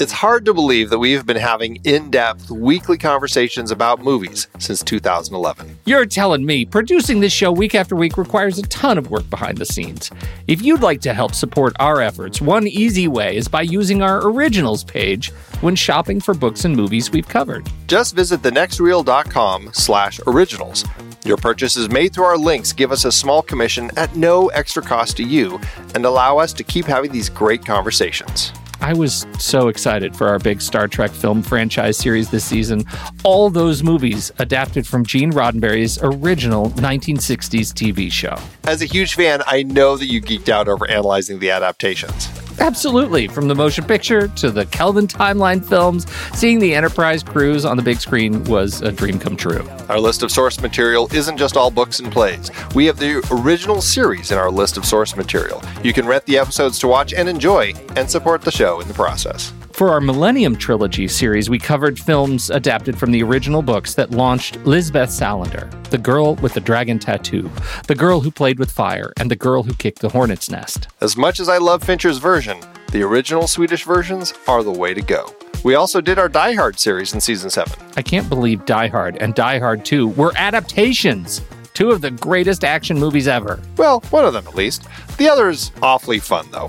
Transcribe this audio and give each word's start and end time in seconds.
It's 0.00 0.12
hard 0.12 0.44
to 0.46 0.54
believe 0.54 0.90
that 0.90 0.98
we've 0.98 1.24
been 1.24 1.36
having 1.36 1.76
in 1.84 2.10
depth 2.10 2.50
weekly 2.50 2.98
conversations 2.98 3.70
about 3.70 4.02
movies 4.02 4.48
since 4.58 4.82
2011. 4.82 5.78
You're 5.84 6.06
telling 6.06 6.44
me 6.44 6.64
producing 6.64 7.20
this 7.20 7.32
show 7.32 7.52
week 7.52 7.74
after 7.74 7.94
week 7.94 8.16
requires 8.16 8.58
a 8.58 8.62
ton 8.62 8.98
of 8.98 9.10
work 9.10 9.28
behind 9.30 9.58
the 9.58 9.66
scenes. 9.66 10.10
If 10.48 10.62
you'd 10.62 10.82
like 10.82 11.00
to 11.02 11.14
help 11.14 11.34
support 11.34 11.74
our 11.78 12.00
efforts, 12.00 12.40
one 12.40 12.66
easy 12.66 13.06
way 13.06 13.36
is 13.36 13.48
by 13.48 13.62
using 13.62 14.02
our 14.02 14.26
originals 14.26 14.82
page 14.82 15.30
when 15.60 15.76
shopping 15.76 16.20
for 16.20 16.34
books 16.34 16.64
and 16.64 16.74
movies 16.74 17.10
we've 17.10 17.28
covered. 17.28 17.68
Just 17.86 18.16
visit 18.16 18.42
thenextreel.com 18.42 19.70
slash 19.72 20.20
originals. 20.26 20.84
Your 21.24 21.36
purchases 21.36 21.88
made 21.88 22.12
through 22.12 22.24
our 22.24 22.38
links 22.38 22.72
give 22.72 22.90
us 22.90 23.04
a 23.04 23.12
small 23.12 23.42
commission 23.42 23.90
at 23.96 24.16
no 24.16 24.48
extra 24.48 24.82
cost 24.82 25.16
to 25.18 25.22
you 25.22 25.60
and 25.94 26.04
allow 26.04 26.38
us 26.38 26.52
to 26.54 26.64
keep 26.64 26.86
having 26.86 27.12
these 27.12 27.28
great 27.28 27.64
conversations. 27.64 28.52
I 28.82 28.94
was 28.94 29.26
so 29.38 29.68
excited 29.68 30.16
for 30.16 30.26
our 30.26 30.40
big 30.40 30.60
Star 30.60 30.88
Trek 30.88 31.12
film 31.12 31.40
franchise 31.40 31.96
series 31.96 32.30
this 32.30 32.44
season. 32.44 32.84
All 33.22 33.48
those 33.48 33.84
movies 33.84 34.32
adapted 34.40 34.88
from 34.88 35.06
Gene 35.06 35.30
Roddenberry's 35.30 36.02
original 36.02 36.70
1960s 36.70 37.72
TV 37.72 38.10
show. 38.10 38.36
As 38.64 38.82
a 38.82 38.86
huge 38.86 39.14
fan, 39.14 39.40
I 39.46 39.62
know 39.62 39.96
that 39.96 40.06
you 40.06 40.20
geeked 40.20 40.48
out 40.48 40.66
over 40.66 40.90
analyzing 40.90 41.38
the 41.38 41.52
adaptations. 41.52 42.26
Absolutely. 42.58 43.28
From 43.28 43.48
the 43.48 43.54
motion 43.54 43.84
picture 43.84 44.28
to 44.28 44.50
the 44.50 44.66
Kelvin 44.66 45.06
timeline 45.06 45.64
films, 45.64 46.06
seeing 46.34 46.58
the 46.58 46.74
Enterprise 46.74 47.22
crews 47.22 47.64
on 47.64 47.76
the 47.76 47.82
big 47.82 48.00
screen 48.00 48.44
was 48.44 48.82
a 48.82 48.92
dream 48.92 49.18
come 49.18 49.36
true. 49.36 49.68
Our 49.88 50.00
list 50.00 50.22
of 50.22 50.30
source 50.30 50.60
material 50.60 51.08
isn't 51.12 51.36
just 51.36 51.56
all 51.56 51.70
books 51.70 52.00
and 52.00 52.12
plays. 52.12 52.50
We 52.74 52.86
have 52.86 52.98
the 52.98 53.26
original 53.30 53.80
series 53.80 54.30
in 54.30 54.38
our 54.38 54.50
list 54.50 54.76
of 54.76 54.84
source 54.84 55.16
material. 55.16 55.62
You 55.82 55.92
can 55.92 56.06
rent 56.06 56.26
the 56.26 56.38
episodes 56.38 56.78
to 56.80 56.88
watch 56.88 57.12
and 57.12 57.28
enjoy 57.28 57.74
and 57.96 58.10
support 58.10 58.42
the 58.42 58.50
show 58.50 58.80
in 58.80 58.88
the 58.88 58.94
process. 58.94 59.52
For 59.74 59.88
our 59.88 60.00
Millennium 60.00 60.56
Trilogy 60.56 61.08
series, 61.08 61.48
we 61.48 61.58
covered 61.58 61.98
films 61.98 62.50
adapted 62.50 62.98
from 62.98 63.10
the 63.10 63.22
original 63.22 63.62
books 63.62 63.94
that 63.94 64.10
launched 64.10 64.56
Lisbeth 64.66 65.08
Salander, 65.08 65.70
The 65.88 65.98
Girl 65.98 66.34
with 66.36 66.52
the 66.52 66.60
Dragon 66.60 66.98
Tattoo, 66.98 67.50
The 67.86 67.94
Girl 67.94 68.20
Who 68.20 68.30
Played 68.30 68.58
with 68.58 68.70
Fire, 68.70 69.12
and 69.16 69.30
The 69.30 69.36
Girl 69.36 69.62
Who 69.62 69.72
Kicked 69.72 70.00
the 70.00 70.10
Hornet's 70.10 70.50
Nest. 70.50 70.88
As 71.00 71.16
much 71.16 71.40
as 71.40 71.48
I 71.48 71.56
love 71.56 71.82
Fincher's 71.82 72.18
version, 72.18 72.60
the 72.90 73.02
original 73.02 73.48
Swedish 73.48 73.84
versions 73.84 74.34
are 74.46 74.62
the 74.62 74.70
way 74.70 74.92
to 74.92 75.00
go. 75.00 75.34
We 75.64 75.74
also 75.74 76.02
did 76.02 76.18
our 76.18 76.28
Die 76.28 76.52
Hard 76.52 76.78
series 76.78 77.14
in 77.14 77.20
season 77.20 77.48
7. 77.48 77.72
I 77.96 78.02
can't 78.02 78.28
believe 78.28 78.66
Die 78.66 78.88
Hard 78.88 79.16
and 79.16 79.34
Die 79.34 79.58
Hard 79.58 79.86
2 79.86 80.08
were 80.08 80.32
adaptations. 80.36 81.40
Two 81.74 81.90
of 81.90 82.02
the 82.02 82.10
greatest 82.10 82.64
action 82.64 82.98
movies 82.98 83.26
ever. 83.26 83.60
Well, 83.76 84.00
one 84.10 84.24
of 84.24 84.34
them 84.34 84.46
at 84.46 84.54
least. 84.54 84.86
The 85.16 85.28
other 85.28 85.48
is 85.48 85.72
awfully 85.82 86.18
fun, 86.18 86.46
though. 86.50 86.68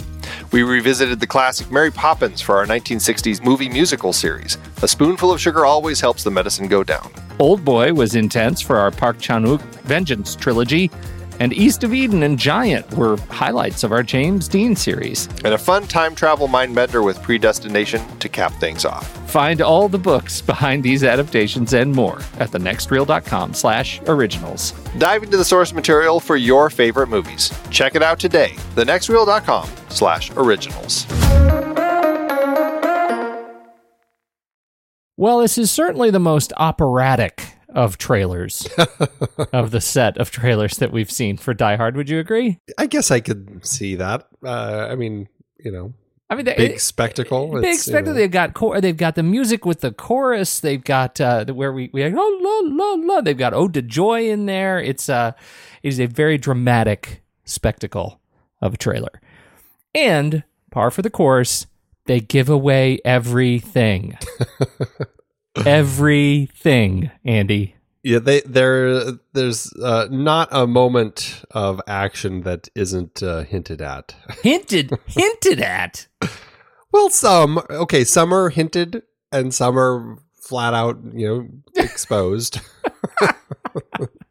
We 0.52 0.64
revisited 0.64 1.20
the 1.20 1.28
classic 1.28 1.72
Mary 1.72 1.92
Poppins 1.92 2.42
for 2.42 2.56
our 2.58 2.66
1960s 2.66 3.44
movie 3.44 3.70
musical 3.70 4.14
series. 4.14 4.58
A 4.82 4.88
spoonful 4.88 5.32
of 5.32 5.42
sugar 5.42 5.66
always 5.66 6.00
helps 6.00 6.24
the 6.24 6.32
medicine 6.32 6.68
go 6.68 6.84
down. 6.84 7.12
Old 7.40 7.66
Boy 7.66 7.94
was 7.94 8.16
intense 8.16 8.62
for 8.62 8.78
our 8.78 8.92
Park 8.92 9.20
Chan 9.20 9.44
Wook 9.46 9.62
Vengeance 9.82 10.36
trilogy. 10.36 10.90
And 11.40 11.52
East 11.52 11.84
of 11.84 11.94
Eden 11.94 12.24
and 12.24 12.38
Giant 12.38 12.90
were 12.94 13.18
highlights 13.30 13.84
of 13.84 13.92
our 13.92 14.04
James 14.04 14.48
Dean 14.48 14.76
series. 14.76 15.28
And 15.44 15.54
a 15.54 15.58
fun 15.58 15.88
time 15.88 16.16
travel 16.16 16.48
mind 16.48 16.76
bender 16.76 17.02
with 17.02 17.22
Predestination 17.22 18.02
to 18.20 18.30
cap 18.30 18.54
things 18.60 18.86
off. 18.86 19.23
Find 19.34 19.62
all 19.62 19.90
the 19.90 19.98
books 19.98 20.44
behind 20.44 20.84
these 20.84 21.04
adaptations 21.04 21.74
and 21.74 21.92
more 21.92 22.20
at 22.38 22.52
thenextreel.com 22.52 23.56
slash 23.56 24.00
originals. 24.06 24.74
Dive 25.00 25.24
into 25.24 25.38
the 25.38 25.44
source 25.44 25.74
material 25.74 26.20
for 26.20 26.36
your 26.36 26.70
favorite 26.70 27.08
movies. 27.08 27.52
Check 27.72 27.96
it 27.96 28.04
out 28.04 28.20
today. 28.20 28.52
Thenextreel.com 28.76 29.68
slash 29.90 30.30
originals. 30.36 31.08
Well, 35.18 35.40
this 35.40 35.58
is 35.58 35.72
certainly 35.72 36.12
the 36.12 36.20
most 36.20 36.54
operatic 36.58 37.44
of 37.70 37.98
trailers 37.98 38.68
of 39.52 39.72
the 39.72 39.82
set 39.82 40.16
of 40.20 40.30
trailers 40.30 40.78
that 40.78 40.92
we've 40.92 41.10
seen 41.10 41.38
for 41.38 41.56
Die 41.56 41.76
Hard. 41.76 41.98
Would 41.98 42.08
you 42.08 42.20
agree? 42.20 42.60
I 42.78 42.86
guess 42.86 43.10
I 43.10 43.20
could 43.20 43.66
see 43.66 43.96
that. 43.96 44.28
Uh, 44.46 44.90
I 44.92 44.94
mean, 44.94 45.28
you 45.58 45.72
know, 45.72 45.96
I 46.34 46.36
mean, 46.36 46.46
big 46.46 46.80
spectacle. 46.80 47.54
Big 47.62 47.64
It's, 47.66 47.88
you 47.88 47.92
spectacle. 47.92 48.14
know, 48.14 48.20
They've 48.20 48.32
got 48.32 48.54
chor- 48.54 48.82
they've 48.82 48.98
got 48.98 49.16
the 49.16 49.24
music 49.24 49.66
with 49.66 49.82
the 49.82 49.92
chorus. 49.92 50.60
They've 50.60 50.84
got 50.84 51.20
uh, 51.22 51.46
where 51.46 51.72
we 51.72 51.90
we 51.94 52.08
la 52.10 52.22
la 52.22 52.60
la 52.64 52.94
la. 53.00 53.22
They've 53.22 53.38
got 53.38 53.54
Ode 53.54 53.74
to 53.76 53.82
Joy 53.82 54.30
in 54.30 54.46
there. 54.46 54.80
It's 54.80 55.10
uh, 55.10 55.34
it 55.82 55.88
is 55.90 56.00
a 56.00 56.06
very 56.08 56.38
dramatic 56.38 57.22
spectacle 57.46 58.20
of 58.62 58.74
a 58.74 58.78
trailer, 58.78 59.22
and 59.94 60.44
par 60.72 60.92
for 60.92 61.02
the 61.02 61.10
course, 61.10 61.68
they 62.06 62.20
give 62.20 62.50
away 62.50 63.00
everything. 63.06 64.18
everything, 65.66 67.12
Andy. 67.24 67.76
Yeah, 68.04 68.20
they 68.20 68.42
there. 68.42 69.14
There's 69.32 69.72
uh, 69.74 70.10
not 70.12 70.50
a 70.52 70.68
moment 70.68 71.44
of 71.52 71.80
action 71.88 72.42
that 72.42 72.68
isn't 72.76 73.24
uh, 73.24 73.44
hinted 73.44 73.82
at. 73.82 74.14
Hinted, 74.44 74.92
hinted 75.08 75.62
at. 75.62 76.08
Well, 76.92 77.10
some 77.10 77.62
okay, 77.70 78.04
some 78.04 78.34
are 78.34 78.50
hinted, 78.50 79.04
and 79.32 79.54
some 79.54 79.80
are 79.80 80.18
flat 80.34 80.74
out, 80.74 81.00
you 81.14 81.28
know, 81.28 81.48
exposed. 81.82 82.60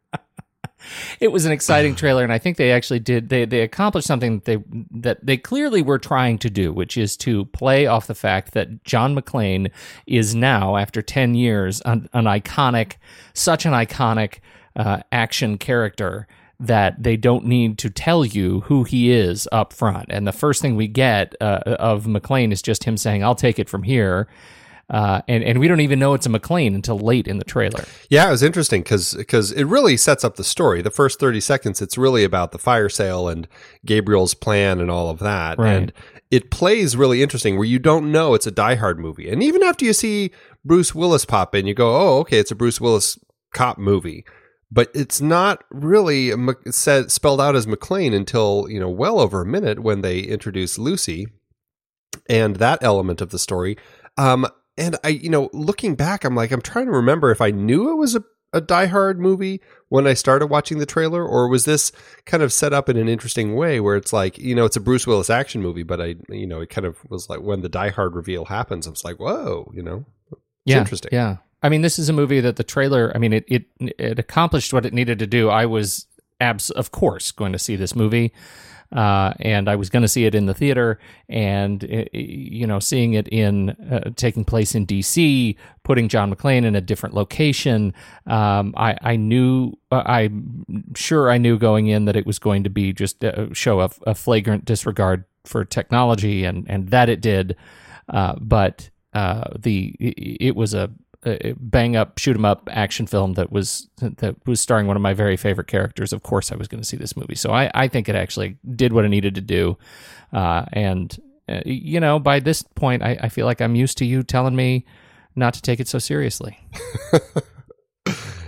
it 1.20 1.28
was 1.28 1.44
an 1.44 1.52
exciting 1.52 1.94
trailer, 1.94 2.22
and 2.22 2.32
I 2.32 2.38
think 2.38 2.56
they 2.56 2.72
actually 2.72 3.00
did. 3.00 3.28
They 3.28 3.44
they 3.44 3.60
accomplished 3.60 4.06
something 4.06 4.38
that 4.38 4.44
they 4.44 4.58
that 4.90 5.24
they 5.24 5.36
clearly 5.36 5.82
were 5.82 5.98
trying 5.98 6.38
to 6.38 6.50
do, 6.50 6.72
which 6.72 6.96
is 6.96 7.16
to 7.18 7.46
play 7.46 7.86
off 7.86 8.06
the 8.06 8.14
fact 8.14 8.52
that 8.54 8.84
John 8.84 9.14
McClane 9.14 9.70
is 10.06 10.34
now, 10.34 10.76
after 10.76 11.02
ten 11.02 11.34
years, 11.34 11.80
an, 11.82 12.08
an 12.12 12.24
iconic, 12.24 12.94
such 13.34 13.66
an 13.66 13.72
iconic 13.72 14.38
uh, 14.76 15.00
action 15.10 15.58
character 15.58 16.26
that 16.58 17.02
they 17.02 17.16
don't 17.16 17.44
need 17.44 17.76
to 17.78 17.90
tell 17.90 18.24
you 18.24 18.60
who 18.62 18.84
he 18.84 19.10
is 19.10 19.48
up 19.50 19.72
front. 19.72 20.06
And 20.10 20.26
the 20.26 20.32
first 20.32 20.62
thing 20.62 20.76
we 20.76 20.86
get 20.86 21.34
uh, 21.40 21.60
of 21.66 22.04
McClane 22.04 22.52
is 22.52 22.62
just 22.62 22.84
him 22.84 22.96
saying, 22.96 23.24
"I'll 23.24 23.34
take 23.34 23.58
it 23.58 23.68
from 23.68 23.82
here." 23.82 24.28
Uh, 24.90 25.22
and 25.26 25.42
and 25.42 25.58
we 25.58 25.68
don't 25.68 25.80
even 25.80 25.98
know 25.98 26.12
it's 26.12 26.26
a 26.26 26.28
McClane 26.28 26.74
until 26.74 26.98
late 26.98 27.26
in 27.26 27.38
the 27.38 27.44
trailer. 27.44 27.84
Yeah, 28.10 28.28
it 28.28 28.30
was 28.32 28.42
interesting 28.42 28.82
because 28.82 29.14
because 29.14 29.50
it 29.52 29.64
really 29.64 29.96
sets 29.96 30.22
up 30.24 30.36
the 30.36 30.44
story. 30.44 30.82
The 30.82 30.90
first 30.90 31.18
thirty 31.18 31.40
seconds, 31.40 31.80
it's 31.80 31.96
really 31.96 32.24
about 32.24 32.52
the 32.52 32.58
fire 32.58 32.88
sale 32.90 33.28
and 33.28 33.48
Gabriel's 33.86 34.34
plan 34.34 34.80
and 34.80 34.90
all 34.90 35.08
of 35.08 35.18
that, 35.20 35.58
Right. 35.58 35.72
and 35.74 35.92
it 36.30 36.50
plays 36.50 36.96
really 36.96 37.22
interesting 37.22 37.56
where 37.56 37.66
you 37.66 37.78
don't 37.78 38.12
know 38.12 38.34
it's 38.34 38.46
a 38.46 38.50
Die 38.50 38.74
Hard 38.74 38.98
movie, 38.98 39.30
and 39.30 39.42
even 39.42 39.62
after 39.62 39.84
you 39.84 39.92
see 39.94 40.30
Bruce 40.64 40.94
Willis 40.94 41.24
pop 41.24 41.54
in, 41.54 41.66
you 41.66 41.74
go, 41.74 41.94
"Oh, 41.96 42.18
okay, 42.20 42.38
it's 42.38 42.50
a 42.50 42.54
Bruce 42.56 42.80
Willis 42.80 43.18
cop 43.54 43.78
movie." 43.78 44.24
But 44.70 44.90
it's 44.94 45.20
not 45.20 45.64
really 45.70 46.32
said 46.70 47.10
spelled 47.12 47.40
out 47.42 47.54
as 47.56 47.66
McClane 47.66 48.14
until 48.14 48.66
you 48.68 48.80
know 48.80 48.88
well 48.90 49.20
over 49.20 49.40
a 49.42 49.46
minute 49.46 49.80
when 49.80 50.00
they 50.02 50.20
introduce 50.20 50.78
Lucy 50.78 51.26
and 52.28 52.56
that 52.56 52.82
element 52.82 53.20
of 53.20 53.30
the 53.30 53.38
story. 53.38 53.76
Um, 54.18 54.46
and 54.76 54.96
I, 55.04 55.08
you 55.08 55.28
know, 55.30 55.50
looking 55.52 55.94
back, 55.94 56.24
I'm 56.24 56.34
like, 56.34 56.50
I'm 56.50 56.62
trying 56.62 56.86
to 56.86 56.92
remember 56.92 57.30
if 57.30 57.40
I 57.40 57.50
knew 57.50 57.90
it 57.90 57.96
was 57.96 58.14
a, 58.16 58.24
a 58.52 58.60
Die 58.60 58.86
Hard 58.86 59.18
movie 59.18 59.60
when 59.88 60.06
I 60.06 60.14
started 60.14 60.46
watching 60.46 60.78
the 60.78 60.86
trailer, 60.86 61.24
or 61.24 61.48
was 61.48 61.64
this 61.64 61.92
kind 62.26 62.42
of 62.42 62.52
set 62.52 62.72
up 62.72 62.88
in 62.88 62.96
an 62.96 63.08
interesting 63.08 63.54
way 63.54 63.80
where 63.80 63.96
it's 63.96 64.12
like, 64.12 64.38
you 64.38 64.54
know, 64.54 64.64
it's 64.64 64.76
a 64.76 64.80
Bruce 64.80 65.06
Willis 65.06 65.30
action 65.30 65.62
movie, 65.62 65.82
but 65.82 66.00
I, 66.00 66.16
you 66.28 66.46
know, 66.46 66.60
it 66.60 66.70
kind 66.70 66.86
of 66.86 66.98
was 67.10 67.28
like 67.28 67.40
when 67.40 67.60
the 67.60 67.68
Die 67.68 67.90
Hard 67.90 68.14
reveal 68.14 68.46
happens, 68.46 68.86
I 68.86 68.90
was 68.90 69.04
like, 69.04 69.18
whoa, 69.18 69.70
you 69.74 69.82
know, 69.82 70.04
it's 70.30 70.40
yeah, 70.64 70.78
interesting. 70.78 71.10
Yeah. 71.12 71.36
I 71.62 71.68
mean, 71.68 71.82
this 71.82 71.98
is 71.98 72.08
a 72.08 72.12
movie 72.12 72.40
that 72.40 72.56
the 72.56 72.64
trailer. 72.64 73.12
I 73.14 73.18
mean, 73.18 73.32
it 73.32 73.44
it 73.46 73.66
it 73.78 74.18
accomplished 74.18 74.72
what 74.72 74.84
it 74.84 74.92
needed 74.92 75.18
to 75.20 75.26
do. 75.26 75.48
I 75.48 75.66
was 75.66 76.06
abs 76.40 76.70
of 76.70 76.90
course 76.90 77.30
going 77.30 77.52
to 77.52 77.58
see 77.58 77.76
this 77.76 77.94
movie, 77.94 78.32
uh, 78.92 79.32
and 79.40 79.68
I 79.68 79.76
was 79.76 79.88
going 79.90 80.02
to 80.02 80.08
see 80.08 80.26
it 80.26 80.34
in 80.34 80.46
the 80.46 80.54
theater, 80.54 80.98
and 81.28 81.82
uh, 81.84 82.04
you 82.12 82.66
know, 82.66 82.78
seeing 82.78 83.14
it 83.14 83.28
in 83.28 83.70
uh, 83.70 84.10
taking 84.16 84.44
place 84.44 84.74
in 84.74 84.84
D.C., 84.84 85.56
putting 85.82 86.08
John 86.08 86.34
McClane 86.34 86.64
in 86.64 86.76
a 86.76 86.80
different 86.80 87.14
location. 87.14 87.94
Um, 88.26 88.74
I 88.76 88.96
I 89.00 89.16
knew 89.16 89.72
uh, 89.90 90.02
I'm 90.04 90.94
sure 90.94 91.30
I 91.30 91.38
knew 91.38 91.58
going 91.58 91.86
in 91.86 92.04
that 92.04 92.16
it 92.16 92.26
was 92.26 92.38
going 92.38 92.64
to 92.64 92.70
be 92.70 92.92
just 92.92 93.24
a 93.24 93.48
show 93.54 93.80
of 93.80 93.98
a 94.06 94.14
flagrant 94.14 94.64
disregard 94.64 95.24
for 95.44 95.64
technology, 95.64 96.44
and 96.44 96.66
and 96.68 96.88
that 96.90 97.08
it 97.08 97.20
did. 97.20 97.56
Uh, 98.08 98.34
but 98.40 98.90
uh, 99.14 99.44
the 99.58 99.94
it 100.00 100.54
was 100.54 100.74
a, 100.74 100.90
a 101.24 101.54
bang 101.58 101.96
up 101.96 102.18
shoot 102.18 102.36
'em 102.36 102.44
up 102.44 102.68
action 102.72 103.06
film 103.06 103.34
that 103.34 103.52
was 103.52 103.88
that 104.00 104.36
was 104.46 104.60
starring 104.60 104.86
one 104.86 104.96
of 104.96 105.02
my 105.02 105.14
very 105.14 105.36
favorite 105.36 105.66
characters. 105.66 106.12
Of 106.12 106.22
course, 106.22 106.50
I 106.52 106.56
was 106.56 106.68
going 106.68 106.80
to 106.80 106.86
see 106.86 106.96
this 106.96 107.16
movie, 107.16 107.34
so 107.34 107.50
I 107.50 107.70
I 107.74 107.88
think 107.88 108.08
it 108.08 108.14
actually 108.16 108.58
did 108.74 108.92
what 108.92 109.04
it 109.04 109.08
needed 109.08 109.34
to 109.36 109.40
do, 109.40 109.78
uh, 110.32 110.64
and 110.72 111.16
uh, 111.48 111.60
you 111.64 112.00
know 112.00 112.18
by 112.18 112.40
this 112.40 112.62
point 112.62 113.02
I, 113.02 113.18
I 113.22 113.28
feel 113.28 113.46
like 113.46 113.60
I'm 113.60 113.74
used 113.74 113.98
to 113.98 114.04
you 114.04 114.22
telling 114.22 114.56
me 114.56 114.84
not 115.36 115.54
to 115.54 115.62
take 115.62 115.80
it 115.80 115.88
so 115.88 115.98
seriously. 115.98 116.58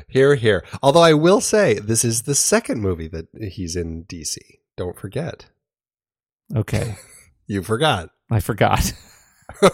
Here, 0.08 0.36
here. 0.36 0.64
Although 0.80 1.00
I 1.02 1.12
will 1.14 1.40
say, 1.40 1.80
this 1.80 2.04
is 2.04 2.22
the 2.22 2.36
second 2.36 2.80
movie 2.80 3.08
that 3.08 3.26
he's 3.50 3.74
in 3.74 4.04
DC. 4.04 4.36
Don't 4.76 4.96
forget. 4.96 5.46
Okay, 6.54 6.94
You 7.46 7.62
forgot. 7.62 8.10
I 8.30 8.40
forgot. 8.40 8.92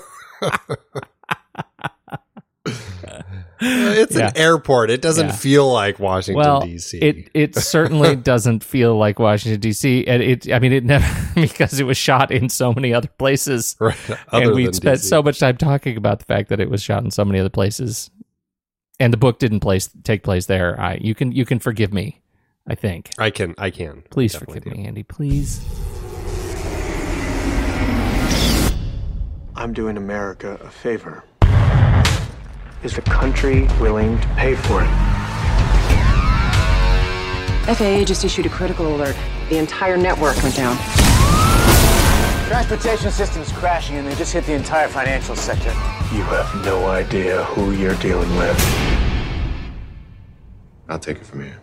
It's 4.01 4.17
Yeah. 4.17 4.29
an 4.29 4.37
airport. 4.37 4.91
It 4.91 5.03
doesn't 5.03 5.27
Yeah. 5.29 5.33
feel 5.33 5.71
like 5.71 5.99
Washington 5.99 6.37
well, 6.43 6.61
D.C. 6.63 6.99
it 6.99 7.31
it 7.35 7.55
certainly 7.75 8.17
doesn't 8.17 8.65
feel 8.65 8.97
like 8.97 9.19
Washington 9.19 9.61
D.C. 9.61 10.07
and 10.07 10.23
it 10.23 10.51
I 10.53 10.59
mean 10.59 10.73
it 10.73 10.85
never 10.85 11.07
because 11.35 11.79
it 11.79 11.85
was 11.85 11.97
shot 11.99 12.31
in 12.31 12.49
so 12.49 12.73
many 12.73 12.95
other 12.95 13.09
places. 13.19 13.77
right, 13.79 13.97
other 14.29 14.45
and 14.47 14.55
we 14.55 14.73
spent 14.73 15.01
DC. 15.01 15.05
so 15.09 15.23
much 15.23 15.39
time 15.39 15.57
talking 15.57 15.97
about 15.97 16.19
the 16.21 16.25
fact 16.25 16.49
that 16.49 16.61
it 16.61 16.71
was 16.71 16.83
shot 16.83 17.05
in 17.05 17.11
so 17.11 17.25
many 17.25 17.39
other 17.39 17.51
places, 17.51 18.11
and 18.99 19.13
the 19.13 19.17
book 19.19 19.39
didn't 19.39 19.61
place 19.61 19.91
take 20.05 20.23
place 20.23 20.47
there. 20.47 20.81
I 20.81 20.95
you 20.95 21.15
can 21.15 21.31
you 21.33 21.45
can 21.45 21.59
forgive 21.59 21.93
me. 21.93 22.17
I 22.67 22.75
think. 22.77 23.11
I 23.19 23.31
can. 23.31 23.55
I 23.59 23.71
can. 23.71 24.05
Please 24.11 24.33
Definitely 24.33 24.61
forgive 24.61 24.73
do. 24.75 24.79
me, 24.81 24.87
Andy. 24.87 25.03
Please. 25.03 25.61
I'm 29.57 29.73
doing 29.73 29.97
America 29.97 30.59
a 30.63 30.71
favor. 30.71 31.25
Is 32.83 32.95
the 32.95 33.03
country 33.03 33.69
willing 33.79 34.19
to 34.19 34.29
pay 34.29 34.55
for 34.55 34.83
it? 34.83 34.89
FAA 37.77 38.05
just 38.05 38.25
issued 38.25 38.47
a 38.47 38.49
critical 38.49 38.97
alert. 38.97 39.15
The 39.51 39.59
entire 39.59 39.99
network 39.99 40.43
went 40.43 40.57
down. 40.57 40.79
Transportation 42.49 43.11
system's 43.11 43.53
crashing 43.53 43.97
and 43.97 44.09
they 44.09 44.15
just 44.15 44.33
hit 44.33 44.47
the 44.47 44.55
entire 44.55 44.89
financial 44.89 45.37
sector. 45.37 45.69
You 46.11 46.23
have 46.23 46.65
no 46.65 46.87
idea 46.87 47.45
who 47.45 47.73
you're 47.73 47.95
dealing 47.97 48.35
with. 48.37 48.59
I'll 50.89 50.99
take 50.99 51.19
it 51.19 51.27
from 51.27 51.43
here. 51.43 51.61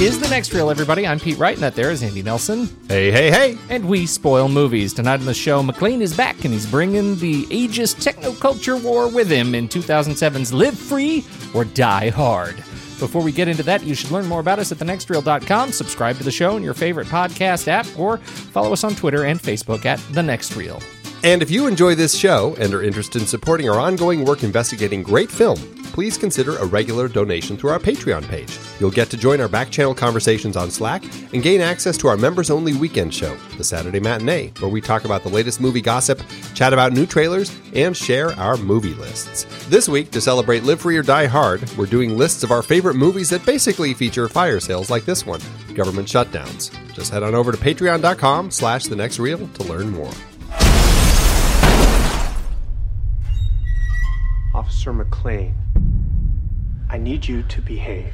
Is 0.00 0.18
the 0.18 0.28
next 0.28 0.52
reel, 0.52 0.70
everybody. 0.70 1.06
I'm 1.06 1.20
Pete 1.20 1.38
Wright, 1.38 1.54
and 1.54 1.62
that 1.62 1.76
there 1.76 1.90
is 1.90 2.02
Andy 2.02 2.22
Nelson. 2.22 2.68
Hey, 2.88 3.12
hey, 3.12 3.30
hey! 3.30 3.56
And 3.70 3.88
we 3.88 4.06
spoil 4.06 4.48
movies. 4.48 4.92
Tonight 4.92 5.20
on 5.20 5.26
the 5.26 5.34
show, 5.34 5.62
McClane 5.62 6.00
is 6.00 6.16
back 6.16 6.44
and 6.44 6.52
he's 6.52 6.68
bringing 6.68 7.16
the 7.16 7.44
ageist 7.46 8.02
technoculture 8.02 8.82
war 8.82 9.08
with 9.08 9.30
him 9.30 9.54
in 9.54 9.68
2007's 9.68 10.52
Live 10.52 10.76
Free 10.76 11.24
or 11.54 11.64
Die 11.64 12.08
Hard. 12.10 12.56
Before 12.98 13.22
we 13.22 13.30
get 13.30 13.46
into 13.46 13.62
that, 13.62 13.84
you 13.84 13.94
should 13.94 14.10
learn 14.10 14.26
more 14.26 14.40
about 14.40 14.58
us 14.58 14.72
at 14.72 14.78
thenextreel.com, 14.78 15.70
subscribe 15.70 16.16
to 16.16 16.24
the 16.24 16.32
show 16.32 16.56
in 16.56 16.62
your 16.64 16.74
favorite 16.74 17.06
podcast 17.06 17.68
app, 17.68 17.86
or 17.96 18.18
follow 18.18 18.72
us 18.72 18.82
on 18.84 18.94
Twitter 18.96 19.24
and 19.24 19.40
Facebook 19.40 19.84
at 19.84 20.00
The 20.12 20.22
Next 20.22 20.56
Reel. 20.56 20.80
And 21.22 21.42
if 21.42 21.50
you 21.50 21.68
enjoy 21.68 21.94
this 21.94 22.16
show 22.18 22.56
and 22.58 22.74
are 22.74 22.82
interested 22.82 23.20
in 23.22 23.28
supporting 23.28 23.68
our 23.70 23.78
ongoing 23.78 24.24
work 24.24 24.42
investigating 24.42 25.04
great 25.04 25.30
film, 25.30 25.58
please 25.92 26.16
consider 26.16 26.56
a 26.56 26.66
regular 26.66 27.06
donation 27.06 27.56
through 27.56 27.70
our 27.70 27.78
Patreon 27.78 28.26
page. 28.28 28.58
You'll 28.80 28.90
get 28.90 29.10
to 29.10 29.16
join 29.16 29.40
our 29.40 29.48
back 29.48 29.70
channel 29.70 29.94
conversations 29.94 30.56
on 30.56 30.70
Slack 30.70 31.04
and 31.32 31.42
gain 31.42 31.60
access 31.60 31.96
to 31.98 32.08
our 32.08 32.16
members 32.16 32.50
only 32.50 32.72
weekend 32.74 33.14
show, 33.14 33.36
The 33.58 33.64
Saturday 33.64 34.00
Matinee, 34.00 34.52
where 34.58 34.70
we 34.70 34.80
talk 34.80 35.04
about 35.04 35.22
the 35.22 35.28
latest 35.28 35.60
movie 35.60 35.80
gossip, 35.80 36.20
chat 36.54 36.72
about 36.72 36.92
new 36.92 37.06
trailers, 37.06 37.56
and 37.74 37.96
share 37.96 38.32
our 38.32 38.56
movie 38.56 38.94
lists. 38.94 39.44
This 39.68 39.88
week, 39.88 40.10
to 40.12 40.20
celebrate 40.20 40.64
Live 40.64 40.80
Free 40.80 40.96
or 40.96 41.02
Die 41.02 41.26
Hard, 41.26 41.68
we're 41.76 41.86
doing 41.86 42.16
lists 42.16 42.42
of 42.42 42.50
our 42.50 42.62
favorite 42.62 42.96
movies 42.96 43.30
that 43.30 43.44
basically 43.44 43.94
feature 43.94 44.28
fire 44.28 44.60
sales 44.60 44.90
like 44.90 45.04
this 45.04 45.26
one, 45.26 45.40
government 45.74 46.08
shutdowns. 46.08 46.70
Just 46.94 47.12
head 47.12 47.22
on 47.22 47.34
over 47.34 47.52
to 47.52 47.58
patreon.com 47.58 48.50
slash 48.50 48.84
the 48.86 48.96
next 48.96 49.18
reel 49.18 49.46
to 49.48 49.62
learn 49.64 49.90
more. 49.90 50.12
Officer 54.54 54.92
McClane, 54.92 55.54
I 56.92 56.98
need 56.98 57.26
you 57.26 57.42
to 57.44 57.62
behave. 57.62 58.12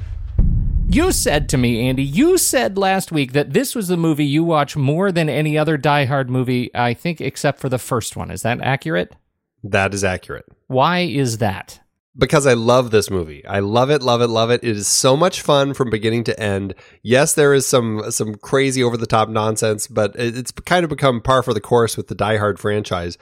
You 0.89 1.11
said 1.11 1.49
to 1.49 1.59
me, 1.59 1.89
Andy, 1.89 2.05
you 2.05 2.39
said 2.39 2.79
last 2.79 3.11
week 3.11 3.33
that 3.33 3.53
this 3.53 3.75
was 3.75 3.89
the 3.89 3.97
movie 3.97 4.25
you 4.25 4.45
watch 4.45 4.77
more 4.77 5.11
than 5.11 5.29
any 5.29 5.59
other 5.59 5.77
Die 5.77 6.05
Hard 6.05 6.31
movie, 6.31 6.71
I 6.77 6.95
think, 6.95 7.21
except 7.21 7.59
for 7.59 7.69
the 7.69 7.79
first 7.79 8.17
one. 8.17 8.31
Is 8.31 8.43
that 8.43 8.61
accurate? 8.63 9.17
That 9.65 9.93
is 9.93 10.05
accurate. 10.05 10.47
Why 10.69 11.01
is 11.01 11.39
that? 11.39 11.81
because 12.19 12.47
I 12.47 12.55
love 12.55 12.91
this 12.91 13.11
movie. 13.11 13.47
I 13.47 13.61
love 13.61 13.91
it, 13.91 14.03
love 14.03 14.21
it, 14.21 14.27
love 14.27 14.51
it. 14.51 14.65
It 14.65 14.77
is 14.77 14.89
so 14.89 15.17
much 15.17 15.41
fun 15.41 15.73
from 15.73 15.89
beginning 15.89 16.25
to 16.25 16.41
end. 16.41 16.75
Yes, 17.03 17.33
there 17.35 17.55
is 17.55 17.65
some 17.65 18.11
some 18.11 18.35
crazy 18.35 18.83
over 18.83 18.97
the 18.97 19.07
top 19.07 19.29
nonsense, 19.29 19.87
but 19.87 20.17
it's 20.17 20.51
kind 20.51 20.83
of 20.83 20.91
become 20.91 21.21
par 21.21 21.43
for 21.43 21.55
the 21.55 21.61
course 21.61 21.97
with 21.97 22.09
the 22.09 22.15
Die 22.17 22.37
Hard 22.37 22.59
franchise. 22.59 23.17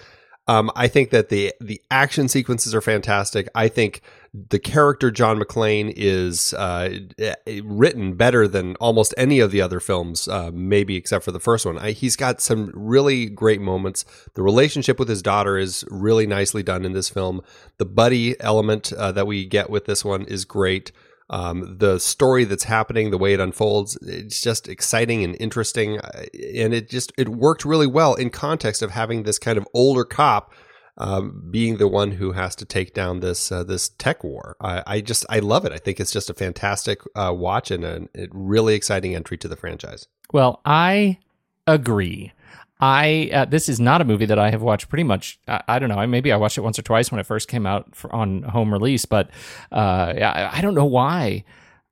Um, 0.49 0.71
I 0.77 0.87
think 0.87 1.11
that 1.11 1.29
the 1.29 1.53
the 1.61 1.83
action 1.91 2.29
sequences 2.29 2.75
are 2.75 2.81
fantastic. 2.81 3.49
I 3.55 3.69
think 3.69 4.01
the 4.51 4.59
character 4.59 5.11
John 5.11 5.41
McClane 5.41 5.93
is 5.97 6.53
uh, 6.55 6.99
written 7.65 8.15
better 8.15 8.47
than 8.47 8.77
almost 8.77 9.15
any 9.17 9.41
of 9.41 9.51
the 9.51 9.61
other 9.61 9.81
films, 9.81 10.29
uh, 10.29 10.51
maybe 10.53 10.95
except 10.95 11.25
for 11.25 11.33
the 11.33 11.41
first 11.41 11.65
one. 11.67 11.79
I, 11.79 11.93
he's 11.93 12.17
got 12.17 12.41
some 12.41 12.71
really 12.75 13.27
great 13.27 13.61
moments. 13.61 14.05
The 14.35 14.43
relationship 14.43 14.99
with 14.99 15.09
his 15.09 15.23
daughter 15.23 15.57
is 15.59 15.85
really 15.91 16.27
nicely 16.27 16.63
done 16.63 16.85
in 16.85 16.93
this 16.93 17.09
film. 17.09 17.41
The 17.79 17.87
buddy 17.87 18.39
element 18.41 18.93
uh, 18.93 19.11
that 19.13 19.27
we 19.27 19.47
get 19.47 19.71
with 19.71 19.87
this 19.87 20.05
one 20.05 20.25
is 20.25 20.45
great. 20.45 20.93
Um, 21.29 21.77
the 21.79 21.99
story 21.99 22.45
that's 22.45 22.65
happening, 22.65 23.11
the 23.11 23.19
way 23.19 23.33
it 23.33 23.41
unfolds, 23.41 23.97
it's 24.03 24.41
just 24.41 24.69
exciting 24.69 25.25
and 25.25 25.37
interesting, 25.41 25.99
uh, 25.99 26.25
and 26.55 26.73
it 26.73 26.89
just 26.89 27.13
it 27.19 27.29
worked 27.29 27.65
really 27.65 27.89
well 27.89 28.15
in 28.15 28.31
context 28.31 28.81
of 28.81 28.93
having 28.93 29.25
this 29.25 29.39
kind 29.39 29.59
of 29.59 29.67
older 29.75 30.05
cop 30.05 30.53
um, 30.99 31.43
being 31.51 31.77
the 31.77 31.89
one 31.89 32.13
who 32.13 32.33
has 32.33 32.55
to 32.57 32.65
take 32.65 32.95
down 32.95 33.21
this 33.21 33.53
uh, 33.53 33.65
this 33.65 33.89
tech 33.89 34.25
war. 34.25 34.57
I, 34.61 34.83
I 34.87 35.01
just 35.01 35.27
I 35.29 35.41
love 35.41 35.65
it. 35.65 35.73
I 35.73 35.79
think 35.79 36.01
it's 36.01 36.13
just 36.13 36.31
a 36.31 36.35
fantastic 36.35 37.01
uh, 37.15 37.33
watch 37.35 37.71
and 37.71 37.85
a, 37.85 38.09
a 38.15 38.29
really 38.31 38.75
exciting 38.75 39.15
entry 39.15 39.37
to 39.39 39.49
the 39.49 39.57
franchise. 39.57 40.07
Well, 40.33 40.61
I 40.65 41.19
agree. 41.67 42.33
I 42.79 43.31
uh, 43.33 43.45
this 43.47 43.69
is 43.69 43.81
not 43.81 44.01
a 44.01 44.05
movie 44.05 44.27
that 44.27 44.39
I 44.39 44.51
have 44.51 44.63
watched 44.63 44.89
pretty 44.89 45.05
much. 45.05 45.39
I, 45.49 45.63
I 45.69 45.79
don't 45.79 45.89
know. 45.89 45.99
I 45.99 46.07
maybe 46.07 46.33
I 46.33 46.37
watched 46.37 46.59
it 46.59 46.63
once 46.63 46.79
or 46.79 46.83
twice 46.83 47.11
when 47.11 47.19
it 47.19 47.27
first 47.27 47.49
came 47.49 47.67
out 47.67 47.95
for, 47.95 48.15
on 48.15 48.43
home 48.43 48.73
release, 48.73 49.07
but 49.07 49.31
uh, 49.73 50.13
I, 50.19 50.59
I 50.59 50.61
don't 50.61 50.75
know 50.75 50.85
why. 50.85 51.45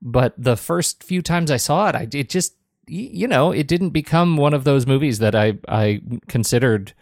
But 0.03 0.35
the 0.37 0.57
first 0.57 1.03
few 1.03 1.23
times 1.23 1.51
I 1.51 1.57
saw 1.57 1.89
it, 1.89 1.95
I 1.95 2.09
it 2.13 2.29
just 2.29 2.55
you 2.87 3.27
know, 3.27 3.51
it 3.51 3.67
didn't 3.67 3.91
become 3.91 4.37
one 4.37 4.53
of 4.53 4.65
those 4.65 4.87
movies 4.87 5.19
that 5.21 5.35
I 5.35 5.55
I 5.69 6.03
considered 6.29 6.93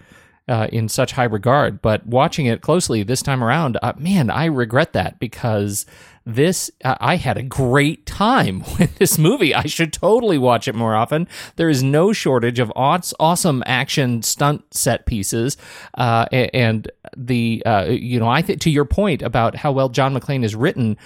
uh, 0.52 0.66
in 0.70 0.86
such 0.86 1.12
high 1.12 1.24
regard. 1.24 1.80
But 1.80 2.06
watching 2.06 2.44
it 2.44 2.60
closely 2.60 3.02
this 3.02 3.22
time 3.22 3.42
around, 3.42 3.78
uh, 3.82 3.94
man, 3.96 4.28
I 4.28 4.44
regret 4.44 4.92
that 4.92 5.18
because 5.18 5.86
this 6.26 6.70
uh, 6.84 6.94
I 7.00 7.16
had 7.16 7.38
a 7.38 7.42
great 7.42 8.04
time 8.04 8.62
with 8.78 8.96
this 8.98 9.16
movie. 9.16 9.54
I 9.54 9.64
should 9.64 9.94
totally 9.94 10.36
watch 10.36 10.68
it 10.68 10.74
more 10.74 10.94
often. 10.94 11.26
There 11.56 11.70
is 11.70 11.82
no 11.82 12.12
shortage 12.12 12.58
of 12.58 12.70
awesome 12.76 13.62
action 13.64 14.20
stunt 14.22 14.74
set 14.74 15.06
pieces, 15.06 15.56
uh, 15.94 16.26
and 16.30 16.90
the 17.16 17.62
uh, 17.64 17.86
you 17.88 18.20
know 18.20 18.28
I 18.28 18.42
think 18.42 18.60
to 18.60 18.70
your 18.70 18.84
point 18.84 19.22
about 19.22 19.56
how 19.56 19.72
well 19.72 19.88
John 19.88 20.14
McClane 20.14 20.44
is 20.44 20.54
written. 20.54 20.98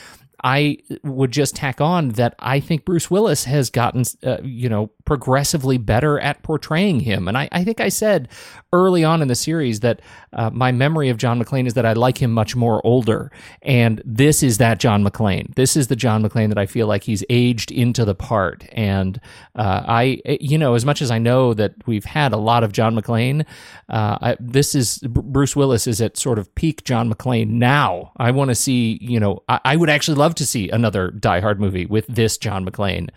I 0.45 0.79
would 1.03 1.31
just 1.31 1.57
tack 1.57 1.81
on 1.81 2.11
that 2.11 2.35
I 2.39 2.61
think 2.61 2.85
Bruce 2.85 3.11
Willis 3.11 3.45
has 3.45 3.71
gotten, 3.71 4.05
uh, 4.23 4.37
you 4.43 4.69
know, 4.69 4.91
progressively 5.07 5.79
better 5.79 6.21
at 6.21 6.43
portraying 6.43 7.01
him. 7.01 7.29
And 7.29 7.39
I, 7.39 7.49
I 7.53 7.65
think 7.65 7.81
I 7.81 7.89
said 7.89 8.29
early 8.73 9.05
on 9.05 9.23
in 9.23 9.29
the 9.29 9.35
series 9.35 9.81
that 9.81 10.03
uh, 10.35 10.51
my 10.51 10.71
memory 10.73 11.09
of 11.09 11.17
John 11.17 11.43
McClane 11.43 11.67
is 11.67 11.75
that 11.75 11.87
I 11.87 11.95
like 11.95 12.19
him 12.19 12.33
much 12.33 12.55
more 12.55 12.85
older. 12.85 13.33
And 13.63 14.03
this 14.05 14.43
is 14.43 14.59
that 14.59 14.79
John 14.79 15.03
McClane. 15.03 15.55
This 15.55 15.77
is 15.77 15.87
the 15.87 15.97
John 15.97 16.23
McClane 16.23 16.49
that 16.49 16.59
I 16.59 16.67
feel 16.67 16.87
like 16.87 17.05
he's 17.05 17.25
aged 17.31 17.71
into 17.71 18.05
the 18.05 18.15
part. 18.15 18.67
And 18.73 19.19
uh, 19.55 19.83
I, 19.87 20.21
you 20.27 20.59
know, 20.59 20.75
as 20.75 20.85
much 20.85 21.01
as 21.01 21.11
I 21.11 21.19
know 21.19 21.55
that 21.55 21.75
we've 21.87 22.05
had 22.05 22.33
a 22.33 22.37
lot 22.37 22.65
of 22.65 22.73
John 22.73 22.95
McClane, 22.95 23.47
uh, 23.89 24.19
I, 24.21 24.37
this 24.41 24.75
is 24.75 24.99
Bruce 24.99 25.57
Willis 25.57 25.87
is 25.87 26.01
at 26.01 26.19
sort 26.19 26.39
of 26.39 26.55
peak 26.55 26.85
John 26.85 27.11
McClane 27.13 27.49
now. 27.49 28.13
I 28.17 28.33
want 28.33 28.51
to 28.51 28.55
see, 28.55 28.99
you 29.01 29.21
know, 29.21 29.43
I, 29.49 29.61
I 29.65 29.77
would 29.77 29.89
actually 29.89 30.17
love 30.17 30.35
to 30.37 30.47
see 30.47 30.69
another 30.69 31.11
Die 31.13 31.41
Hard 31.41 31.61
movie 31.61 31.87
with 31.87 32.07
this 32.09 32.37
John 32.37 32.67
McClane 32.67 33.11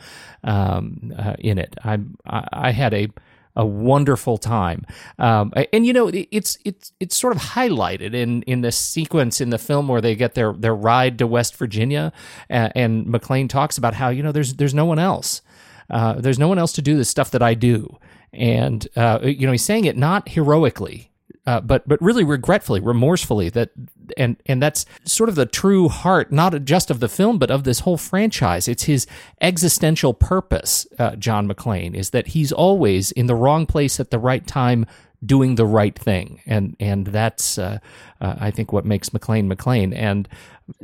um, 0.43 1.13
uh, 1.17 1.33
in 1.39 1.57
it. 1.57 1.75
I, 1.83 1.99
I 2.25 2.71
had 2.71 2.93
a 2.93 3.09
a 3.55 3.65
wonderful 3.65 4.37
time, 4.37 4.85
um, 5.17 5.51
and 5.73 5.85
you 5.85 5.91
know 5.91 6.09
it's 6.13 6.57
it's 6.63 6.93
it's 6.99 7.17
sort 7.17 7.35
of 7.35 7.41
highlighted 7.41 8.13
in 8.13 8.41
in 8.43 8.61
this 8.61 8.77
sequence 8.77 9.41
in 9.41 9.49
the 9.49 9.57
film 9.57 9.87
where 9.87 10.01
they 10.01 10.15
get 10.15 10.33
their 10.33 10.53
their 10.53 10.75
ride 10.75 11.17
to 11.19 11.27
West 11.27 11.55
Virginia, 11.57 12.13
and, 12.49 12.71
and 12.75 13.05
McClane 13.07 13.49
talks 13.49 13.77
about 13.77 13.95
how 13.95 14.09
you 14.09 14.23
know 14.23 14.31
there's 14.31 14.53
there's 14.53 14.73
no 14.73 14.85
one 14.85 14.99
else, 14.99 15.41
uh, 15.89 16.13
there's 16.13 16.39
no 16.39 16.47
one 16.47 16.57
else 16.57 16.71
to 16.73 16.81
do 16.81 16.95
the 16.95 17.03
stuff 17.03 17.31
that 17.31 17.41
I 17.41 17.53
do, 17.53 17.97
and 18.31 18.87
uh, 18.95 19.19
you 19.23 19.45
know 19.45 19.51
he's 19.51 19.65
saying 19.65 19.85
it 19.85 19.97
not 19.97 20.29
heroically. 20.29 21.08
Uh, 21.45 21.61
but 21.61 21.87
but 21.87 22.01
really 22.01 22.23
regretfully, 22.23 22.79
remorsefully 22.79 23.49
that 23.49 23.71
and 24.17 24.37
and 24.45 24.61
that's 24.61 24.85
sort 25.05 25.29
of 25.29 25.35
the 25.35 25.45
true 25.45 25.89
heart, 25.89 26.31
not 26.31 26.65
just 26.65 26.91
of 26.91 26.99
the 26.99 27.09
film, 27.09 27.39
but 27.39 27.49
of 27.49 27.63
this 27.63 27.81
whole 27.81 27.97
franchise. 27.97 28.67
It's 28.67 28.83
his 28.83 29.07
existential 29.41 30.13
purpose, 30.13 30.85
uh, 30.97 31.15
John 31.15 31.47
McClane, 31.47 31.95
is 31.95 32.11
that 32.11 32.27
he's 32.27 32.51
always 32.51 33.11
in 33.11 33.27
the 33.27 33.35
wrong 33.35 33.65
place 33.65 33.99
at 33.99 34.11
the 34.11 34.19
right 34.19 34.45
time, 34.45 34.85
doing 35.25 35.55
the 35.55 35.65
right 35.65 35.97
thing, 35.97 36.41
and 36.45 36.75
and 36.79 37.07
that's 37.07 37.57
uh, 37.57 37.79
uh, 38.21 38.35
I 38.39 38.51
think 38.51 38.71
what 38.71 38.85
makes 38.85 39.09
McClane 39.09 39.51
McClane, 39.51 39.95
and 39.95 40.27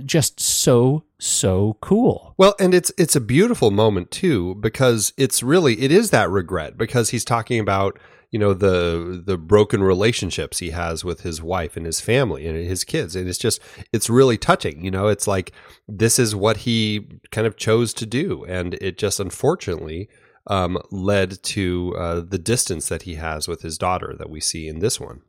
just 0.03 0.39
so 0.39 1.03
so 1.19 1.77
cool. 1.81 2.33
Well, 2.37 2.55
and 2.59 2.73
it's 2.73 2.91
it's 2.97 3.15
a 3.15 3.21
beautiful 3.21 3.71
moment 3.71 4.11
too 4.11 4.55
because 4.55 5.13
it's 5.17 5.43
really 5.43 5.81
it 5.81 5.91
is 5.91 6.09
that 6.11 6.29
regret 6.29 6.77
because 6.77 7.09
he's 7.09 7.25
talking 7.25 7.59
about 7.59 7.99
you 8.35 8.39
know 8.39 8.53
the 8.53 9.23
the 9.25 9.37
broken 9.37 9.81
relationships 9.81 10.59
he 10.59 10.71
has 10.71 11.05
with 11.05 11.21
his 11.21 11.41
wife 11.41 11.77
and 11.77 11.85
his 11.85 12.01
family 12.01 12.45
and 12.45 12.57
his 12.57 12.83
kids. 12.83 13.15
And 13.15 13.29
it's 13.29 13.37
just 13.37 13.61
it's 13.93 14.09
really 14.09 14.37
touching 14.37 14.83
you 14.83 14.91
know 14.91 15.07
it's 15.07 15.25
like 15.25 15.53
this 15.87 16.19
is 16.19 16.35
what 16.35 16.57
he 16.57 17.07
kind 17.31 17.47
of 17.47 17.55
chose 17.55 17.93
to 17.93 18.05
do. 18.05 18.43
And 18.43 18.73
it 18.81 18.97
just 18.97 19.21
unfortunately 19.21 20.09
um, 20.47 20.77
led 20.91 21.41
to 21.43 21.95
uh, 21.97 22.19
the 22.27 22.37
distance 22.37 22.89
that 22.89 23.03
he 23.03 23.15
has 23.15 23.47
with 23.47 23.61
his 23.61 23.77
daughter 23.77 24.13
that 24.17 24.29
we 24.29 24.41
see 24.41 24.67
in 24.67 24.79
this 24.79 24.99
one. 24.99 25.21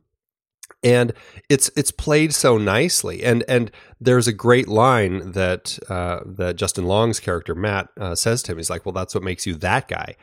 And 0.83 1.13
it's 1.47 1.71
it's 1.77 1.91
played 1.91 2.33
so 2.33 2.57
nicely. 2.57 3.23
And 3.23 3.45
and 3.47 3.71
there's 4.01 4.27
a 4.27 4.33
great 4.33 4.67
line 4.67 5.31
that 5.31 5.79
uh, 5.87 6.19
that 6.25 6.57
Justin 6.57 6.83
Long's 6.83 7.21
character 7.21 7.55
Matt 7.55 7.87
uh, 7.97 8.15
says 8.15 8.43
to 8.43 8.51
him. 8.51 8.57
He's 8.57 8.69
like 8.69 8.85
well 8.85 8.91
that's 8.91 9.15
what 9.15 9.23
makes 9.23 9.47
you 9.47 9.55
that 9.55 9.87
guy 9.87 10.17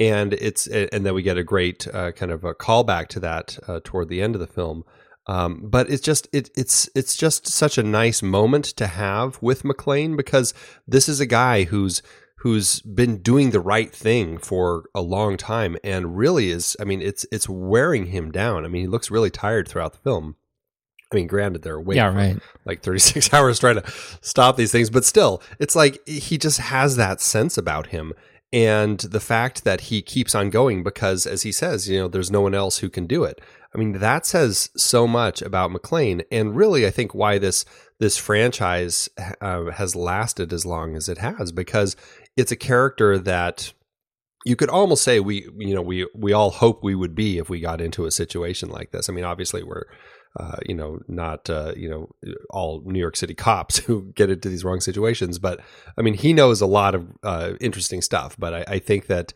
and 0.00 0.32
it's 0.32 0.66
and 0.66 1.04
then 1.04 1.14
we 1.14 1.22
get 1.22 1.36
a 1.36 1.44
great 1.44 1.86
uh, 1.94 2.10
kind 2.12 2.32
of 2.32 2.42
a 2.42 2.54
callback 2.54 3.08
to 3.08 3.20
that 3.20 3.58
uh, 3.68 3.80
toward 3.84 4.08
the 4.08 4.22
end 4.22 4.34
of 4.34 4.40
the 4.40 4.46
film. 4.46 4.82
Um, 5.26 5.60
but 5.68 5.90
it's 5.90 6.02
just 6.02 6.26
it, 6.32 6.50
it's 6.56 6.88
it's 6.96 7.14
just 7.14 7.46
such 7.46 7.76
a 7.76 7.82
nice 7.82 8.22
moment 8.22 8.64
to 8.64 8.86
have 8.86 9.40
with 9.42 9.62
McClane 9.62 10.16
because 10.16 10.54
this 10.88 11.08
is 11.08 11.20
a 11.20 11.26
guy 11.26 11.64
who's 11.64 12.02
who's 12.38 12.80
been 12.80 13.18
doing 13.18 13.50
the 13.50 13.60
right 13.60 13.94
thing 13.94 14.38
for 14.38 14.88
a 14.94 15.02
long 15.02 15.36
time 15.36 15.76
and 15.84 16.16
really 16.16 16.50
is 16.50 16.76
I 16.80 16.84
mean 16.84 17.02
it's 17.02 17.26
it's 17.30 17.48
wearing 17.48 18.06
him 18.06 18.32
down. 18.32 18.64
I 18.64 18.68
mean 18.68 18.82
he 18.82 18.88
looks 18.88 19.10
really 19.10 19.30
tired 19.30 19.68
throughout 19.68 19.92
the 19.92 19.98
film. 19.98 20.36
I 21.12 21.16
mean, 21.16 21.26
granted, 21.26 21.62
they're 21.62 21.74
awake 21.74 21.96
yeah, 21.96 22.14
right. 22.14 22.38
like 22.64 22.82
36 22.82 23.34
hours 23.34 23.58
trying 23.58 23.80
to 23.80 23.92
stop 24.20 24.56
these 24.56 24.70
things, 24.70 24.90
but 24.90 25.04
still, 25.04 25.42
it's 25.58 25.74
like 25.74 26.06
he 26.06 26.38
just 26.38 26.60
has 26.60 26.94
that 26.96 27.20
sense 27.20 27.58
about 27.58 27.88
him 27.88 28.12
and 28.52 28.98
the 29.00 29.20
fact 29.20 29.64
that 29.64 29.82
he 29.82 30.02
keeps 30.02 30.34
on 30.34 30.50
going 30.50 30.82
because 30.82 31.26
as 31.26 31.42
he 31.42 31.52
says 31.52 31.88
you 31.88 31.98
know 31.98 32.08
there's 32.08 32.30
no 32.30 32.40
one 32.40 32.54
else 32.54 32.78
who 32.78 32.90
can 32.90 33.06
do 33.06 33.24
it. 33.24 33.40
I 33.74 33.78
mean 33.78 33.92
that 33.92 34.26
says 34.26 34.70
so 34.76 35.06
much 35.06 35.42
about 35.42 35.70
McClane 35.70 36.24
and 36.32 36.56
really 36.56 36.86
i 36.86 36.90
think 36.90 37.14
why 37.14 37.38
this 37.38 37.64
this 38.00 38.16
franchise 38.16 39.08
uh, 39.40 39.70
has 39.70 39.94
lasted 39.94 40.52
as 40.52 40.66
long 40.66 40.96
as 40.96 41.08
it 41.08 41.18
has 41.18 41.52
because 41.52 41.94
it's 42.36 42.50
a 42.50 42.56
character 42.56 43.18
that 43.18 43.72
you 44.44 44.56
could 44.56 44.70
almost 44.70 45.04
say 45.04 45.20
we 45.20 45.48
you 45.58 45.74
know 45.74 45.82
we 45.82 46.06
we 46.14 46.32
all 46.32 46.50
hope 46.50 46.82
we 46.82 46.94
would 46.94 47.14
be 47.14 47.38
if 47.38 47.48
we 47.48 47.60
got 47.60 47.80
into 47.80 48.06
a 48.06 48.10
situation 48.10 48.68
like 48.68 48.90
this. 48.90 49.08
I 49.08 49.12
mean 49.12 49.24
obviously 49.24 49.62
we're 49.62 49.84
uh, 50.38 50.56
you 50.64 50.74
know, 50.74 51.00
not 51.08 51.50
uh, 51.50 51.72
you 51.76 51.88
know 51.88 52.08
all 52.50 52.82
New 52.84 53.00
York 53.00 53.16
City 53.16 53.34
cops 53.34 53.78
who 53.86 54.12
get 54.14 54.30
into 54.30 54.48
these 54.48 54.64
wrong 54.64 54.80
situations. 54.80 55.38
But 55.38 55.60
I 55.98 56.02
mean, 56.02 56.14
he 56.14 56.32
knows 56.32 56.60
a 56.60 56.66
lot 56.66 56.94
of 56.94 57.08
uh, 57.22 57.52
interesting 57.60 58.02
stuff. 58.02 58.36
But 58.38 58.54
I, 58.54 58.64
I, 58.68 58.78
think 58.78 59.06
that 59.08 59.32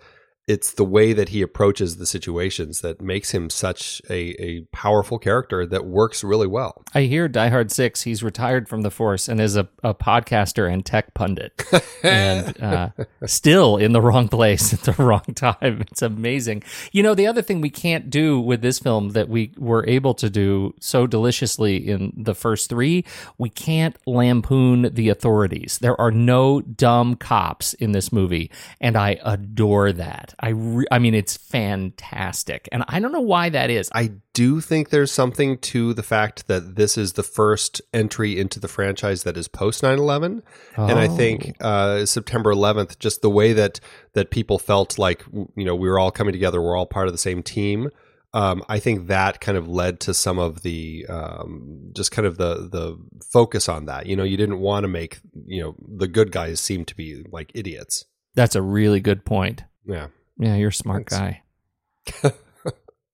it's 0.46 0.72
the 0.72 0.84
way 0.84 1.14
that 1.14 1.30
he 1.30 1.40
approaches 1.40 1.96
the 1.96 2.04
situations 2.04 2.82
that 2.82 3.00
makes 3.00 3.30
him 3.30 3.48
such 3.48 4.02
a, 4.10 4.42
a 4.42 4.60
powerful 4.72 5.18
character 5.18 5.64
that 5.64 5.86
works 5.86 6.22
really 6.22 6.46
well. 6.46 6.82
I 6.94 7.02
hear 7.02 7.28
Die 7.28 7.48
Hard 7.48 7.70
6, 7.70 8.02
he's 8.02 8.22
retired 8.22 8.68
from 8.68 8.82
the 8.82 8.90
force 8.90 9.26
and 9.26 9.40
is 9.40 9.56
a, 9.56 9.68
a 9.82 9.94
podcaster 9.94 10.70
and 10.70 10.84
tech 10.84 11.14
pundit. 11.14 11.62
and 12.02 12.62
uh, 12.62 12.90
still 13.24 13.78
in 13.78 13.92
the 13.92 14.02
wrong 14.02 14.28
place 14.28 14.74
at 14.74 14.82
the 14.82 14.92
wrong 15.02 15.24
time. 15.34 15.80
It's 15.90 16.02
amazing. 16.02 16.62
You 16.92 17.02
know, 17.02 17.14
the 17.14 17.26
other 17.26 17.42
thing 17.42 17.62
we 17.62 17.70
can't 17.70 18.10
do 18.10 18.38
with 18.38 18.60
this 18.60 18.78
film 18.78 19.10
that 19.10 19.30
we 19.30 19.52
were 19.56 19.86
able 19.86 20.12
to 20.14 20.28
do 20.28 20.74
so 20.78 21.06
deliciously 21.06 21.76
in 21.76 22.12
the 22.16 22.34
first 22.34 22.68
three, 22.68 23.04
we 23.38 23.48
can't 23.48 23.96
lampoon 24.06 24.90
the 24.92 25.08
authorities. 25.08 25.78
There 25.78 25.98
are 25.98 26.10
no 26.10 26.60
dumb 26.60 27.16
cops 27.16 27.72
in 27.74 27.92
this 27.92 28.12
movie, 28.12 28.50
and 28.78 28.96
I 28.96 29.18
adore 29.24 29.92
that. 29.92 30.34
I 30.41 30.50
re- 30.50 30.87
I 30.91 30.99
mean, 30.99 31.14
it's 31.14 31.37
fantastic, 31.37 32.69
and 32.73 32.85
I 32.88 33.00
don't 33.00 33.12
know 33.12 33.21
why 33.21 33.49
that 33.49 33.71
is. 33.71 33.91
I 33.95 34.12
do 34.33 34.61
think 34.61 34.91
there's 34.91 35.12
something 35.12 35.59
to 35.59 35.95
the 35.95 36.03
fact 36.03 36.47
that 36.49 36.76
this 36.76 36.99
is 36.99 37.14
the 37.14 37.23
first 37.23 37.81
entry 37.93 38.38
into 38.38 38.59
the 38.61 38.69
franchise 38.69 39.23
that 39.25 39.37
is 39.37 39.49
post 39.49 39.83
9/11, 39.83 40.43
oh. 40.76 40.87
and 40.87 40.99
I 40.99 41.09
think 41.09 41.57
uh, 41.61 42.07
September 42.07 42.53
11th, 42.55 42.99
just 42.99 43.23
the 43.23 43.31
way 43.31 43.53
that 43.53 43.81
that 44.14 44.31
people 44.31 44.59
felt 44.59 44.99
like 44.99 45.25
you 45.33 45.64
know 45.64 45.75
we 45.75 45.88
were 45.88 45.99
all 45.99 46.11
coming 46.11 46.33
together, 46.33 46.61
we're 46.61 46.76
all 46.76 46.87
part 46.87 47.07
of 47.07 47.14
the 47.14 47.19
same 47.19 47.43
team. 47.43 47.91
Um, 48.35 48.64
I 48.69 48.81
think 48.81 49.07
that 49.07 49.41
kind 49.41 49.57
of 49.57 49.69
led 49.69 50.00
to 50.00 50.12
some 50.12 50.41
of 50.41 50.62
the 50.62 51.07
um, 51.09 51.91
just 51.93 52.11
kind 52.11 52.26
of 52.26 52.37
the 52.37 52.69
the 52.69 52.99
focus 53.33 53.69
on 53.69 53.87
that. 53.87 54.07
You 54.07 54.17
know, 54.17 54.25
you 54.25 54.37
didn't 54.37 54.59
want 54.59 54.83
to 54.83 54.88
make 54.88 55.21
you 55.47 55.62
know 55.62 55.76
the 55.79 56.09
good 56.09 56.33
guys 56.33 56.61
seem 56.61 56.85
to 56.87 56.97
be 56.97 57.25
like 57.31 57.53
idiots. 57.55 58.05
That's 58.35 58.57
a 58.57 58.62
really 58.62 59.00
good 59.00 59.25
point. 59.25 59.62
Yeah. 59.87 60.09
Yeah, 60.38 60.57
you're 60.57 60.69
a 60.69 60.73
smart 60.73 61.09
Thanks. 61.09 62.21
guy. 62.23 62.33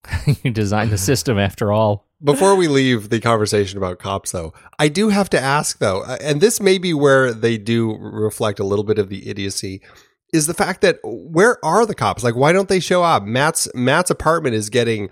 you 0.42 0.50
designed 0.50 0.90
the 0.90 0.98
system 0.98 1.38
after 1.38 1.72
all. 1.72 2.06
Before 2.22 2.54
we 2.54 2.68
leave 2.68 3.08
the 3.08 3.20
conversation 3.20 3.78
about 3.78 3.98
cops, 3.98 4.32
though, 4.32 4.52
I 4.78 4.88
do 4.88 5.08
have 5.08 5.30
to 5.30 5.40
ask, 5.40 5.78
though, 5.78 6.02
uh, 6.02 6.18
and 6.20 6.40
this 6.40 6.60
may 6.60 6.76
be 6.76 6.92
where 6.92 7.32
they 7.32 7.56
do 7.56 7.96
reflect 7.96 8.60
a 8.60 8.64
little 8.64 8.84
bit 8.84 8.98
of 8.98 9.08
the 9.08 9.28
idiocy, 9.28 9.80
is 10.32 10.46
the 10.46 10.54
fact 10.54 10.82
that 10.82 10.98
where 11.02 11.64
are 11.64 11.86
the 11.86 11.94
cops? 11.94 12.22
Like, 12.22 12.36
why 12.36 12.52
don't 12.52 12.68
they 12.68 12.78
show 12.78 13.02
up? 13.02 13.24
Matt's 13.24 13.68
Matt's 13.74 14.10
apartment 14.10 14.54
is 14.54 14.68
getting 14.68 15.08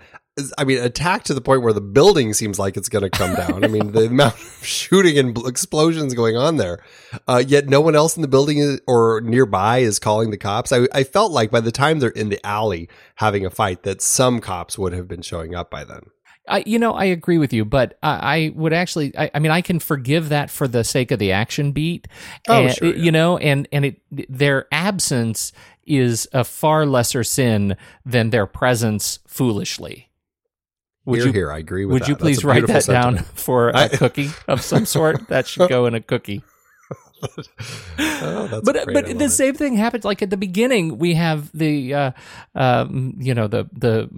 I 0.57 0.63
mean, 0.63 0.79
attacked 0.79 1.27
to 1.27 1.33
the 1.33 1.41
point 1.41 1.61
where 1.61 1.73
the 1.73 1.81
building 1.81 2.33
seems 2.33 2.59
like 2.59 2.77
it's 2.77 2.89
going 2.89 3.03
to 3.03 3.09
come 3.09 3.35
down. 3.35 3.63
I 3.63 3.67
mean, 3.67 3.91
the 3.91 4.05
amount 4.07 4.35
of 4.35 4.59
shooting 4.65 5.17
and 5.17 5.37
explosions 5.47 6.13
going 6.13 6.37
on 6.37 6.57
there, 6.57 6.83
uh, 7.27 7.43
yet 7.45 7.67
no 7.67 7.81
one 7.81 7.95
else 7.95 8.15
in 8.15 8.21
the 8.21 8.27
building 8.27 8.59
is, 8.59 8.81
or 8.87 9.21
nearby 9.21 9.79
is 9.79 9.99
calling 9.99 10.31
the 10.31 10.37
cops. 10.37 10.71
I, 10.71 10.87
I 10.93 11.03
felt 11.03 11.31
like 11.31 11.51
by 11.51 11.59
the 11.59 11.71
time 11.71 11.99
they're 11.99 12.09
in 12.09 12.29
the 12.29 12.45
alley 12.45 12.89
having 13.15 13.45
a 13.45 13.49
fight, 13.49 13.83
that 13.83 14.01
some 14.01 14.39
cops 14.39 14.77
would 14.77 14.93
have 14.93 15.07
been 15.07 15.21
showing 15.21 15.55
up 15.55 15.69
by 15.69 15.83
then. 15.83 16.11
I, 16.49 16.63
you 16.65 16.79
know, 16.79 16.93
I 16.93 17.05
agree 17.05 17.37
with 17.37 17.53
you, 17.53 17.63
but 17.63 17.97
I, 18.01 18.09
I 18.35 18.51
would 18.55 18.73
actually, 18.73 19.15
I, 19.17 19.29
I, 19.35 19.39
mean, 19.39 19.51
I 19.51 19.61
can 19.61 19.79
forgive 19.79 20.29
that 20.29 20.49
for 20.49 20.67
the 20.67 20.83
sake 20.83 21.11
of 21.11 21.19
the 21.19 21.31
action 21.31 21.71
beat. 21.71 22.07
Oh, 22.47 22.65
and, 22.65 22.75
sure. 22.75 22.87
Yeah. 22.87 23.03
You 23.03 23.11
know, 23.11 23.37
and 23.37 23.67
and 23.71 23.85
it 23.85 24.01
their 24.11 24.67
absence 24.71 25.51
is 25.85 26.27
a 26.33 26.43
far 26.43 26.85
lesser 26.85 27.23
sin 27.23 27.77
than 28.05 28.31
their 28.31 28.45
presence 28.45 29.19
foolishly. 29.27 30.08
Would 31.05 31.17
here, 31.19 31.27
you 31.27 31.33
here, 31.33 31.51
I 31.51 31.57
agree 31.59 31.85
with 31.85 31.93
would 31.93 32.01
that. 32.03 32.09
you 32.09 32.15
please 32.15 32.43
write 32.43 32.67
that 32.67 32.85
beautiful 32.85 32.93
down 32.93 33.17
for 33.35 33.69
a 33.69 33.77
I- 33.77 33.87
cookie 33.87 34.29
of 34.47 34.61
some 34.61 34.85
sort? 34.85 35.27
That 35.29 35.47
should 35.47 35.69
go 35.69 35.85
in 35.85 35.95
a 35.95 36.01
cookie. 36.01 36.43
Oh, 38.21 38.47
that's 38.47 38.61
but 38.65 38.85
great. 38.85 38.93
But 38.93 39.17
the 39.19 39.29
same 39.29 39.53
thing 39.53 39.75
happens. 39.75 40.05
Like 40.05 40.21
at 40.21 40.29
the 40.29 40.37
beginning, 40.37 40.97
we 40.97 41.13
have 41.15 41.51
the 41.53 41.93
uh, 41.93 42.11
um, 42.55 43.15
you 43.17 43.33
know 43.33 43.47
the 43.47 43.69
the 43.73 44.09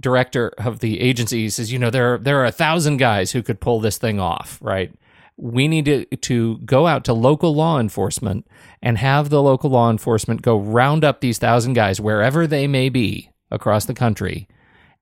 director 0.00 0.52
of 0.58 0.78
the 0.80 1.00
agency 1.00 1.48
says, 1.50 1.72
you 1.72 1.78
know, 1.78 1.90
there 1.90 2.18
there 2.18 2.38
are 2.40 2.44
a 2.46 2.52
thousand 2.52 2.98
guys 2.98 3.32
who 3.32 3.42
could 3.42 3.60
pull 3.60 3.80
this 3.80 3.98
thing 3.98 4.20
off, 4.20 4.58
right? 4.62 4.92
We 5.36 5.66
need 5.68 5.84
to 5.86 6.04
to 6.04 6.58
go 6.58 6.86
out 6.86 7.04
to 7.04 7.12
local 7.12 7.54
law 7.54 7.78
enforcement 7.80 8.46
and 8.82 8.98
have 8.98 9.30
the 9.30 9.42
local 9.42 9.70
law 9.70 9.90
enforcement 9.90 10.42
go 10.42 10.58
round 10.58 11.04
up 11.04 11.20
these 11.20 11.38
thousand 11.38 11.72
guys 11.74 12.00
wherever 12.00 12.46
they 12.46 12.66
may 12.66 12.88
be 12.88 13.30
across 13.50 13.84
the 13.84 13.94
country 13.94 14.48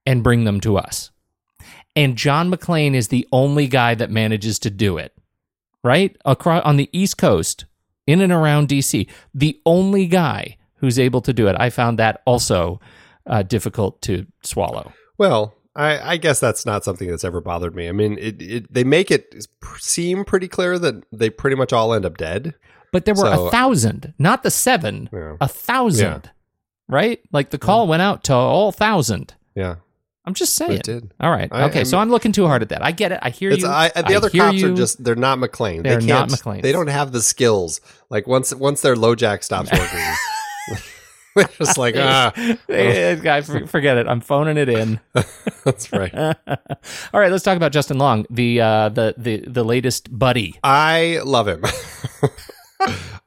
and 0.06 0.22
bring 0.22 0.44
them 0.44 0.60
to 0.60 0.76
us. 0.78 1.10
And 1.94 2.16
John 2.16 2.50
McClane 2.50 2.94
is 2.94 3.08
the 3.08 3.26
only 3.32 3.66
guy 3.66 3.94
that 3.94 4.10
manages 4.10 4.58
to 4.60 4.70
do 4.70 4.98
it 4.98 5.12
right 5.82 6.16
across 6.24 6.62
on 6.64 6.76
the 6.76 6.88
east 6.92 7.16
coast 7.18 7.64
in 8.06 8.20
and 8.20 8.32
around 8.32 8.68
dc 8.68 9.08
the 9.34 9.60
only 9.66 10.06
guy 10.06 10.56
who's 10.76 10.98
able 10.98 11.20
to 11.20 11.32
do 11.32 11.46
it 11.46 11.54
i 11.60 11.70
found 11.70 11.96
that 11.98 12.22
also 12.26 12.80
uh, 13.26 13.42
difficult 13.42 14.00
to 14.02 14.26
swallow 14.42 14.92
Well, 15.18 15.54
I, 15.76 16.12
I 16.12 16.16
guess 16.16 16.40
that's 16.40 16.64
not 16.66 16.82
something 16.84 17.08
that's 17.08 17.22
ever 17.24 17.40
bothered 17.42 17.74
me. 17.76 17.86
I 17.88 17.92
mean, 17.92 18.16
it, 18.18 18.40
it 18.40 18.72
they 18.72 18.82
make 18.84 19.10
it 19.10 19.46
seem 19.78 20.24
pretty 20.24 20.48
clear 20.48 20.78
that 20.78 21.04
they 21.12 21.28
pretty 21.30 21.54
much 21.56 21.72
all 21.72 21.92
end 21.92 22.04
up 22.06 22.16
dead. 22.16 22.54
but 22.92 23.04
there 23.04 23.14
were 23.14 23.20
So- 23.34 23.46
a 23.48 23.50
thousand 23.50 24.14
not 24.18 24.42
the 24.42 24.50
seven 24.50 25.08
Yeah. 25.12 25.36
a 25.40 25.46
thousand 25.48 26.30
right 26.88 27.20
like 27.32 27.50
the 27.50 27.58
call 27.58 27.86
went 27.86 28.02
out 28.02 28.24
to 28.24 28.34
all 28.34 28.72
thousand 28.72 29.34
Yeah, 29.54 29.76
i'm 30.26 30.34
just 30.34 30.60
It 30.60 30.66
saying 30.66 30.80
did. 30.82 31.12
all 31.20 31.30
right 31.30 31.48
I- 31.52 31.64
okay 31.64 31.78
I'm- 31.80 31.84
so 31.86 31.98
i'm 31.98 32.10
looking 32.10 32.32
too 32.32 32.46
hard 32.46 32.62
at 32.62 32.68
that 32.70 32.84
i 32.84 32.90
get 32.92 33.12
it 33.12 33.18
i 33.22 33.30
hear 33.30 33.50
It's, 33.50 33.62
you 33.62 33.68
I, 33.68 33.88
the 33.94 34.14
other 34.16 34.30
cops 34.30 34.56
you. 34.58 34.72
are 34.72 34.76
just 34.76 35.02
they're 35.04 35.14
not 35.14 35.38
McClane. 35.38 35.82
They're 35.82 36.00
they 36.00 36.06
not 36.06 36.28
can't, 36.28 36.32
McClanes. 36.40 36.62
They 36.62 36.72
don't 36.72 36.88
have 36.88 37.12
the 37.12 37.22
skills. 37.22 37.80
Like 38.10 38.26
once 38.26 38.54
once 38.54 38.80
their 38.80 38.96
LoJack 38.96 39.42
stops 39.44 39.70
working, 39.72 39.98
they're 41.36 41.44
just 41.58 41.78
like 41.78 41.94
ah, 41.98 42.32
Eh, 42.68 43.14
guy 43.16 43.40
forget 43.42 43.98
it 43.98 44.08
i'm 44.08 44.20
phoning 44.20 44.56
it 44.56 44.68
in 44.70 44.98
that's 45.64 45.92
right. 45.92 46.14
all 46.14 46.34
right 47.20 47.30
let's 47.30 47.44
talk 47.44 47.56
about 47.56 47.72
justin 47.72 47.98
long 47.98 48.24
the 48.30 48.60
uh 48.60 48.88
the 48.88 49.14
the, 49.18 49.36
the 49.46 49.62
latest 49.64 50.08
buddy 50.16 50.54
I 50.64 51.20
love 51.24 51.46
him. 51.48 51.62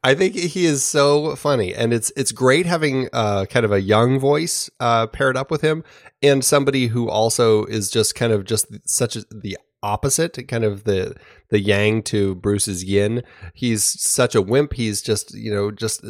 I 0.03 0.15
think 0.15 0.33
he 0.35 0.65
is 0.65 0.83
so 0.83 1.35
funny, 1.35 1.73
and 1.73 1.91
it's 1.91 2.09
it's 2.15 2.31
great 2.31 2.65
having 2.65 3.09
uh, 3.11 3.45
kind 3.45 3.65
of 3.65 3.71
a 3.73 3.81
young 3.81 4.17
voice 4.17 4.69
uh, 4.79 5.07
paired 5.07 5.35
up 5.35 5.51
with 5.51 5.61
him, 5.61 5.83
and 6.23 6.43
somebody 6.43 6.87
who 6.87 7.09
also 7.09 7.65
is 7.65 7.89
just 7.89 8.15
kind 8.15 8.31
of 8.31 8.45
just 8.45 8.67
such 8.87 9.17
a, 9.17 9.25
the 9.29 9.57
opposite, 9.83 10.47
kind 10.47 10.63
of 10.63 10.85
the 10.85 11.15
the 11.49 11.59
yang 11.59 12.01
to 12.03 12.35
Bruce's 12.35 12.83
yin. 12.83 13.23
He's 13.53 13.83
such 13.83 14.35
a 14.35 14.41
wimp. 14.41 14.73
He's 14.73 15.01
just 15.01 15.33
you 15.33 15.53
know 15.53 15.69
just 15.69 16.01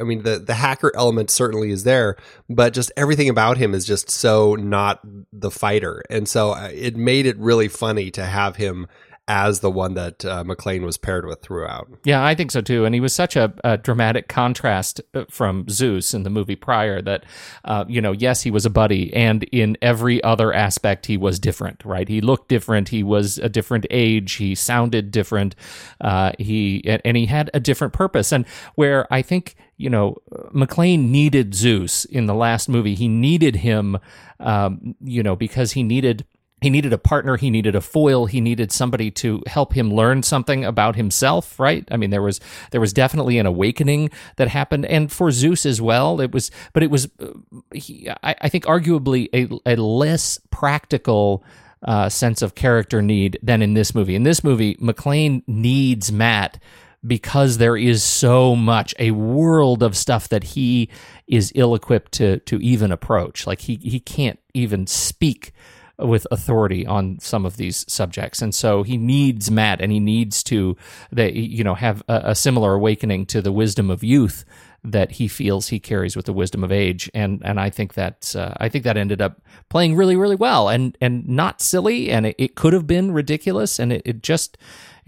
I 0.00 0.02
mean 0.02 0.24
the 0.24 0.40
the 0.40 0.54
hacker 0.54 0.90
element 0.96 1.30
certainly 1.30 1.70
is 1.70 1.84
there, 1.84 2.16
but 2.50 2.72
just 2.72 2.90
everything 2.96 3.28
about 3.28 3.56
him 3.56 3.72
is 3.72 3.84
just 3.84 4.10
so 4.10 4.56
not 4.56 5.00
the 5.32 5.52
fighter, 5.52 6.02
and 6.10 6.28
so 6.28 6.52
uh, 6.54 6.70
it 6.72 6.96
made 6.96 7.24
it 7.24 7.38
really 7.38 7.68
funny 7.68 8.10
to 8.10 8.24
have 8.24 8.56
him 8.56 8.88
as 9.28 9.60
the 9.60 9.70
one 9.70 9.92
that 9.94 10.24
uh, 10.24 10.42
McClane 10.42 10.84
was 10.84 10.96
paired 10.96 11.26
with 11.26 11.42
throughout. 11.42 11.88
Yeah, 12.04 12.24
I 12.24 12.34
think 12.34 12.50
so 12.50 12.62
too. 12.62 12.86
And 12.86 12.94
he 12.94 13.00
was 13.00 13.14
such 13.14 13.36
a, 13.36 13.52
a 13.62 13.76
dramatic 13.76 14.26
contrast 14.26 15.02
uh, 15.14 15.26
from 15.30 15.68
Zeus 15.68 16.14
in 16.14 16.22
the 16.22 16.30
movie 16.30 16.56
prior 16.56 17.02
that, 17.02 17.24
uh, 17.64 17.84
you 17.86 18.00
know, 18.00 18.12
yes, 18.12 18.42
he 18.42 18.50
was 18.50 18.64
a 18.64 18.70
buddy, 18.70 19.12
and 19.12 19.44
in 19.44 19.76
every 19.82 20.22
other 20.24 20.52
aspect, 20.52 21.06
he 21.06 21.18
was 21.18 21.38
different, 21.38 21.84
right? 21.84 22.08
He 22.08 22.22
looked 22.22 22.48
different. 22.48 22.88
He 22.88 23.02
was 23.02 23.38
a 23.38 23.50
different 23.50 23.86
age. 23.90 24.34
He 24.34 24.54
sounded 24.54 25.10
different. 25.10 25.54
Uh, 26.00 26.32
he 26.38 26.82
and, 27.04 27.16
he 27.16 27.26
had 27.26 27.50
a 27.52 27.60
different 27.60 27.92
purpose. 27.92 28.32
And 28.32 28.46
where 28.76 29.12
I 29.12 29.22
think 29.22 29.56
you 29.78 29.88
know, 29.88 30.16
McClane 30.52 31.08
needed 31.08 31.54
Zeus 31.54 32.04
in 32.04 32.26
the 32.26 32.34
last 32.34 32.68
movie. 32.68 32.96
He 32.96 33.06
needed 33.06 33.56
him, 33.56 33.96
um, 34.40 34.96
you 35.00 35.22
know, 35.22 35.36
because 35.36 35.72
he 35.72 35.84
needed 35.84 36.26
he 36.60 36.70
needed 36.70 36.92
a 36.92 36.98
partner. 36.98 37.36
He 37.36 37.50
needed 37.50 37.74
a 37.74 37.80
foil. 37.80 38.26
He 38.26 38.40
needed 38.40 38.72
somebody 38.72 39.10
to 39.12 39.42
help 39.46 39.74
him 39.74 39.92
learn 39.92 40.22
something 40.22 40.64
about 40.64 40.96
himself 40.96 41.58
right? 41.58 41.86
I 41.90 41.96
mean 41.96 42.10
there 42.10 42.22
was 42.22 42.40
there 42.70 42.80
was 42.80 42.92
definitely 42.92 43.38
an 43.38 43.46
awakening 43.46 44.10
that 44.36 44.48
happened. 44.48 44.86
And 44.86 45.10
for 45.10 45.30
zeus 45.30 45.66
as 45.66 45.80
well 45.80 46.20
it 46.20 46.32
was 46.32 46.50
but 46.72 46.82
it 46.82 46.90
was 46.90 47.08
uh, 47.20 47.26
he, 47.72 48.08
I, 48.22 48.34
I 48.42 48.48
think 48.48 48.64
arguably 48.64 49.28
a, 49.34 49.74
a 49.74 49.76
less 49.76 50.40
practical 50.50 51.44
uh, 51.82 52.08
sense 52.08 52.42
of 52.42 52.54
character 52.54 53.00
need 53.00 53.38
than 53.42 53.62
in 53.62 53.74
this 53.74 53.94
movie. 53.94 54.14
In 54.14 54.24
this 54.24 54.42
movie 54.42 54.74
McClane 54.76 55.42
needs 55.46 56.10
matt 56.10 56.60
because 57.06 57.58
there 57.58 57.76
is 57.76 58.02
so 58.02 58.56
much 58.56 58.94
a 58.98 59.12
world 59.12 59.82
of 59.82 59.96
stuff 59.96 60.28
that 60.28 60.42
he 60.42 60.88
is 61.28 61.52
ill 61.54 61.74
equipped 61.74 62.12
to 62.12 62.38
to 62.40 62.58
even 62.60 62.90
approach. 62.90 63.46
Like 63.46 63.60
he 63.60 63.76
he 63.76 64.00
can't 64.00 64.38
even 64.54 64.86
speak 64.86 65.52
with 65.98 66.26
authority 66.30 66.86
on 66.86 67.18
some 67.20 67.44
of 67.44 67.56
these 67.56 67.84
subjects. 67.88 68.40
And 68.40 68.54
so 68.54 68.82
he 68.82 68.96
needs 68.96 69.50
matt 69.50 69.80
and 69.80 69.90
he 69.90 70.00
needs 70.00 70.42
to 70.44 70.76
they 71.10 71.32
you 71.32 71.64
know 71.64 71.74
have 71.74 72.02
a, 72.08 72.22
a 72.26 72.34
similar 72.34 72.74
awakening 72.74 73.26
to 73.26 73.42
the 73.42 73.52
wisdom 73.52 73.90
of 73.90 74.04
youth 74.04 74.44
that 74.84 75.12
he 75.12 75.26
feels 75.26 75.68
he 75.68 75.80
carries 75.80 76.14
with 76.14 76.26
the 76.26 76.32
wisdom 76.32 76.62
of 76.62 76.70
age. 76.70 77.10
And 77.14 77.42
and 77.44 77.58
I 77.58 77.70
think 77.70 77.94
that 77.94 78.34
uh, 78.36 78.54
I 78.58 78.68
think 78.68 78.84
that 78.84 78.96
ended 78.96 79.20
up 79.20 79.42
playing 79.68 79.96
really 79.96 80.16
really 80.16 80.36
well. 80.36 80.68
And 80.68 80.96
and 81.00 81.28
not 81.28 81.60
silly 81.60 82.10
and 82.10 82.26
it, 82.26 82.36
it 82.38 82.54
could 82.54 82.72
have 82.72 82.86
been 82.86 83.12
ridiculous 83.12 83.78
and 83.78 83.92
it, 83.92 84.02
it 84.04 84.22
just 84.22 84.56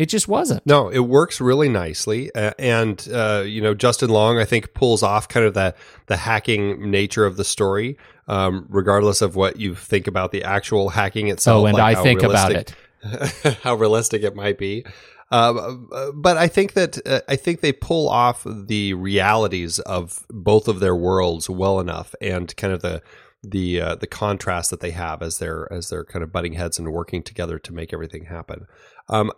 it 0.00 0.08
just 0.08 0.28
wasn't 0.28 0.64
No, 0.64 0.88
it 0.88 1.00
works 1.00 1.42
really 1.42 1.68
nicely, 1.68 2.34
uh, 2.34 2.52
and 2.58 3.06
uh, 3.12 3.44
you 3.46 3.60
know 3.60 3.74
Justin 3.74 4.08
Long, 4.08 4.38
I 4.38 4.46
think, 4.46 4.72
pulls 4.72 5.02
off 5.02 5.28
kind 5.28 5.44
of 5.44 5.52
that 5.54 5.76
the 6.06 6.16
hacking 6.16 6.90
nature 6.90 7.26
of 7.26 7.36
the 7.36 7.44
story, 7.44 7.98
um, 8.26 8.64
regardless 8.70 9.20
of 9.20 9.36
what 9.36 9.60
you 9.60 9.74
think 9.74 10.06
about 10.06 10.32
the 10.32 10.42
actual 10.42 10.88
hacking 10.88 11.28
itself. 11.28 11.64
oh 11.64 11.66
and 11.66 11.76
like 11.76 11.98
I 11.98 12.02
think 12.02 12.22
about 12.22 12.52
it 12.52 12.74
how 13.62 13.74
realistic 13.74 14.22
it 14.22 14.34
might 14.34 14.56
be. 14.56 14.86
Um, 15.30 15.90
uh, 15.92 16.12
but 16.12 16.38
I 16.38 16.48
think 16.48 16.72
that 16.72 17.06
uh, 17.06 17.20
I 17.28 17.36
think 17.36 17.60
they 17.60 17.72
pull 17.72 18.08
off 18.08 18.46
the 18.46 18.94
realities 18.94 19.80
of 19.80 20.24
both 20.30 20.66
of 20.66 20.80
their 20.80 20.96
worlds 20.96 21.50
well 21.50 21.78
enough, 21.78 22.14
and 22.22 22.56
kind 22.56 22.72
of 22.72 22.80
the 22.80 23.02
the 23.42 23.82
uh, 23.82 23.94
the 23.96 24.06
contrast 24.06 24.70
that 24.70 24.80
they 24.80 24.92
have 24.92 25.20
as 25.20 25.38
they're 25.38 25.70
as 25.70 25.90
they're 25.90 26.06
kind 26.06 26.22
of 26.22 26.32
butting 26.32 26.54
heads 26.54 26.78
and 26.78 26.90
working 26.90 27.22
together 27.22 27.58
to 27.58 27.72
make 27.74 27.92
everything 27.92 28.24
happen. 28.24 28.66
Um, 29.10 29.32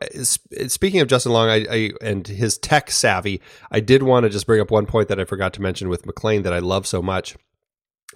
speaking 0.68 1.00
of 1.00 1.08
Justin 1.08 1.32
Long, 1.32 1.48
I, 1.48 1.66
I 1.68 1.90
and 2.00 2.26
his 2.28 2.58
tech 2.58 2.90
savvy, 2.90 3.40
I 3.70 3.80
did 3.80 4.02
want 4.02 4.24
to 4.24 4.30
just 4.30 4.46
bring 4.46 4.60
up 4.60 4.70
one 4.70 4.86
point 4.86 5.08
that 5.08 5.18
I 5.18 5.24
forgot 5.24 5.54
to 5.54 5.62
mention 5.62 5.88
with 5.88 6.04
McClane 6.04 6.44
that 6.44 6.52
I 6.52 6.58
love 6.60 6.86
so 6.86 7.02
much. 7.02 7.36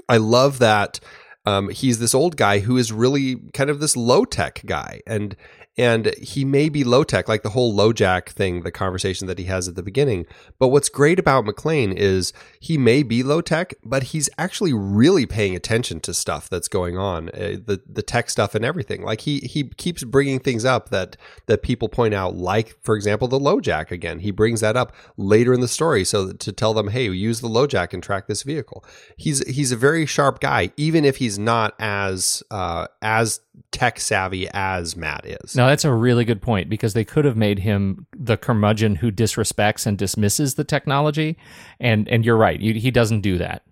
I 0.09 0.19
love 0.19 0.59
that 0.59 1.01
um, 1.47 1.71
he's 1.71 1.99
this 1.99 2.15
old 2.15 2.37
guy 2.37 2.59
who 2.59 2.77
is 2.77 2.93
really 2.93 3.37
kind 3.55 3.71
of 3.71 3.81
this 3.81 3.97
low 3.97 4.25
tech 4.25 4.63
guy, 4.67 5.01
and 5.07 5.35
and 5.79 6.15
he 6.17 6.45
may 6.45 6.69
be 6.69 6.85
low 6.85 7.05
tech, 7.05 7.29
like 7.29 7.43
the 7.43 7.51
whole 7.51 7.75
LoJack 7.77 8.31
thing, 8.31 8.63
the 8.63 8.71
conversation 8.71 9.27
that 9.27 9.39
he 9.39 9.45
has 9.45 9.69
at 9.69 9.75
the 9.75 9.83
beginning. 9.83 10.27
But 10.59 10.69
what's 10.69 10.89
great 10.89 11.19
about 11.19 11.45
McClane 11.45 11.95
is 11.95 12.33
he 12.61 12.79
may 12.79 13.03
be 13.03 13.23
low 13.23 13.43
tech, 13.43 13.75
but 13.85 14.05
he's 14.05 14.31
actually 14.39 14.73
really 14.73 15.27
paying 15.27 15.55
attention 15.55 16.01
to 16.01 16.15
stuff 16.15 16.49
that's 16.49 16.69
going 16.69 16.97
on, 16.97 17.29
uh, 17.31 17.57
the 17.65 17.83
the 17.87 18.03
tech 18.03 18.31
stuff 18.31 18.55
and 18.55 18.65
everything. 18.65 19.03
Like 19.03 19.23
he 19.23 19.41
he 19.41 19.65
keeps 19.65 20.03
bringing 20.03 20.41
things 20.41 20.65
up 20.65 20.89
that 20.91 21.17
that 21.47 21.63
people 21.63 21.89
point 21.89 22.15
out, 22.15 22.37
like 22.37 22.77
for 22.83 22.97
example 22.97 23.29
the 23.29 23.39
LoJack 23.39 23.91
again. 23.91 24.21
He 24.21 24.31
brings 24.31 24.61
that 24.61 24.77
up 24.77 24.95
later 25.17 25.53
in 25.53 25.61
the 25.61 25.69
story, 25.69 26.05
so 26.05 26.33
to 26.33 26.53
tell 26.53 26.73
them, 26.73 26.89
hey, 26.89 27.11
use 27.11 27.41
the 27.41 27.49
LoJack 27.49 27.93
and 27.93 28.03
track 28.03 28.29
this 28.29 28.43
vehicle. 28.43 28.85
He's 29.17 29.47
he's 29.47 29.73
a 29.73 29.77
very 29.77 30.07
sharp 30.07 30.41
guy, 30.41 30.73
even 30.77 31.05
if 31.05 31.17
he's 31.17 31.39
not 31.39 31.75
as 31.79 32.43
uh, 32.51 32.87
as 33.03 33.41
tech 33.73 34.01
savvy 34.01 34.49
as 34.53 34.97
Matt 34.97 35.27
is. 35.27 35.55
No, 35.57 35.67
that's 35.67 35.85
a 35.85 35.93
really 35.93 36.25
good 36.25 36.41
point 36.43 36.69
because 36.69 36.95
they 36.95 37.05
could 37.05 37.25
have 37.25 37.37
made 37.37 37.59
him 37.61 38.07
the 38.17 38.37
curmudgeon 38.37 38.97
who 38.97 39.11
disrespects 39.13 39.87
and 39.87 39.99
dismisses 39.99 40.55
the 40.55 40.65
technology, 40.65 41.37
and 41.81 42.09
and 42.09 42.25
you're 42.25 42.37
right, 42.37 42.61
he 42.61 42.75
he 42.75 42.91
doesn't 42.91 43.21
do 43.21 43.39
that, 43.39 43.63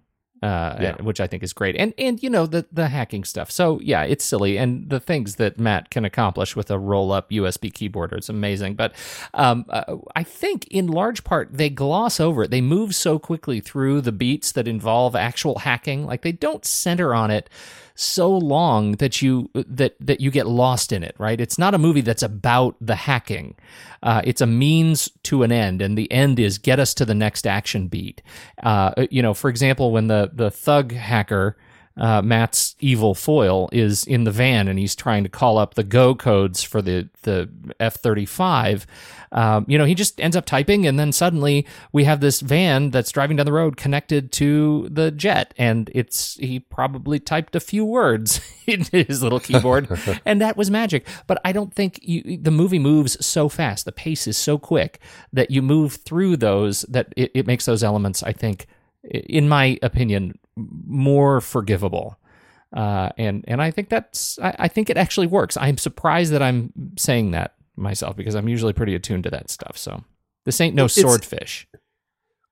uh, 0.43 0.77
Yeah. 0.81 0.97
which 1.03 1.21
I 1.21 1.27
think 1.27 1.43
is 1.43 1.53
great. 1.53 1.77
And 1.77 1.95
and 1.97 2.23
you 2.23 2.29
know 2.29 2.47
the 2.47 2.67
the 2.73 2.89
hacking 2.89 3.25
stuff. 3.25 3.51
So 3.51 3.81
yeah, 3.83 4.03
it's 4.03 4.25
silly, 4.25 4.57
and 4.59 4.89
the 4.91 5.01
things 5.01 5.37
that 5.37 5.59
Matt 5.59 5.91
can 5.91 6.05
accomplish 6.05 6.55
with 6.57 6.71
a 6.71 6.79
roll 6.79 7.11
up 7.13 7.31
USB 7.31 7.73
keyboard 7.73 8.13
it's 8.13 8.29
amazing. 8.29 8.75
But 8.75 8.93
um, 9.33 9.65
uh, 9.71 9.97
I 10.15 10.23
think 10.23 10.67
in 10.69 10.87
large 10.89 11.25
part 11.25 11.49
they 11.53 11.71
gloss 11.71 12.21
over 12.21 12.43
it. 12.45 12.51
They 12.51 12.61
move 12.61 12.95
so 12.95 13.19
quickly 13.19 13.61
through 13.61 14.03
the 14.03 14.13
beats 14.13 14.53
that 14.53 14.69
involve 14.69 15.17
actual 15.17 15.61
hacking, 15.61 16.05
like 16.05 16.23
they 16.23 16.33
don't 16.33 16.65
center 16.65 17.15
on 17.15 17.31
it 17.31 17.49
so 17.95 18.31
long 18.31 18.93
that 18.93 19.23
you 19.23 19.51
that 19.55 19.95
that 20.01 20.21
you 20.21 20.31
get 20.31 20.47
lost 20.47 20.93
in 20.93 21.03
it. 21.03 21.15
Right? 21.19 21.41
It's 21.41 21.59
not 21.59 21.75
a 21.75 21.79
movie 21.79 22.01
that's 22.01 22.23
about 22.23 22.77
the 22.81 22.97
hacking. 22.97 23.55
Uh, 24.03 24.21
it's 24.25 24.41
a 24.41 24.47
means 24.47 25.11
to 25.25 25.43
an 25.43 25.53
end, 25.53 25.81
and 25.81 25.97
the 25.97 26.11
end 26.13 26.39
is 26.39 26.59
get 26.59 26.79
us 26.79 26.95
to 26.95 27.05
the 27.05 27.15
next 27.15 27.47
action 27.47 27.89
beat. 27.89 28.23
Uh, 28.63 29.07
you 29.11 29.23
know, 29.23 29.35
for 29.35 29.49
example, 29.49 29.93
when 29.93 30.09
the 30.09 30.31
the 30.33 30.51
thug 30.51 30.93
hacker 30.93 31.57
uh, 31.97 32.23
Matt's 32.23 32.75
evil 32.81 33.15
foil 33.15 33.69
is 33.73 34.05
in 34.05 34.25
the 34.25 34.33
van 34.33 34.67
and 34.67 34.79
he's 34.79 34.97
trying 34.97 35.23
to 35.23 35.29
call 35.29 35.59
up 35.59 35.75
the 35.75 35.85
go 35.85 36.15
codes 36.15 36.63
for 36.63 36.83
the 36.83 37.09
the 37.23 37.49
F 37.79 37.95
thirty 37.95 38.27
five. 38.27 38.87
Um, 39.31 39.65
you 39.69 39.79
know, 39.79 39.85
he 39.85 39.95
just 39.95 40.21
ends 40.21 40.37
up 40.37 40.45
typing, 40.45 40.87
and 40.87 40.99
then 40.99 41.11
suddenly 41.11 41.67
we 41.93 42.05
have 42.05 42.21
this 42.21 42.41
van 42.41 42.91
that's 42.91 43.11
driving 43.11 43.37
down 43.37 43.47
the 43.47 43.53
road 43.53 43.77
connected 43.77 44.31
to 44.33 44.89
the 44.91 45.11
jet, 45.11 45.55
and 45.57 45.91
it's 45.95 46.37
he 46.37 46.61
probably 46.61 47.19
typed 47.19 47.57
a 47.57 47.61
few 47.61 47.85
words 47.85 48.41
in 48.67 48.85
his 48.85 49.23
little 49.23 49.41
keyboard, 49.41 49.89
and 50.25 50.41
that 50.41 50.57
was 50.57 50.71
magic. 50.71 51.07
But 51.27 51.41
I 51.45 51.53
don't 51.53 51.73
think 51.73 52.01
you, 52.03 52.39
the 52.39 52.51
movie 52.51 52.79
moves 52.79 53.25
so 53.25 53.49
fast, 53.49 53.85
the 53.85 53.93
pace 53.93 54.27
is 54.27 54.39
so 54.39 54.59
quick 54.59 55.01
that 55.33 55.51
you 55.51 55.63
move 55.63 55.95
through 55.95 56.37
those 56.39 56.83
that 56.83 57.13
it, 57.17 57.31
it 57.35 57.47
makes 57.47 57.67
those 57.67 57.83
elements, 57.85 58.23
I 58.23 58.33
think, 58.33 58.67
in 59.05 59.49
my 59.49 59.79
opinion, 59.83 60.39
more 60.57 61.41
forgivable. 61.41 62.19
Uh, 62.73 63.11
and 63.17 63.45
and 63.47 63.63
I 63.63 63.71
think 63.71 63.89
that's 63.89 64.39
I, 64.41 64.57
I, 64.59 64.69
think 64.69 64.91
it 64.91 64.97
actually 64.97 65.29
works. 65.29 65.57
I'm 65.57 65.79
surprised 65.79 66.33
that 66.33 66.43
I'm 66.43 66.73
saying 66.97 67.31
that 67.31 67.55
myself 67.77 68.17
because 68.17 68.35
I'm 68.35 68.49
usually 68.49 68.73
pretty 68.73 68.97
attuned 68.97 69.25
to 69.25 69.31
that 69.31 69.49
stuff. 69.49 69.77
So 69.79 70.03
this 70.45 70.61
ain't 70.61 70.75
no 70.75 70.87
It's- 70.87 71.01
swordfish. 71.01 71.69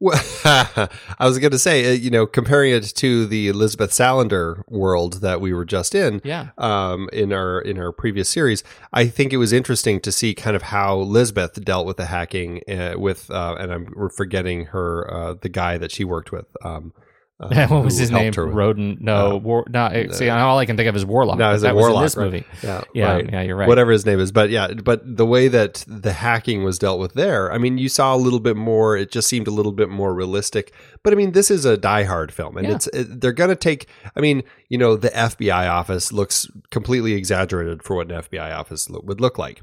Well, 0.05 0.21
I 0.45 0.89
was 1.27 1.39
going 1.39 1.53
to 1.53 1.61
say, 1.61 1.89
uh, 1.89 1.93
you 1.93 2.11
know, 2.11 2.27
comparing 2.27 2.73
it 2.73 2.83
to 2.97 3.25
the 3.25 3.47
Elizabeth 3.47 3.93
Salander 3.93 4.65
world 4.67 5.21
that 5.21 5.41
we 5.41 5.53
were 5.53 5.65
just 5.65 5.95
in, 5.95 6.21
Yeah. 6.25 6.49
um, 6.59 7.09
in 7.13 7.33
our 7.33 7.61
in 7.61 7.79
our 7.79 7.93
previous 7.93 8.29
series, 8.29 8.65
I 8.93 9.07
think 9.07 9.33
it 9.33 9.37
was 9.37 9.53
interesting 9.53 10.01
to 10.01 10.11
see 10.11 10.35
kind 10.35 10.57
of 10.57 10.63
how 10.63 11.01
Elizabeth 11.01 11.65
dealt 11.65 11.87
with 11.87 11.99
the 11.99 12.07
hacking 12.07 12.63
uh, 12.69 12.95
with, 12.97 13.31
uh, 13.31 13.55
and 13.61 13.73
I'm 13.73 14.11
forgetting 14.17 14.67
her, 14.67 15.09
uh, 15.09 15.35
the 15.41 15.49
guy 15.49 15.79
that 15.79 15.93
she 15.93 16.03
worked 16.03 16.33
with. 16.33 16.47
Um, 16.65 16.93
uh, 17.43 17.67
what 17.69 17.85
was 17.85 17.99
his 17.99 18.11
name? 18.11 18.33
Rodent? 18.37 19.01
No, 19.01 19.33
Uh, 19.33 19.37
war, 19.37 19.65
no. 19.69 20.07
See, 20.13 20.29
all 20.29 20.59
I 20.59 20.67
can 20.67 20.77
think 20.77 20.89
of 20.89 20.97
is 20.97 21.05
Warlock. 21.05 21.39
No, 21.39 21.53
it's 21.53 21.63
that 21.63 21.75
warlock 21.75 22.03
was 22.03 22.17
in 22.17 22.23
this 22.23 22.33
right? 22.33 22.33
movie. 22.33 22.47
Yeah, 22.63 22.83
Yeah, 22.95 23.13
right. 23.15 23.31
yeah, 23.33 23.43
you're 23.43 23.57
right. 23.57 23.69
Whatever 23.69 23.91
his 23.93 24.07
name 24.07 24.21
is, 24.21 24.31
but 24.33 24.51
yeah, 24.51 24.69
but 24.73 25.03
the 25.05 25.27
way 25.27 25.49
that 25.49 25.85
the 25.87 26.13
hacking 26.13 26.63
was 26.65 26.79
dealt 26.79 27.01
with 27.01 27.15
there, 27.15 27.53
I 27.53 27.59
mean, 27.59 27.79
you 27.79 27.89
saw 27.89 28.15
a 28.15 28.17
little 28.17 28.41
bit 28.41 28.57
more. 28.57 28.97
It 28.97 29.11
just 29.11 29.29
seemed 29.29 29.47
a 29.49 29.51
little 29.51 29.73
bit 29.73 29.89
more 29.89 30.15
realistic. 30.15 30.73
But 31.03 31.13
I 31.13 31.17
mean, 31.17 31.33
this 31.33 31.51
is 31.51 31.65
a 31.65 31.77
Die 31.77 32.05
Hard 32.05 32.33
film, 32.33 32.57
and 32.57 32.67
Yeah. 32.69 32.75
it's 32.75 32.87
it, 32.89 33.21
they're 33.21 33.33
going 33.33 33.51
to 33.51 33.57
take. 33.57 33.87
I 34.17 34.21
mean, 34.21 34.43
you 34.69 34.79
know, 34.79 34.97
the 34.97 35.11
FBI 35.11 35.69
office 35.69 36.13
looks 36.13 36.47
completely 36.71 37.15
exaggerated 37.15 37.83
for 37.83 37.97
what 37.97 38.11
an 38.11 38.23
FBI 38.23 38.55
office 38.57 38.89
lo- 38.89 39.03
would 39.05 39.21
look 39.21 39.37
like. 39.39 39.63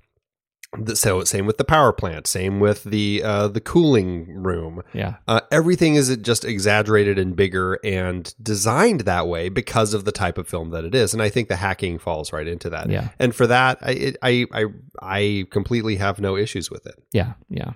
The- 0.77 0.95
So 0.95 1.23
same 1.23 1.47
with 1.47 1.57
the 1.57 1.63
power 1.63 1.91
plant, 1.91 2.27
same 2.27 2.59
with 2.59 2.83
the 2.83 3.23
uh, 3.23 3.47
the 3.47 3.59
cooling 3.59 4.27
room. 4.43 4.83
Yeah, 4.93 5.15
Uh, 5.27 5.41
everything 5.51 5.95
is 5.95 6.15
just 6.17 6.45
exaggerated 6.45 7.17
and 7.17 7.35
bigger 7.35 7.79
and 7.83 8.31
designed 8.41 9.01
that 9.01 9.27
way 9.27 9.49
because 9.49 9.95
of 9.95 10.05
the 10.05 10.11
type 10.11 10.37
of 10.37 10.47
film 10.47 10.69
that 10.69 10.83
it 10.85 10.93
is, 10.93 11.11
and 11.11 11.23
I 11.23 11.29
think 11.29 11.47
the 11.49 11.55
hacking 11.55 11.97
falls 11.97 12.31
right 12.31 12.47
into 12.47 12.69
that. 12.69 12.87
Yeah. 12.87 13.07
and 13.17 13.33
for 13.33 13.47
that, 13.47 13.79
I 13.81 13.91
it, 13.91 14.17
I 14.21 14.45
I 14.53 14.65
I 15.01 15.45
completely 15.49 15.95
have 15.95 16.19
no 16.21 16.37
issues 16.37 16.69
with 16.69 16.85
it. 16.85 16.95
yeah, 17.13 17.33
yeah. 17.49 17.71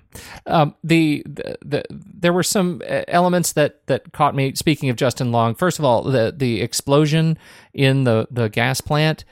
Um, 0.45 0.75
the, 0.84 1.23
the 1.25 1.58
the 1.65 1.84
there 1.89 2.32
were 2.34 2.43
some 2.43 2.84
uh, 2.88 3.01
elements 3.08 3.53
that 3.53 3.88
that 3.88 4.13
caught 4.13 4.36
me. 4.36 4.53
Speaking 4.53 4.89
of 4.91 4.97
Justin 4.97 5.32
Long, 5.32 5.56
first 5.56 5.79
of 5.79 5.86
all, 5.86 6.03
the 6.03 6.32
the 6.38 6.62
explosion 6.62 7.39
in 7.73 8.03
the 8.03 8.27
the 8.29 8.49
gas 8.49 8.82
plant. 8.82 9.25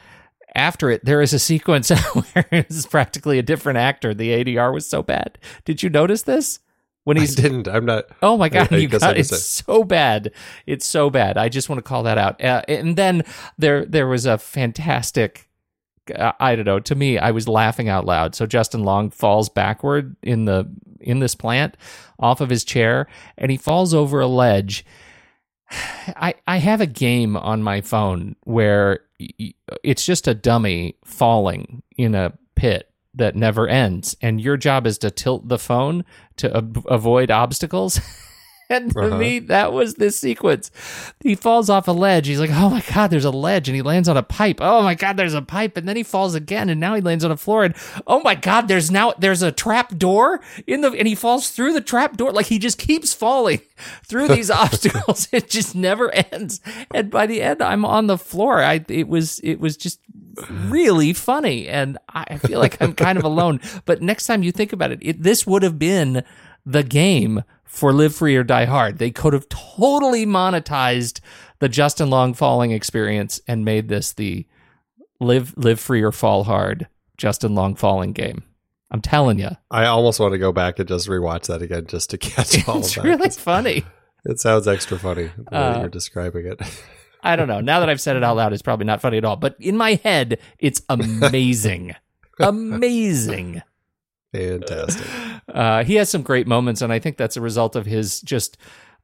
After 0.53 0.89
it, 0.89 1.05
there 1.05 1.21
is 1.21 1.33
a 1.33 1.39
sequence 1.39 1.89
where 2.13 2.45
it's 2.51 2.85
practically 2.85 3.39
a 3.39 3.43
different 3.43 3.77
actor. 3.77 4.13
The 4.13 4.43
ADR 4.43 4.73
was 4.73 4.85
so 4.87 5.01
bad. 5.01 5.37
Did 5.65 5.81
you 5.81 5.89
notice 5.89 6.23
this? 6.23 6.59
When 7.03 7.17
I 7.17 7.21
he's 7.21 7.35
didn't. 7.35 7.67
I'm 7.67 7.85
not. 7.85 8.05
Oh 8.21 8.37
my 8.37 8.49
god, 8.49 8.71
I 8.71 8.77
you 8.77 8.87
guess 8.87 9.01
got 9.01 9.17
it's 9.17 9.43
so 9.43 9.83
bad. 9.83 10.31
It's 10.67 10.85
so 10.85 11.09
bad. 11.09 11.37
I 11.37 11.49
just 11.49 11.67
want 11.67 11.79
to 11.79 11.83
call 11.83 12.03
that 12.03 12.17
out. 12.17 12.43
Uh, 12.43 12.61
and 12.67 12.95
then 12.95 13.23
there 13.57 13.85
there 13.85 14.07
was 14.07 14.25
a 14.27 14.37
fantastic 14.37 15.49
uh, 16.15 16.31
I 16.39 16.55
don't 16.55 16.65
know, 16.65 16.79
to 16.79 16.95
me 16.95 17.17
I 17.17 17.31
was 17.31 17.47
laughing 17.47 17.89
out 17.89 18.05
loud. 18.05 18.35
So 18.35 18.45
Justin 18.45 18.83
Long 18.83 19.09
falls 19.09 19.49
backward 19.49 20.15
in 20.21 20.45
the 20.45 20.69
in 20.99 21.19
this 21.19 21.35
plant 21.35 21.77
off 22.19 22.41
of 22.41 22.49
his 22.49 22.63
chair 22.63 23.07
and 23.37 23.49
he 23.51 23.57
falls 23.57 23.93
over 23.93 24.19
a 24.19 24.27
ledge. 24.27 24.85
I 26.15 26.35
I 26.47 26.57
have 26.57 26.81
a 26.81 26.87
game 26.87 27.37
on 27.37 27.63
my 27.63 27.81
phone 27.81 28.35
where 28.43 29.01
it's 29.83 30.05
just 30.05 30.27
a 30.27 30.33
dummy 30.33 30.95
falling 31.05 31.83
in 31.97 32.15
a 32.15 32.33
pit 32.55 32.89
that 33.13 33.35
never 33.35 33.67
ends 33.67 34.15
and 34.21 34.39
your 34.41 34.57
job 34.57 34.87
is 34.87 34.97
to 34.99 35.11
tilt 35.11 35.47
the 35.47 35.59
phone 35.59 36.05
to 36.37 36.55
ab- 36.55 36.85
avoid 36.89 37.29
obstacles. 37.29 37.99
And 38.71 38.91
to 38.93 38.99
Uh-huh. 39.01 39.17
me, 39.17 39.39
that 39.39 39.73
was 39.73 39.95
this 39.95 40.17
sequence. 40.17 40.71
He 41.23 41.35
falls 41.35 41.69
off 41.69 41.87
a 41.87 41.91
ledge. 41.91 42.27
He's 42.27 42.39
like, 42.39 42.49
"Oh 42.53 42.69
my 42.69 42.81
god, 42.93 43.11
there's 43.11 43.25
a 43.25 43.31
ledge!" 43.31 43.67
And 43.67 43.75
he 43.75 43.81
lands 43.81 44.07
on 44.07 44.15
a 44.17 44.23
pipe. 44.23 44.59
Oh 44.61 44.81
my 44.81 44.95
god, 44.95 45.17
there's 45.17 45.33
a 45.33 45.41
pipe. 45.41 45.75
And 45.77 45.87
then 45.87 45.95
he 45.97 46.03
falls 46.03 46.35
again, 46.35 46.69
and 46.69 46.79
now 46.79 46.95
he 46.95 47.01
lands 47.01 47.25
on 47.25 47.31
a 47.31 47.37
floor. 47.37 47.63
And 47.65 47.75
oh 48.07 48.21
my 48.21 48.35
god, 48.35 48.67
there's 48.67 48.89
now 48.89 49.13
there's 49.19 49.41
a 49.41 49.51
trap 49.51 49.97
door 49.97 50.39
in 50.67 50.81
the, 50.81 50.91
and 50.91 51.07
he 51.07 51.15
falls 51.15 51.49
through 51.51 51.73
the 51.73 51.81
trap 51.81 52.17
door. 52.17 52.31
Like 52.31 52.45
he 52.47 52.59
just 52.59 52.77
keeps 52.77 53.13
falling 53.13 53.61
through 54.05 54.29
these 54.29 54.49
obstacles. 54.63 55.27
It 55.31 55.49
just 55.49 55.75
never 55.75 56.09
ends. 56.31 56.61
And 56.93 57.11
by 57.11 57.25
the 57.27 57.41
end, 57.41 57.61
I'm 57.61 57.83
on 57.85 58.07
the 58.07 58.17
floor. 58.17 58.63
I 58.63 58.83
it 58.87 59.07
was 59.07 59.39
it 59.43 59.59
was 59.59 59.75
just 59.75 59.99
really 60.49 61.13
funny, 61.13 61.67
and 61.67 61.97
I 62.09 62.23
I 62.31 62.37
feel 62.37 62.59
like 62.59 62.81
I'm 62.81 62.93
kind 62.93 63.17
of 63.17 63.23
alone. 63.31 63.59
But 63.85 64.01
next 64.01 64.27
time 64.27 64.43
you 64.43 64.51
think 64.51 64.71
about 64.73 64.91
it, 64.91 64.99
it 65.01 65.21
this 65.23 65.45
would 65.45 65.63
have 65.63 65.77
been 65.77 66.23
the 66.65 66.83
game 66.83 67.43
for 67.71 67.93
Live 67.93 68.13
Free 68.13 68.35
or 68.35 68.43
Die 68.43 68.65
Hard. 68.65 68.97
They 68.97 69.11
could 69.11 69.31
have 69.33 69.47
totally 69.49 70.25
monetized 70.25 71.21
the 71.59 71.69
Justin 71.69 72.09
Long 72.09 72.33
falling 72.33 72.71
experience 72.71 73.39
and 73.47 73.63
made 73.63 73.87
this 73.87 74.11
the 74.13 74.45
Live 75.19 75.53
Live 75.57 75.79
Free 75.79 76.01
or 76.01 76.11
Fall 76.11 76.43
Hard 76.43 76.87
Justin 77.17 77.55
Long 77.55 77.75
falling 77.75 78.11
game. 78.11 78.43
I'm 78.91 78.99
telling 79.01 79.39
you, 79.39 79.51
I 79.71 79.85
almost 79.85 80.19
want 80.19 80.33
to 80.33 80.37
go 80.37 80.51
back 80.51 80.77
and 80.79 80.87
just 80.87 81.07
rewatch 81.07 81.47
that 81.47 81.61
again 81.61 81.85
just 81.87 82.09
to 82.09 82.17
catch 82.19 82.67
all 82.67 82.79
it's 82.79 82.97
of 82.97 83.03
that. 83.03 83.09
really 83.09 83.29
funny. 83.29 83.85
It 84.25 84.39
sounds 84.39 84.67
extra 84.67 84.99
funny 84.99 85.31
the 85.37 85.43
way 85.51 85.57
Uh, 85.57 85.79
you're 85.79 85.89
describing 85.89 86.45
it. 86.45 86.59
I 87.23 87.35
don't 87.37 87.47
know. 87.47 87.61
Now 87.61 87.79
that 87.79 87.89
I've 87.89 88.01
said 88.01 88.17
it 88.17 88.23
out 88.23 88.35
loud, 88.35 88.51
it's 88.51 88.61
probably 88.63 88.85
not 88.87 88.99
funny 89.01 89.17
at 89.17 89.23
all. 89.25 89.35
But 89.37 89.55
in 89.59 89.77
my 89.77 89.93
head, 90.03 90.39
it's 90.59 90.81
amazing. 90.89 91.95
amazing. 92.39 93.61
Fantastic. 94.33 95.07
Uh, 95.51 95.83
he 95.83 95.95
has 95.95 96.09
some 96.09 96.21
great 96.21 96.47
moments, 96.47 96.81
and 96.81 96.93
I 96.93 96.99
think 96.99 97.17
that's 97.17 97.35
a 97.35 97.41
result 97.41 97.75
of 97.75 97.85
his 97.85 98.21
just 98.21 98.57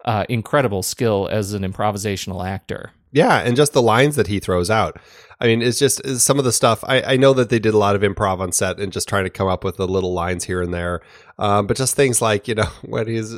uh, 0.05 0.23
incredible 0.29 0.81
skill 0.81 1.27
as 1.29 1.51
an 1.51 1.63
improvisational 1.63 2.47
actor. 2.47 2.91
Yeah, 3.11 3.39
and 3.39 3.55
just 3.55 3.73
the 3.73 3.81
lines 3.81 4.15
that 4.15 4.27
he 4.27 4.39
throws 4.39 4.69
out. 4.69 4.97
I 5.39 5.47
mean, 5.47 5.61
it's 5.61 5.79
just 5.79 6.01
it's 6.05 6.23
some 6.23 6.39
of 6.39 6.45
the 6.45 6.51
stuff. 6.51 6.83
I, 6.87 7.01
I 7.01 7.17
know 7.17 7.33
that 7.33 7.49
they 7.49 7.59
did 7.59 7.73
a 7.73 7.77
lot 7.77 7.95
of 7.95 8.01
improv 8.01 8.39
on 8.39 8.51
set 8.51 8.79
and 8.79 8.91
just 8.91 9.07
trying 9.07 9.23
to 9.25 9.29
come 9.29 9.47
up 9.47 9.63
with 9.63 9.77
the 9.77 9.87
little 9.87 10.13
lines 10.13 10.45
here 10.45 10.61
and 10.61 10.73
there. 10.73 11.01
Um, 11.37 11.67
but 11.67 11.77
just 11.77 11.95
things 11.95 12.21
like 12.21 12.47
you 12.47 12.55
know 12.55 12.69
when 12.83 13.07
he's 13.07 13.37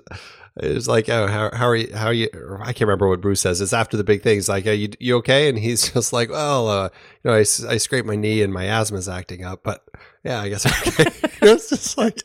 it's 0.56 0.88
like 0.88 1.08
oh 1.10 1.28
how 1.28 1.52
how 1.54 1.68
are 1.68 1.76
you 1.76 1.96
how 1.96 2.08
are 2.08 2.14
you 2.14 2.30
or 2.34 2.62
I 2.62 2.68
can't 2.68 2.82
remember 2.82 3.08
what 3.08 3.22
Bruce 3.22 3.42
says. 3.42 3.62
It's 3.62 3.74
after 3.74 3.98
the 3.98 4.04
big 4.04 4.24
thing. 4.24 4.38
It's 4.38 4.50
like 4.50 4.66
are 4.66 4.74
you 4.74 4.90
you 5.00 5.18
okay? 5.18 5.50
And 5.50 5.58
he's 5.58 5.92
just 5.94 6.14
like 6.14 6.30
well 6.30 6.68
uh, 6.68 6.90
you 7.24 7.32
know 7.32 7.36
I, 7.36 7.40
I 7.40 7.78
scraped 7.78 8.08
my 8.08 8.16
knee 8.16 8.42
and 8.42 8.54
my 8.54 8.66
asthma's 8.66 9.10
acting 9.10 9.44
up, 9.44 9.62
but 9.64 9.84
yeah 10.24 10.42
I 10.42 10.50
guess 10.50 10.66
okay. 10.88 11.12
it's 11.42 11.70
just 11.70 11.98
like 11.98 12.22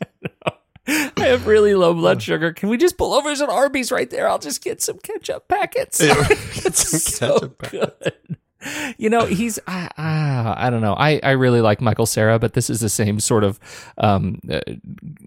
I 0.86 1.12
have 1.16 1.46
really 1.46 1.74
low 1.74 1.94
blood 1.94 2.20
sugar. 2.20 2.52
Can 2.52 2.68
we 2.68 2.76
just 2.76 2.98
pull 2.98 3.14
over 3.14 3.34
to 3.34 3.44
an 3.44 3.48
Arby's 3.48 3.90
right 3.90 4.10
there? 4.10 4.28
I'll 4.28 4.38
just 4.38 4.62
get 4.62 4.82
some 4.82 4.98
ketchup 4.98 5.48
packets. 5.48 5.98
it's 6.02 6.90
some 6.90 7.00
so 7.00 7.38
ketchup 7.38 7.70
good. 7.70 8.34
You 8.98 9.08
know, 9.08 9.24
he's 9.24 9.58
I 9.66 9.88
I 9.96 10.66
I 10.66 10.70
don't 10.70 10.82
know. 10.82 10.94
I 10.94 11.20
I 11.22 11.30
really 11.32 11.62
like 11.62 11.80
Michael 11.80 12.06
Cera, 12.06 12.38
but 12.38 12.52
this 12.52 12.68
is 12.68 12.80
the 12.80 12.88
same 12.88 13.18
sort 13.18 13.44
of 13.44 13.58
um 13.96 14.40
uh, 14.50 14.60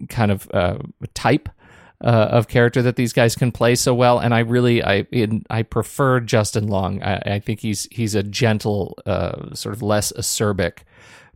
kind 0.08 0.30
of 0.30 0.48
uh, 0.52 0.78
type. 1.14 1.48
Uh, 2.00 2.28
of 2.30 2.46
character 2.46 2.80
that 2.80 2.94
these 2.94 3.12
guys 3.12 3.34
can 3.34 3.50
play 3.50 3.74
so 3.74 3.92
well, 3.92 4.20
and 4.20 4.32
I 4.32 4.38
really 4.38 4.84
I 4.84 4.98
in, 5.10 5.44
I 5.50 5.64
prefer 5.64 6.20
Justin 6.20 6.68
Long. 6.68 7.02
I, 7.02 7.16
I 7.16 7.38
think 7.40 7.58
he's 7.58 7.88
he's 7.90 8.14
a 8.14 8.22
gentle, 8.22 8.96
uh, 9.04 9.52
sort 9.52 9.74
of 9.74 9.82
less 9.82 10.12
acerbic 10.12 10.84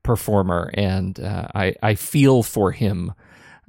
performer, 0.02 0.70
and 0.74 1.18
uh, 1.20 1.48
I 1.54 1.74
I 1.82 1.94
feel 1.94 2.42
for 2.42 2.72
him 2.72 3.12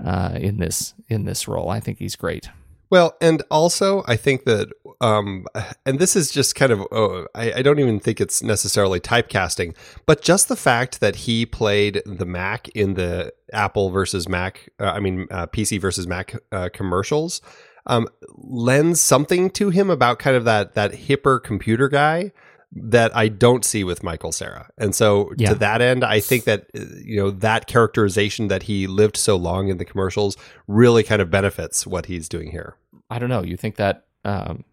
uh, 0.04 0.38
in 0.39 0.58
this 0.58 0.93
in 1.10 1.26
this 1.26 1.48
role. 1.48 1.69
I 1.69 1.80
think 1.80 2.00
he's 2.00 2.15
great. 2.15 2.50
Well, 2.93 3.17
and 3.19 3.41
also 3.50 4.04
I 4.06 4.15
think 4.17 4.43
that, 4.43 4.72
um, 5.02 5.48
and 5.84 5.98
this 5.98 6.15
is 6.15 6.30
just 6.30 6.54
kind 6.54 6.72
of, 6.72 6.82
oh, 6.91 7.26
I, 7.34 7.54
I 7.54 7.62
don't 7.63 7.80
even 7.80 8.00
think 8.00 8.22
it's 8.22 8.43
necessarily 8.43 9.00
typecasting, 9.00 9.76
but 10.06 10.22
just 10.22 10.48
the 10.48 10.56
fact 10.56 11.00
that 11.00 11.15
he 11.15 11.48
played 11.48 12.04
the 12.06 12.28
Mac 12.28 12.69
in 12.69 12.93
the 12.93 13.34
Apple 13.52 13.89
versus 13.89 14.30
Mac, 14.30 14.69
uh, 14.80 14.91
I 14.91 15.00
mean, 15.00 15.26
uh, 15.32 15.48
PC 15.48 15.82
versus 15.82 16.06
Mac 16.06 16.36
uh, 16.52 16.69
commercials, 16.72 17.41
um, 17.88 18.08
lends 18.36 19.02
something 19.02 19.50
to 19.50 19.72
him 19.72 19.89
about 19.89 20.19
kind 20.19 20.38
of 20.38 20.46
that 20.46 20.76
that 20.76 20.91
hipper 20.91 21.43
computer 21.43 21.89
guy 21.89 22.32
that 22.75 23.15
I 23.15 23.27
don't 23.27 23.63
see 23.63 23.83
with 23.83 24.01
Michael 24.03 24.31
Cera. 24.31 24.69
And 24.77 24.95
so 24.95 25.31
Yeah. 25.38 25.49
to 25.49 25.55
that 25.55 25.81
end, 25.81 26.03
I 26.03 26.19
think 26.19 26.45
that 26.45 26.67
uh, 26.75 26.81
you 27.03 27.17
know 27.17 27.31
that 27.31 27.67
characterization 27.67 28.47
that 28.47 28.63
he 28.63 28.88
lived 28.88 29.15
so 29.17 29.36
long 29.36 29.67
in 29.69 29.77
the 29.77 29.86
commercials 29.86 30.38
really 30.67 31.03
kind 31.03 31.21
of 31.21 31.29
benefits 31.29 31.86
what 31.86 32.07
he's 32.07 32.27
doing 32.29 32.51
here. 32.51 32.75
I 33.09 33.19
don't 33.19 33.29
know. 33.29 33.43
You 33.43 33.57
think 33.57 33.75
that 33.75 34.05
um, 34.25 34.63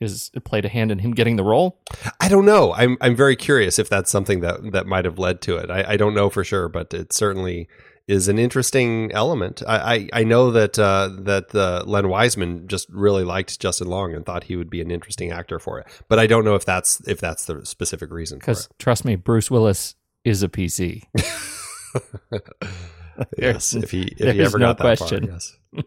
is 0.00 0.30
it 0.34 0.44
played 0.44 0.64
a 0.64 0.68
hand 0.68 0.90
in 0.90 0.98
him 0.98 1.12
getting 1.12 1.36
the 1.36 1.44
role? 1.44 1.78
I 2.20 2.28
don't 2.28 2.44
know. 2.44 2.74
I'm 2.74 2.98
I'm 3.00 3.14
very 3.16 3.36
curious 3.36 3.78
if 3.78 3.88
that's 3.88 4.10
something 4.10 4.40
that 4.40 4.72
that 4.72 4.86
might 4.86 5.04
have 5.04 5.18
led 5.18 5.40
to 5.42 5.56
it. 5.56 5.70
I, 5.70 5.92
I 5.92 5.96
don't 5.96 6.14
know 6.14 6.28
for 6.28 6.44
sure, 6.44 6.68
but 6.68 6.92
it 6.92 7.12
certainly 7.12 7.68
is 8.08 8.28
an 8.28 8.38
interesting 8.38 9.12
element. 9.12 9.62
I 9.66 9.94
I, 9.94 10.08
I 10.20 10.24
know 10.24 10.50
that 10.52 10.78
uh, 10.78 11.10
that 11.20 11.54
uh, 11.54 11.84
Len 11.86 12.08
Wiseman 12.08 12.68
just 12.68 12.88
really 12.90 13.24
liked 13.24 13.60
Justin 13.60 13.88
Long 13.88 14.14
and 14.14 14.24
thought 14.26 14.44
he 14.44 14.56
would 14.56 14.70
be 14.70 14.80
an 14.80 14.90
interesting 14.90 15.30
actor 15.30 15.58
for 15.58 15.78
it, 15.78 15.86
but 16.08 16.18
I 16.18 16.26
don't 16.26 16.44
know 16.44 16.54
if 16.54 16.64
that's 16.64 17.00
if 17.06 17.20
that's 17.20 17.44
the 17.46 17.64
specific 17.64 18.10
reason 18.10 18.38
Because 18.38 18.68
trust 18.78 19.04
me, 19.04 19.16
Bruce 19.16 19.50
Willis 19.50 19.94
is 20.24 20.42
a 20.42 20.48
PC. 20.48 21.02
Yes, 23.36 23.74
if 23.74 23.90
he 23.90 24.02
if 24.18 24.34
he 24.34 24.42
ever 24.42 24.58
no 24.58 24.66
got 24.66 24.78
that 24.78 24.98
question. 24.98 25.26
far, 25.26 25.34
yes. 25.34 25.56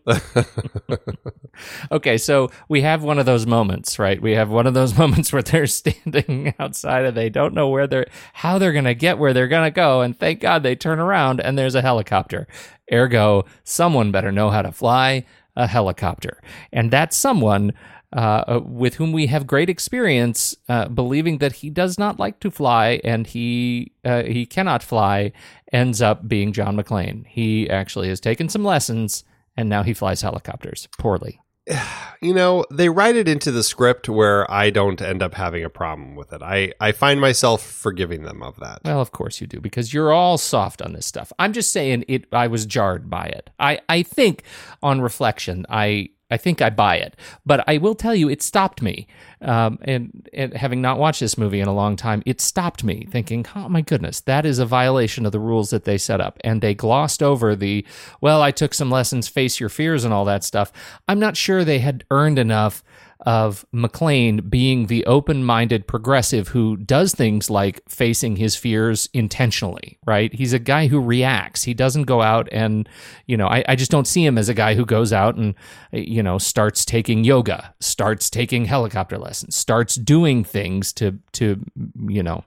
Okay, 1.91 2.17
so 2.17 2.51
we 2.67 2.81
have 2.81 3.03
one 3.03 3.19
of 3.19 3.25
those 3.25 3.45
moments, 3.45 3.97
right? 3.97 4.21
We 4.21 4.33
have 4.33 4.49
one 4.49 4.67
of 4.67 4.73
those 4.73 4.97
moments 4.97 5.31
where 5.31 5.41
they're 5.41 5.67
standing 5.67 6.53
outside 6.59 7.05
and 7.05 7.15
they 7.15 7.29
don't 7.29 7.53
know 7.53 7.69
where 7.69 7.87
they're 7.87 8.07
how 8.33 8.57
they're 8.57 8.73
going 8.73 8.85
to 8.85 8.95
get 8.95 9.17
where 9.17 9.33
they're 9.33 9.47
going 9.47 9.65
to 9.65 9.71
go 9.71 10.01
and 10.01 10.17
thank 10.17 10.41
God 10.41 10.63
they 10.63 10.75
turn 10.75 10.99
around 10.99 11.39
and 11.39 11.57
there's 11.57 11.75
a 11.75 11.81
helicopter. 11.81 12.47
Ergo, 12.91 13.45
someone 13.63 14.11
better 14.11 14.31
know 14.31 14.49
how 14.49 14.61
to 14.61 14.71
fly 14.71 15.25
a 15.55 15.67
helicopter. 15.67 16.41
And 16.73 16.91
that 16.91 17.13
someone 17.13 17.73
uh, 18.13 18.61
with 18.63 18.95
whom 18.95 19.11
we 19.11 19.27
have 19.27 19.47
great 19.47 19.69
experience, 19.69 20.55
uh, 20.69 20.87
believing 20.87 21.39
that 21.39 21.53
he 21.53 21.69
does 21.69 21.97
not 21.97 22.19
like 22.19 22.39
to 22.39 22.51
fly 22.51 23.01
and 23.03 23.27
he 23.27 23.91
uh, 24.03 24.23
he 24.23 24.45
cannot 24.45 24.83
fly, 24.83 25.31
ends 25.71 26.01
up 26.01 26.27
being 26.27 26.53
John 26.53 26.77
McClane. 26.77 27.25
He 27.27 27.69
actually 27.69 28.09
has 28.09 28.19
taken 28.19 28.47
some 28.47 28.63
lessons 28.63 29.23
and 29.57 29.69
now 29.69 29.83
he 29.83 29.93
flies 29.93 30.21
helicopters 30.21 30.87
poorly. 30.97 31.39
you 32.21 32.33
know, 32.33 32.65
they 32.71 32.89
write 32.89 33.15
it 33.15 33.27
into 33.27 33.51
the 33.51 33.63
script 33.63 34.07
where 34.07 34.49
I 34.51 34.69
don't 34.69 35.01
end 35.01 35.21
up 35.21 35.33
having 35.33 35.63
a 35.63 35.69
problem 35.69 36.15
with 36.15 36.33
it. 36.33 36.41
I, 36.41 36.73
I 36.79 36.91
find 36.91 37.19
myself 37.19 37.63
forgiving 37.63 38.23
them 38.23 38.41
of 38.43 38.59
that. 38.59 38.81
Well, 38.83 39.01
of 39.01 39.11
course 39.11 39.41
you 39.41 39.47
do, 39.47 39.59
because 39.59 39.93
you're 39.93 40.11
all 40.11 40.37
soft 40.37 40.81
on 40.81 40.93
this 40.93 41.05
stuff. 41.05 41.31
I'm 41.39 41.53
just 41.53 41.71
saying 41.71 42.05
it. 42.07 42.25
I 42.31 42.47
was 42.47 42.65
jarred 42.65 43.09
by 43.09 43.25
it. 43.25 43.49
I, 43.59 43.79
I 43.89 44.03
think, 44.03 44.43
on 44.83 45.01
reflection, 45.01 45.65
I 45.69 46.09
I 46.31 46.37
think 46.37 46.61
I 46.61 46.69
buy 46.69 46.97
it. 46.97 47.15
But 47.45 47.63
I 47.67 47.77
will 47.77 47.95
tell 47.95 48.15
you, 48.15 48.29
it 48.29 48.41
stopped 48.41 48.81
me. 48.81 49.07
Um, 49.41 49.77
and, 49.83 50.27
and 50.33 50.53
having 50.53 50.81
not 50.81 50.97
watched 50.97 51.19
this 51.19 51.37
movie 51.37 51.59
in 51.59 51.67
a 51.67 51.73
long 51.73 51.95
time, 51.95 52.23
it 52.25 52.41
stopped 52.41 52.83
me 52.83 53.07
thinking, 53.11 53.45
oh 53.55 53.69
my 53.69 53.81
goodness, 53.81 54.21
that 54.21 54.45
is 54.45 54.57
a 54.57 54.65
violation 54.65 55.25
of 55.25 55.31
the 55.31 55.39
rules 55.39 55.69
that 55.69 55.83
they 55.83 55.97
set 55.97 56.19
up. 56.19 56.39
And 56.43 56.61
they 56.61 56.73
glossed 56.73 57.21
over 57.21 57.55
the, 57.55 57.85
well, 58.21 58.41
I 58.41 58.51
took 58.51 58.73
some 58.73 58.89
lessons, 58.89 59.27
face 59.27 59.59
your 59.59 59.69
fears, 59.69 60.03
and 60.03 60.13
all 60.13 60.25
that 60.25 60.43
stuff. 60.43 60.71
I'm 61.07 61.19
not 61.19 61.37
sure 61.37 61.63
they 61.63 61.79
had 61.79 62.03
earned 62.09 62.39
enough 62.39 62.83
of 63.21 63.65
McClane 63.73 64.49
being 64.49 64.87
the 64.87 65.05
open 65.05 65.43
minded 65.43 65.87
progressive 65.87 66.49
who 66.49 66.77
does 66.77 67.13
things 67.13 67.49
like 67.49 67.81
facing 67.87 68.35
his 68.35 68.55
fears 68.55 69.09
intentionally, 69.13 69.97
right? 70.05 70.33
He's 70.33 70.53
a 70.53 70.59
guy 70.59 70.87
who 70.87 70.99
reacts. 70.99 71.63
He 71.63 71.73
doesn't 71.73 72.03
go 72.03 72.21
out 72.21 72.47
and, 72.51 72.87
you 73.25 73.37
know, 73.37 73.47
I, 73.47 73.63
I 73.67 73.75
just 73.75 73.91
don't 73.91 74.07
see 74.07 74.25
him 74.25 74.37
as 74.37 74.49
a 74.49 74.53
guy 74.53 74.75
who 74.75 74.85
goes 74.85 75.13
out 75.13 75.35
and, 75.35 75.55
you 75.91 76.21
know, 76.21 76.37
starts 76.37 76.85
taking 76.85 77.23
yoga, 77.23 77.73
starts 77.79 78.29
taking 78.29 78.65
helicopter 78.65 79.17
lessons, 79.17 79.55
starts 79.55 79.95
doing 79.95 80.43
things 80.43 80.93
to, 80.93 81.17
to, 81.33 81.59
you 82.07 82.21
know, 82.21 82.43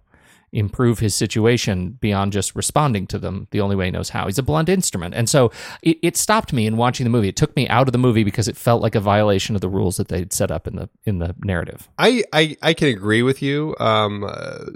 improve 0.52 0.98
his 0.98 1.14
situation 1.14 1.90
beyond 2.00 2.32
just 2.32 2.54
responding 2.54 3.06
to 3.06 3.18
them 3.18 3.48
the 3.50 3.61
only 3.61 3.76
way 3.76 3.87
he 3.87 3.90
knows 3.90 4.11
how. 4.11 4.26
He's 4.26 4.38
a 4.38 4.42
blunt 4.42 4.68
instrument. 4.68 5.14
And 5.14 5.28
so 5.28 5.50
it, 5.82 5.98
it 6.02 6.16
stopped 6.16 6.52
me 6.52 6.66
in 6.66 6.76
watching 6.76 7.04
the 7.04 7.11
movie. 7.11 7.28
It 7.28 7.37
took 7.37 7.54
me 7.56 7.68
out 7.68 7.88
of 7.88 7.92
the 7.92 7.98
movie 7.98 8.24
because 8.24 8.48
it 8.48 8.56
felt 8.56 8.82
like 8.82 8.94
a 8.94 9.00
violation 9.00 9.54
of 9.54 9.61
the 9.61 9.68
rules 9.68 9.96
that 9.96 10.08
they'd 10.08 10.32
set 10.32 10.50
up 10.50 10.66
in 10.66 10.76
the 10.76 10.88
in 11.04 11.18
the 11.18 11.34
narrative. 11.42 11.88
I, 11.98 12.24
I, 12.32 12.56
I 12.62 12.74
can 12.74 12.88
agree 12.88 13.22
with 13.22 13.42
you, 13.42 13.74
um, 13.78 14.24
uh, 14.24 14.66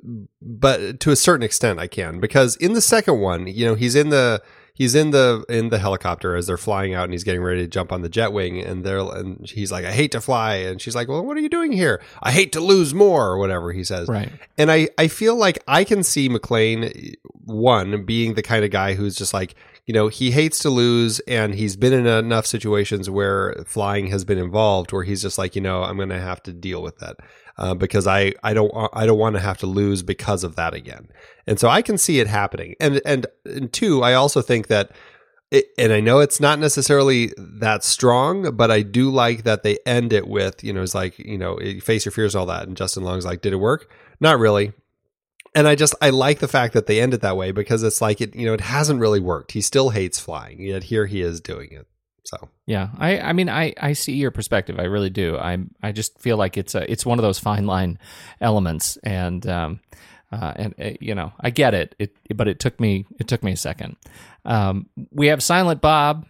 but 0.40 1.00
to 1.00 1.10
a 1.10 1.16
certain 1.16 1.42
extent, 1.42 1.78
I 1.78 1.86
can 1.86 2.20
because 2.20 2.56
in 2.56 2.74
the 2.74 2.80
second 2.80 3.20
one, 3.20 3.46
you 3.46 3.64
know, 3.64 3.74
he's 3.74 3.94
in 3.94 4.10
the 4.10 4.42
he's 4.74 4.94
in 4.94 5.10
the 5.10 5.44
in 5.48 5.68
the 5.68 5.78
helicopter 5.78 6.34
as 6.36 6.46
they're 6.46 6.56
flying 6.56 6.94
out, 6.94 7.04
and 7.04 7.12
he's 7.12 7.24
getting 7.24 7.42
ready 7.42 7.62
to 7.62 7.68
jump 7.68 7.92
on 7.92 8.02
the 8.02 8.08
jet 8.08 8.32
wing, 8.32 8.60
and 8.60 8.84
they're 8.84 9.00
and 9.00 9.48
he's 9.48 9.72
like, 9.72 9.84
"I 9.84 9.92
hate 9.92 10.12
to 10.12 10.20
fly," 10.20 10.56
and 10.56 10.80
she's 10.80 10.94
like, 10.94 11.08
"Well, 11.08 11.24
what 11.24 11.36
are 11.36 11.40
you 11.40 11.48
doing 11.48 11.72
here? 11.72 12.02
I 12.22 12.32
hate 12.32 12.52
to 12.52 12.60
lose 12.60 12.94
more," 12.94 13.28
or 13.28 13.38
whatever 13.38 13.72
he 13.72 13.84
says. 13.84 14.08
Right. 14.08 14.30
And 14.58 14.70
I 14.70 14.88
I 14.98 15.08
feel 15.08 15.36
like 15.36 15.62
I 15.66 15.84
can 15.84 16.02
see 16.02 16.28
McClane 16.28 17.14
one 17.44 18.04
being 18.04 18.34
the 18.34 18.42
kind 18.42 18.64
of 18.64 18.70
guy 18.70 18.94
who's 18.94 19.16
just 19.16 19.34
like 19.34 19.54
you 19.86 19.94
know 19.94 20.08
he 20.08 20.30
hates 20.30 20.60
to 20.60 20.70
lose 20.70 21.20
and 21.20 21.54
he's 21.54 21.76
been 21.76 21.92
in 21.92 22.06
enough 22.06 22.46
situations 22.46 23.10
where 23.10 23.54
flying 23.66 24.08
has 24.08 24.24
been 24.24 24.38
involved 24.38 24.92
where 24.92 25.02
he's 25.02 25.22
just 25.22 25.38
like 25.38 25.56
you 25.56 25.60
know 25.60 25.82
i'm 25.82 25.96
going 25.96 26.08
to 26.08 26.20
have 26.20 26.42
to 26.42 26.52
deal 26.52 26.82
with 26.82 26.98
that 26.98 27.16
uh, 27.58 27.74
because 27.74 28.06
i 28.06 28.32
i 28.42 28.54
don't 28.54 28.72
i 28.92 29.06
don't 29.06 29.18
want 29.18 29.34
to 29.36 29.40
have 29.40 29.58
to 29.58 29.66
lose 29.66 30.02
because 30.02 30.44
of 30.44 30.56
that 30.56 30.74
again 30.74 31.08
and 31.46 31.58
so 31.58 31.68
i 31.68 31.82
can 31.82 31.98
see 31.98 32.20
it 32.20 32.26
happening 32.26 32.74
and 32.80 33.00
and, 33.04 33.26
and 33.44 33.72
two 33.72 34.02
i 34.02 34.14
also 34.14 34.42
think 34.42 34.66
that 34.68 34.90
it, 35.50 35.66
and 35.76 35.92
I 35.92 36.00
know 36.00 36.20
it's 36.20 36.40
not 36.40 36.58
necessarily 36.58 37.30
that 37.36 37.84
strong, 37.84 38.56
but 38.56 38.70
I 38.70 38.80
do 38.80 39.10
like 39.10 39.44
that 39.44 39.62
they 39.62 39.76
end 39.84 40.14
it 40.14 40.26
with, 40.26 40.64
you 40.64 40.72
know, 40.72 40.80
it's 40.80 40.94
like, 40.94 41.18
you 41.18 41.36
know, 41.36 41.58
face 41.82 42.06
your 42.06 42.12
fears 42.12 42.34
all 42.34 42.46
that. 42.46 42.66
And 42.66 42.74
Justin 42.74 43.04
Long's 43.04 43.26
like, 43.26 43.42
did 43.42 43.52
it 43.52 43.56
work? 43.56 43.92
Not 44.18 44.38
really 44.38 44.72
and 45.54 45.68
I 45.68 45.74
just 45.74 45.94
I 46.00 46.10
like 46.10 46.38
the 46.38 46.48
fact 46.48 46.74
that 46.74 46.86
they 46.86 47.00
end 47.00 47.14
it 47.14 47.20
that 47.20 47.36
way 47.36 47.52
because 47.52 47.82
it's 47.82 48.00
like 48.00 48.20
it 48.20 48.34
you 48.34 48.46
know 48.46 48.54
it 48.54 48.60
hasn't 48.60 49.00
really 49.00 49.20
worked. 49.20 49.52
He 49.52 49.60
still 49.60 49.90
hates 49.90 50.18
flying, 50.18 50.62
yet 50.62 50.84
here 50.84 51.06
he 51.06 51.20
is 51.20 51.40
doing 51.40 51.70
it. 51.72 51.86
So 52.24 52.48
Yeah, 52.66 52.88
I, 52.98 53.18
I 53.18 53.32
mean, 53.32 53.48
I, 53.48 53.74
I 53.80 53.94
see 53.94 54.12
your 54.12 54.30
perspective. 54.30 54.78
I 54.78 54.84
really 54.84 55.10
do. 55.10 55.36
I, 55.36 55.58
I 55.82 55.92
just 55.92 56.20
feel 56.20 56.36
like 56.36 56.56
it's 56.56 56.74
a, 56.74 56.90
it's 56.90 57.04
one 57.04 57.18
of 57.18 57.22
those 57.22 57.38
fine 57.38 57.66
line 57.66 57.98
elements, 58.40 58.96
and, 58.98 59.46
um, 59.46 59.80
uh, 60.30 60.52
and 60.56 60.74
uh, 60.80 60.90
you 61.00 61.14
know, 61.14 61.32
I 61.40 61.50
get 61.50 61.74
it. 61.74 61.94
It, 61.98 62.16
but 62.34 62.48
it 62.48 62.60
took 62.60 62.78
me, 62.80 63.06
it 63.18 63.28
took 63.28 63.42
me 63.42 63.52
a 63.52 63.56
second. 63.56 63.96
Um, 64.44 64.86
we 65.10 65.26
have 65.28 65.42
Silent 65.42 65.80
Bob 65.80 66.26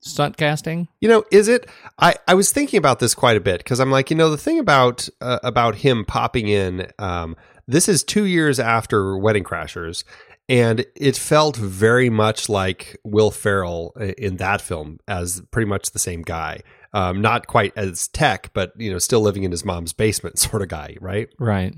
stunt 0.00 0.36
casting. 0.36 0.88
you 1.00 1.08
know, 1.08 1.24
is 1.30 1.48
it? 1.48 1.68
I 1.98 2.14
I 2.26 2.34
was 2.34 2.52
thinking 2.52 2.78
about 2.78 3.00
this 3.00 3.14
quite 3.14 3.36
a 3.36 3.40
bit 3.40 3.58
because 3.58 3.80
I'm 3.80 3.90
like, 3.90 4.10
you 4.10 4.16
know, 4.16 4.30
the 4.30 4.38
thing 4.38 4.58
about 4.58 5.08
uh, 5.20 5.40
about 5.42 5.76
him 5.76 6.04
popping 6.04 6.48
in, 6.48 6.90
um, 6.98 7.36
this 7.66 7.88
is 7.88 8.04
two 8.04 8.24
years 8.24 8.58
after 8.60 9.16
Wedding 9.18 9.44
Crashers. 9.44 10.04
And 10.48 10.86
it 10.94 11.16
felt 11.16 11.56
very 11.56 12.08
much 12.08 12.48
like 12.48 12.96
Will 13.02 13.30
Ferrell 13.30 13.92
in 14.16 14.36
that 14.36 14.60
film 14.60 15.00
as 15.08 15.42
pretty 15.50 15.68
much 15.68 15.90
the 15.90 15.98
same 15.98 16.22
guy. 16.22 16.60
Um, 16.92 17.20
not 17.20 17.46
quite 17.46 17.72
as 17.76 18.08
tech, 18.08 18.50
but 18.54 18.72
you 18.76 18.90
know, 18.90 18.98
still 18.98 19.20
living 19.20 19.42
in 19.42 19.50
his 19.50 19.64
mom's 19.64 19.92
basement, 19.92 20.38
sort 20.38 20.62
of 20.62 20.68
guy, 20.68 20.96
right? 21.00 21.28
Right. 21.38 21.74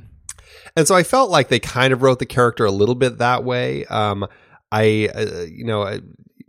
And 0.76 0.87
so 0.87 0.94
I 0.94 1.02
felt 1.02 1.31
like 1.31 1.48
they 1.48 1.61
kind 1.61 1.92
of 1.92 2.02
wrote 2.02 2.18
the 2.18 2.26
character 2.26 2.64
a 2.64 2.70
little 2.70 2.94
bit 2.94 3.18
that 3.18 3.44
way. 3.44 3.85
Um, 3.87 4.26
I, 4.70 5.09
uh, 5.14 5.46
you 5.50 5.64
know, 5.64 5.83
I, 5.83 6.00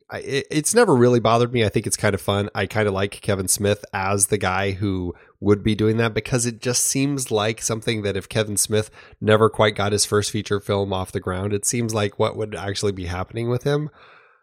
I, 0.10 0.19
it's 0.23 0.73
never 0.73 0.95
really 0.95 1.19
bothered 1.19 1.53
me. 1.53 1.63
I 1.63 1.69
think 1.69 1.88
it's 1.88 1.97
kind 1.97 2.15
of 2.15 2.21
fun. 2.21 2.49
I 2.53 2.65
kind 2.65 2.88
of 2.88 2.93
like 2.93 3.12
Kevin 3.21 3.47
Smith 3.47 3.86
as 3.93 4.27
the 4.27 4.38
guy 4.38 4.71
who 4.71 5.13
would 5.39 5.63
be 5.63 5.75
doing 5.75 5.97
that 5.97 6.13
because 6.13 6.45
it 6.45 6.60
just 6.60 6.84
seems 6.84 7.32
like 7.32 7.62
something 7.62 8.02
that 8.02 8.17
if 8.17 8.28
Kevin 8.28 8.58
Smith 8.58 8.91
never 9.21 9.49
quite 9.49 9.75
got 9.75 9.91
his 9.91 10.06
first 10.06 10.32
feature 10.32 10.60
film 10.60 10.91
off 10.91 11.12
the 11.12 11.19
ground, 11.19 11.54
it 11.54 11.65
seems 11.65 11.93
like 11.93 12.19
what 12.19 12.36
would 12.36 12.56
actually 12.56 12.91
be 12.91 13.06
happening 13.06 13.49
with 13.49 13.63
him. 13.63 13.89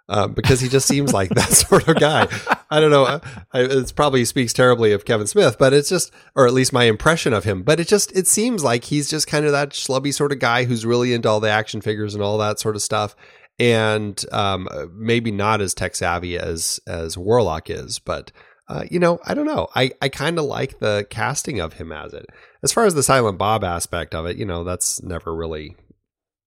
Um, 0.08 0.34
because 0.34 0.60
he 0.60 0.68
just 0.68 0.86
seems 0.86 1.12
like 1.12 1.30
that 1.30 1.52
sort 1.52 1.88
of 1.88 1.96
guy. 1.98 2.28
I 2.70 2.78
don't 2.78 2.92
know. 2.92 3.06
I, 3.06 3.20
it's 3.54 3.90
probably 3.90 4.24
speaks 4.24 4.52
terribly 4.52 4.92
of 4.92 5.04
Kevin 5.04 5.26
Smith, 5.26 5.56
but 5.58 5.72
it's 5.72 5.88
just, 5.88 6.12
or 6.36 6.46
at 6.46 6.52
least 6.52 6.72
my 6.72 6.84
impression 6.84 7.32
of 7.32 7.42
him. 7.42 7.64
But 7.64 7.80
it 7.80 7.88
just, 7.88 8.16
it 8.16 8.28
seems 8.28 8.62
like 8.62 8.84
he's 8.84 9.10
just 9.10 9.26
kind 9.26 9.44
of 9.44 9.52
that 9.52 9.70
schlubby 9.70 10.14
sort 10.14 10.30
of 10.30 10.38
guy 10.38 10.62
who's 10.62 10.86
really 10.86 11.12
into 11.12 11.28
all 11.28 11.40
the 11.40 11.50
action 11.50 11.80
figures 11.80 12.14
and 12.14 12.22
all 12.22 12.38
that 12.38 12.60
sort 12.60 12.76
of 12.76 12.82
stuff, 12.82 13.16
and 13.58 14.24
um, 14.30 14.68
maybe 14.94 15.32
not 15.32 15.60
as 15.60 15.74
tech 15.74 15.96
savvy 15.96 16.38
as 16.38 16.78
as 16.86 17.18
Warlock 17.18 17.68
is. 17.68 17.98
But 17.98 18.30
uh, 18.68 18.84
you 18.90 18.98
know, 18.98 19.20
I 19.24 19.34
don't 19.34 19.46
know. 19.46 19.68
I 19.74 19.92
I 20.02 20.08
kind 20.08 20.38
of 20.38 20.44
like 20.44 20.78
the 20.78 21.06
casting 21.08 21.60
of 21.60 21.74
him 21.74 21.92
as 21.92 22.12
it. 22.12 22.26
As 22.62 22.72
far 22.72 22.84
as 22.84 22.94
the 22.94 23.02
Silent 23.02 23.38
Bob 23.38 23.62
aspect 23.62 24.14
of 24.14 24.26
it, 24.26 24.36
you 24.36 24.44
know, 24.44 24.64
that's 24.64 25.02
never 25.02 25.34
really 25.34 25.76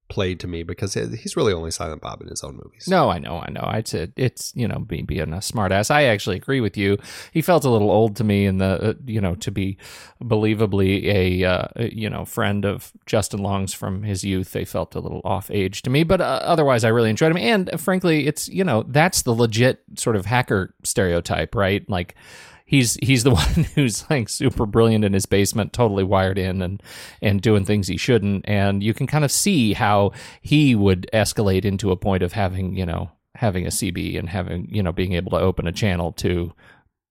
played 0.09 0.39
to 0.39 0.47
me 0.47 0.63
because 0.63 0.95
he's 0.95 1.37
really 1.37 1.53
only 1.53 1.71
Silent 1.71 2.01
Bob 2.01 2.21
in 2.21 2.27
his 2.27 2.43
own 2.43 2.55
movies. 2.55 2.87
No, 2.87 3.09
I 3.09 3.19
know, 3.19 3.39
I 3.39 3.49
know. 3.51 3.63
I'd 3.63 3.87
say 3.87 4.11
it's 4.15 4.51
you 4.55 4.67
know 4.67 4.79
being 4.79 5.05
being 5.05 5.33
a 5.33 5.37
smartass. 5.37 5.91
I 5.91 6.05
actually 6.05 6.35
agree 6.35 6.59
with 6.59 6.75
you. 6.75 6.97
He 7.31 7.41
felt 7.41 7.63
a 7.63 7.69
little 7.69 7.91
old 7.91 8.15
to 8.17 8.23
me 8.23 8.45
in 8.45 8.57
the 8.57 8.89
uh, 8.89 8.93
you 9.05 9.21
know 9.21 9.35
to 9.35 9.51
be 9.51 9.77
believably 10.21 11.05
a 11.05 11.43
uh, 11.45 11.67
you 11.77 12.09
know 12.09 12.25
friend 12.25 12.65
of 12.65 12.91
Justin 13.05 13.41
Long's 13.41 13.73
from 13.73 14.03
his 14.03 14.23
youth. 14.23 14.51
They 14.51 14.65
felt 14.65 14.95
a 14.95 14.99
little 14.99 15.21
off 15.23 15.49
age 15.51 15.83
to 15.83 15.89
me, 15.89 16.03
but 16.03 16.19
uh, 16.19 16.39
otherwise 16.43 16.83
I 16.83 16.89
really 16.89 17.09
enjoyed 17.09 17.31
him. 17.31 17.37
And 17.37 17.69
uh, 17.69 17.77
frankly, 17.77 18.27
it's 18.27 18.49
you 18.49 18.63
know 18.63 18.83
that's 18.87 19.21
the 19.21 19.33
legit 19.33 19.83
sort 19.95 20.15
of 20.15 20.25
hacker 20.25 20.73
stereotype, 20.83 21.55
right? 21.55 21.87
Like 21.89 22.15
he's 22.69 22.97
he's 23.01 23.23
the 23.23 23.31
one 23.43 23.65
who's 23.75 24.07
like 24.09 24.29
super 24.29 24.65
brilliant 24.65 25.03
in 25.03 25.13
his 25.13 25.25
basement, 25.25 25.73
totally 25.73 26.03
wired 26.03 26.37
in 26.37 26.61
and 26.61 26.81
and 27.21 27.41
doing 27.41 27.65
things 27.65 27.87
he 27.87 27.97
shouldn't. 27.97 28.47
And 28.47 28.83
you 28.83 28.93
can 28.93 29.07
kind 29.07 29.25
of 29.25 29.31
see 29.31 29.73
how 29.73 30.11
he 30.41 30.75
would 30.75 31.09
escalate 31.11 31.65
into 31.65 31.91
a 31.91 31.97
point 31.97 32.23
of 32.23 32.33
having 32.33 32.75
you 32.75 32.85
know 32.85 33.11
having 33.35 33.65
a 33.65 33.69
CB 33.69 34.17
and 34.17 34.29
having 34.29 34.67
you 34.69 34.83
know 34.83 34.91
being 34.91 35.13
able 35.13 35.31
to 35.31 35.39
open 35.39 35.67
a 35.67 35.71
channel 35.71 36.11
to 36.13 36.53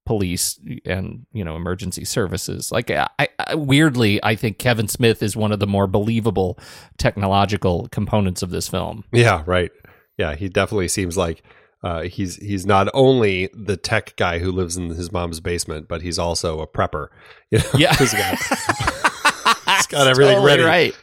police 0.06 0.58
and 0.86 1.26
you 1.32 1.44
know 1.44 1.54
emergency 1.54 2.02
services 2.02 2.72
like 2.72 2.90
I, 2.90 3.08
I, 3.18 3.54
weirdly 3.56 4.18
i 4.24 4.36
think 4.36 4.56
kevin 4.56 4.88
smith 4.88 5.22
is 5.22 5.36
one 5.36 5.52
of 5.52 5.60
the 5.60 5.66
more 5.66 5.86
believable 5.86 6.58
technological 6.96 7.88
components 7.92 8.40
of 8.42 8.48
this 8.48 8.68
film 8.68 9.04
Yeah, 9.12 9.42
right. 9.44 9.70
Yeah, 10.16 10.34
he 10.34 10.48
definitely 10.48 10.88
seems 10.88 11.16
like 11.16 11.42
uh, 11.82 12.02
he's 12.02 12.36
he's 12.36 12.66
not 12.66 12.88
only 12.94 13.48
the 13.54 13.76
tech 13.76 14.14
guy 14.16 14.38
who 14.38 14.50
lives 14.50 14.76
in 14.76 14.88
his 14.90 15.12
mom's 15.12 15.40
basement, 15.40 15.86
but 15.88 16.02
he's 16.02 16.18
also 16.18 16.60
a 16.60 16.66
prepper. 16.66 17.08
You 17.50 17.58
know, 17.58 17.64
Yeah. 17.76 17.94
he's 17.96 18.12
got, 18.12 18.38
he's 19.76 19.86
got 19.86 20.06
everything 20.06 20.36
Totally 20.42 20.62
ready. 20.62 20.62
right 20.64 20.94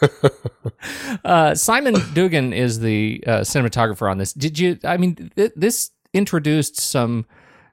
uh, 1.24 1.54
Simon 1.54 1.94
Duggan 2.14 2.52
is 2.52 2.80
the 2.80 3.22
uh, 3.26 3.30
cinematographer 3.40 4.10
on 4.10 4.18
this 4.18 4.32
did 4.32 4.58
you 4.58 4.78
i 4.84 4.96
mean 4.96 5.30
th- 5.36 5.52
this 5.56 5.90
introduced 6.14 6.80
some 6.80 7.26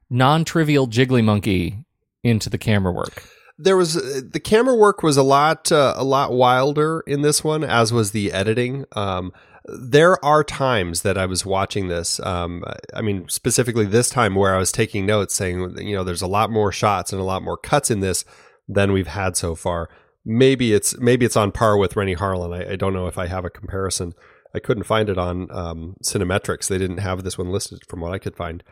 non-trivial 0.10 0.88
jiggly 0.88 1.24
monkey 1.24 1.86
into 2.24 2.50
the 2.50 2.58
camera 2.58 2.92
work 2.92 3.24
There 3.58 3.78
was 3.78 3.94
the 4.32 4.40
camera 4.44 4.76
work 4.76 5.04
was 5.04 5.18
a 5.18 5.24
lot 5.24 5.72
uh, 5.72 5.94
a 5.96 6.04
lot 6.04 6.32
wilder 6.34 7.04
in 7.08 7.22
this 7.22 7.44
one, 7.44 7.64
as 7.64 7.94
was 7.94 8.12
the 8.12 8.32
editing. 8.34 8.84
Um, 8.94 9.32
there 9.68 10.24
are 10.24 10.44
times 10.44 11.02
that 11.02 11.18
I 11.18 11.26
was 11.26 11.46
watching 11.46 11.88
this. 11.88 12.20
Um, 12.20 12.64
I 12.94 13.02
mean, 13.02 13.28
specifically 13.30 13.86
this 13.86 14.10
time 14.10 14.36
where 14.36 14.54
I 14.54 14.60
was 14.60 14.72
taking 14.72 15.06
notes, 15.06 15.34
saying, 15.34 15.78
you 15.80 15.96
know, 15.96 16.04
there's 16.04 16.22
a 16.22 16.28
lot 16.28 16.52
more 16.52 16.72
shots 16.72 17.12
and 17.12 17.20
a 17.20 17.26
lot 17.26 17.44
more 17.44 17.58
cuts 17.58 17.90
in 17.90 18.00
this 18.00 18.26
than 18.68 18.92
we've 18.92 19.08
had 19.08 19.36
so 19.36 19.56
far. 19.56 19.90
Maybe 20.24 20.74
it's 20.74 20.98
maybe 20.98 21.26
it's 21.26 21.38
on 21.38 21.52
par 21.52 21.78
with 21.78 21.96
Renny 21.96 22.16
Harlin. 22.16 22.56
I, 22.56 22.74
I 22.74 22.76
don't 22.76 22.94
know 22.94 23.08
if 23.08 23.18
I 23.18 23.28
have 23.28 23.46
a 23.46 23.50
comparison. 23.50 24.14
I 24.54 24.60
couldn't 24.60 24.84
find 24.84 25.10
it 25.10 25.18
on 25.18 25.52
um, 25.52 25.96
Cinemetrics. 26.04 26.68
They 26.68 26.78
didn't 26.78 26.98
have 26.98 27.24
this 27.24 27.38
one 27.38 27.50
listed 27.50 27.80
from 27.88 28.02
what 28.02 28.14
I 28.14 28.20
could 28.20 28.36
find. 28.36 28.64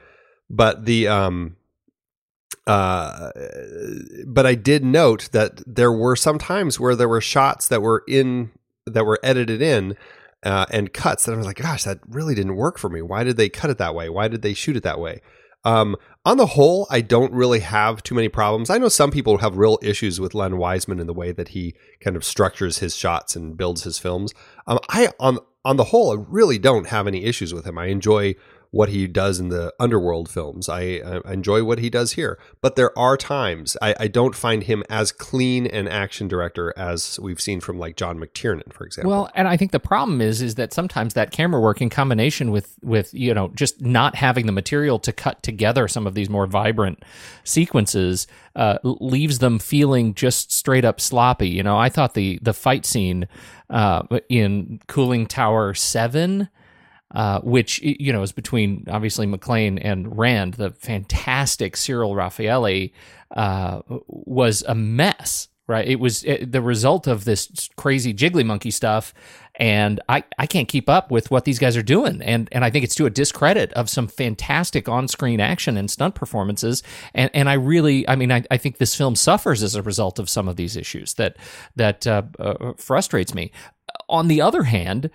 But 0.50 0.86
the 0.86 1.08
um, 1.08 1.58
uh, 2.66 3.32
but 4.28 4.46
I 4.46 4.56
did 4.56 4.86
note 4.86 5.30
that 5.32 5.62
there 5.68 5.92
were 5.92 6.16
some 6.16 6.40
times 6.40 6.80
where 6.80 6.96
there 6.96 7.10
were 7.10 7.22
shots 7.22 7.68
that 7.68 7.82
were 7.82 8.04
in 8.08 8.52
that 8.86 9.06
were 9.06 9.20
edited 9.24 9.62
in 9.62 9.96
uh, 10.44 10.66
and 10.70 10.94
cuts 10.94 11.26
that 11.26 11.34
I 11.34 11.38
was 11.38 11.46
like, 11.46 11.58
gosh, 11.58 11.84
that 11.84 12.00
really 12.08 12.36
didn't 12.36 12.56
work 12.56 12.78
for 12.78 12.90
me. 12.90 13.02
Why 13.02 13.24
did 13.24 13.38
they 13.38 13.50
cut 13.50 13.70
it 13.70 13.78
that 13.78 13.96
way? 13.96 14.10
Why 14.10 14.28
did 14.28 14.42
they 14.42 14.54
shoot 14.54 14.76
it 14.76 14.84
that 14.84 15.00
way? 15.00 15.22
Um, 15.66 15.96
on 16.26 16.38
the 16.38 16.46
whole, 16.48 16.88
I 16.90 17.02
don't 17.02 17.34
really 17.34 17.62
have 17.62 18.04
too 18.04 18.16
many 18.16 18.28
problems. 18.28 18.70
I 18.70 18.78
know 18.78 18.90
some 18.90 19.12
people 19.12 19.38
have 19.38 19.58
real 19.58 19.80
issues 19.82 20.20
with 20.20 20.34
Len 20.34 20.58
Wiseman 20.58 21.00
in 21.00 21.08
the 21.08 21.14
way 21.14 21.32
that 21.32 21.50
he 21.50 21.74
kind 22.02 22.16
of 22.16 22.26
structures 22.26 22.80
his 22.80 22.96
shots 22.96 23.36
and 23.36 23.56
builds 23.56 23.84
his 23.84 23.98
films. 23.98 24.34
Um, 24.68 24.80
I 24.90 25.10
on 25.20 25.40
on 25.66 25.78
the 25.78 25.86
whole, 25.86 26.12
I 26.12 26.22
really 26.28 26.58
don't 26.60 26.88
have 26.88 27.08
any 27.08 27.24
issues 27.24 27.54
with 27.54 27.66
him. 27.66 27.78
I 27.78 27.86
enjoy 27.86 28.36
what 28.74 28.90
he 28.90 29.06
does 29.06 29.40
in 29.40 29.50
the 29.50 29.72
underworld 29.80 30.28
films. 30.28 30.68
I, 30.68 31.00
I 31.06 31.32
enjoy 31.32 31.64
what 31.64 31.78
he 31.78 31.92
does 31.92 32.14
here, 32.14 32.40
but 32.60 32.76
there 32.76 32.98
are 32.98 33.16
times 33.16 33.78
I, 33.84 33.94
I 34.00 34.08
don't 34.08 34.34
find 34.34 34.64
him 34.64 34.84
as 34.90 35.12
clean 35.12 35.68
an 35.68 35.88
action 35.88 36.28
director 36.28 36.74
as 36.76 37.20
we've 37.20 37.40
seen 37.40 37.62
from 37.62 37.78
like 37.78 37.98
John 37.98 38.18
McTiernan, 38.18 38.74
for 38.74 38.84
example. 38.84 39.12
Well, 39.12 39.30
and 39.36 39.48
I 39.48 39.58
think 39.58 39.74
the 39.74 39.80
problem 39.80 40.22
is 40.22 40.42
is 40.42 40.56
that 40.56 40.74
sometimes 40.74 41.14
that 41.14 41.30
camera 41.30 41.62
work 41.62 41.84
in 41.84 41.92
combination 41.92 42.50
with 42.50 42.76
with 42.82 43.14
you 43.14 43.32
know 43.32 43.50
just 43.50 43.80
not 43.80 44.16
having 44.16 44.48
the 44.48 44.52
material 44.52 44.98
to 45.00 45.14
cut 45.14 45.44
together 45.44 45.88
some 45.88 46.08
of 46.08 46.16
these 46.16 46.28
more 46.28 46.48
vibrant 46.48 47.04
sequences 47.44 48.26
uh, 48.56 48.80
leaves 48.84 49.38
them 49.38 49.60
feeling 49.60 50.16
just 50.16 50.52
straight 50.52 50.84
up 50.84 51.00
sloppy. 51.00 51.50
You 51.50 51.62
know, 51.62 51.78
I 51.78 51.90
thought 51.90 52.16
the 52.16 52.40
the 52.42 52.56
fight 52.56 52.88
scene 52.88 53.28
uh, 53.70 54.02
in 54.30 54.80
Cooling 54.88 55.28
Tower 55.28 55.76
Seven. 55.76 56.50
Uh, 57.14 57.40
which 57.42 57.80
you 57.84 58.12
know 58.12 58.24
is 58.24 58.32
between 58.32 58.86
obviously 58.90 59.28
McClane 59.28 59.80
and 59.80 60.18
Rand, 60.18 60.56
the 60.56 60.72
fantastic 60.72 61.78
Cyril 61.78 62.16
Raffaelli, 62.16 62.92
uh, 63.36 63.82
was 64.08 64.64
a 64.68 64.74
mess. 64.74 65.48
Right, 65.66 65.88
it 65.88 66.00
was 66.00 66.26
it, 66.26 66.52
the 66.52 66.62
result 66.62 67.08
of 67.08 67.24
this 67.24 67.70
crazy 67.78 68.14
jiggly 68.14 68.46
monkey 68.46 68.70
stuff, 68.70 69.14
and 69.56 70.02
I, 70.10 70.26
I 70.38 70.46
can't 70.46 70.68
keep 70.68 70.90
up 70.90 71.10
with 71.10 71.32
what 71.32 71.46
these 71.46 71.58
guys 71.58 71.78
are 71.78 71.84
doing, 71.84 72.22
and 72.22 72.50
and 72.52 72.66
I 72.66 72.70
think 72.70 72.84
it's 72.84 72.96
to 72.96 73.06
a 73.06 73.10
discredit 73.10 73.72
of 73.74 73.90
some 73.90 74.10
fantastic 74.10 74.90
on 74.90 75.08
screen 75.08 75.40
action 75.40 75.78
and 75.78 75.90
stunt 75.90 76.16
performances, 76.16 76.84
and 77.14 77.32
and 77.34 77.48
I 77.48 77.54
really, 77.54 78.06
I 78.10 78.18
mean, 78.18 78.30
I, 78.30 78.44
I 78.52 78.58
think 78.58 78.78
this 78.78 78.94
film 78.94 79.16
suffers 79.16 79.64
as 79.64 79.76
a 79.76 79.82
result 79.82 80.20
of 80.20 80.30
some 80.30 80.50
of 80.50 80.58
these 80.58 80.76
issues 80.76 81.14
that 81.14 81.38
that 81.78 82.06
uh, 82.08 82.24
uh, 82.40 82.74
frustrates 82.78 83.34
me. 83.34 83.52
On 84.10 84.28
the 84.28 84.42
other 84.42 84.64
hand, 84.64 85.12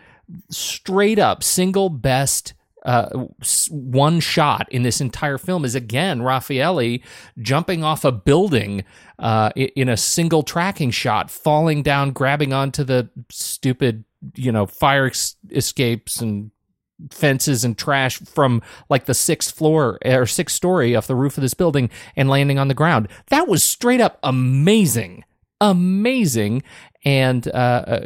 straight 0.51 1.19
up 1.19 1.43
single 1.43 1.89
best 1.89 2.55
uh, 2.85 3.27
one 3.71 4.21
shot 4.21 4.67
in 4.71 4.83
this 4.83 5.01
entire 5.01 5.37
film 5.37 5.65
is 5.65 5.75
again 5.75 6.21
Raffaelli 6.21 7.03
jumping 7.39 7.85
off 7.85 8.05
a 8.05 8.13
building 8.13 8.85
uh, 9.19 9.51
in 9.57 9.89
a 9.89 9.97
single 9.97 10.43
tracking 10.43 10.91
shot, 10.91 11.31
falling 11.31 11.83
down, 11.83 12.13
grabbing 12.13 12.53
onto 12.53 12.85
the 12.85 13.11
stupid, 13.31 14.05
you 14.35 14.53
know, 14.53 14.67
fire 14.67 15.11
escapes 15.51 16.21
and 16.21 16.51
fences 17.11 17.65
and 17.65 17.77
trash 17.77 18.19
from 18.21 18.63
like 18.89 19.05
the 19.05 19.15
sixth 19.15 19.55
floor 19.55 19.99
or 20.05 20.27
sixth 20.27 20.57
story 20.57 20.97
off 20.97 21.07
the 21.07 21.15
roof 21.15 21.37
of 21.37 21.43
this 21.43 21.55
building 21.55 21.91
and 22.17 22.29
landing 22.29 22.59
on 22.59 22.69
the 22.69 22.75
ground. 22.75 23.09
That 23.29 23.49
was 23.49 23.63
straight 23.63 24.01
up 24.01 24.19
amazing. 24.23 25.25
Amazing 25.61 26.63
and 27.05 27.49
uh, 27.55 28.01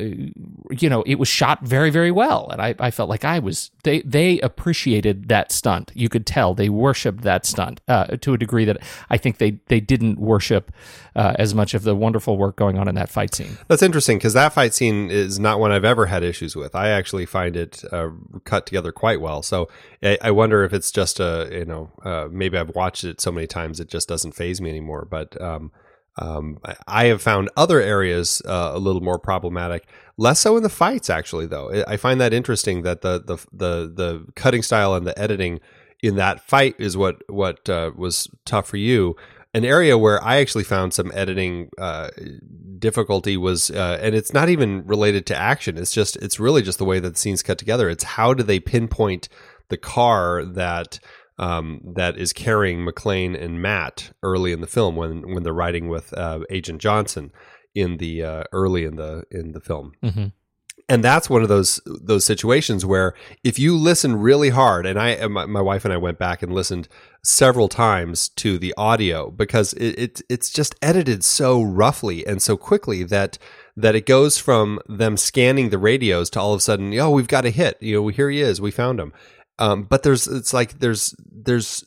you 0.71 0.89
know 0.89 1.03
it 1.03 1.19
was 1.19 1.29
shot 1.29 1.63
very 1.63 1.91
very 1.91 2.11
well 2.11 2.49
and 2.51 2.61
I, 2.61 2.75
I 2.79 2.91
felt 2.91 3.09
like 3.09 3.25
i 3.25 3.39
was 3.39 3.71
they 3.85 4.03
they 4.03 4.39
appreciated 4.41 5.29
that 5.29 5.51
stunt 5.51 5.91
you 5.95 6.09
could 6.09 6.27
tell 6.27 6.55
they 6.55 6.69
worshiped 6.69 7.23
that 7.23 7.47
stunt 7.47 7.81
uh, 7.89 8.05
to 8.19 8.35
a 8.35 8.39
degree 8.39 8.65
that 8.67 8.79
i 9.09 9.17
think 9.17 9.39
they 9.39 9.59
they 9.69 9.81
didn't 9.81 10.19
worship 10.19 10.71
uh, 11.17 11.35
as 11.39 11.55
much 11.55 11.75
of 11.75 11.83
the 11.83 11.95
wonderful 11.95 12.37
work 12.37 12.57
going 12.57 12.79
on 12.79 12.87
in 12.87 12.95
that 12.95 13.09
fight 13.09 13.35
scene 13.35 13.57
That's 13.69 13.83
interesting 13.83 14.19
because 14.19 14.35
that 14.35 14.53
fight 14.53 14.75
scene 14.75 15.11
is 15.11 15.39
not 15.39 15.59
one 15.61 15.73
I've 15.73 15.85
ever 15.85 16.07
had 16.07 16.23
issues 16.23 16.57
with. 16.57 16.75
I 16.75 16.89
actually 16.89 17.27
find 17.27 17.57
it 17.57 17.85
uh, 17.93 18.11
cut 18.45 18.65
together 18.65 18.93
quite 18.93 19.21
well. 19.21 19.43
So 19.43 19.69
I, 20.03 20.17
I 20.23 20.31
wonder 20.31 20.65
if 20.65 20.73
it's 20.73 20.91
just 20.91 21.21
a 21.21 21.51
you 21.53 21.67
know 21.67 21.91
uh, 22.03 22.29
maybe 22.31 22.57
I've 22.57 22.75
watched 22.75 23.05
it 23.05 23.21
so 23.21 23.31
many 23.31 23.47
times 23.47 23.81
it 23.81 23.89
just 23.89 24.09
doesn't 24.09 24.33
phase 24.33 24.61
me 24.61 24.71
anymore. 24.71 25.07
But 25.11 25.39
um, 25.41 25.71
um, 26.17 26.59
I- 26.87 27.07
have 27.07 27.23
found 27.23 27.49
other 27.57 27.81
areas 27.81 28.43
uh, 28.45 28.73
a 28.75 28.79
little 28.79 29.01
more 29.01 29.19
problematic. 29.19 29.87
Less 30.19 30.41
so 30.41 30.57
in 30.57 30.63
the 30.63 30.69
fights, 30.69 31.09
actually. 31.11 31.47
Though 31.47 31.71
I 31.73 31.95
I 31.95 31.97
find 31.97 32.21
that 32.21 32.33
interesting 32.33 32.83
that 32.83 33.01
the 33.01 33.21
the 33.21 33.37
the 33.53 33.93
the 33.95 34.27
cutting 34.37 34.63
style 34.63 34.95
and 34.95 35.07
the 35.07 35.19
editing 35.19 35.61
in 36.03 36.17
that 36.17 36.47
fight 36.47 36.75
is 36.79 36.97
what 36.97 37.23
what 37.29 37.69
uh, 37.69 37.93
was 37.97 38.29
tough 38.45 38.69
for 38.69 38.77
you. 38.77 39.17
An 39.55 39.65
area 39.67 39.99
where 39.99 40.23
I 40.25 40.37
actually 40.37 40.65
found 40.65 40.95
some 40.95 41.13
editing 41.15 41.69
uh, 41.77 42.09
difficulty 42.79 43.37
was, 43.37 43.71
uh, 43.71 43.99
and 44.01 44.15
it's 44.15 44.33
not 44.33 44.49
even 44.49 44.87
related 44.87 45.27
to 45.27 45.37
action. 45.37 45.77
It's 45.77 45.93
just 45.93 46.17
it's 46.17 46.41
really 46.41 46.63
just 46.63 46.79
the 46.79 46.87
way 46.87 47.01
that 47.01 47.15
the 47.15 47.19
scenes 47.19 47.43
cut 47.43 47.59
together. 47.59 47.91
It's 47.91 48.05
how 48.05 48.33
do 48.33 48.43
they 48.43 48.61
pinpoint 48.61 49.29
the 49.69 49.77
car 49.77 50.43
that 50.45 51.01
um, 51.39 51.81
that 51.97 52.17
is 52.17 52.33
carrying 52.33 52.87
McClane 52.87 53.41
and 53.41 53.61
Matt 53.61 54.13
early 54.23 54.53
in 54.53 54.61
the 54.61 54.67
film 54.67 54.97
when 54.97 55.35
when 55.35 55.43
they're 55.43 55.53
riding 55.53 55.89
with 55.89 56.13
uh, 56.15 56.41
Agent 56.51 56.81
Johnson 56.81 57.33
in 57.75 57.97
the 57.97 58.23
uh, 58.23 58.45
early 58.53 58.85
in 58.85 58.97
the 58.97 59.25
in 59.31 59.53
the 59.53 59.61
film. 59.61 59.93
And 60.89 61.03
that's 61.03 61.31
one 61.31 61.43
of 61.43 61.49
those 61.49 61.81
those 61.87 62.25
situations 62.25 62.85
where 62.85 63.15
if 63.45 63.59
you 63.59 63.77
listen 63.77 64.17
really 64.17 64.51
hard, 64.51 64.85
and 64.85 64.99
I 64.99 65.27
my, 65.29 65.47
my 65.47 65.61
wife 65.61 65.85
and 65.85 65.95
I 65.95 65.97
went 65.97 66.19
back 66.19 66.43
and 66.43 66.53
listened 66.53 66.89
several 67.25 67.69
times 67.69 68.29
to 68.31 68.59
the 68.59 68.75
audio 68.77 69.31
because 69.31 69.73
it, 69.75 69.99
it 69.99 70.23
it's 70.29 70.51
just 70.51 70.75
edited 70.83 71.23
so 71.25 71.63
roughly 71.63 72.27
and 72.27 72.43
so 72.43 72.57
quickly 72.57 73.05
that 73.05 73.39
that 73.77 73.95
it 73.95 74.07
goes 74.07 74.39
from 74.39 74.81
them 74.87 75.17
scanning 75.17 75.71
the 75.71 75.79
radios 75.79 76.29
to 76.31 76.41
all 76.41 76.53
of 76.53 76.59
a 76.59 76.61
sudden, 76.61 76.93
oh, 76.99 77.11
we've 77.11 77.29
got 77.29 77.47
a 77.47 77.51
hit. 77.51 77.79
You 77.81 78.03
know, 78.03 78.09
here 78.09 78.29
he 78.29 78.41
is, 78.41 78.61
we 78.61 78.71
found 78.71 79.01
him. 79.01 79.13
Um, 79.59 79.85
but 79.85 80.03
there's 80.03 80.27
it's 80.27 80.53
like 80.53 80.79
there's 80.81 81.15
there's 81.31 81.85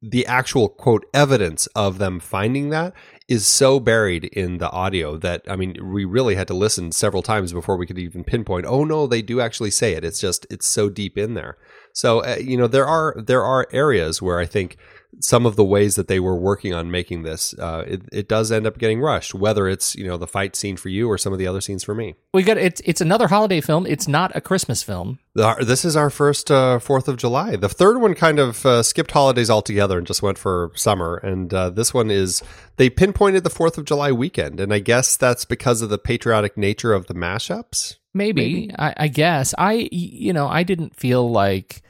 the 0.00 0.26
actual 0.26 0.68
quote 0.68 1.04
evidence 1.12 1.66
of 1.68 1.98
them 1.98 2.20
finding 2.20 2.70
that 2.70 2.92
is 3.28 3.46
so 3.46 3.80
buried 3.80 4.24
in 4.24 4.58
the 4.58 4.70
audio 4.70 5.16
that 5.16 5.42
I 5.48 5.56
mean 5.56 5.76
we 5.92 6.04
really 6.04 6.34
had 6.34 6.46
to 6.48 6.54
listen 6.54 6.92
several 6.92 7.22
times 7.22 7.52
before 7.52 7.76
we 7.76 7.86
could 7.86 7.98
even 7.98 8.24
pinpoint 8.24 8.66
oh 8.66 8.84
no 8.84 9.06
they 9.06 9.22
do 9.22 9.40
actually 9.40 9.70
say 9.70 9.94
it. 9.94 10.04
It's 10.04 10.20
just 10.20 10.46
it's 10.50 10.66
so 10.66 10.88
deep 10.88 11.18
in 11.18 11.34
there. 11.34 11.56
So 11.92 12.20
uh, 12.20 12.36
you 12.40 12.56
know 12.56 12.66
there 12.66 12.86
are 12.86 13.14
there 13.16 13.42
are 13.42 13.66
areas 13.72 14.22
where 14.22 14.38
I 14.38 14.46
think 14.46 14.76
some 15.20 15.46
of 15.46 15.56
the 15.56 15.64
ways 15.64 15.96
that 15.96 16.06
they 16.06 16.20
were 16.20 16.36
working 16.36 16.72
on 16.74 16.90
making 16.90 17.22
this, 17.22 17.52
uh, 17.58 17.82
it, 17.86 18.02
it 18.12 18.28
does 18.28 18.52
end 18.52 18.66
up 18.66 18.78
getting 18.78 19.00
rushed. 19.00 19.34
Whether 19.34 19.66
it's 19.68 19.94
you 19.96 20.06
know 20.06 20.16
the 20.16 20.26
fight 20.26 20.54
scene 20.54 20.76
for 20.76 20.88
you 20.90 21.08
or 21.10 21.18
some 21.18 21.32
of 21.32 21.38
the 21.38 21.46
other 21.46 21.60
scenes 21.60 21.82
for 21.82 21.94
me. 21.94 22.14
We 22.34 22.42
got 22.42 22.58
it's 22.58 22.80
it's 22.84 23.00
another 23.00 23.26
holiday 23.28 23.60
film. 23.60 23.86
It's 23.86 24.06
not 24.06 24.30
a 24.36 24.40
Christmas 24.40 24.82
film. 24.82 25.18
The- 25.34 25.56
This 25.60 25.84
is 25.84 25.96
our 25.96 26.10
first 26.10 26.50
uh, 26.50 26.78
Fourth 26.78 27.08
of 27.08 27.16
July. 27.16 27.56
The 27.56 27.68
third 27.68 28.00
one 28.00 28.14
kind 28.14 28.38
of 28.38 28.64
uh, 28.66 28.82
skipped 28.82 29.10
holidays 29.10 29.50
altogether 29.50 29.98
and 29.98 30.06
just 30.06 30.22
went 30.22 30.38
for 30.38 30.70
summer. 30.74 31.16
And 31.16 31.52
uh, 31.52 31.70
this 31.70 31.92
one 31.94 32.10
is 32.10 32.42
they 32.76 32.90
pinpointed 32.90 33.44
the 33.44 33.50
Fourth 33.50 33.78
of 33.78 33.84
July 33.86 34.12
weekend, 34.12 34.60
and 34.60 34.72
I 34.72 34.78
guess 34.78 35.16
that's 35.16 35.44
because 35.44 35.82
of 35.82 35.88
the 35.88 35.98
patriotic 35.98 36.56
nature 36.56 36.92
of 36.92 37.06
the 37.06 37.14
mashups. 37.14 37.96
Maybe, 38.14 38.70
I, 38.78 38.94
I 38.96 39.08
guess 39.08 39.54
I 39.58 39.88
you 39.90 40.32
know 40.32 40.46
I 40.48 40.62
didn't 40.62 40.94
feel 40.94 41.28
like. 41.30 41.82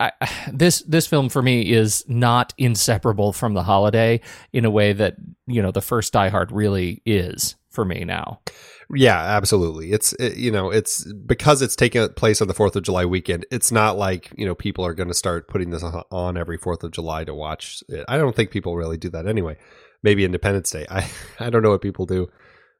I, 0.00 0.12
this 0.52 0.80
this 0.82 1.06
film 1.06 1.28
for 1.28 1.42
me 1.42 1.72
is 1.72 2.04
not 2.08 2.54
inseparable 2.58 3.32
from 3.32 3.54
the 3.54 3.62
holiday 3.62 4.20
in 4.52 4.64
a 4.64 4.70
way 4.70 4.92
that 4.92 5.16
you 5.46 5.62
know 5.62 5.70
the 5.70 5.82
first 5.82 6.12
Die 6.12 6.28
Hard 6.28 6.52
really 6.52 7.02
is 7.04 7.56
for 7.70 7.84
me 7.84 8.04
now. 8.04 8.40
Yeah, 8.94 9.18
absolutely. 9.18 9.92
It's 9.92 10.12
it, 10.14 10.36
you 10.36 10.50
know 10.50 10.70
it's 10.70 11.10
because 11.12 11.62
it's 11.62 11.76
taking 11.76 12.08
place 12.10 12.40
on 12.40 12.48
the 12.48 12.54
Fourth 12.54 12.76
of 12.76 12.82
July 12.82 13.04
weekend. 13.04 13.46
It's 13.50 13.72
not 13.72 13.96
like 13.96 14.32
you 14.36 14.46
know 14.46 14.54
people 14.54 14.84
are 14.84 14.94
going 14.94 15.08
to 15.08 15.14
start 15.14 15.48
putting 15.48 15.70
this 15.70 15.82
on- 15.82 16.04
on 16.10 16.36
every 16.36 16.58
Fourth 16.58 16.84
of 16.84 16.92
July 16.92 17.24
to 17.24 17.34
watch 17.34 17.82
it. 17.88 18.04
I 18.08 18.16
don't 18.16 18.36
think 18.36 18.50
people 18.50 18.76
really 18.76 18.96
do 18.98 19.10
that 19.10 19.26
anyway. 19.26 19.56
Maybe 20.02 20.24
Independence 20.24 20.70
Day. 20.70 20.86
I 20.90 21.08
I 21.38 21.50
don't 21.50 21.62
know 21.62 21.70
what 21.70 21.82
people 21.82 22.06
do 22.06 22.30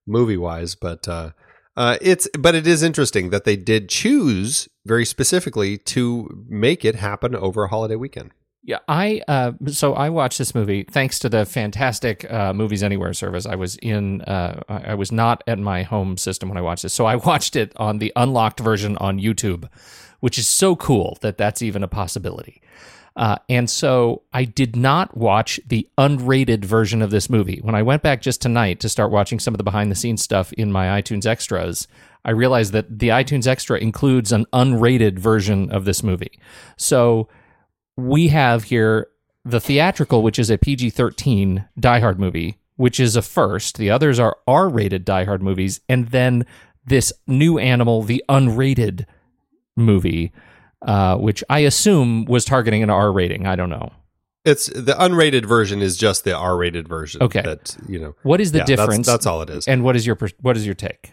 movie 0.07 0.37
wise, 0.37 0.75
but 0.75 1.09
uh, 1.09 1.31
uh, 1.77 1.99
it's 2.01 2.29
but 2.39 2.55
it 2.55 2.67
is 2.67 2.83
interesting 2.83 3.31
that 3.31 3.45
they 3.45 3.57
did 3.57 3.89
choose 3.89 4.69
very 4.87 5.05
specifically 5.05 5.79
to 5.79 6.45
make 6.49 6.85
it 6.85 6.95
happen 6.97 7.35
over 7.35 7.65
a 7.65 7.69
holiday 7.69 7.97
weekend. 7.97 8.33
Yeah, 8.67 8.79
I 8.89 9.21
uh, 9.29 9.53
so 9.67 9.93
I 9.93 10.09
watched 10.09 10.39
this 10.39 10.55
movie 10.55 10.85
thanks 10.85 11.19
to 11.19 11.29
the 11.29 11.45
fantastic 11.45 12.31
uh, 12.33 12.55
Movies 12.55 12.83
Anywhere 12.83 13.13
service. 13.13 13.45
I 13.45 13.57
was 13.57 13.77
in, 13.77 14.23
uh, 14.23 14.63
I 14.69 14.95
was 14.95 15.13
not 15.13 15.45
at 15.47 15.59
my 15.59 15.83
home 15.83 16.17
system 16.17 16.49
when 16.49 16.57
I 16.57 16.63
watched 16.63 16.83
this, 16.83 16.95
so 16.95 17.05
I 17.05 17.17
watched 17.31 17.57
it 17.57 17.73
on 17.77 17.99
the 17.99 18.11
unlocked 18.17 18.61
version 18.61 18.97
on 18.99 19.21
YouTube, 19.21 19.69
which 20.21 20.39
is 20.39 20.49
so 20.49 20.77
cool 20.77 21.19
that 21.21 21.37
that's 21.37 21.61
even 21.61 21.83
a 21.83 21.89
possibility. 21.89 22.63
Uh, 23.17 23.37
and 23.49 23.71
so 23.71 24.23
I 24.33 24.45
did 24.45 24.75
not 24.75 25.17
watch 25.17 25.61
the 25.67 25.89
unrated 25.97 26.65
version 26.65 27.01
of 27.01 27.11
this 27.11 27.31
movie. 27.31 27.61
When 27.63 27.75
I 27.75 27.83
went 27.83 28.03
back 28.03 28.21
just 28.21 28.43
tonight 28.43 28.81
to 28.81 28.89
start 28.89 29.13
watching 29.13 29.39
some 29.39 29.55
of 29.55 29.59
the 29.59 29.65
behind 29.65 29.91
the 29.91 29.97
scenes 29.97 30.23
stuff 30.23 30.53
in 30.55 30.73
my 30.73 31.01
iTunes 31.01 31.25
extras, 31.25 31.87
I 32.25 32.31
realized 32.31 32.73
that 32.73 32.99
the 32.99 33.09
iTunes 33.09 33.47
extra 33.47 33.79
includes 33.79 34.33
an 34.33 34.47
unrated 34.53 35.19
version 35.19 35.71
of 35.71 35.85
this 35.85 36.03
movie. 36.03 36.41
So 36.77 37.29
we 37.97 38.29
have 38.29 38.65
here 38.65 39.09
the 39.45 39.61
theatrical, 39.61 40.23
which 40.23 40.39
is 40.39 40.51
a 40.51 40.59
PG 40.59 40.91
13 40.91 41.67
Die 41.79 42.01
Hard 42.01 42.19
movie, 42.19 42.59
which 42.77 42.99
is 42.99 43.15
a 43.15 43.23
first. 43.23 43.77
The 43.77 43.91
others 43.91 44.19
are 44.19 44.39
R 44.49 44.69
rated 44.69 45.05
Die 45.05 45.25
Hard 45.25 45.43
movies. 45.43 45.81
And 45.89 46.09
then 46.09 46.47
this 46.87 47.13
new 47.27 47.59
animal, 47.59 48.03
the 48.03 48.25
unrated 48.29 49.07
movie, 49.77 50.33
uh, 50.85 51.17
which 51.17 51.43
I 51.51 51.61
assume 51.61 52.25
was 52.27 52.45
targeting 52.45 52.83
an 52.83 52.91
R 52.91 53.13
rating. 53.13 53.47
I 53.47 53.57
don't 53.57 53.71
know. 53.71 53.93
It's 54.45 54.67
the 54.67 54.93
unrated 54.99 55.47
version 55.47 55.81
is 55.81 55.97
just 55.97 56.25
the 56.25 56.37
R-rated 56.37 56.87
version. 56.87 57.23
Okay. 57.23 57.41
that 57.41 57.77
you 57.89 57.99
know. 57.99 58.15
What 58.25 58.43
is 58.43 58.53
the 58.53 58.59
Yeah, 58.59 58.65
difference? 58.67 59.07
that's 59.07 59.25
all 59.25 59.41
it 59.41 59.49
is. 59.49 59.67
And 59.67 59.83
what 59.83 59.97
is 59.97 60.07
your 60.07 60.19
what 60.43 60.57
is 60.59 60.67
your 60.67 60.75
take? 60.75 61.13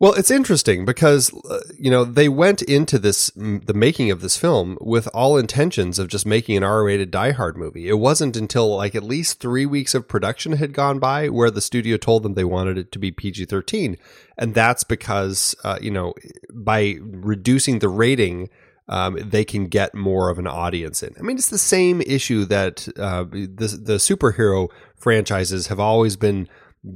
Well, 0.00 0.14
it's 0.14 0.30
interesting 0.32 0.84
because 0.86 1.30
uh, 1.50 1.60
you 1.78 1.90
know 1.90 2.04
they 2.04 2.30
went 2.30 2.62
into 2.62 2.98
this 2.98 3.30
m- 3.36 3.60
the 3.66 3.74
making 3.74 4.10
of 4.10 4.22
this 4.22 4.38
film 4.38 4.78
with 4.80 5.06
all 5.12 5.36
intentions 5.36 5.98
of 5.98 6.08
just 6.08 6.24
making 6.24 6.56
an 6.56 6.64
R-rated 6.64 7.10
Die 7.10 7.30
Hard 7.32 7.58
movie. 7.58 7.88
It 7.90 7.98
wasn't 7.98 8.38
until 8.38 8.74
like 8.74 8.94
at 8.94 9.02
least 9.04 9.38
three 9.38 9.66
weeks 9.66 9.94
of 9.94 10.08
production 10.08 10.52
had 10.52 10.72
gone 10.72 10.98
by 10.98 11.28
where 11.28 11.50
the 11.50 11.60
studio 11.60 11.98
told 11.98 12.22
them 12.22 12.32
they 12.34 12.42
wanted 12.42 12.78
it 12.78 12.90
to 12.92 12.98
be 12.98 13.12
PG-13, 13.12 13.98
and 14.38 14.54
that's 14.54 14.82
because 14.82 15.54
uh, 15.62 15.78
you 15.82 15.90
know 15.90 16.14
by 16.54 16.96
reducing 17.02 17.80
the 17.80 17.90
rating. 17.90 18.48
Um, 18.88 19.16
they 19.20 19.44
can 19.44 19.66
get 19.66 19.94
more 19.94 20.28
of 20.28 20.38
an 20.38 20.46
audience 20.46 21.02
in. 21.02 21.14
I 21.18 21.22
mean, 21.22 21.36
it's 21.36 21.50
the 21.50 21.58
same 21.58 22.00
issue 22.02 22.44
that 22.46 22.88
uh, 22.98 23.24
the 23.24 23.78
the 23.82 23.96
superhero 23.96 24.68
franchises 24.96 25.68
have 25.68 25.80
always 25.80 26.16
been 26.16 26.48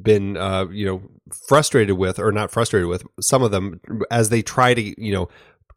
been 0.02 0.36
uh, 0.36 0.66
you 0.68 0.84
know 0.84 1.02
frustrated 1.46 1.96
with 1.96 2.18
or 2.18 2.32
not 2.32 2.50
frustrated 2.50 2.88
with 2.88 3.04
some 3.20 3.42
of 3.42 3.50
them 3.50 3.80
as 4.10 4.30
they 4.30 4.42
try 4.42 4.74
to 4.74 5.02
you 5.02 5.12
know 5.12 5.28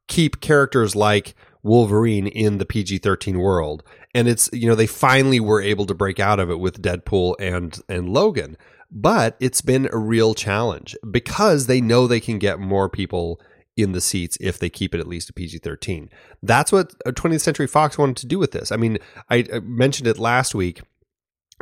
keep 0.08 0.42
characters 0.42 0.96
like 0.96 1.36
Wolverine 1.62 2.28
in 2.28 2.58
the 2.58 2.66
PG-13 2.66 3.38
world 3.38 3.84
and 4.16 4.28
it's 4.28 4.50
you 4.52 4.68
know 4.68 4.76
they 4.76 4.88
finally 4.88 5.40
were 5.40 5.62
able 5.62 5.86
to 5.86 5.94
break 5.94 6.20
out 6.20 6.40
of 6.40 6.50
it 6.50 6.60
with 6.60 6.82
Deadpool 6.82 7.36
and 7.40 7.80
and 7.88 8.10
Logan 8.10 8.58
but 8.92 9.36
it's 9.40 9.62
been 9.62 9.88
a 9.92 9.98
real 9.98 10.34
challenge 10.34 10.96
because 11.12 11.68
they 11.68 11.80
know 11.80 12.08
they 12.08 12.20
can 12.20 12.40
get 12.40 12.60
more 12.60 12.90
people 12.90 13.40
in 13.82 13.92
the 13.92 14.02
seats 14.02 14.38
if 14.40 14.60
they 14.60 14.70
keep 14.70 14.94
it 14.94 15.00
at 15.00 15.08
least 15.08 15.30
a 15.30 15.34
PG 15.34 15.60
13. 15.60 16.10
That's 16.44 16.72
what 16.72 16.94
20th 17.06 17.42
Century 17.42 17.68
Fox 17.68 17.98
wanted 17.98 18.18
to 18.18 18.28
do 18.28 18.40
with 18.40 18.52
this. 18.52 18.72
I 18.72 18.78
mean, 18.78 18.98
I 19.30 19.46
mentioned 19.64 20.08
it 20.08 20.20
last 20.20 20.56
week 20.56 20.82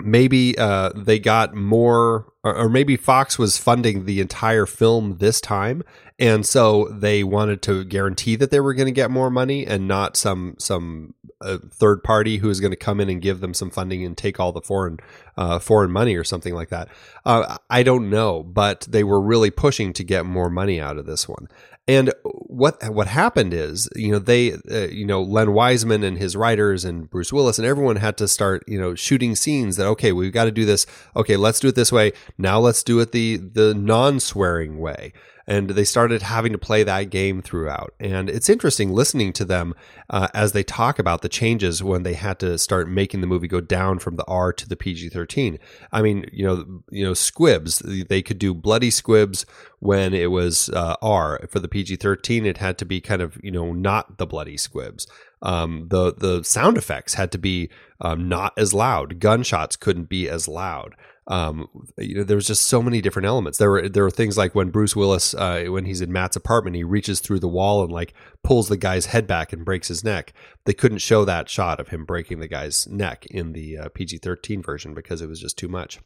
maybe 0.02 0.58
uh, 0.58 0.92
they 0.96 1.20
got 1.20 1.56
more, 1.56 2.32
or, 2.44 2.56
or 2.56 2.70
maybe 2.70 2.96
Fox 2.96 3.40
was 3.40 3.58
funding 3.58 4.06
the 4.06 4.22
entire 4.22 4.66
film 4.66 5.18
this 5.18 5.42
time, 5.42 5.84
and 6.20 6.46
so 6.46 6.88
they 6.90 7.24
wanted 7.24 7.62
to 7.64 7.84
guarantee 7.84 8.36
that 8.36 8.52
they 8.52 8.60
were 8.60 8.74
going 8.74 8.88
to 8.88 8.92
get 8.92 9.12
more 9.12 9.30
money 9.30 9.66
and 9.66 9.88
not 9.88 10.18
some 10.18 10.56
some 10.60 11.14
uh, 11.42 11.58
third 11.72 12.04
party 12.04 12.38
who 12.38 12.50
is 12.50 12.60
going 12.60 12.72
to 12.72 12.78
come 12.78 13.00
in 13.00 13.10
and 13.10 13.22
give 13.22 13.40
them 13.40 13.54
some 13.54 13.70
funding 13.70 14.04
and 14.04 14.18
take 14.18 14.40
all 14.40 14.52
the 14.52 14.62
foreign 14.62 14.98
uh, 15.36 15.60
foreign 15.60 15.92
money 15.92 16.16
or 16.16 16.24
something 16.24 16.54
like 16.54 16.70
that. 16.70 16.90
Uh, 17.26 17.58
I 17.70 17.84
don't 17.84 18.10
know, 18.10 18.44
but 18.44 18.88
they 18.90 19.04
were 19.04 19.22
really 19.22 19.52
pushing 19.52 19.94
to 19.94 20.04
get 20.04 20.26
more 20.26 20.50
money 20.50 20.80
out 20.80 20.98
of 20.98 21.06
this 21.06 21.28
one. 21.28 21.48
And 21.88 22.14
what 22.24 22.84
what 22.92 23.08
happened 23.08 23.54
is, 23.54 23.88
you 23.96 24.12
know, 24.12 24.20
they, 24.20 24.54
uh, 24.54 24.88
you 24.92 25.06
know, 25.06 25.22
Len 25.22 25.54
Wiseman 25.54 26.04
and 26.04 26.18
his 26.18 26.36
writers 26.36 26.84
and 26.84 27.10
Bruce 27.10 27.32
Willis 27.32 27.58
and 27.58 27.66
everyone 27.66 27.96
had 27.96 28.18
to 28.18 28.28
start, 28.28 28.64
you 28.68 28.80
know, 28.80 28.94
shooting 28.94 29.36
scenes 29.36 29.78
that 29.78 29.88
okay, 29.88 30.12
we've 30.12 30.34
got 30.34 30.46
to 30.46 30.52
do 30.52 30.66
this. 30.66 30.86
Okay, 31.16 31.38
let's 31.38 31.62
do 31.62 31.70
it 31.70 31.76
this 31.76 31.92
way. 31.92 32.12
Now 32.38 32.60
let's 32.60 32.84
do 32.84 33.00
it 33.00 33.14
the 33.14 33.38
the 33.38 33.74
non 33.74 34.20
swearing 34.20 34.80
way. 34.80 35.14
And 35.48 35.70
they 35.70 35.86
started 35.86 36.24
having 36.24 36.52
to 36.52 36.58
play 36.58 36.84
that 36.84 37.10
game 37.10 37.42
throughout. 37.42 37.94
And 38.00 38.30
it's 38.30 38.50
interesting 38.50 38.92
listening 38.92 39.32
to 39.34 39.46
them 39.46 39.74
uh, 40.10 40.28
as 40.34 40.52
they 40.52 40.64
talk 40.64 41.00
about 41.00 41.22
the 41.22 41.30
changes 41.30 41.82
when 41.82 42.04
they 42.04 42.16
had 42.16 42.38
to 42.40 42.58
start 42.58 42.90
making 42.90 43.22
the 43.22 43.28
movie 43.28 43.48
go 43.48 43.62
down 43.62 44.00
from 44.00 44.18
the 44.18 44.26
R 44.26 44.52
to 44.52 44.68
the 44.68 44.76
PG 44.76 45.10
thirteen. 45.10 45.58
I 45.92 46.02
mean, 46.02 46.26
you 46.34 46.46
know, 46.46 46.82
you 46.90 47.06
know, 47.06 47.14
squibs. 47.14 47.80
They 47.80 48.22
could 48.22 48.40
do 48.40 48.54
bloody 48.54 48.92
squibs 48.92 49.46
when 49.80 50.14
it 50.14 50.32
was 50.32 50.70
uh, 50.70 50.96
R. 51.02 51.40
For 51.50 51.60
the 51.60 51.70
PG 51.70 51.98
thirteen, 51.98 52.46
it 52.46 52.58
had 52.58 52.78
to 52.80 52.86
be 52.86 53.00
kind 53.00 53.22
of 53.22 53.38
you 53.42 53.52
know 53.52 53.72
not 53.72 54.18
the 54.18 54.28
bloody 54.28 54.58
squibs. 54.58 55.08
Um, 55.42 55.88
the 55.90 56.14
the 56.14 56.44
sound 56.44 56.78
effects 56.78 57.14
had 57.14 57.32
to 57.32 57.38
be 57.38 57.70
um, 58.02 58.28
not 58.28 58.54
as 58.58 58.74
loud. 58.74 59.20
Gunshots 59.20 59.76
couldn't 59.76 60.10
be 60.10 60.30
as 60.30 60.48
loud. 60.48 60.96
Um, 61.30 61.68
you 61.98 62.16
know, 62.16 62.24
there 62.24 62.38
was 62.38 62.48
just 62.48 62.68
so 62.68 62.82
many 62.82 63.02
different 63.02 63.26
elements. 63.26 63.58
There 63.58 63.70
were 63.70 63.90
there 63.90 64.04
were 64.04 64.12
things 64.12 64.38
like 64.38 64.56
when 64.56 64.70
Bruce 64.70 64.96
Willis, 64.96 65.34
uh, 65.34 65.66
when 65.68 65.86
he's 65.86 66.00
in 66.00 66.12
Matt's 66.12 66.38
apartment, 66.38 66.78
he 66.78 66.84
reaches 66.84 67.20
through 67.20 67.40
the 67.40 67.50
wall 67.50 67.84
and 67.84 67.92
like 67.92 68.14
pulls 68.44 68.70
the 68.70 68.78
guy's 68.78 69.08
head 69.08 69.28
back 69.28 69.52
and 69.52 69.66
breaks 69.66 69.90
his 69.90 70.04
neck. 70.06 70.34
They 70.66 70.74
couldn't 70.74 71.00
show 71.00 71.26
that 71.26 71.50
shot 71.50 71.82
of 71.82 71.90
him 71.90 72.06
breaking 72.06 72.40
the 72.40 72.48
guy's 72.48 72.88
neck 72.88 73.26
in 73.26 73.52
the 73.52 73.78
uh, 73.78 73.90
PG 73.90 74.20
thirteen 74.20 74.62
version 74.62 74.94
because 74.94 75.22
it 75.22 75.28
was 75.28 75.42
just 75.42 75.58
too 75.58 75.68
much. 75.68 76.00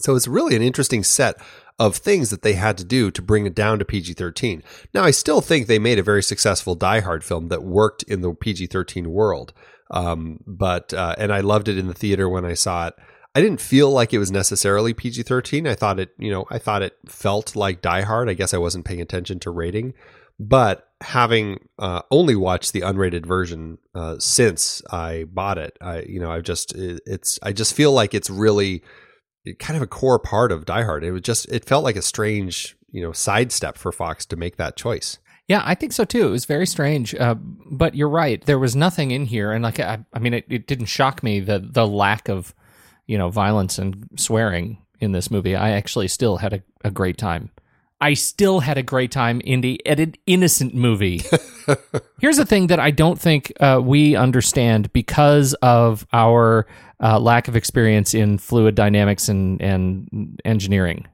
So 0.00 0.16
it's 0.16 0.28
really 0.28 0.56
an 0.56 0.62
interesting 0.62 1.04
set 1.04 1.36
of 1.78 1.96
things 1.96 2.30
that 2.30 2.42
they 2.42 2.54
had 2.54 2.78
to 2.78 2.84
do 2.84 3.10
to 3.10 3.22
bring 3.22 3.46
it 3.46 3.54
down 3.54 3.78
to 3.78 3.84
PG 3.84 4.14
13. 4.14 4.62
Now, 4.94 5.04
I 5.04 5.10
still 5.10 5.40
think 5.40 5.66
they 5.66 5.78
made 5.78 5.98
a 5.98 6.02
very 6.02 6.22
successful 6.22 6.74
Die 6.74 7.00
Hard 7.00 7.24
film 7.24 7.48
that 7.48 7.62
worked 7.62 8.02
in 8.04 8.22
the 8.22 8.32
PG 8.32 8.68
13 8.68 9.10
world. 9.10 9.52
Um, 9.90 10.40
but, 10.46 10.94
uh, 10.94 11.14
and 11.18 11.32
I 11.32 11.40
loved 11.40 11.68
it 11.68 11.76
in 11.76 11.88
the 11.88 11.94
theater 11.94 12.28
when 12.28 12.44
I 12.44 12.54
saw 12.54 12.88
it. 12.88 12.94
I 13.34 13.40
didn't 13.40 13.60
feel 13.60 13.90
like 13.90 14.12
it 14.12 14.18
was 14.18 14.30
necessarily 14.30 14.92
PG 14.92 15.22
13. 15.22 15.66
I 15.66 15.74
thought 15.74 15.98
it, 15.98 16.10
you 16.18 16.30
know, 16.30 16.44
I 16.50 16.58
thought 16.58 16.82
it 16.82 16.96
felt 17.06 17.56
like 17.56 17.80
Die 17.80 18.02
Hard. 18.02 18.28
I 18.28 18.34
guess 18.34 18.52
I 18.52 18.58
wasn't 18.58 18.84
paying 18.84 19.00
attention 19.00 19.38
to 19.40 19.50
rating. 19.50 19.94
But 20.38 20.88
having 21.00 21.60
uh, 21.78 22.02
only 22.10 22.36
watched 22.36 22.72
the 22.72 22.80
unrated 22.80 23.24
version 23.24 23.78
uh, 23.94 24.16
since 24.18 24.82
I 24.90 25.24
bought 25.24 25.58
it, 25.58 25.78
I, 25.80 26.00
you 26.02 26.20
know, 26.20 26.30
I've 26.30 26.42
just, 26.42 26.74
it, 26.74 27.00
it's, 27.06 27.38
I 27.42 27.52
just 27.52 27.74
feel 27.74 27.92
like 27.92 28.12
it's 28.12 28.28
really, 28.28 28.82
kind 29.58 29.76
of 29.76 29.82
a 29.82 29.86
core 29.86 30.18
part 30.18 30.52
of 30.52 30.64
Die 30.64 30.82
Hard. 30.82 31.04
It 31.04 31.12
was 31.12 31.22
just 31.22 31.50
it 31.50 31.64
felt 31.64 31.84
like 31.84 31.96
a 31.96 32.02
strange, 32.02 32.76
you 32.90 33.02
know, 33.02 33.12
sidestep 33.12 33.76
for 33.76 33.92
Fox 33.92 34.24
to 34.26 34.36
make 34.36 34.56
that 34.56 34.76
choice. 34.76 35.18
Yeah, 35.48 35.62
I 35.64 35.74
think 35.74 35.92
so 35.92 36.04
too. 36.04 36.28
It 36.28 36.30
was 36.30 36.44
very 36.44 36.66
strange, 36.66 37.14
uh, 37.14 37.34
but 37.34 37.94
you're 37.94 38.08
right. 38.08 38.44
There 38.44 38.58
was 38.58 38.76
nothing 38.76 39.10
in 39.10 39.26
here, 39.26 39.50
and 39.52 39.64
like 39.64 39.80
I, 39.80 40.04
I 40.12 40.18
mean, 40.20 40.34
it, 40.34 40.44
it 40.48 40.66
didn't 40.66 40.86
shock 40.86 41.22
me 41.22 41.40
the 41.40 41.58
the 41.58 41.86
lack 41.86 42.28
of, 42.28 42.54
you 43.06 43.18
know, 43.18 43.28
violence 43.28 43.78
and 43.78 44.08
swearing 44.16 44.78
in 45.00 45.12
this 45.12 45.30
movie. 45.30 45.56
I 45.56 45.70
actually 45.70 46.08
still 46.08 46.36
had 46.36 46.52
a, 46.52 46.62
a 46.84 46.90
great 46.90 47.18
time. 47.18 47.50
I 48.00 48.14
still 48.14 48.60
had 48.60 48.78
a 48.78 48.82
great 48.82 49.12
time 49.12 49.40
in 49.42 49.60
the 49.60 49.80
at 49.86 50.00
an 50.00 50.16
innocent 50.26 50.74
movie. 50.74 51.22
Here's 52.20 52.36
the 52.36 52.44
thing 52.44 52.66
that 52.66 52.80
I 52.80 52.90
don't 52.90 53.20
think 53.20 53.52
uh, 53.60 53.80
we 53.82 54.16
understand 54.16 54.92
because 54.92 55.54
of 55.62 56.04
our 56.12 56.66
uh, 57.00 57.20
lack 57.20 57.46
of 57.46 57.54
experience 57.54 58.12
in 58.12 58.38
fluid 58.38 58.74
dynamics 58.74 59.28
and, 59.28 59.62
and 59.62 60.40
engineering, 60.44 61.06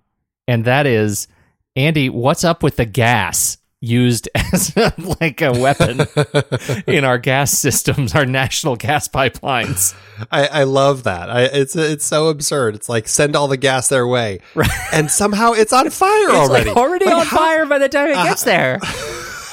and 0.46 0.64
that 0.64 0.86
is, 0.86 1.28
Andy, 1.76 2.08
what's 2.08 2.42
up 2.42 2.62
with 2.62 2.76
the 2.76 2.86
gas? 2.86 3.58
Used 3.80 4.28
as 4.34 4.76
like 5.20 5.40
a 5.40 5.52
weapon 5.52 6.00
in 6.86 7.04
our 7.04 7.18
gas 7.18 7.52
systems, 7.52 8.14
our 8.14 8.26
national 8.26 8.76
gas 8.76 9.08
pipelines. 9.08 9.94
I, 10.30 10.46
I 10.46 10.62
love 10.64 11.04
that. 11.04 11.30
I, 11.30 11.42
it's 11.44 11.76
it's 11.76 12.04
so 12.04 12.28
absurd. 12.28 12.74
It's 12.74 12.88
like 12.88 13.08
send 13.08 13.36
all 13.36 13.48
the 13.48 13.56
gas 13.56 13.88
their 13.88 14.06
way, 14.06 14.40
right. 14.54 14.70
and 14.92 15.10
somehow 15.10 15.52
it's 15.52 15.72
on 15.72 15.90
fire 15.90 16.28
it's 16.28 16.34
already. 16.34 16.70
Like 16.70 16.76
already 16.76 17.04
like 17.06 17.14
on 17.14 17.26
how, 17.26 17.36
fire 17.36 17.66
by 17.66 17.78
the 17.78 17.88
time 17.88 18.10
it 18.10 18.14
gets 18.14 18.42
uh, 18.42 18.46
there. 18.46 18.78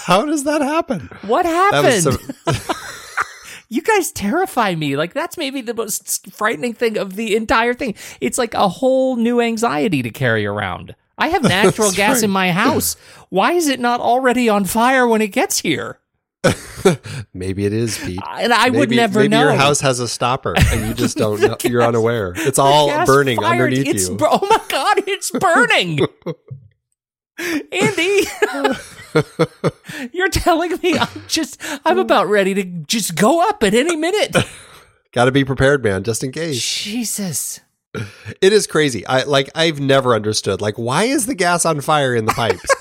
How 0.05 0.23
does 0.23 0.43
that 0.43 0.61
happen? 0.61 1.09
What 1.23 1.47
happened? 1.47 2.03
Some- 2.03 2.19
you 3.69 3.81
guys 3.81 4.11
terrify 4.11 4.75
me. 4.75 4.95
Like 4.95 5.15
that's 5.15 5.35
maybe 5.35 5.61
the 5.61 5.73
most 5.73 6.31
frightening 6.31 6.75
thing 6.75 6.95
of 6.95 7.15
the 7.15 7.35
entire 7.35 7.73
thing. 7.73 7.95
It's 8.21 8.37
like 8.37 8.53
a 8.53 8.67
whole 8.67 9.15
new 9.15 9.41
anxiety 9.41 10.03
to 10.03 10.11
carry 10.11 10.45
around. 10.45 10.95
I 11.17 11.29
have 11.29 11.43
natural 11.47 11.91
gas 11.91 12.17
right. 12.17 12.23
in 12.23 12.31
my 12.31 12.51
house. 12.51 12.95
Why 13.29 13.53
is 13.53 13.67
it 13.67 13.79
not 13.79 13.99
already 13.99 14.49
on 14.49 14.65
fire 14.65 15.07
when 15.07 15.21
it 15.21 15.29
gets 15.29 15.59
here? 15.59 15.99
maybe 17.33 17.65
it 17.65 17.73
is, 17.73 17.97
Pete. 17.97 18.19
And 18.27 18.53
I 18.53 18.65
maybe, 18.65 18.77
would 18.77 18.89
never 18.91 19.19
maybe 19.19 19.29
know. 19.29 19.41
Your 19.41 19.53
house 19.53 19.81
has 19.81 19.99
a 19.99 20.07
stopper, 20.07 20.53
and 20.57 20.87
you 20.87 20.93
just 20.93 21.17
don't 21.17 21.41
know. 21.41 21.57
You're 21.63 21.81
unaware. 21.83 22.33
It's 22.35 22.59
all 22.59 23.05
burning 23.05 23.37
fired. 23.37 23.61
underneath 23.61 23.87
it's, 23.87 24.09
you. 24.09 24.17
Oh 24.21 24.45
my 24.47 24.61
god, 24.69 25.03
it's 25.07 25.31
burning, 25.31 25.99
Andy. 27.71 28.27
you're 30.13 30.29
telling 30.29 30.77
me 30.83 30.97
I'm 30.97 31.23
just 31.27 31.59
I'm 31.85 31.99
about 31.99 32.27
ready 32.27 32.53
to 32.53 32.63
just 32.63 33.15
go 33.15 33.47
up 33.47 33.63
at 33.63 33.73
any 33.73 33.95
minute. 33.95 34.35
Got 35.13 35.25
to 35.25 35.31
be 35.31 35.45
prepared, 35.45 35.83
man, 35.83 36.03
just 36.03 36.23
in 36.23 36.31
case. 36.31 36.61
Jesus. 36.61 37.61
It 38.41 38.53
is 38.53 38.67
crazy. 38.67 39.05
I 39.05 39.23
like 39.23 39.49
I've 39.55 39.79
never 39.79 40.13
understood 40.15 40.61
like 40.61 40.75
why 40.75 41.05
is 41.05 41.25
the 41.25 41.35
gas 41.35 41.65
on 41.65 41.81
fire 41.81 42.15
in 42.15 42.25
the 42.25 42.33
pipes? 42.33 42.65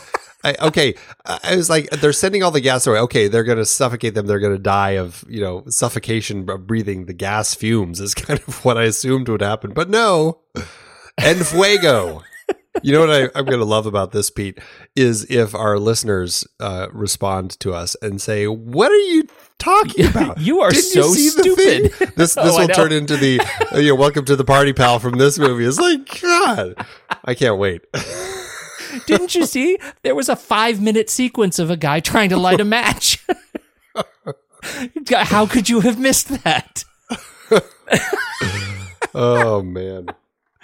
I, 0.45 0.55
okay, 0.61 0.95
I 1.25 1.57
was 1.57 1.71
like, 1.71 1.89
they're 1.89 2.13
sending 2.13 2.43
all 2.43 2.51
the 2.51 2.61
gas 2.61 2.87
away. 2.87 2.99
Okay, 2.99 3.29
they're 3.29 3.45
going 3.45 3.57
to 3.57 3.65
suffocate 3.65 4.15
them. 4.15 4.27
They're 4.27 4.39
going 4.41 4.53
to 4.53 4.63
die 4.63 4.91
of, 4.91 5.25
you 5.27 5.41
know, 5.41 5.65
suffocation 5.69 6.49
of 6.51 6.67
breathing 6.67 7.07
the 7.07 7.15
gas 7.15 7.55
fumes 7.55 7.99
is 7.99 8.15
kind 8.15 8.39
of 8.47 8.63
what 8.63 8.77
I 8.77 8.83
assumed 8.83 9.29
would 9.31 9.41
happen. 9.41 9.73
But 9.73 9.89
no, 9.89 10.41
en 11.19 11.43
fuego. 11.45 12.23
You 12.83 12.93
know 12.93 13.01
what 13.01 13.11
I, 13.11 13.39
am 13.39 13.45
going 13.45 13.59
to 13.59 13.65
love 13.65 13.87
about 13.87 14.13
this, 14.13 14.31
Pete, 14.31 14.59
is 14.97 15.25
if 15.31 15.55
our 15.55 15.79
listeners 15.79 16.47
uh, 16.61 16.89
respond 16.93 17.59
to 17.61 17.73
us 17.73 17.97
and 18.03 18.21
say, 18.21 18.47
"What 18.47 18.91
are 18.91 18.97
you 18.97 19.29
talking 19.59 20.07
about? 20.11 20.41
you 20.41 20.61
are 20.61 20.71
Didn't 20.71 20.85
so 20.85 21.15
you 21.15 21.31
stupid." 21.31 21.93
This 22.17 22.35
this 22.35 22.55
oh, 22.55 22.61
will 22.61 22.69
turn 22.69 22.93
into 22.93 23.17
the 23.17 23.41
uh, 23.73 23.79
you 23.79 23.89
know, 23.89 23.95
welcome 23.95 24.25
to 24.27 24.37
the 24.37 24.45
party 24.45 24.73
pal 24.73 24.99
from 24.99 25.19
this 25.19 25.39
movie. 25.39 25.65
It's 25.65 25.79
like 25.79 26.21
God, 26.21 26.75
I 27.25 27.35
can't 27.35 27.59
wait. 27.59 27.83
Didn't 29.07 29.35
you 29.35 29.47
see? 29.47 29.79
There 30.03 30.15
was 30.15 30.29
a 30.29 30.37
five 30.37 30.81
minute 30.81 31.11
sequence 31.11 31.59
of 31.59 31.71
a 31.71 31.77
guy 31.77 32.01
trying 32.01 32.31
to 32.31 32.37
light 32.37 32.61
a 32.61 32.65
match. 32.65 33.25
How 35.11 35.47
could 35.47 35.69
you 35.69 35.81
have 35.81 35.99
missed 35.99 36.29
that? 36.45 36.85
oh 39.15 39.63
man. 39.63 40.09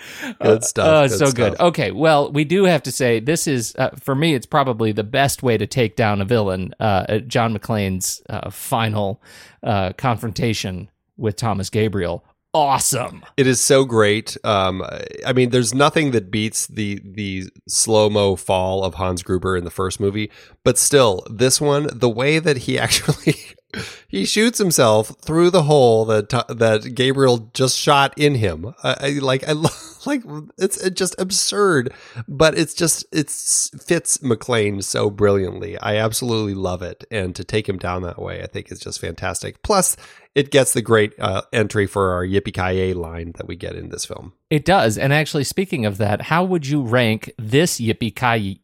Good 0.42 0.64
stuff. 0.64 0.86
Uh, 0.86 1.08
good 1.08 1.18
so 1.18 1.26
stuff. 1.26 1.34
good. 1.34 1.60
Okay, 1.60 1.90
well, 1.90 2.32
we 2.32 2.44
do 2.44 2.64
have 2.64 2.82
to 2.84 2.92
say 2.92 3.20
this 3.20 3.46
is 3.46 3.74
uh, 3.76 3.90
for 3.98 4.14
me. 4.14 4.34
It's 4.34 4.46
probably 4.46 4.92
the 4.92 5.04
best 5.04 5.42
way 5.42 5.58
to 5.58 5.66
take 5.66 5.96
down 5.96 6.20
a 6.20 6.24
villain. 6.24 6.74
Uh, 6.80 7.18
John 7.18 7.56
McClane's 7.56 8.22
uh, 8.28 8.50
final 8.50 9.22
uh, 9.62 9.92
confrontation 9.94 10.88
with 11.16 11.36
Thomas 11.36 11.70
Gabriel. 11.70 12.24
Awesome. 12.52 13.24
It 13.36 13.46
is 13.46 13.60
so 13.60 13.84
great. 13.84 14.36
Um, 14.42 14.82
I 15.24 15.32
mean, 15.32 15.50
there's 15.50 15.72
nothing 15.72 16.10
that 16.10 16.32
beats 16.32 16.66
the 16.66 17.00
the 17.04 17.44
slow 17.68 18.10
mo 18.10 18.34
fall 18.34 18.82
of 18.82 18.94
Hans 18.94 19.22
Gruber 19.22 19.56
in 19.56 19.64
the 19.64 19.70
first 19.70 20.00
movie, 20.00 20.30
but 20.64 20.76
still, 20.76 21.24
this 21.30 21.60
one, 21.60 21.88
the 21.92 22.08
way 22.08 22.40
that 22.40 22.58
he 22.58 22.76
actually 22.86 23.36
he 24.08 24.24
shoots 24.24 24.58
himself 24.58 25.08
through 25.20 25.50
the 25.50 25.64
hole 25.64 26.04
that 26.06 26.30
that 26.30 26.94
Gabriel 26.94 27.50
just 27.54 27.78
shot 27.78 28.16
in 28.16 28.36
him. 28.36 28.74
I, 28.82 28.96
I 29.00 29.08
like 29.20 29.48
I 29.48 29.52
like 30.06 30.22
it's 30.58 30.88
just 30.90 31.14
absurd, 31.18 31.92
but 32.28 32.58
it's 32.58 32.74
just 32.74 33.04
it 33.12 33.30
fits 33.30 34.18
McClane 34.18 34.82
so 34.82 35.10
brilliantly. 35.10 35.78
I 35.78 35.96
absolutely 35.96 36.54
love 36.54 36.82
it, 36.82 37.04
and 37.10 37.34
to 37.36 37.44
take 37.44 37.68
him 37.68 37.78
down 37.78 38.02
that 38.02 38.20
way, 38.20 38.42
I 38.42 38.46
think 38.46 38.70
is 38.70 38.80
just 38.80 39.00
fantastic. 39.00 39.62
Plus, 39.62 39.96
it 40.34 40.50
gets 40.50 40.72
the 40.72 40.82
great 40.82 41.12
uh, 41.18 41.42
entry 41.52 41.86
for 41.86 42.12
our 42.12 42.24
yippee 42.24 42.54
ki 42.54 42.94
line 42.94 43.32
that 43.36 43.46
we 43.48 43.56
get 43.56 43.74
in 43.74 43.88
this 43.88 44.04
film. 44.04 44.32
It 44.48 44.64
does, 44.64 44.98
and 44.98 45.12
actually, 45.12 45.44
speaking 45.44 45.86
of 45.86 45.98
that, 45.98 46.22
how 46.22 46.44
would 46.44 46.66
you 46.66 46.82
rank 46.82 47.32
this 47.38 47.80
yippee 47.80 48.14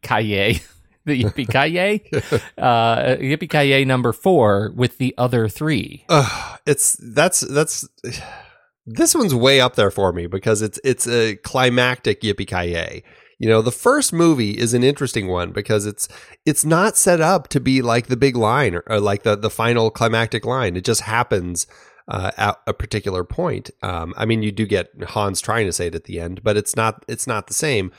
ki 0.02 0.60
the 1.06 1.22
Yippee 1.24 1.48
Ki 1.48 2.10
uh, 2.58 3.16
Yippee 3.16 3.48
Ki 3.50 3.84
number 3.84 4.12
four 4.12 4.72
with 4.74 4.98
the 4.98 5.14
other 5.16 5.48
three. 5.48 6.04
Uh, 6.08 6.56
it's 6.66 6.96
that's 7.00 7.40
that's 7.40 7.88
this 8.84 9.14
one's 9.14 9.34
way 9.34 9.60
up 9.60 9.76
there 9.76 9.90
for 9.90 10.12
me 10.12 10.26
because 10.26 10.60
it's 10.60 10.78
it's 10.84 11.08
a 11.08 11.36
climactic 11.36 12.20
Yippee 12.20 12.46
Ki 12.46 13.02
You 13.38 13.48
know, 13.48 13.62
the 13.62 13.72
first 13.72 14.12
movie 14.12 14.58
is 14.58 14.74
an 14.74 14.84
interesting 14.84 15.28
one 15.28 15.52
because 15.52 15.86
it's 15.86 16.08
it's 16.44 16.64
not 16.64 16.96
set 16.96 17.20
up 17.20 17.48
to 17.48 17.60
be 17.60 17.80
like 17.80 18.08
the 18.08 18.16
big 18.16 18.36
line 18.36 18.74
or, 18.74 18.84
or 18.86 19.00
like 19.00 19.22
the 19.22 19.36
the 19.36 19.50
final 19.50 19.90
climactic 19.90 20.44
line. 20.44 20.76
It 20.76 20.84
just 20.84 21.02
happens 21.02 21.66
uh, 22.08 22.30
at 22.36 22.60
a 22.66 22.72
particular 22.72 23.24
point. 23.24 23.70
Um, 23.82 24.14
I 24.16 24.26
mean, 24.26 24.42
you 24.42 24.52
do 24.52 24.66
get 24.66 24.90
Hans 25.08 25.40
trying 25.40 25.66
to 25.66 25.72
say 25.72 25.88
it 25.88 25.94
at 25.94 26.04
the 26.04 26.20
end, 26.20 26.42
but 26.42 26.56
it's 26.56 26.76
not 26.76 27.04
it's 27.08 27.26
not 27.26 27.46
the 27.46 27.54
same. 27.54 27.92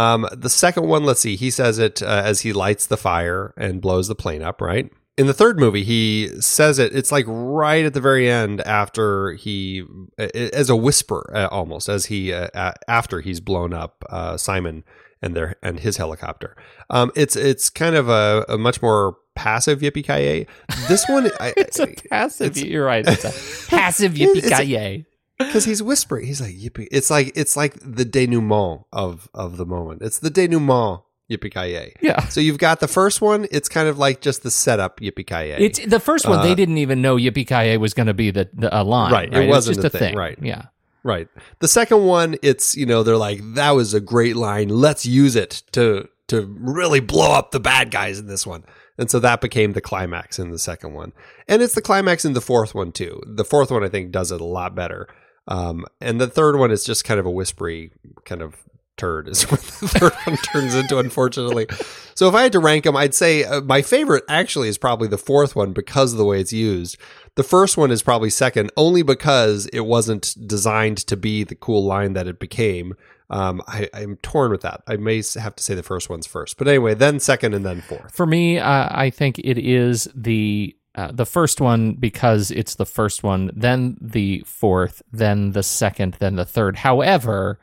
Um, 0.00 0.26
the 0.32 0.48
second 0.48 0.86
one, 0.86 1.04
let's 1.04 1.20
see, 1.20 1.36
he 1.36 1.50
says 1.50 1.78
it 1.78 2.02
uh, 2.02 2.22
as 2.24 2.40
he 2.40 2.54
lights 2.54 2.86
the 2.86 2.96
fire 2.96 3.52
and 3.58 3.82
blows 3.82 4.08
the 4.08 4.14
plane 4.14 4.42
up, 4.42 4.62
right? 4.62 4.90
In 5.18 5.26
the 5.26 5.34
third 5.34 5.60
movie, 5.60 5.84
he 5.84 6.30
says 6.40 6.78
it. 6.78 6.94
It's 6.94 7.12
like 7.12 7.26
right 7.28 7.84
at 7.84 7.92
the 7.92 8.00
very 8.00 8.30
end 8.30 8.62
after 8.62 9.32
he, 9.32 9.84
as 10.18 10.70
a 10.70 10.76
whisper, 10.76 11.30
uh, 11.34 11.48
almost 11.50 11.90
as 11.90 12.06
he 12.06 12.32
uh, 12.32 12.72
after 12.88 13.20
he's 13.20 13.40
blown 13.40 13.74
up 13.74 14.02
uh, 14.08 14.38
Simon 14.38 14.82
and 15.20 15.36
their 15.36 15.56
and 15.62 15.80
his 15.80 15.98
helicopter. 15.98 16.56
Um, 16.88 17.12
it's 17.14 17.36
it's 17.36 17.68
kind 17.68 17.96
of 17.96 18.08
a, 18.08 18.46
a 18.48 18.56
much 18.56 18.80
more 18.80 19.18
passive 19.34 19.80
yippee 19.80 20.06
ki 20.06 20.46
This 20.88 21.06
one, 21.06 21.30
I, 21.40 21.52
it's 21.54 21.78
a 21.78 21.88
passive. 22.08 22.46
It's, 22.56 22.62
you're 22.62 22.86
right. 22.86 23.06
It's 23.06 23.24
a 23.26 23.68
passive 23.68 24.14
yippee 24.14 24.56
ki 24.56 25.04
because 25.46 25.64
he's 25.64 25.82
whispering. 25.82 26.26
He's 26.26 26.40
like 26.40 26.54
yippee. 26.54 26.88
It's 26.90 27.10
like 27.10 27.32
it's 27.34 27.56
like 27.56 27.74
the 27.80 28.04
denouement 28.04 28.84
of 28.92 29.28
of 29.34 29.56
the 29.56 29.66
moment. 29.66 30.02
It's 30.02 30.18
the 30.18 30.30
denouement 30.30 31.02
yippee 31.30 31.52
ki 31.52 31.94
Yeah. 32.00 32.26
So 32.28 32.40
you've 32.40 32.58
got 32.58 32.80
the 32.80 32.88
first 32.88 33.20
one. 33.20 33.46
It's 33.50 33.68
kind 33.68 33.88
of 33.88 33.98
like 33.98 34.20
just 34.20 34.42
the 34.42 34.50
setup 34.50 35.00
yippee 35.00 35.26
ki 35.26 35.64
It's 35.64 35.78
the 35.84 36.00
first 36.00 36.28
one. 36.28 36.40
Uh, 36.40 36.42
they 36.42 36.54
didn't 36.54 36.78
even 36.78 37.00
know 37.00 37.16
yippee 37.16 37.46
ki 37.46 37.76
was 37.76 37.94
going 37.94 38.08
to 38.08 38.14
be 38.14 38.30
the, 38.30 38.48
the 38.52 38.76
a 38.76 38.82
line. 38.82 39.12
Right. 39.12 39.32
right? 39.32 39.44
It 39.44 39.48
wasn't 39.48 39.76
just 39.76 39.84
a 39.84 39.86
a 39.88 39.90
thing. 39.90 40.00
thing. 40.10 40.16
Right. 40.16 40.38
Yeah. 40.40 40.62
Right. 41.02 41.28
The 41.60 41.68
second 41.68 42.04
one, 42.04 42.36
it's 42.42 42.76
you 42.76 42.84
know 42.84 43.02
they're 43.02 43.16
like 43.16 43.40
that 43.54 43.70
was 43.70 43.94
a 43.94 44.00
great 44.00 44.36
line. 44.36 44.68
Let's 44.68 45.06
use 45.06 45.36
it 45.36 45.62
to 45.72 46.08
to 46.28 46.42
really 46.60 47.00
blow 47.00 47.32
up 47.32 47.50
the 47.50 47.60
bad 47.60 47.90
guys 47.90 48.18
in 48.18 48.26
this 48.26 48.46
one. 48.46 48.64
And 48.98 49.10
so 49.10 49.18
that 49.20 49.40
became 49.40 49.72
the 49.72 49.80
climax 49.80 50.38
in 50.38 50.50
the 50.50 50.58
second 50.58 50.92
one. 50.92 51.12
And 51.48 51.62
it's 51.62 51.74
the 51.74 51.80
climax 51.80 52.26
in 52.26 52.34
the 52.34 52.40
fourth 52.42 52.74
one 52.74 52.92
too. 52.92 53.22
The 53.26 53.46
fourth 53.46 53.70
one 53.70 53.82
I 53.82 53.88
think 53.88 54.12
does 54.12 54.30
it 54.30 54.42
a 54.42 54.44
lot 54.44 54.74
better. 54.74 55.08
Um, 55.48 55.86
and 56.00 56.20
the 56.20 56.28
third 56.28 56.56
one 56.56 56.70
is 56.70 56.84
just 56.84 57.04
kind 57.04 57.18
of 57.18 57.26
a 57.26 57.30
whispery 57.30 57.90
kind 58.24 58.42
of 58.42 58.56
turd 59.00 59.28
is 59.28 59.42
what 59.50 59.60
the 59.60 59.88
third 59.88 60.12
one 60.24 60.36
turns 60.36 60.74
into, 60.74 60.98
unfortunately. 60.98 61.66
So 62.14 62.28
if 62.28 62.34
I 62.34 62.42
had 62.42 62.52
to 62.52 62.60
rank 62.60 62.84
them, 62.84 62.96
I'd 62.96 63.14
say 63.14 63.44
uh, 63.44 63.62
my 63.62 63.82
favorite 63.82 64.24
actually 64.28 64.68
is 64.68 64.78
probably 64.78 65.08
the 65.08 65.18
fourth 65.18 65.56
one 65.56 65.72
because 65.72 66.12
of 66.12 66.18
the 66.18 66.24
way 66.24 66.40
it's 66.40 66.52
used. 66.52 66.98
The 67.34 67.42
first 67.42 67.76
one 67.76 67.90
is 67.90 68.02
probably 68.02 68.30
second, 68.30 68.70
only 68.76 69.02
because 69.02 69.66
it 69.66 69.80
wasn't 69.80 70.36
designed 70.46 70.98
to 70.98 71.16
be 71.16 71.44
the 71.44 71.54
cool 71.54 71.84
line 71.84 72.12
that 72.12 72.28
it 72.28 72.38
became. 72.38 72.94
Um, 73.30 73.62
I, 73.68 73.88
am 73.94 74.16
torn 74.16 74.50
with 74.50 74.62
that. 74.62 74.82
I 74.88 74.96
may 74.96 75.22
have 75.36 75.54
to 75.54 75.62
say 75.62 75.74
the 75.74 75.84
first 75.84 76.10
one's 76.10 76.26
first, 76.26 76.58
but 76.58 76.66
anyway, 76.66 76.94
then 76.94 77.20
second 77.20 77.54
and 77.54 77.64
then 77.64 77.80
fourth. 77.80 78.12
For 78.12 78.26
me, 78.26 78.58
uh, 78.58 78.88
I 78.90 79.10
think 79.10 79.38
it 79.38 79.56
is 79.56 80.08
the 80.14 80.76
uh, 80.94 81.12
the 81.12 81.26
first 81.26 81.60
one 81.60 81.94
because 81.94 82.50
it's 82.50 82.74
the 82.74 82.86
first 82.86 83.22
one, 83.22 83.50
then 83.54 83.96
the 84.00 84.42
fourth, 84.46 85.02
then 85.12 85.52
the 85.52 85.62
second, 85.62 86.16
then 86.18 86.36
the 86.36 86.44
third. 86.44 86.76
However, 86.76 87.60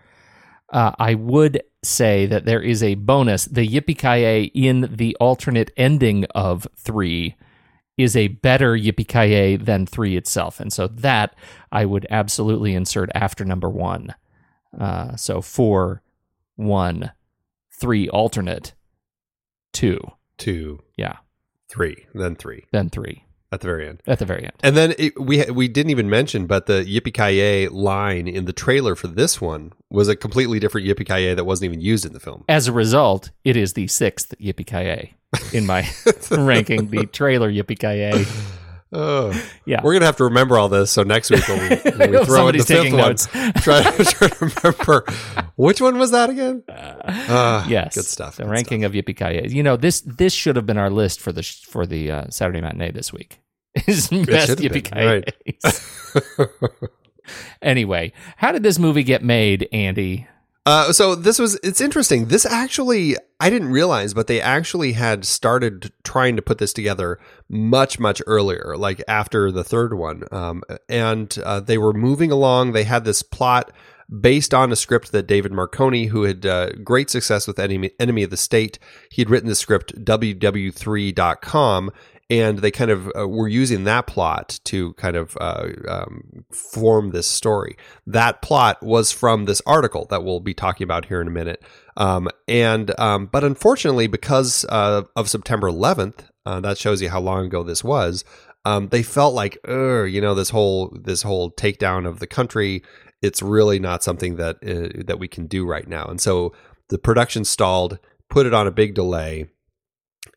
uh, 0.72 0.92
I 0.98 1.14
would 1.16 1.62
say 1.84 2.26
that 2.26 2.46
there 2.46 2.62
is 2.62 2.84
a 2.84 2.96
bonus. 2.96 3.46
The 3.46 3.68
Yippee 3.68 4.52
in 4.54 4.90
the 4.92 5.16
alternate 5.20 5.72
ending 5.78 6.26
of 6.36 6.68
three 6.76 7.36
is 7.98 8.16
a 8.16 8.28
better 8.28 8.74
Yippee 8.74 9.64
than 9.64 9.86
three 9.86 10.16
itself, 10.16 10.60
and 10.60 10.72
so 10.72 10.88
that 10.88 11.36
I 11.72 11.86
would 11.86 12.06
absolutely 12.10 12.76
insert 12.76 13.10
after 13.16 13.44
number 13.44 13.70
one. 13.70 14.14
Uh, 14.78 15.16
so 15.16 15.42
four, 15.42 16.04
one, 16.56 17.12
three 17.72 18.08
alternate 18.10 18.74
two. 19.74 20.00
two, 20.38 20.84
Yeah, 20.98 21.18
three, 21.70 22.06
then 22.14 22.36
three 22.36 22.66
then 22.72 22.90
three 22.90 23.24
at 23.52 23.62
the 23.62 23.68
very 23.68 23.88
end. 23.88 24.04
at 24.06 24.20
the 24.20 24.26
very 24.26 24.44
end. 24.44 24.54
And 24.62 24.76
then 24.76 24.94
it, 24.98 25.20
we 25.20 25.44
we 25.46 25.68
didn't 25.68 25.90
even 25.90 26.10
mention, 26.10 26.48
but 26.48 26.66
the 26.66 26.84
yippee 26.84 27.14
ki 27.14 27.70
line 27.70 28.28
in 28.28 28.46
the 28.46 28.54
trailer 28.54 28.96
for 28.96 29.08
this 29.08 29.40
one 29.40 29.74
was 29.90 30.08
a 30.08 30.16
completely 30.16 30.60
different 30.60 30.86
yippee 30.88 31.08
ki 31.08 31.34
that 31.34 31.46
wasn't 31.46 31.66
even 31.66 31.82
used 31.82 32.06
in 32.06 32.14
the 32.14 32.20
film. 32.20 32.44
As 32.50 32.68
a 32.68 32.74
result, 32.74 33.32
it 33.44 33.56
is 33.56 33.74
the 33.74 33.88
sixth 33.88 34.34
Yippee 34.40 34.68
Ki 34.68 35.14
in 35.58 35.66
my 35.66 35.88
ranking. 36.32 36.90
The 36.90 37.06
trailer 37.06 37.52
Yippee 37.52 37.80
Ki 37.80 38.26
Oh, 38.94 39.34
Yeah. 39.66 39.82
We're 39.84 39.94
gonna 39.94 40.06
have 40.06 40.18
to 40.18 40.24
remember 40.26 40.58
all 40.58 40.70
this. 40.70 40.92
So 40.92 41.04
next 41.04 41.30
week 41.30 41.48
when 41.48 41.60
we, 41.70 41.76
when 41.98 42.12
we 42.12 42.26
throw 42.26 42.48
in 42.48 42.58
the 42.58 42.64
fifth 42.64 42.84
taking 42.84 42.98
one, 42.98 43.16
try, 43.62 43.84
to, 43.84 44.04
try 44.06 44.28
to 44.30 44.52
remember 44.64 45.06
which 45.56 45.82
one 45.82 45.98
was 45.98 46.12
that 46.12 46.30
again. 46.30 46.64
Ah, 46.70 47.68
Yes, 47.68 47.96
good 47.96 48.06
stuff. 48.06 48.38
The 48.38 48.44
good 48.44 48.50
ranking 48.52 48.84
of 48.86 48.94
Yippee 48.94 49.16
Ki 49.18 49.54
You 49.56 49.64
know 49.64 49.76
this 49.76 50.02
this 50.02 50.34
should 50.34 50.56
have 50.56 50.66
been 50.66 50.78
our 50.78 50.90
list 50.90 51.20
for 51.20 51.32
the 51.32 51.44
for 51.44 51.86
the 51.86 52.12
uh, 52.12 52.26
Saturday 52.30 52.62
matinee 52.62 52.92
this 52.92 53.12
week. 53.12 53.42
Is 53.88 54.08
best 54.08 54.58
Yippee 54.60 54.84
Ki 54.84 55.06
right. 55.06 56.68
Anyway, 57.62 58.14
how 58.38 58.52
did 58.54 58.64
this 58.64 58.80
movie 58.80 59.04
get 59.04 59.22
made, 59.22 59.68
Andy? 59.74 60.28
Uh, 60.68 60.92
so 60.92 61.16
this 61.16 61.40
was 61.40 61.58
it's 61.64 61.80
interesting. 61.80 62.26
This 62.26 62.46
actually 62.46 63.16
I 63.40 63.50
didn't 63.50 63.70
realize, 63.70 64.14
but 64.14 64.28
they 64.28 64.42
actually 64.42 64.92
had 64.92 65.24
started 65.24 65.94
trying 66.04 66.36
to 66.36 66.42
put 66.42 66.58
this 66.58 66.74
together 66.74 67.20
much 67.48 68.00
much 68.00 68.22
earlier, 68.28 68.76
like 68.78 69.02
after 69.08 69.50
the 69.50 69.64
third 69.64 69.94
one. 69.94 70.24
Um, 70.30 70.64
and 70.90 71.34
uh, 71.46 71.62
they 71.62 71.78
were 71.78 71.94
moving 71.94 72.34
along. 72.34 72.74
They 72.74 72.84
had 72.84 73.06
this 73.06 73.24
plot 73.24 73.72
based 74.20 74.54
on 74.54 74.74
a 74.74 74.76
script 74.76 75.14
that 75.14 75.26
David 75.26 75.54
Marconi, 75.54 76.08
who 76.08 76.24
had 76.24 76.46
uh, 76.46 76.72
great 76.84 77.10
success 77.10 77.48
with 77.48 77.60
Enemy, 77.60 77.92
Enemy 77.98 78.24
of 78.24 78.30
the 78.30 78.36
State, 78.36 78.78
he 79.10 79.22
had 79.22 79.30
written 79.30 79.48
the 79.48 79.56
script 79.56 79.96
ww3.com 80.04 81.92
and 82.30 82.60
they 82.60 82.72
kind 82.72 82.92
of 82.92 83.12
uh, 83.18 83.28
were 83.28 83.48
using 83.48 83.86
that 83.86 84.06
plot 84.06 84.60
to 84.66 84.94
kind 84.94 85.16
of 85.16 85.38
uh, 85.40 85.70
um, 85.88 86.46
form 86.52 87.12
this 87.12 87.28
story. 87.28 87.78
That 88.06 88.42
plot 88.42 88.84
was 88.84 89.12
from 89.12 89.46
this 89.46 89.62
article 89.66 90.06
that 90.10 90.24
we'll 90.24 90.42
be 90.42 90.54
talking 90.54 90.84
about 90.84 91.06
here 91.06 91.22
in 91.22 91.28
a 91.28 91.32
minute. 91.32 91.64
Um, 91.96 92.28
and 92.48 92.98
um, 93.00 93.28
but 93.28 93.44
unfortunately, 93.44 94.08
because 94.08 94.66
uh, 94.70 95.04
of 95.16 95.30
September 95.30 95.70
11th, 95.70 96.28
uh, 96.46 96.60
that 96.60 96.78
shows 96.78 97.02
you 97.02 97.10
how 97.10 97.22
long 97.22 97.46
ago 97.46 97.64
this 97.64 97.84
was. 97.84 98.24
Um, 98.66 98.90
they 98.90 99.04
felt 99.04 99.34
like, 99.34 99.58
you 99.66 100.20
know, 100.20 100.36
this 100.36 100.50
whole 100.50 100.94
this 101.02 101.22
whole 101.22 101.52
takedown 101.52 102.06
of 102.06 102.20
the 102.20 102.28
country. 102.28 102.84
It's 103.22 103.42
really 103.42 103.80
not 103.80 104.04
something 104.04 104.36
that 104.36 104.58
uh, 104.58 105.04
that 105.06 105.20
we 105.20 105.28
can 105.28 105.48
do 105.48 105.66
right 105.66 105.88
now, 105.88 106.06
and 106.06 106.20
so 106.22 106.54
the 106.90 106.98
production 106.98 107.46
stalled, 107.46 108.00
put 108.30 108.46
it 108.46 108.54
on 108.54 108.68
a 108.68 108.72
big 108.72 108.94
delay 108.94 109.48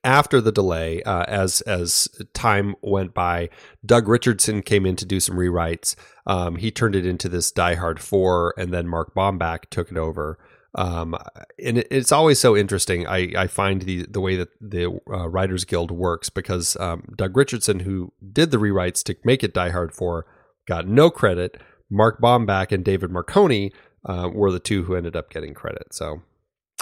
after 0.03 0.41
the 0.41 0.53
delay, 0.53 1.03
uh, 1.03 1.25
as 1.25 1.61
as 1.63 2.09
time 2.33 2.75
went 2.83 3.15
by, 3.15 3.51
Doug 3.85 4.09
Richardson 4.09 4.63
came 4.63 4.87
in 4.87 4.97
to 4.97 5.05
do 5.05 5.21
some 5.21 5.37
rewrites. 5.37 5.95
Um, 6.27 6.57
he 6.57 6.71
turned 6.71 6.97
it 6.97 7.07
into 7.07 7.29
this 7.29 7.51
Die 7.51 7.75
Hard 7.75 8.01
Four, 8.01 8.55
and 8.57 8.73
then 8.73 8.89
Mark 8.89 9.15
Bombach 9.15 9.67
took 9.71 9.91
it 9.91 9.99
over. 9.99 10.39
Um, 10.75 11.17
and 11.63 11.79
it, 11.79 11.89
it's 11.91 12.13
always 12.13 12.39
so 12.39 12.57
interesting. 12.57 13.07
I, 13.07 13.33
I 13.37 13.47
find 13.47 13.83
the 13.83 14.07
the 14.09 14.21
way 14.21 14.37
that 14.37 14.49
the 14.61 15.01
uh, 15.13 15.29
Writers 15.29 15.65
Guild 15.65 15.91
works 15.91 16.31
because 16.31 16.77
um, 16.77 17.13
Doug 17.17 17.37
Richardson, 17.37 17.81
who 17.81 18.13
did 18.33 18.51
the 18.51 18.59
rewrites 18.59 19.03
to 19.05 19.17
make 19.25 19.43
it 19.45 19.55
Die 19.55 19.71
Hard 19.71 19.93
Four, 19.93 20.27
got 20.67 20.87
no 20.87 21.11
credit. 21.11 21.61
Mark 21.91 22.21
Bombach 22.21 22.71
and 22.71 22.85
David 22.85 23.11
Marconi 23.11 23.73
uh, 24.07 24.31
were 24.33 24.53
the 24.53 24.61
two 24.61 24.85
who 24.85 24.95
ended 24.95 25.17
up 25.17 25.29
getting 25.31 25.55
credit. 25.55 25.93
So 25.93 26.23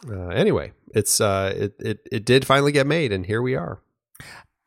uh, 0.08 0.28
anyway, 0.28 0.72
it's 0.94 1.20
uh, 1.20 1.52
it, 1.56 1.74
it 1.78 2.08
it 2.10 2.24
did 2.24 2.46
finally 2.46 2.72
get 2.72 2.86
made, 2.86 3.12
and 3.12 3.26
here 3.26 3.42
we 3.42 3.54
are. 3.54 3.80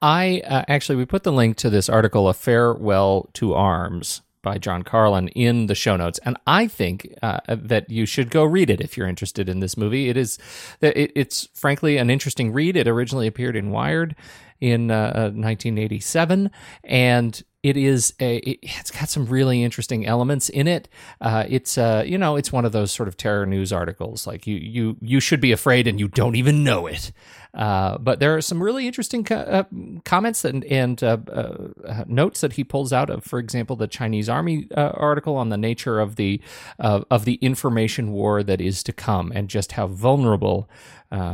I 0.02 0.42
uh, 0.46 0.64
actually 0.68 0.96
we 0.96 1.06
put 1.06 1.24
the 1.24 1.32
link 1.32 1.58
to 1.58 1.70
this 1.70 1.90
article, 1.90 2.28
"A 2.28 2.34
Farewell 2.34 3.30
to 3.34 3.54
Arms" 3.54 4.22
by 4.42 4.58
John 4.58 4.82
Carlin, 4.82 5.28
in 5.30 5.68
the 5.68 5.76
show 5.76 5.96
notes, 5.96 6.20
and 6.26 6.36
I 6.48 6.68
think 6.68 7.14
uh, 7.22 7.40
that 7.48 7.90
you 7.90 8.06
should 8.06 8.32
go 8.32 8.44
read 8.44 8.70
it 8.70 8.82
if 8.82 8.98
you're 8.98 9.08
interested 9.08 9.48
in 9.48 9.60
this 9.60 9.78
movie. 9.78 10.10
It 10.10 10.18
is, 10.18 10.40
it, 10.82 11.12
it's 11.16 11.48
frankly 11.54 11.98
an 11.98 12.10
interesting 12.10 12.52
read. 12.52 12.76
It 12.76 12.88
originally 12.88 13.28
appeared 13.28 13.56
in 13.56 13.70
Wired 13.70 14.16
in 14.60 14.90
uh, 14.90 15.32
1987, 15.34 16.50
and 16.84 17.44
it 17.64 17.78
is 17.78 18.14
a 18.20 18.38
it, 18.38 18.60
it's 18.62 18.92
got 18.92 19.10
some 19.10 19.26
really 19.26 19.64
interesting 19.64 20.06
elements 20.06 20.50
in 20.50 20.68
it. 20.68 20.90
Uh, 21.20 21.46
it's 21.48 21.78
uh, 21.78 22.04
you 22.06 22.18
know 22.18 22.36
it's 22.36 22.52
one 22.52 22.66
of 22.66 22.72
those 22.72 22.92
sort 22.92 23.08
of 23.08 23.18
terror 23.18 23.46
news 23.46 23.72
articles 23.72 24.26
like 24.26 24.48
you 24.48 24.56
you 24.56 24.98
you 25.02 25.20
should 25.20 25.42
be 25.42 25.52
afraid 25.52 25.88
and 25.88 26.00
you 26.00 26.08
don't 26.08 26.36
even 26.36 26.64
know 26.64 26.88
it. 26.88 27.12
Uh, 27.54 27.98
but 27.98 28.20
there 28.20 28.36
are 28.36 28.42
some 28.42 28.64
really 28.64 28.88
interesting 28.88 29.24
co- 29.26 29.36
uh, 29.36 29.64
comments 30.06 30.46
and, 30.46 30.64
and 30.66 31.04
uh, 31.04 31.18
uh, 31.34 32.04
notes 32.08 32.40
that 32.42 32.54
he 32.54 32.64
pulls 32.64 32.94
out 32.94 33.10
of, 33.10 33.26
for 33.26 33.40
example, 33.40 33.76
the 33.76 33.88
Chinese 33.88 34.30
Army 34.30 34.68
uh, 34.76 34.92
article 34.94 35.36
on 35.36 35.50
the 35.50 35.58
nature 35.58 36.00
of 36.00 36.16
the 36.16 36.42
of 36.80 37.26
the 37.26 37.36
information 37.36 38.12
war 38.12 38.42
that 38.42 38.62
is 38.62 38.84
to 38.84 38.94
come 38.94 39.32
and 39.36 39.50
just 39.50 39.74
how 39.74 39.88
vulnerable 39.88 40.70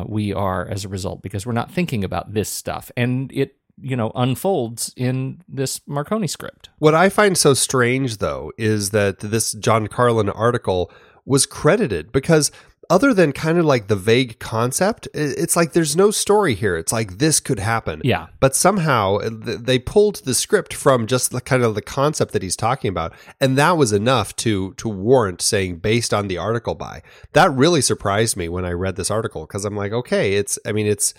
we 0.06 0.34
are 0.34 0.68
as 0.68 0.84
a 0.84 0.90
result 0.90 1.22
because 1.22 1.46
we're 1.46 1.54
not 1.54 1.72
thinking 1.72 2.04
about 2.04 2.34
this 2.34 2.50
stuff 2.50 2.92
and 2.98 3.32
it 3.32 3.57
you 3.80 3.96
know 3.96 4.12
unfolds 4.16 4.94
in 4.96 5.42
this 5.48 5.82
Marconi 5.88 6.28
script. 6.28 6.70
What 6.80 6.96
I 6.96 7.10
find 7.10 7.38
so 7.38 7.54
strange, 7.54 8.18
though, 8.18 8.52
is 8.58 8.92
that 8.92 9.20
this 9.20 9.54
John 9.54 9.88
Carlin 9.88 10.30
article 10.30 10.92
was 11.26 11.46
credited 11.46 12.12
because 12.12 12.52
other 12.90 13.14
than 13.14 13.34
kind 13.34 13.58
of 13.58 13.66
like 13.66 13.88
the 13.88 13.96
vague 13.96 14.40
concept, 14.40 15.08
it's 15.14 15.56
like 15.56 15.74
there's 15.74 15.96
no 15.96 16.12
story 16.12 16.54
here. 16.56 16.78
It's 16.78 16.94
like 16.94 17.18
this 17.18 17.40
could 17.40 17.60
happen. 17.60 18.02
Yeah. 18.04 18.28
But 18.40 18.56
somehow 18.56 19.18
uh, 19.18 19.30
they 19.34 19.80
pulled 19.80 20.18
the 20.18 20.34
script 20.34 20.74
from 20.74 21.08
just 21.08 21.32
the 21.32 21.42
kind 21.42 21.64
of 21.64 21.76
the 21.76 21.82
concept 21.82 22.34
that 22.34 22.42
he's 22.42 22.56
talking 22.56 22.90
about, 22.90 23.14
and 23.42 23.58
that 23.58 23.78
was 23.78 23.92
enough 23.92 24.36
to 24.38 24.74
to 24.76 24.88
warrant 24.88 25.42
saying 25.42 25.78
based 25.78 26.14
on 26.14 26.28
the 26.28 26.38
article 26.38 26.76
by. 26.76 27.02
That 27.34 27.52
really 27.52 27.82
surprised 27.82 28.38
me 28.38 28.48
when 28.48 28.66
I 28.66 28.72
read 28.72 28.96
this 28.96 29.12
article 29.12 29.46
because 29.46 29.66
I'm 29.66 29.76
like, 29.76 29.92
okay, 29.92 30.36
it's 30.36 30.58
I 30.66 30.72
mean 30.72 30.88
it's 30.88 31.14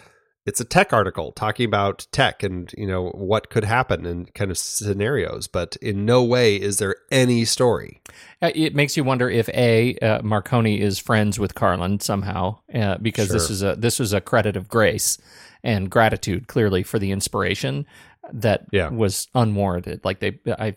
it's 0.46 0.60
a 0.60 0.64
tech 0.64 0.92
article 0.92 1.32
talking 1.32 1.66
about 1.66 2.06
tech 2.12 2.42
and 2.42 2.72
you 2.78 2.86
know 2.86 3.08
what 3.10 3.50
could 3.50 3.64
happen 3.64 4.06
and 4.06 4.32
kind 4.34 4.50
of 4.50 4.56
scenarios 4.58 5.46
but 5.46 5.76
in 5.82 6.04
no 6.06 6.22
way 6.24 6.56
is 6.56 6.78
there 6.78 6.96
any 7.10 7.44
story 7.44 8.00
Uh, 8.40 8.50
It 8.54 8.74
makes 8.74 8.96
you 8.96 9.04
wonder 9.04 9.28
if 9.28 9.48
a 9.50 9.96
uh, 9.98 10.22
Marconi 10.22 10.80
is 10.80 10.98
friends 10.98 11.38
with 11.38 11.54
Carlin 11.54 12.00
somehow, 12.00 12.58
uh, 12.74 12.96
because 12.98 13.28
this 13.30 13.50
is 13.50 13.62
a 13.62 13.74
this 13.76 13.98
was 13.98 14.12
a 14.12 14.20
credit 14.20 14.56
of 14.56 14.68
grace 14.68 15.18
and 15.64 15.90
gratitude, 15.90 16.46
clearly 16.46 16.82
for 16.84 16.98
the 17.00 17.10
inspiration 17.10 17.84
that 18.32 18.66
Yeah. 18.72 18.90
was 18.90 19.26
unwarranted. 19.34 20.04
Like 20.04 20.20
they, 20.20 20.38
I 20.58 20.76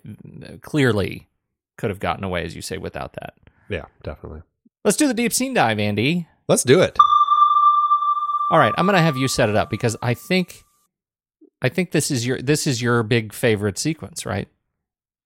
clearly 0.61 1.27
could 1.77 1.89
have 1.91 1.99
gotten 1.99 2.23
away, 2.23 2.43
as 2.45 2.55
you 2.55 2.61
say, 2.61 2.77
without 2.77 3.13
that. 3.13 3.33
yeah 3.69 3.85
definitely 4.03 4.41
Let's 4.83 4.97
do 4.97 5.07
the 5.07 5.13
deep 5.13 5.31
scene 5.33 5.53
dive, 5.53 5.77
Andy. 5.79 6.27
let's 6.47 6.63
do 6.63 6.81
it 6.81 6.97
All 8.51 8.59
right, 8.59 8.73
I'm 8.77 8.85
gonna 8.85 9.01
have 9.01 9.15
you 9.15 9.29
set 9.29 9.47
it 9.47 9.55
up 9.55 9.69
because 9.69 9.95
I 10.01 10.13
think, 10.13 10.65
I 11.61 11.69
think 11.69 11.91
this 11.91 12.11
is 12.11 12.27
your 12.27 12.37
this 12.41 12.67
is 12.67 12.81
your 12.81 13.01
big 13.01 13.31
favorite 13.31 13.77
sequence, 13.77 14.25
right? 14.25 14.49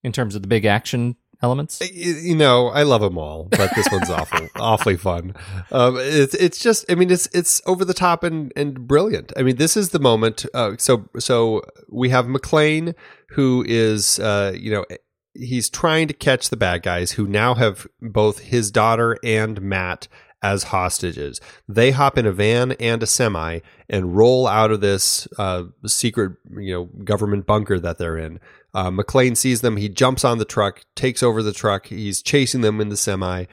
In 0.03 0.11
terms 0.11 0.35
of 0.35 0.43
the 0.43 0.47
big 0.47 0.63
action 0.63 1.15
elements. 1.41 1.81
You 1.91 2.35
know 2.35 2.67
i 2.69 2.83
love 2.83 3.01
them 3.01 3.17
all 3.17 3.49
but 3.51 3.69
this 3.75 3.87
one's 3.91 4.09
awful 4.09 4.47
awfully 4.55 4.95
fun 4.95 5.35
um 5.71 5.97
it's 5.99 6.33
it's 6.35 6.59
just 6.59 6.89
i 6.89 6.95
mean 6.95 7.11
it's 7.11 7.27
it's 7.33 7.61
over 7.65 7.83
the 7.83 7.93
top 7.93 8.23
and 8.23 8.53
and 8.55 8.87
brilliant 8.87 9.33
i 9.35 9.43
mean 9.43 9.57
this 9.57 9.75
is 9.75 9.89
the 9.89 9.99
moment 9.99 10.45
uh 10.53 10.75
so 10.77 11.09
so 11.19 11.61
we 11.89 12.09
have 12.09 12.25
McClane 12.25 12.95
who 13.31 13.65
is 13.67 14.17
uh 14.19 14.53
you 14.55 14.71
know 14.71 14.85
he's 15.33 15.69
trying 15.69 16.07
to 16.07 16.13
catch 16.13 16.49
the 16.49 16.57
bad 16.57 16.83
guys 16.83 17.11
who 17.11 17.27
now 17.27 17.53
have 17.53 17.85
both 18.01 18.39
his 18.39 18.71
daughter 18.71 19.17
and 19.21 19.61
matt 19.61 20.07
as 20.41 20.63
hostages 20.63 21.41
they 21.67 21.91
hop 21.91 22.17
in 22.17 22.25
a 22.25 22.31
van 22.31 22.73
and 22.73 23.01
a 23.01 23.07
semi 23.07 23.59
and 23.89 24.15
roll 24.15 24.47
out 24.47 24.69
of 24.69 24.81
this 24.81 25.27
uh 25.37 25.63
secret 25.85 26.33
you 26.57 26.73
know 26.73 26.85
government 27.03 27.45
bunker 27.45 27.79
that 27.79 27.97
they're 27.97 28.17
in 28.17 28.39
uh, 28.75 28.91
McClane 28.91 29.37
sees 29.37 29.61
them. 29.61 29.77
He 29.77 29.87
jumps 29.87 30.25
on 30.25 30.37
the 30.37 30.45
truck, 30.45 30.81
takes 30.95 31.23
over 31.23 31.41
the 31.41 31.53
truck. 31.53 31.87
He's 31.87 32.21
chasing 32.21 32.59
them 32.59 32.81
in 32.81 32.89
the 32.89 32.97
semi, 32.97 33.45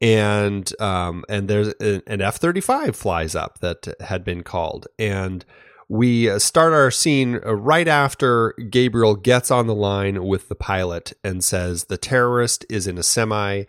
and 0.00 0.72
um, 0.80 1.24
and 1.28 1.48
there's 1.48 1.74
an 1.80 2.22
F 2.22 2.36
thirty 2.36 2.60
five 2.60 2.94
flies 2.94 3.34
up 3.34 3.58
that 3.58 3.88
had 4.00 4.24
been 4.24 4.44
called, 4.44 4.86
and 4.96 5.44
we 5.88 6.30
uh, 6.30 6.38
start 6.38 6.72
our 6.72 6.92
scene 6.92 7.40
uh, 7.44 7.56
right 7.56 7.88
after 7.88 8.52
Gabriel 8.70 9.16
gets 9.16 9.50
on 9.50 9.66
the 9.66 9.74
line 9.74 10.24
with 10.24 10.48
the 10.48 10.54
pilot 10.54 11.12
and 11.24 11.42
says 11.42 11.84
the 11.84 11.98
terrorist 11.98 12.64
is 12.70 12.86
in 12.86 12.98
a 12.98 13.02
semi. 13.02 13.64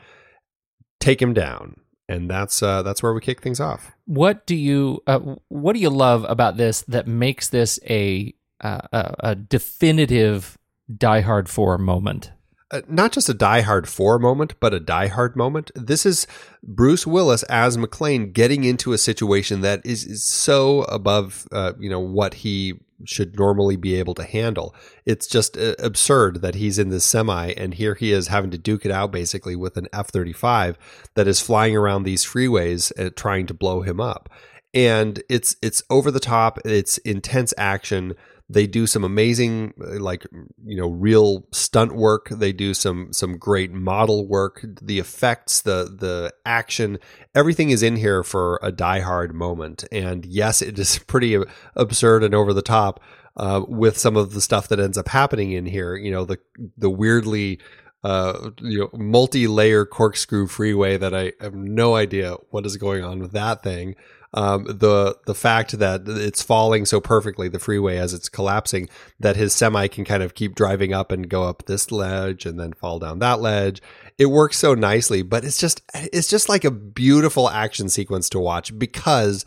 Take 1.00 1.22
him 1.22 1.34
down, 1.34 1.78
and 2.10 2.30
that's 2.30 2.62
uh, 2.62 2.82
that's 2.84 3.02
where 3.02 3.14
we 3.14 3.22
kick 3.22 3.42
things 3.42 3.62
off. 3.62 3.92
What 4.06 4.46
do 4.46 4.56
you 4.56 5.02
uh, 5.08 5.20
What 5.48 5.74
do 5.74 5.80
you 5.80 5.90
love 5.90 6.26
about 6.28 6.58
this 6.58 6.82
that 6.90 7.08
makes 7.08 7.50
this 7.50 7.80
a 7.90 8.34
uh, 8.60 8.82
a, 8.92 9.16
a 9.20 9.36
definitive 9.36 10.58
Die 10.98 11.22
Hard 11.22 11.48
Four 11.48 11.78
moment? 11.78 12.32
uh, 12.72 12.82
not 12.88 13.12
just 13.12 13.30
a 13.30 13.34
Die 13.34 13.62
Hard 13.62 13.88
4 13.88 14.20
moment, 14.20 14.54
but 14.60 14.74
a 14.74 14.80
Die 14.80 15.08
Hard 15.08 15.36
moment. 15.36 15.72
This 15.74 16.06
is 16.06 16.28
Bruce 16.62 17.08
Willis 17.08 17.44
as 17.44 17.78
McClane 17.78 18.32
getting 18.32 18.64
into 18.64 18.94
a 18.94 18.98
situation 18.98 19.62
that 19.62 19.84
is, 19.86 20.06
is 20.06 20.24
so 20.24 20.84
above, 20.84 21.48
uh, 21.52 21.74
you 21.80 21.90
know, 21.90 22.00
what 22.00 22.36
he 22.36 22.76
should 23.06 23.38
normally 23.38 23.76
be 23.76 23.96
able 23.96 24.14
to 24.16 24.24
handle. 24.24 24.76
It's 25.06 25.28
just 25.28 25.58
uh, 25.58 25.76
absurd 25.80 26.42
that 26.42 26.56
he's 26.56 26.80
in 26.80 26.90
this 26.90 27.06
semi 27.06 27.52
and 27.52 27.74
here 27.74 27.96
he 27.96 28.12
is 28.12 28.28
having 28.28 28.52
to 28.52 28.58
duke 28.58 28.86
it 28.86 28.92
out 28.92 29.12
basically 29.12 29.56
with 29.56 29.78
an 29.78 29.88
F 29.94 30.10
35 30.10 30.78
that 31.16 31.28
is 31.28 31.42
flying 31.42 31.76
around 31.76 32.04
these 32.04 32.26
freeways 32.26 32.92
uh, 33.00 33.10
trying 33.16 33.46
to 33.48 33.54
blow 33.54 33.82
him 33.82 34.00
up. 34.00 34.30
And 34.74 35.24
it's 35.30 35.56
it's 35.62 35.82
over 35.90 36.12
the 36.12 36.20
top, 36.20 36.60
it's 36.64 37.00
intense 37.00 37.54
action 37.58 38.14
they 38.50 38.66
do 38.66 38.88
some 38.88 39.04
amazing, 39.04 39.74
uh, 39.80 40.00
like 40.00 40.26
you 40.66 40.76
know, 40.76 40.88
real 40.88 41.46
stunt 41.52 41.96
work. 41.96 42.30
They 42.30 42.52
do 42.52 42.74
some 42.74 43.14
some 43.14 43.38
great 43.38 43.72
model 43.72 44.28
work. 44.28 44.66
The 44.82 45.00
effects, 45.00 45.62
the 45.62 45.96
the 45.96 46.34
action, 46.46 46.98
everything 47.36 47.70
is 47.70 47.84
in 47.84 47.96
here 47.96 48.24
for 48.24 48.60
a 48.64 48.72
Die 48.72 49.00
Hard 49.02 49.36
moment. 49.36 49.84
And 49.92 50.26
yes, 50.26 50.62
it 50.62 50.80
is 50.80 50.98
pretty 51.08 51.38
absurd 51.76 52.24
and 52.24 52.34
over 52.34 52.54
the 52.54 52.64
top 52.64 53.00
uh, 53.38 53.62
with 53.68 53.98
some 53.98 54.18
of 54.18 54.34
the 54.34 54.42
stuff 54.42 54.68
that 54.70 54.80
ends 54.80 54.98
up 54.98 55.10
happening 55.10 55.52
in 55.52 55.68
here. 55.68 55.96
You 55.96 56.12
know, 56.12 56.26
the 56.26 56.40
the 56.78 56.90
weirdly 56.90 57.60
uh, 58.04 58.52
you 58.62 58.80
know, 58.80 58.90
multi-layer 58.94 59.86
corkscrew 59.86 60.48
freeway 60.48 60.98
that 60.98 61.14
I 61.14 61.34
have 61.42 61.56
no 61.56 61.96
idea 61.96 62.36
what 62.50 62.66
is 62.66 62.78
going 62.78 63.04
on 63.04 63.20
with 63.20 63.34
that 63.34 63.62
thing 63.64 63.96
um, 64.34 64.66
the 64.66 65.18
the 65.26 65.34
fact 65.34 65.80
that 65.80 66.08
it's 66.08 66.44
falling 66.44 66.86
so 66.86 67.02
perfectly 67.02 67.50
the 67.50 67.60
freeway 67.60 67.98
as 67.98 68.14
it's 68.14 68.30
collapsing 68.30 68.90
that 69.20 69.36
his 69.36 69.54
semi 69.54 69.88
can 69.88 70.06
kind 70.06 70.22
of 70.22 70.36
keep 70.36 70.56
driving 70.56 70.94
up 70.94 71.12
and 71.12 71.30
go 71.30 71.44
up 71.44 71.66
this 71.66 71.92
ledge 71.92 72.46
and 72.46 72.60
then 72.60 72.74
fall 72.74 73.00
down 73.00 73.20
that 73.20 73.42
ledge. 73.42 73.82
It 74.18 74.28
works 74.28 74.58
so 74.58 74.76
nicely, 74.76 75.24
but 75.24 75.44
it's 75.44 75.58
just 75.58 75.82
it's 75.96 76.28
just 76.28 76.48
like 76.48 76.64
a 76.64 76.72
beautiful 76.72 77.50
action 77.50 77.90
sequence 77.90 78.30
to 78.30 78.40
watch 78.40 78.78
because 78.78 79.46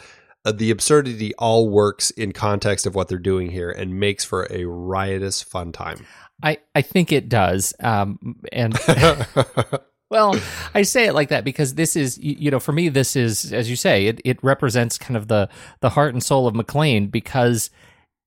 the 0.50 0.72
absurdity 0.72 1.32
all 1.36 1.68
works 1.68 2.10
in 2.10 2.32
context 2.32 2.84
of 2.84 2.96
what 2.96 3.06
they're 3.06 3.18
doing 3.18 3.50
here 3.50 3.70
and 3.70 4.00
makes 4.00 4.24
for 4.24 4.48
a 4.50 4.64
riotous 4.64 5.40
fun 5.40 5.70
time. 5.70 6.04
I, 6.42 6.58
I 6.74 6.82
think 6.82 7.12
it 7.12 7.28
does. 7.28 7.74
Um, 7.80 8.36
and 8.52 8.76
Well, 10.12 10.38
I 10.74 10.82
say 10.82 11.06
it 11.06 11.14
like 11.14 11.30
that 11.30 11.42
because 11.42 11.74
this 11.74 11.96
is, 11.96 12.18
you 12.18 12.50
know, 12.50 12.60
for 12.60 12.72
me, 12.72 12.90
this 12.90 13.16
is, 13.16 13.50
as 13.50 13.70
you 13.70 13.76
say, 13.76 14.08
it, 14.08 14.20
it 14.26 14.44
represents 14.44 14.98
kind 14.98 15.16
of 15.16 15.28
the 15.28 15.48
the 15.80 15.88
heart 15.88 16.12
and 16.12 16.22
soul 16.22 16.46
of 16.46 16.54
McClane 16.54 17.10
because 17.10 17.70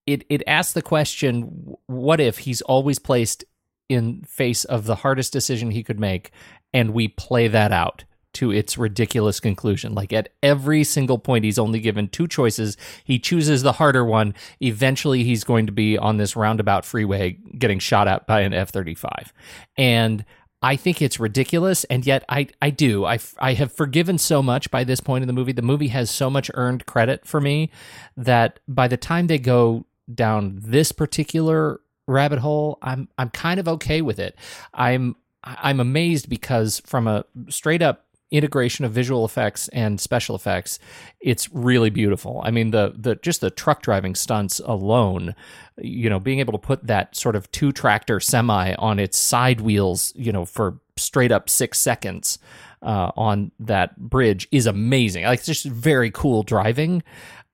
it 0.08 0.26
it 0.28 0.42
asks 0.48 0.74
the 0.74 0.82
question, 0.82 1.76
what 1.86 2.20
if 2.20 2.40
he's 2.40 2.64
always 2.64 2.98
placed 2.98 3.46
in 3.88 4.24
face 4.24 4.66
of 4.66 4.86
the 4.86 4.96
hardest 4.96 5.32
decision 5.32 5.70
he 5.70 5.84
could 5.84 6.00
make, 6.00 6.32
and 6.74 6.90
we 6.90 7.08
play 7.08 7.48
that 7.48 7.72
out 7.72 8.04
to 8.36 8.52
its 8.52 8.78
ridiculous 8.78 9.40
conclusion. 9.40 9.94
Like 9.94 10.14
at 10.14 10.30
every 10.44 10.84
single 10.84 11.18
point, 11.18 11.46
he's 11.46 11.60
only 11.60 11.80
given 11.80 12.08
two 12.08 12.28
choices. 12.28 12.78
He 13.04 13.20
chooses 13.20 13.64
the 13.64 13.74
harder 13.74 14.06
one. 14.06 14.34
Eventually, 14.62 15.24
he's 15.24 15.44
going 15.44 15.66
to 15.66 15.72
be 15.72 15.98
on 15.98 16.18
this 16.18 16.36
roundabout 16.36 16.86
freeway 16.86 17.38
getting 17.58 17.80
shot 17.80 18.08
at 18.08 18.28
by 18.28 18.42
an 18.42 18.54
F 18.54 18.70
35. 18.70 19.34
And 19.78 20.26
I 20.62 20.76
think 20.78 21.02
it's 21.02 21.20
ridiculous, 21.20 21.84
and 21.86 22.06
yet 22.06 22.24
I 22.28 22.48
I 22.62 22.72
do 22.72 23.06
I 23.06 23.20
I 23.38 23.54
have 23.54 23.72
forgiven 23.72 24.18
so 24.18 24.42
much 24.42 24.72
by 24.72 24.84
this 24.84 25.00
point 25.00 25.22
in 25.22 25.28
the 25.28 25.34
movie. 25.34 25.52
The 25.52 25.62
movie 25.62 25.90
has 25.90 26.10
so 26.10 26.30
much 26.30 26.50
earned 26.56 26.86
credit 26.86 27.26
for 27.26 27.40
me 27.40 27.70
that 28.18 28.60
by 28.68 28.88
the 28.88 28.98
time 28.98 29.28
they 29.28 29.38
go 29.38 29.86
down 30.14 30.60
this 30.64 30.92
particular 30.92 31.82
rabbit 32.08 32.40
hole, 32.40 32.80
I'm 32.82 33.10
I'm 33.18 33.30
kind 33.30 33.60
of 33.60 33.68
okay 33.68 34.02
with 34.02 34.18
it. 34.18 34.38
I'm 34.74 35.16
I'm 35.44 35.80
amazed 35.80 36.30
because 36.30 36.82
from 36.86 37.08
a 37.08 37.26
straight 37.50 37.84
up 37.84 38.05
integration 38.32 38.86
of 38.86 38.92
visual 38.92 39.26
effects 39.26 39.68
and 39.70 40.00
special 40.02 40.36
effects, 40.36 40.80
it's 41.20 41.52
really 41.54 41.90
beautiful. 41.90 42.42
I 42.44 42.52
mean, 42.52 42.72
the 42.72 42.94
the 42.98 43.16
just 43.16 43.42
the 43.42 43.50
truck 43.50 43.82
driving 43.82 44.16
stunts 44.16 44.60
alone, 44.60 45.36
you 45.78 46.10
know, 46.10 46.20
being 46.20 46.40
able 46.40 46.54
to 46.54 46.60
put 46.60 46.88
that 46.88 47.16
sort 47.16 47.36
of 47.36 47.50
two 47.52 47.72
tractor 47.72 48.20
semi 48.20 48.74
on 48.76 49.00
its 49.00 49.18
side 49.18 49.62
wheels, 49.62 50.12
you 50.16 50.32
know, 50.32 50.46
for 50.46 50.80
straight 50.98 51.32
up 51.32 51.50
six 51.50 51.80
seconds 51.80 52.40
uh, 52.82 53.12
on 53.16 53.52
that 53.60 53.98
bridge 53.98 54.48
is 54.52 54.66
amazing. 54.66 55.26
Like 55.26 55.40
it's 55.40 55.46
just 55.46 55.66
very 55.66 56.12
cool 56.12 56.44
driving, 56.44 57.04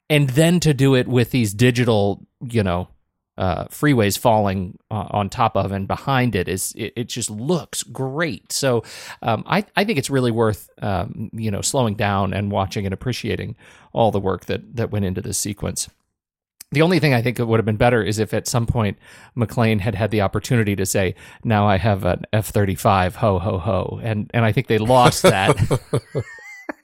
and 0.10 0.30
then 0.32 0.60
to 0.62 0.74
do 0.74 0.96
it 0.96 1.08
with 1.08 1.32
these 1.32 1.54
digital, 1.54 2.26
you 2.42 2.64
know, 2.64 2.88
uh, 3.38 3.66
freeways 3.66 4.18
falling 4.20 4.78
uh, 4.90 5.08
on 5.10 5.30
top 5.30 5.56
of 5.56 5.72
and 5.72 5.88
behind 5.88 6.36
it 6.36 6.48
is 6.48 6.74
it, 6.76 6.94
it 6.96 7.10
just 7.10 7.30
looks 7.30 7.84
great. 7.84 8.52
So 8.52 8.84
um, 9.22 9.44
I 9.48 9.66
I 9.76 9.84
think 9.84 9.98
it's 9.98 10.10
really 10.10 10.32
worth 10.32 10.70
um, 10.82 11.30
you 11.34 11.52
know 11.52 11.62
slowing 11.62 11.96
down 11.96 12.34
and 12.34 12.52
watching 12.52 12.86
and 12.86 12.94
appreciating 12.94 13.56
all 13.94 14.12
the 14.12 14.20
work 14.20 14.46
that 14.46 14.76
that 14.76 14.92
went 14.92 15.06
into 15.06 15.22
this 15.22 15.38
sequence. 15.38 15.90
The 16.74 16.82
only 16.82 17.00
thing 17.00 17.14
I 17.14 17.22
think 17.22 17.38
it 17.38 17.46
would 17.46 17.60
have 17.60 17.66
been 17.66 17.76
better 17.76 18.02
is 18.02 18.18
if 18.18 18.34
at 18.34 18.48
some 18.48 18.66
point 18.66 18.98
McClane 19.36 19.82
had 19.82 19.94
had 19.94 20.10
the 20.10 20.22
opportunity 20.22 20.76
to 20.76 20.86
say, 20.86 21.16
"Now 21.44 21.68
I 21.68 21.78
have 21.78 22.06
an 22.06 22.26
F 22.32 22.48
thirty 22.48 22.76
five, 22.76 23.16
ho 23.16 23.40
ho 23.40 23.58
ho," 23.58 24.00
and 24.04 24.30
and 24.34 24.46
I 24.46 24.52
think 24.52 24.68
they 24.68 24.78
lost 24.78 25.24
that. 25.24 25.58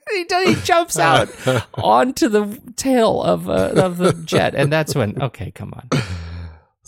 he, 0.10 0.26
he 0.46 0.54
jumps 0.62 0.98
out 0.98 1.28
onto 1.74 2.28
the 2.28 2.60
tail 2.76 3.22
of 3.22 3.48
uh, 3.48 3.72
of 3.76 3.98
the 3.98 4.12
jet, 4.12 4.54
and 4.54 4.72
that's 4.72 4.94
when 4.94 5.20
okay, 5.22 5.50
come 5.50 5.72
on. 5.74 5.88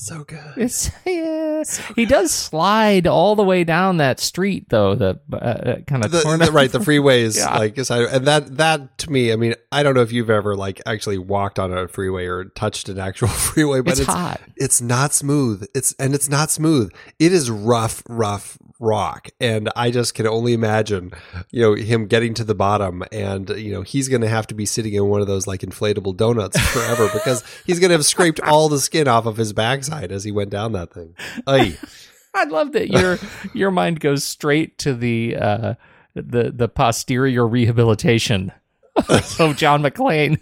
So 0.01 0.25
good. 0.25 0.55
It's 0.57 0.91
yeah. 1.07 1.63
So 1.63 1.83
he 1.95 2.07
does 2.07 2.33
slide 2.33 3.07
all 3.07 3.37
the 3.37 3.43
way 3.43 3.65
down 3.65 3.99
that 3.99 4.19
street 4.19 4.71
though. 4.71 4.95
The 4.95 5.21
uh, 5.31 5.37
uh 5.37 5.81
kind 5.87 6.03
of 6.03 6.11
the, 6.11 6.21
the, 6.23 6.51
right. 6.51 6.73
The 6.73 6.79
freeways 6.79 7.37
yeah. 7.39 7.59
like 7.59 7.77
and 7.77 8.27
that 8.27 8.57
that 8.57 8.97
to 8.97 9.13
me. 9.13 9.31
I 9.31 9.37
mean, 9.37 9.55
I 9.71 9.83
don't 9.83 9.95
know 9.95 10.01
if 10.01 10.11
you've 10.11 10.31
ever 10.31 10.57
like 10.57 10.81
actually 10.87 11.19
walked 11.19 11.59
on 11.59 11.71
a 11.71 11.87
freeway 11.87 12.25
or 12.25 12.47
touched 12.47 12.89
an 12.89 12.99
actual 12.99 13.29
freeway, 13.29 13.83
but 13.83 13.91
it's, 13.91 14.01
it's 14.01 14.09
hot. 14.09 14.41
It's 14.57 14.81
not 14.81 15.13
smooth. 15.13 15.69
It's 15.75 15.93
and 15.99 16.15
it's 16.15 16.31
not 16.31 16.51
smooth. 16.51 16.91
It 17.19 17.35
is 17.35 17.51
rough, 17.51 18.03
rough, 18.09 18.57
rock. 18.81 19.29
And 19.39 19.71
I 19.77 19.93
just 19.93 20.15
can 20.15 20.27
only 20.27 20.55
imagine, 20.55 21.13
you 21.51 21.63
know, 21.63 21.75
him 21.75 22.07
getting 22.07 22.35
to 22.35 22.45
the 22.45 22.55
bottom 22.55 23.05
and, 23.13 23.49
you 23.51 23.73
know, 23.73 23.83
he's 23.83 24.09
going 24.09 24.23
to 24.23 24.29
have 24.29 24.47
to 24.49 24.55
be 24.55 24.67
sitting 24.67 24.95
in 24.95 25.07
one 25.07 25.21
of 25.21 25.27
those 25.29 25.47
like 25.47 25.61
inflatable 25.61 26.17
donuts 26.17 26.59
forever 26.59 27.09
because 27.13 27.45
he's 27.67 27.79
going 27.79 27.91
to 27.91 27.95
have 27.95 28.07
scraped 28.07 28.41
all 28.41 28.69
the 28.69 28.81
skin 28.81 29.07
off 29.07 29.27
of 29.27 29.37
his 29.37 29.53
backside 29.53 30.11
as 30.11 30.25
he 30.25 30.33
went 30.33 30.51
down 30.51 30.73
that 30.73 30.93
thing. 30.93 31.15
Ay. 31.47 31.79
I 32.35 32.45
love 32.45 32.73
that 32.73 32.89
your 32.89 33.19
your 33.55 33.73
mind 33.73 33.99
goes 33.99 34.23
straight 34.23 34.79
to 34.79 34.95
the 34.95 35.37
uh, 35.37 35.75
the 36.15 36.53
the 36.55 36.69
posterior 36.69 37.47
rehabilitation 37.47 38.53
of 38.97 39.57
John 39.57 39.83
McClane. 39.83 40.41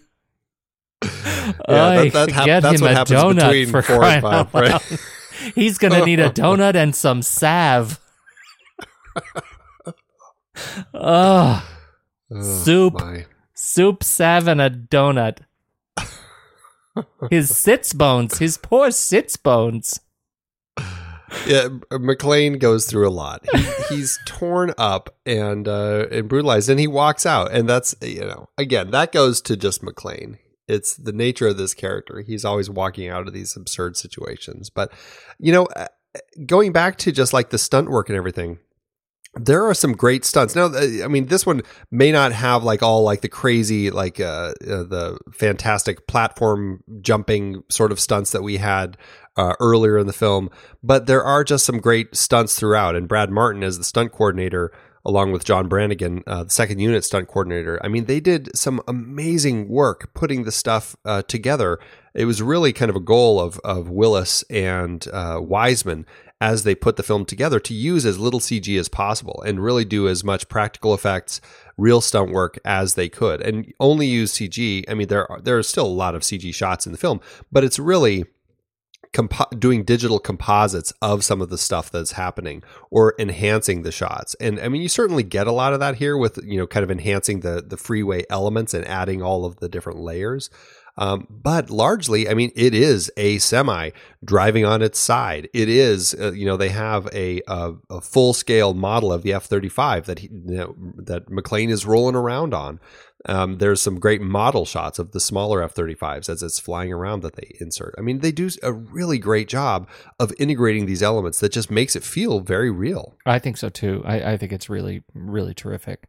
Yeah, 1.03 1.09
that, 1.67 2.13
that 2.13 2.31
hap- 2.31 2.45
get 2.45 2.61
that's 2.61 2.81
him 2.81 2.83
what 2.83 2.91
a 2.91 2.95
happens 2.95 3.19
donut 3.19 3.37
between 3.37 3.69
for 3.69 3.81
four 3.81 4.05
and 4.05 4.21
five, 4.21 4.53
right? 4.53 4.83
He's 5.55 5.79
gonna 5.79 6.05
need 6.05 6.21
a 6.21 6.29
donut 6.29 6.75
and 6.75 6.95
some 6.95 7.23
salve. 7.23 7.99
Oh, 10.95 11.69
soup, 12.41 12.95
my. 12.95 13.27
soup, 13.55 14.03
salve, 14.03 14.49
and 14.49 14.61
a 14.61 14.71
donut. 14.71 15.39
His 17.31 17.57
sits 17.57 17.93
bones, 17.93 18.39
his 18.39 18.59
poor 18.59 18.91
sits 18.91 19.37
bones. 19.37 20.01
Yeah, 21.47 21.69
McClane 21.93 22.59
goes 22.59 22.87
through 22.87 23.07
a 23.07 23.11
lot. 23.11 23.45
He, 23.53 23.67
he's 23.97 24.19
torn 24.27 24.73
up 24.79 25.15
and 25.25 25.69
uh, 25.69 26.07
and 26.11 26.29
brutalized, 26.29 26.69
and 26.69 26.81
he 26.81 26.87
walks 26.87 27.25
out. 27.25 27.53
And 27.53 27.69
that's 27.69 27.95
you 28.01 28.21
know, 28.21 28.49
again, 28.59 28.91
that 28.91 29.13
goes 29.13 29.41
to 29.43 29.57
just 29.57 29.83
McClane 29.83 30.39
it's 30.69 30.95
the 30.95 31.13
nature 31.13 31.49
of 31.49 31.57
this 31.57 31.75
character. 31.75 32.21
He's 32.21 32.45
always 32.45 32.69
walking 32.71 33.09
out 33.09 33.27
of 33.27 33.33
these 33.33 33.57
absurd 33.57 33.97
situations. 33.97 34.71
But, 34.71 34.93
you 35.39 35.51
know, 35.51 35.65
uh, 35.65 35.87
going 36.47 36.73
back 36.73 36.99
to 36.99 37.11
just 37.11 37.33
like 37.33 37.51
the 37.51 37.59
stunt 37.59 37.91
work 37.91 38.11
and 38.11 38.17
everything, 38.17 38.59
there 39.35 39.65
are 39.65 39.75
some 39.75 39.93
great 39.93 40.25
stunts. 40.25 40.57
Now, 40.57 40.67
uh, 40.67 41.05
I 41.05 41.09
mean, 41.09 41.27
this 41.27 41.47
one 41.47 41.63
may 41.91 42.11
not 42.13 42.33
have 42.33 42.65
like 42.65 42.83
all 42.83 43.03
like 43.03 43.21
the 43.21 43.29
crazy, 43.29 43.91
like 43.91 44.21
uh, 44.21 44.53
uh 44.67 44.85
the 44.85 45.19
fantastic 45.33 46.07
platform 46.07 46.83
jumping 47.01 47.63
sort 47.71 47.93
of 47.93 48.01
stunts 48.01 48.33
that 48.33 48.43
we 48.43 48.57
had 48.57 48.97
uh, 49.37 49.55
earlier 49.61 49.99
in 49.99 50.07
the 50.07 50.13
film, 50.13 50.51
but 50.83 51.07
there 51.07 51.23
are 51.23 51.45
just 51.45 51.65
some 51.65 51.79
great 51.79 52.17
stunts 52.17 52.59
throughout. 52.59 52.97
And 52.97 53.07
Brad 53.07 53.31
Martin, 53.31 53.63
as 53.63 53.79
the 53.79 53.85
stunt 53.85 54.13
coordinator, 54.13 54.73
along 55.05 55.33
with 55.33 55.45
John 55.45 55.69
Brannigan, 55.69 56.25
uh, 56.27 56.45
the 56.45 56.51
second 56.51 56.81
unit 56.81 57.05
stunt 57.05 57.29
coordinator. 57.29 57.81
I 57.85 57.89
mean, 57.89 58.07
they 58.07 58.21
did 58.21 58.55
some 58.57 58.81
amazing 58.89 59.69
work 59.69 60.13
putting 60.13 60.45
the 60.45 60.53
stuff 60.53 60.97
uh, 61.05 61.23
together. 61.23 61.79
It 62.15 62.25
was 62.25 62.43
really 62.43 62.73
kind 62.73 62.91
of 62.91 62.97
a 62.97 63.01
goal 63.01 63.41
of 63.41 63.61
of 63.61 63.89
Willis 63.89 64.43
and 64.51 65.07
uh, 65.13 65.39
Wiseman 65.41 66.05
as 66.41 66.63
they 66.63 66.75
put 66.75 66.97
the 66.97 67.03
film 67.03 67.25
together 67.25 67.59
to 67.59 67.75
use 67.75 68.07
as 68.07 68.19
little 68.19 68.41
CG 68.41 68.79
as 68.79 68.89
possible 68.89 69.43
and 69.45 69.63
really 69.63 69.85
do 69.85 70.09
as 70.09 70.23
much 70.23 70.49
practical 70.49 70.95
effects, 70.95 71.41
real 71.77 72.01
stunt 72.01 72.31
work 72.31 72.59
as 72.65 72.95
they 72.95 73.09
could, 73.09 73.41
and 73.41 73.73
only 73.81 74.07
use 74.07 74.35
CG. 74.35 74.85
I 74.89 74.95
mean, 74.95 75.09
there 75.09 75.31
are, 75.31 75.41
there 75.41 75.59
are 75.59 75.63
still 75.63 75.87
a 75.87 75.89
lot 75.89 76.15
of 76.15 76.23
CG 76.23 76.55
shots 76.55 76.87
in 76.87 76.93
the 76.93 76.99
film, 76.99 77.21
but 77.51 77.65
it's 77.65 77.79
really 77.79 78.25
compo- 79.13 79.49
doing 79.59 79.85
digital 79.85 80.19
composites 80.19 80.93
of 81.03 81.25
some 81.25 81.41
of 81.41 81.49
the 81.49 81.59
stuff 81.59 81.91
that's 81.91 82.13
happening 82.13 82.63
or 82.91 83.15
enhancing 83.19 83.83
the 83.83 83.93
shots. 83.93 84.35
And 84.41 84.61
I 84.61 84.69
mean, 84.69 84.83
you 84.83 84.89
certainly 84.89 85.23
get 85.23 85.47
a 85.47 85.53
lot 85.53 85.73
of 85.73 85.81
that 85.81 85.97
here 85.97 86.17
with 86.17 86.39
you 86.45 86.59
know 86.59 86.67
kind 86.67 86.85
of 86.85 86.91
enhancing 86.91 87.41
the 87.41 87.63
the 87.67 87.77
freeway 87.77 88.25
elements 88.31 88.75
and 88.75 88.87
adding 88.87 89.23
all 89.23 89.45
of 89.45 89.57
the 89.57 89.69
different 89.69 89.99
layers. 89.99 90.51
Um, 90.99 91.29
but 91.31 91.71
largely, 91.71 92.29
I 92.29 92.35
mean, 92.35 92.51
it 92.57 92.75
is 92.75 93.11
a 93.17 93.39
semi 93.39 93.91
driving 94.25 94.65
on 94.65 94.83
its 94.83 94.99
side. 94.99 95.49
It 95.55 95.69
is, 95.69 96.15
uh, 96.21 96.33
you 96.33 96.45
know, 96.45 96.57
they 96.57 96.71
have 96.71 97.09
a 97.15 97.41
a, 97.47 97.75
a 97.89 98.01
full 98.01 98.35
scale 98.35 98.75
model 98.75 99.13
of 99.13 99.23
the 99.23 99.33
F 99.33 99.45
thirty 99.45 99.69
five 99.69 100.07
that 100.07 100.19
he, 100.19 100.29
you 100.29 100.57
know, 100.57 100.75
that 100.97 101.29
McClane 101.29 101.71
is 101.71 101.87
rolling 101.87 102.17
around 102.17 102.53
on. 102.53 102.81
Um, 103.27 103.59
there's 103.59 103.83
some 103.83 103.99
great 103.99 104.21
model 104.21 104.65
shots 104.65 104.99
of 104.99 105.11
the 105.11 105.21
smaller 105.21 105.63
F 105.63 105.75
35s 105.75 106.29
as 106.29 106.41
it's 106.43 106.61
flying 106.61 106.93
around 106.93 107.23
that 107.23 107.35
they 107.35 107.53
insert. 107.61 107.95
I 107.99 108.01
mean, 108.01 108.21
they 108.21 108.31
do 108.31 108.49
a 108.63 108.73
really 108.73 109.19
great 109.19 109.49
job 109.49 109.89
of 110.21 110.33
integrating 110.39 110.87
these 110.87 111.03
elements 111.03 111.41
that 111.41 111.51
just 111.51 111.69
makes 111.71 111.97
it 111.97 112.05
feel 112.05 112.39
very 112.41 112.71
real. 112.71 113.17
I 113.27 113.41
think 113.41 113.57
so 113.57 113.71
too. 113.71 114.03
I, 114.07 114.33
I 114.33 114.37
think 114.37 114.53
it's 114.53 114.71
really, 114.71 115.03
really 115.15 115.53
terrific. 115.53 116.09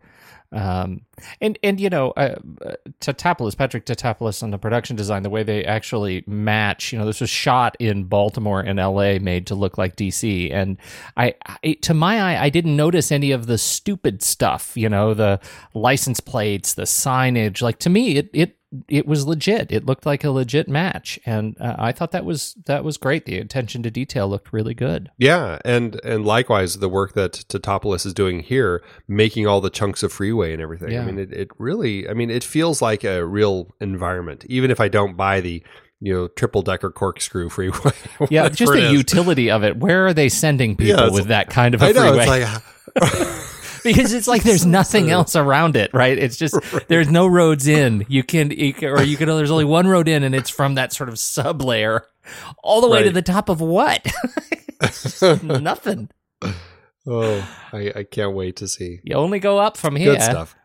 Um, 0.52 1.02
and 1.42 1.60
and 1.64 1.80
you 1.80 1.90
know, 1.90 2.12
uh, 2.12 2.36
Tatopoulos, 3.02 3.56
Patrick 3.56 3.86
Tatopoulos 3.86 4.42
on 4.42 4.52
the 4.52 4.58
production 4.58 4.96
design, 4.96 5.24
the 5.24 5.30
way 5.30 5.44
they 5.44 5.64
actually 5.64 6.24
match. 6.26 6.92
You 6.92 7.00
know, 7.00 7.06
this 7.06 7.22
was 7.22 7.30
shot 7.30 7.76
in 7.80 8.06
Baltimore 8.06 8.62
and 8.62 8.80
L.A., 8.80 9.20
made 9.20 9.46
to 9.48 9.56
look 9.56 9.78
like 9.78 9.96
D.C. 9.96 10.52
And 10.52 10.78
I, 11.18 11.36
I, 11.64 11.74
to 11.82 11.94
my 11.94 12.20
eye, 12.20 12.44
I 12.44 12.50
didn't 12.50 12.76
notice 12.76 13.12
any 13.12 13.32
of 13.32 13.46
the 13.46 13.58
stupid 13.58 14.24
stuff. 14.24 14.76
You 14.76 14.90
know, 14.90 15.14
the 15.14 15.40
license 15.74 16.20
plates, 16.20 16.74
the 16.74 16.84
signage. 16.84 17.62
Like 17.62 17.80
to 17.80 17.90
me, 17.90 18.18
it 18.18 18.30
it 18.34 18.59
it 18.88 19.08
was 19.08 19.26
legit. 19.26 19.72
It 19.72 19.86
looked 19.86 20.06
like 20.06 20.24
a 20.24 20.30
legit 20.30 20.68
match, 20.68 21.20
and 21.26 21.56
uh, 21.60 21.76
I 21.80 21.92
thought 21.92 22.12
that 22.12 22.26
was 22.26 22.56
that 22.66 22.84
was 22.84 22.98
great. 22.98 23.26
The 23.26 23.38
attention 23.40 23.82
to 23.84 23.92
detail 23.92 24.28
looked 24.28 24.54
really 24.54 24.74
good. 24.74 25.10
Yeah, 25.18 25.60
and 25.66 26.00
and 26.04 26.26
likewise, 26.26 26.78
the 26.78 26.90
work 26.90 27.14
that 27.14 27.34
Tatopoulos 27.50 28.06
is 28.06 28.14
doing 28.14 28.42
here, 28.42 28.84
making 29.08 29.48
all 29.48 29.60
the 29.62 29.72
chunks 29.72 30.04
of 30.04 30.14
freeway 30.14 30.54
and 30.54 30.62
everything. 30.62 30.92
Yeah. 30.92 31.02
I 31.02 31.06
mean, 31.06 31.18
it, 31.18 31.34
it 31.34 31.50
really, 31.58 32.08
I 32.08 32.14
mean, 32.14 32.30
it 32.30 32.44
feels 32.44 32.82
like 32.82 33.04
a 33.04 33.26
real 33.26 33.74
environment, 33.82 34.46
even 34.48 34.70
if 34.70 34.80
I 34.80 34.88
don't 34.88 35.18
buy 35.18 35.42
the 35.42 35.64
you 36.00 36.14
know 36.14 36.28
triple 36.28 36.62
decker 36.62 36.92
corkscrew 36.92 37.50
freeway. 37.50 37.92
Yeah, 38.30 38.50
just 38.50 38.72
the 38.72 38.92
utility 38.92 39.50
of 39.50 39.64
it. 39.64 39.78
Where 39.78 40.06
are 40.08 40.14
they 40.14 40.30
sending 40.30 40.76
people 40.76 41.00
it's- 41.00 41.14
with 41.14 41.28
that 41.28 41.50
kind 41.50 41.74
of 41.74 41.82
a 41.82 41.86
I 41.88 41.92
know 41.92 42.02
freeway? 42.14 42.42
it's 42.44 42.54
like. 43.00 43.46
because 43.84 44.14
it's 44.14 44.28
like 44.28 44.44
there's 44.44 44.66
nothing 44.66 45.10
else 45.12 45.36
around 45.36 45.76
it, 45.76 45.94
right? 45.94 46.18
It's 46.18 46.38
just 46.38 46.56
there's 46.88 47.10
no 47.10 47.28
roads 47.28 47.68
in. 47.68 48.06
You 48.08 48.24
can, 48.24 48.52
you 48.52 48.74
can 48.74 48.90
or 48.90 49.02
you 49.04 49.18
can. 49.18 49.28
There's 49.28 49.52
only 49.52 49.66
one 49.66 49.88
road 49.88 50.08
in, 50.08 50.24
and 50.24 50.34
it's 50.36 50.50
from 50.50 50.76
that 50.76 50.94
sort 50.94 51.10
of 51.10 51.18
sub 51.20 51.62
layer 51.62 52.06
all 52.64 52.82
the 52.82 52.88
way 52.90 53.04
to 53.04 53.12
the 53.12 53.22
top 53.22 53.50
of 53.50 53.62
what? 53.62 54.06
Nothing. 55.44 56.10
Oh, 57.08 57.48
I, 57.74 57.92
I 57.96 58.04
can't 58.04 58.34
wait 58.36 58.58
to 58.58 58.68
see. 58.68 59.00
You 59.04 59.16
only 59.16 59.40
go 59.40 59.58
up 59.58 59.78
from 59.78 59.96
here. 59.96 60.14
Good 60.14 60.22
stuff. 60.22 60.56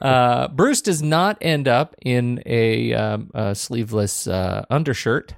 Uh, 0.00 0.48
Bruce 0.48 0.82
does 0.82 1.02
not 1.02 1.38
end 1.40 1.66
up 1.68 1.94
in 2.02 2.42
a, 2.46 2.92
um, 2.94 3.30
a 3.34 3.54
sleeveless 3.54 4.26
uh, 4.26 4.64
undershirt, 4.70 5.34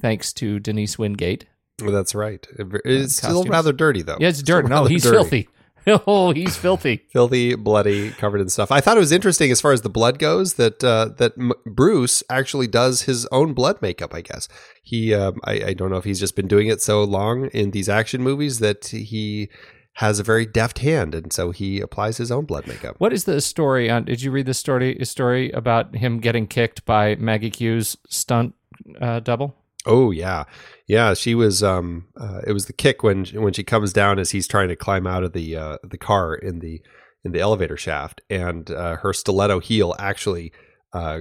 thanks 0.00 0.32
to 0.34 0.58
Denise 0.60 0.98
Wingate. 0.98 1.46
Well, 1.82 1.92
that's 1.92 2.14
right. 2.14 2.46
It- 2.58 2.80
It's 2.84 3.16
still 3.16 3.30
costumes. 3.42 3.48
rather 3.48 3.72
dirty, 3.72 4.02
though. 4.02 4.18
Yeah, 4.20 4.28
it's 4.28 4.42
dirt. 4.42 4.66
Still 4.66 4.82
No, 4.82 4.84
he's 4.86 5.02
dirty. 5.02 5.16
filthy. 5.16 5.48
Oh, 6.06 6.32
he's 6.32 6.56
filthy. 6.56 7.06
filthy, 7.10 7.54
bloody, 7.54 8.10
covered 8.10 8.40
in 8.40 8.48
stuff. 8.48 8.70
I 8.70 8.80
thought 8.80 8.96
it 8.96 9.00
was 9.00 9.12
interesting 9.12 9.50
as 9.50 9.60
far 9.60 9.72
as 9.72 9.82
the 9.82 9.88
blood 9.88 10.18
goes 10.18 10.54
that 10.54 10.82
uh, 10.84 11.10
that 11.18 11.32
M- 11.38 11.52
Bruce 11.66 12.22
actually 12.30 12.66
does 12.66 13.02
his 13.02 13.26
own 13.32 13.54
blood 13.54 13.80
makeup. 13.80 14.12
I 14.14 14.20
guess 14.20 14.48
he. 14.82 15.14
Um, 15.14 15.40
I, 15.44 15.52
I 15.68 15.72
don't 15.74 15.90
know 15.90 15.96
if 15.96 16.04
he's 16.04 16.20
just 16.20 16.36
been 16.36 16.48
doing 16.48 16.68
it 16.68 16.82
so 16.82 17.02
long 17.04 17.46
in 17.48 17.70
these 17.70 17.88
action 17.88 18.22
movies 18.22 18.58
that 18.58 18.86
he 18.86 19.48
has 19.94 20.20
a 20.20 20.22
very 20.22 20.46
deft 20.46 20.78
hand, 20.78 21.14
and 21.14 21.32
so 21.32 21.50
he 21.50 21.80
applies 21.80 22.18
his 22.18 22.30
own 22.30 22.44
blood 22.44 22.66
makeup. 22.66 22.94
What 22.98 23.12
is 23.12 23.24
the 23.24 23.40
story 23.40 23.90
on? 23.90 24.04
Did 24.04 24.22
you 24.22 24.30
read 24.30 24.46
the 24.46 24.54
story 24.54 24.98
story 25.04 25.50
about 25.52 25.96
him 25.96 26.20
getting 26.20 26.46
kicked 26.46 26.84
by 26.84 27.16
Maggie 27.16 27.50
Q's 27.50 27.96
stunt 28.08 28.54
uh, 29.00 29.20
double? 29.20 29.56
Oh 29.86 30.10
yeah, 30.10 30.44
yeah. 30.86 31.14
She 31.14 31.34
was. 31.34 31.62
Um, 31.62 32.08
uh, 32.20 32.40
it 32.46 32.52
was 32.52 32.66
the 32.66 32.72
kick 32.72 33.02
when 33.02 33.24
when 33.26 33.52
she 33.52 33.64
comes 33.64 33.92
down 33.92 34.18
as 34.18 34.30
he's 34.30 34.48
trying 34.48 34.68
to 34.68 34.76
climb 34.76 35.06
out 35.06 35.24
of 35.24 35.32
the 35.32 35.56
uh, 35.56 35.78
the 35.82 35.98
car 35.98 36.34
in 36.34 36.58
the 36.58 36.82
in 37.24 37.32
the 37.32 37.40
elevator 37.40 37.76
shaft, 37.76 38.20
and 38.28 38.70
uh, 38.70 38.96
her 38.96 39.12
stiletto 39.12 39.60
heel 39.60 39.94
actually 39.98 40.52
uh, 40.92 41.20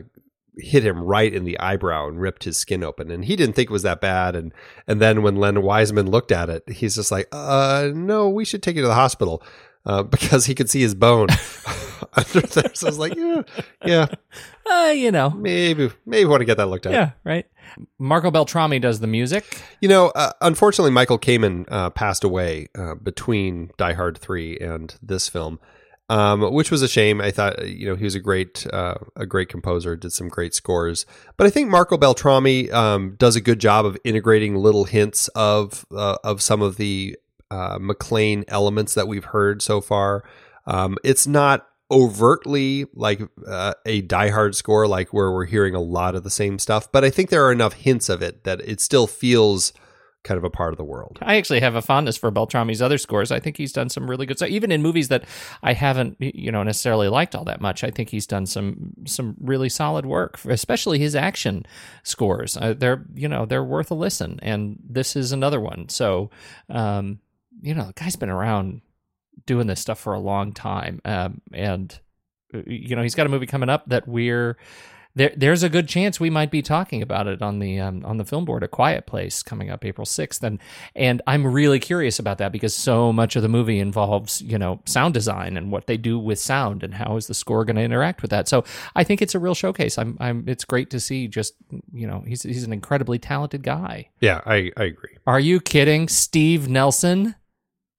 hit 0.58 0.86
him 0.86 1.02
right 1.02 1.34
in 1.34 1.44
the 1.44 1.60
eyebrow 1.60 2.08
and 2.08 2.20
ripped 2.20 2.44
his 2.44 2.58
skin 2.58 2.84
open. 2.84 3.12
And 3.12 3.26
he 3.26 3.36
didn't 3.36 3.56
think 3.56 3.70
it 3.70 3.74
was 3.74 3.84
that 3.84 4.02
bad. 4.02 4.36
And 4.36 4.54
and 4.88 5.00
then 5.00 5.22
when 5.22 5.36
Len 5.36 5.62
Wiseman 5.62 6.10
looked 6.10 6.32
at 6.32 6.50
it, 6.50 6.68
he's 6.70 6.96
just 6.96 7.12
like, 7.12 7.28
"Uh, 7.32 7.92
no, 7.94 8.30
we 8.30 8.46
should 8.46 8.64
take 8.64 8.76
you 8.76 8.82
to 8.82 8.88
the 8.88 8.94
hospital." 8.94 9.44
Uh, 9.86 10.04
because 10.18 10.46
he 10.46 10.56
could 10.56 10.70
see 10.70 10.82
his 10.82 10.96
bone 10.96 11.30
under 12.14 12.42
there, 12.42 12.72
so 12.74 12.88
I 12.88 12.90
was 12.90 13.00
like, 13.00 13.16
"Yeah, 13.16 13.44
yeah, 13.86 14.08
Uh, 14.70 14.92
you 14.96 15.12
know, 15.12 15.30
maybe, 15.32 15.90
maybe 16.06 16.26
want 16.26 16.42
to 16.42 16.46
get 16.46 16.58
that 16.58 16.68
looked 16.68 16.86
at." 16.86 16.92
yeah, 16.92 17.12
right. 17.24 17.46
Marco 18.00 18.32
Beltrami 18.32 18.80
does 18.80 19.00
the 19.00 19.08
music. 19.08 19.62
You 19.82 19.90
know, 19.90 20.08
uh, 20.10 20.32
unfortunately, 20.42 20.92
Michael 20.92 21.20
Kamen 21.20 21.66
uh, 21.70 21.90
passed 21.90 22.24
away 22.24 22.68
uh, 22.76 22.96
between 22.96 23.72
Die 23.78 23.94
Hard 23.94 24.18
three 24.18 24.58
and 24.58 24.96
this 25.02 25.28
film, 25.30 25.60
um, 26.10 26.54
which 26.54 26.72
was 26.72 26.82
a 26.82 26.88
shame. 26.88 27.22
I 27.22 27.32
thought, 27.32 27.60
uh, 27.60 27.66
you 27.66 27.88
know, 27.88 27.96
he 27.96 28.04
was 28.04 28.16
a 28.16 28.20
great, 28.20 28.66
uh, 28.72 28.96
a 29.16 29.26
great 29.26 29.50
composer, 29.50 29.96
did 29.96 30.14
some 30.14 30.30
great 30.30 30.54
scores. 30.54 31.06
But 31.36 31.48
I 31.48 31.50
think 31.50 31.70
Marco 31.70 31.98
Beltrami 31.98 32.72
um, 32.72 33.16
does 33.18 33.36
a 33.36 33.42
good 33.42 33.60
job 33.60 33.86
of 33.86 33.98
integrating 34.04 34.56
little 34.56 34.86
hints 34.86 35.28
of 35.30 35.86
uh, 35.96 36.18
of 36.24 36.42
some 36.42 36.62
of 36.62 36.78
the 36.78 37.18
uh, 37.52 37.78
McClane 37.80 38.44
elements 38.48 38.94
that 38.94 39.08
we've 39.08 39.26
heard 39.26 39.62
so 39.62 39.82
far. 39.82 40.24
Um, 40.66 40.98
it's 41.04 41.28
not 41.28 41.68
overtly 41.90 42.86
like 42.94 43.22
uh, 43.48 43.74
a 43.86 44.02
Die 44.02 44.30
Hard 44.30 44.56
score, 44.56 44.88
like 44.88 45.14
where 45.14 45.32
we're 45.32 45.46
hearing 45.46 45.76
a 45.76 45.82
lot 45.82 46.16
of 46.16 46.24
the 46.24 46.30
same 46.30 46.60
stuff, 46.60 46.92
but 46.92 47.04
I 47.04 47.10
think 47.10 47.30
there 47.30 47.46
are 47.46 47.52
enough 47.52 47.74
hints 47.74 48.10
of 48.10 48.22
it 48.22 48.44
that 48.44 48.62
it 48.62 48.82
still 48.82 49.08
feels 49.08 49.74
kind 50.24 50.38
of 50.38 50.44
a 50.44 50.50
part 50.50 50.74
of 50.74 50.78
the 50.78 50.84
world. 50.84 51.18
I 51.22 51.36
actually 51.38 51.62
have 51.62 51.76
a 51.76 51.82
fondness 51.82 52.18
for 52.18 52.30
Beltrami's 52.32 52.82
other 52.82 52.98
scores. 52.98 53.32
I 53.32 53.40
think 53.40 53.56
he's 53.56 53.72
done 53.72 53.88
some 53.88 54.10
really 54.10 54.26
good 54.26 54.38
stuff, 54.38 54.50
even 54.50 54.72
in 54.72 54.82
movies 54.82 55.08
that 55.08 55.24
I 55.64 55.72
haven't, 55.72 56.18
you 56.20 56.52
know, 56.52 56.64
necessarily 56.64 57.08
liked 57.08 57.34
all 57.34 57.46
that 57.46 57.62
much. 57.62 57.84
I 57.86 57.92
think 57.92 58.10
he's 58.10 58.28
done 58.28 58.46
some 58.46 58.94
some 59.06 59.36
really 59.40 59.70
solid 59.70 60.06
work, 60.06 60.44
especially 60.46 61.00
his 61.00 61.16
action 61.16 61.66
scores. 62.04 62.58
Uh, 62.58 62.74
they're, 62.74 63.06
you 63.16 63.30
know, 63.30 63.46
they're 63.46 63.64
worth 63.64 63.90
a 63.90 63.96
listen, 63.96 64.40
and 64.42 64.78
this 64.84 65.16
is 65.16 65.32
another 65.32 65.62
one. 65.62 65.88
So, 65.88 66.30
um, 66.70 67.20
you 67.62 67.74
know, 67.74 67.86
the 67.86 67.94
guy's 67.94 68.18
been 68.18 68.30
around 68.30 68.82
doing 69.46 69.68
this 69.68 69.80
stuff 69.80 70.00
for 70.00 70.14
a 70.14 70.20
long 70.20 70.54
time, 70.54 71.02
um, 71.06 71.42
and 71.54 72.00
uh, 72.54 72.62
you 72.66 72.96
know, 72.96 73.04
he's 73.04 73.16
got 73.16 73.26
a 73.26 73.30
movie 73.30 73.46
coming 73.46 73.70
up 73.70 73.88
that 73.88 74.08
we're 74.08 74.58
there, 75.18 75.34
there's 75.36 75.64
a 75.64 75.70
good 75.70 75.88
chance 75.90 76.20
we 76.20 76.30
might 76.30 76.52
be 76.52 76.62
talking 76.62 77.02
about 77.02 77.26
it 77.26 77.42
on 77.42 77.58
the 77.58 77.80
um, 77.80 78.06
on 78.06 78.18
the 78.18 78.24
film 78.24 78.46
board, 78.46 78.62
A 78.62 78.68
Quiet 78.68 79.08
Place, 79.08 79.42
coming 79.42 79.72
up 79.72 79.84
April 79.84 80.06
sixth, 80.06 80.44
and 80.44 80.60
and 80.96 81.24
I'm 81.26 81.46
really 81.48 81.80
curious 81.80 82.20
about 82.20 82.38
that 82.38 82.52
because 82.52 82.76
so 82.76 83.12
much 83.12 83.36
of 83.36 83.42
the 83.42 83.50
movie 83.50 83.80
involves 83.80 84.44
you 84.44 84.60
know 84.60 84.80
sound 84.86 85.16
design 85.16 85.58
and 85.58 85.72
what 85.72 85.88
they 85.88 85.98
do 85.98 86.20
with 86.20 86.38
sound 86.38 86.84
and 86.84 86.94
how 86.94 87.18
is 87.18 87.26
the 87.26 87.34
score 87.34 87.66
going 87.66 87.78
to 87.78 87.82
interact 87.82 88.22
with 88.22 88.30
that. 88.30 88.48
So 88.48 88.64
I 88.96 89.04
think 89.04 89.24
it's 89.24 89.34
a 89.34 89.40
real 89.40 89.56
showcase. 89.56 89.98
I'm 89.98 90.18
I'm 90.20 90.48
it's 90.48 90.64
great 90.64 90.92
to 90.92 91.00
see. 91.00 91.28
Just 91.28 91.56
you 91.92 92.06
know 92.06 92.24
he's 92.28 92.44
he's 92.44 92.64
an 92.64 92.72
incredibly 92.72 93.18
talented 93.18 93.64
guy. 93.64 94.10
Yeah, 94.20 94.42
I, 94.46 94.72
I 94.78 94.84
agree. 94.84 95.18
Are 95.26 95.40
you 95.40 95.60
kidding, 95.60 96.10
Steve 96.10 96.70
Nelson? 96.70 97.34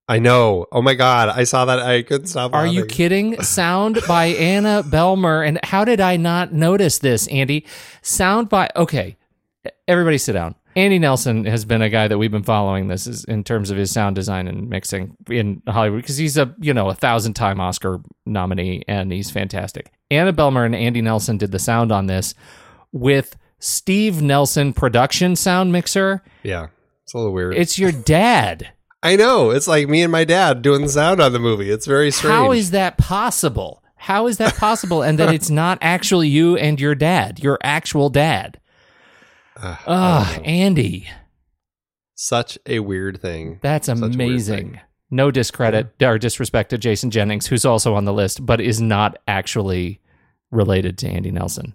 I 0.09 0.19
know. 0.19 0.67
Oh 0.73 0.81
my 0.81 0.95
god, 0.95 1.29
I 1.29 1.45
saw 1.45 1.67
that. 1.67 1.81
I 1.81 2.03
couldn't 2.03 2.29
stop. 2.29 2.55
Are 2.55 2.67
you 2.67 2.87
kidding? 2.87 3.41
Sound 3.43 4.01
by 4.09 4.27
Anna 4.27 4.83
Behlmer. 4.83 5.47
And 5.47 5.61
how 5.63 5.85
did 5.85 6.01
I 6.01 6.17
not 6.17 6.53
notice 6.53 6.99
this, 6.99 7.27
Andy? 7.29 7.67
Sound 8.01 8.49
by 8.49 8.71
okay. 8.75 9.17
Everybody 9.87 10.17
sit 10.17 10.33
down. 10.33 10.55
Andy 10.77 10.99
Nelson 10.99 11.45
has 11.45 11.65
been 11.65 11.83
a 11.83 11.91
guy 11.91 12.09
that 12.09 12.17
we've 12.19 12.31
been 12.31 12.43
following 12.43 12.87
this 12.87 13.07
is 13.07 13.25
in 13.25 13.43
terms 13.43 13.71
of 13.71 13.77
his 13.77 13.91
sound 13.91 14.15
design 14.15 14.47
and 14.47 14.71
mixing 14.71 15.17
in 15.29 15.61
Hollywood 15.67 16.03
because 16.03 16.17
he's 16.17 16.39
a 16.39 16.55
you 16.59 16.73
know 16.73 16.89
a 16.89 16.95
thousand 16.95 17.35
time 17.35 17.61
Oscar 17.61 18.01
nominee 18.25 18.85
and 18.89 19.13
he's 19.13 19.31
fantastic. 19.31 19.93
Anna 20.11 20.33
Behlmer 20.33 20.65
and 20.65 20.75
Andy 20.75 21.03
Nelson 21.03 21.37
did 21.37 21.53
the 21.53 21.59
sound 21.59 21.93
on 21.93 22.07
this 22.07 22.35
with 22.93 23.37
Steve 23.59 24.23
Nelson 24.23 24.73
production 24.73 25.37
sound 25.37 25.71
mixer. 25.71 26.23
Yeah, 26.45 26.69
it's 27.03 27.13
a 27.13 27.19
little 27.19 27.33
weird. 27.33 27.57
It's 27.57 27.79
your 27.79 27.93
dad. 27.93 28.71
I 29.03 29.17
know. 29.17 29.51
It's 29.51 29.69
like 29.69 29.89
me 29.89 30.03
and 30.03 30.11
my 30.13 30.25
dad 30.25 30.63
doing 30.63 30.83
the 30.83 30.89
sound 30.89 31.21
on 31.21 31.33
the 31.33 31.39
movie. 31.39 31.71
It's 31.71 31.87
very 31.87 32.11
strange. 32.11 32.35
How 32.35 32.53
is 32.53 32.73
that 32.73 32.99
possible? 32.99 33.83
How 33.97 34.27
is 34.27 34.39
that 34.39 34.55
possible? 34.57 35.03
and 35.03 35.19
that 35.19 35.33
it's 35.35 35.51
not 35.51 35.79
actually 35.81 36.29
you 36.29 36.57
and 36.57 36.81
your 36.81 36.95
dad, 36.95 37.41
your 37.41 37.59
actual 37.63 38.11
dad. 38.11 38.61
Ah, 39.61 40.39
Andy, 40.45 41.09
such 42.15 42.59
a 42.65 42.79
weird 42.79 43.21
thing? 43.21 43.59
that's 43.61 43.89
Such 43.89 43.99
amazing. 43.99 44.57
thing. 44.73 44.81
No 45.11 45.31
discredit 45.33 46.01
or 46.01 46.17
disrespect 46.19 46.71
to 46.71 46.79
Jason 46.79 47.11
Jennings, 47.11 47.47
who's 47.49 47.65
also 47.65 47.95
on 47.95 48.05
the 48.05 48.13
list, 48.13 48.45
but 48.47 48.61
is 48.61 48.81
not 48.81 49.17
actually 49.27 50.01
related 50.53 50.97
to 50.99 51.09
Andy 51.09 51.33
Nelson. 51.33 51.75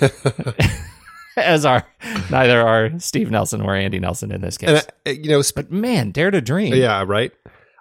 as 1.36 1.64
are 1.64 1.86
neither 2.30 2.60
are 2.60 2.98
Steve 2.98 3.30
Nelson 3.30 3.60
or 3.60 3.74
Andy 3.74 3.98
Nelson 3.98 4.32
in 4.32 4.40
this 4.40 4.58
case. 4.58 4.86
And 5.06 5.24
you 5.24 5.30
know, 5.30 5.42
sp- 5.42 5.56
but 5.56 5.72
man, 5.72 6.10
dare 6.10 6.30
to 6.30 6.40
dream. 6.40 6.74
yeah, 6.74 7.04
right. 7.06 7.32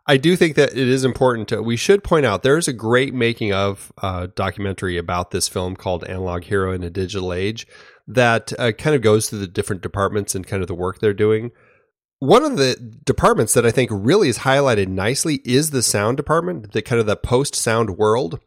I 0.08 0.18
do 0.18 0.36
think 0.36 0.56
that 0.56 0.72
it 0.72 0.78
is 0.78 1.06
important 1.06 1.47
to. 1.49 1.62
We 1.62 1.78
should 1.78 2.04
point 2.04 2.26
out 2.26 2.43
there 2.43 2.58
is 2.58 2.68
a 2.68 2.74
great 2.74 3.14
making 3.14 3.54
of 3.54 3.93
uh, 3.99 4.28
documentary 4.36 4.97
about 4.97 5.32
this 5.32 5.47
film 5.47 5.76
called 5.76 6.04
"Analog 6.06 6.43
Hero 6.43 6.74
in 6.74 6.84
a 6.84 6.89
Digital 6.89 7.34
Age" 7.34 7.68
that 8.08 8.52
uh, 8.60 8.72
kind 8.72 8.95
of 8.95 9.02
goes 9.02 9.30
through 9.30 9.39
the 9.39 9.47
different 9.47 9.82
departments 9.82 10.36
and 10.36 10.45
kind 10.45 10.62
of 10.62 10.68
the 10.68 10.76
work 10.76 10.99
they're 10.99 11.14
doing. 11.14 11.52
One 12.20 12.43
of 12.43 12.58
the 12.58 12.76
departments 13.04 13.54
that 13.54 13.66
I 13.66 13.72
think 13.72 13.89
really 13.91 14.30
is 14.30 14.39
highlighted 14.39 14.88
nicely 14.88 15.41
is 15.45 15.70
the 15.72 15.82
sound 15.82 16.18
department, 16.18 16.72
the 16.72 16.82
kind 16.82 16.99
of 16.99 17.08
the 17.08 17.16
post 17.16 17.56
sound 17.56 17.97
world 17.97 18.39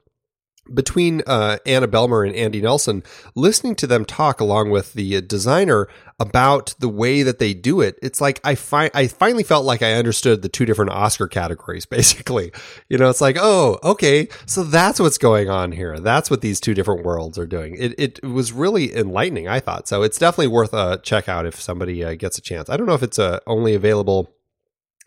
between 0.72 1.22
uh, 1.26 1.58
Anna 1.66 1.88
Behlmer 1.88 2.26
and 2.26 2.34
Andy 2.34 2.60
Nelson, 2.60 3.02
listening 3.34 3.74
to 3.76 3.86
them 3.86 4.04
talk 4.04 4.40
along 4.40 4.70
with 4.70 4.94
the 4.94 5.20
designer 5.20 5.88
about 6.18 6.74
the 6.78 6.88
way 6.88 7.22
that 7.22 7.38
they 7.38 7.54
do 7.54 7.80
it, 7.80 7.98
it's 8.00 8.20
like 8.20 8.40
I 8.44 8.54
fi- 8.54 8.90
I 8.94 9.08
finally 9.08 9.42
felt 9.42 9.64
like 9.64 9.82
I 9.82 9.94
understood 9.94 10.42
the 10.42 10.48
two 10.48 10.64
different 10.64 10.92
Oscar 10.92 11.26
categories. 11.26 11.86
Basically, 11.94 12.52
you 12.88 12.98
know, 12.98 13.10
it's 13.10 13.20
like, 13.20 13.36
oh, 13.38 13.78
okay, 13.82 14.28
so 14.46 14.62
that's 14.62 15.00
what's 15.00 15.18
going 15.18 15.50
on 15.50 15.72
here. 15.72 15.98
That's 15.98 16.30
what 16.30 16.40
these 16.40 16.60
two 16.60 16.74
different 16.74 17.04
worlds 17.04 17.38
are 17.38 17.46
doing. 17.46 17.76
It 17.78 17.94
it 17.98 18.22
was 18.22 18.52
really 18.52 18.94
enlightening. 18.94 19.48
I 19.48 19.60
thought 19.60 19.88
so. 19.88 20.02
It's 20.02 20.18
definitely 20.18 20.48
worth 20.48 20.72
a 20.72 21.00
check 21.02 21.28
out 21.28 21.46
if 21.46 21.60
somebody 21.60 22.04
uh, 22.04 22.14
gets 22.14 22.38
a 22.38 22.42
chance. 22.42 22.70
I 22.70 22.76
don't 22.76 22.86
know 22.86 22.94
if 22.94 23.02
it's 23.02 23.18
uh, 23.18 23.40
only 23.46 23.74
available 23.74 24.30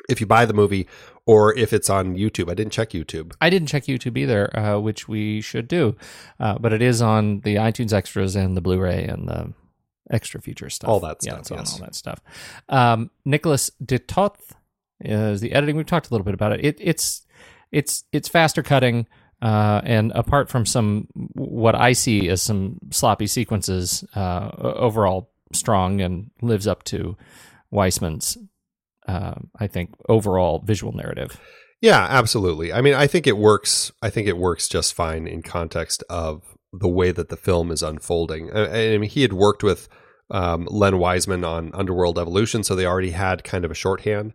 if 0.09 0.21
you 0.21 0.27
buy 0.27 0.45
the 0.45 0.53
movie 0.53 0.87
or 1.27 1.53
if 1.55 1.73
it's 1.73 1.89
on 1.89 2.15
YouTube. 2.15 2.49
I 2.49 2.55
didn't 2.55 2.71
check 2.71 2.91
YouTube. 2.91 3.33
I 3.39 3.51
didn't 3.51 3.67
check 3.67 3.83
YouTube 3.83 4.17
either, 4.17 4.57
uh, 4.57 4.79
which 4.79 5.07
we 5.07 5.41
should 5.41 5.67
do, 5.67 5.95
uh, 6.39 6.57
but 6.57 6.73
it 6.73 6.81
is 6.81 7.01
on 7.01 7.41
the 7.41 7.55
iTunes 7.55 7.93
extras 7.93 8.35
and 8.35 8.57
the 8.57 8.61
Blu-ray 8.61 9.03
and 9.03 9.27
the 9.27 9.53
extra 10.09 10.41
feature 10.41 10.69
stuff. 10.69 10.89
All 10.89 11.01
that 11.01 11.21
stuff, 11.21 11.51
on 11.51 11.57
yes. 11.59 11.73
all 11.73 11.79
that 11.79 11.95
stuff. 11.95 12.21
Um, 12.69 13.11
Nicholas 13.25 13.69
de 13.85 13.99
Toth 13.99 14.55
is 15.01 15.41
the 15.41 15.51
editing. 15.51 15.75
We've 15.75 15.85
talked 15.85 16.09
a 16.09 16.13
little 16.13 16.25
bit 16.25 16.33
about 16.33 16.53
it. 16.53 16.65
it 16.65 16.77
it's 16.79 17.27
it's 17.71 18.05
it's 18.11 18.29
faster 18.29 18.63
cutting. 18.63 19.05
Uh, 19.39 19.81
and 19.83 20.11
apart 20.13 20.49
from 20.49 20.65
some 20.65 21.07
what 21.33 21.75
I 21.75 21.93
see 21.93 22.27
as 22.29 22.41
some 22.41 22.79
sloppy 22.89 23.27
sequences, 23.27 24.03
uh, 24.15 24.49
overall 24.57 25.29
strong 25.53 26.01
and 26.01 26.31
lives 26.41 26.65
up 26.65 26.83
to 26.85 27.15
Wiseman's, 27.69 28.37
uh, 29.07 29.35
I 29.59 29.67
think, 29.67 29.93
overall 30.09 30.59
visual 30.65 30.93
narrative. 30.93 31.39
Yeah, 31.81 32.05
absolutely. 32.09 32.73
I 32.73 32.81
mean, 32.81 32.95
I 32.95 33.07
think 33.07 33.27
it 33.27 33.37
works. 33.37 33.91
I 34.01 34.09
think 34.09 34.27
it 34.27 34.37
works 34.37 34.67
just 34.67 34.93
fine 34.93 35.27
in 35.27 35.41
context 35.43 36.03
of 36.09 36.57
the 36.73 36.87
way 36.87 37.11
that 37.11 37.29
the 37.29 37.37
film 37.37 37.71
is 37.71 37.83
unfolding. 37.83 38.51
I, 38.51 38.93
I 38.93 38.97
mean, 38.97 39.09
he 39.09 39.21
had 39.21 39.33
worked 39.33 39.63
with 39.63 39.87
um, 40.31 40.67
Len 40.69 40.97
Wiseman 40.97 41.43
on 41.43 41.71
Underworld 41.73 42.17
Evolution, 42.19 42.63
so 42.63 42.75
they 42.75 42.85
already 42.85 43.11
had 43.11 43.43
kind 43.43 43.63
of 43.63 43.71
a 43.71 43.75
shorthand. 43.75 44.33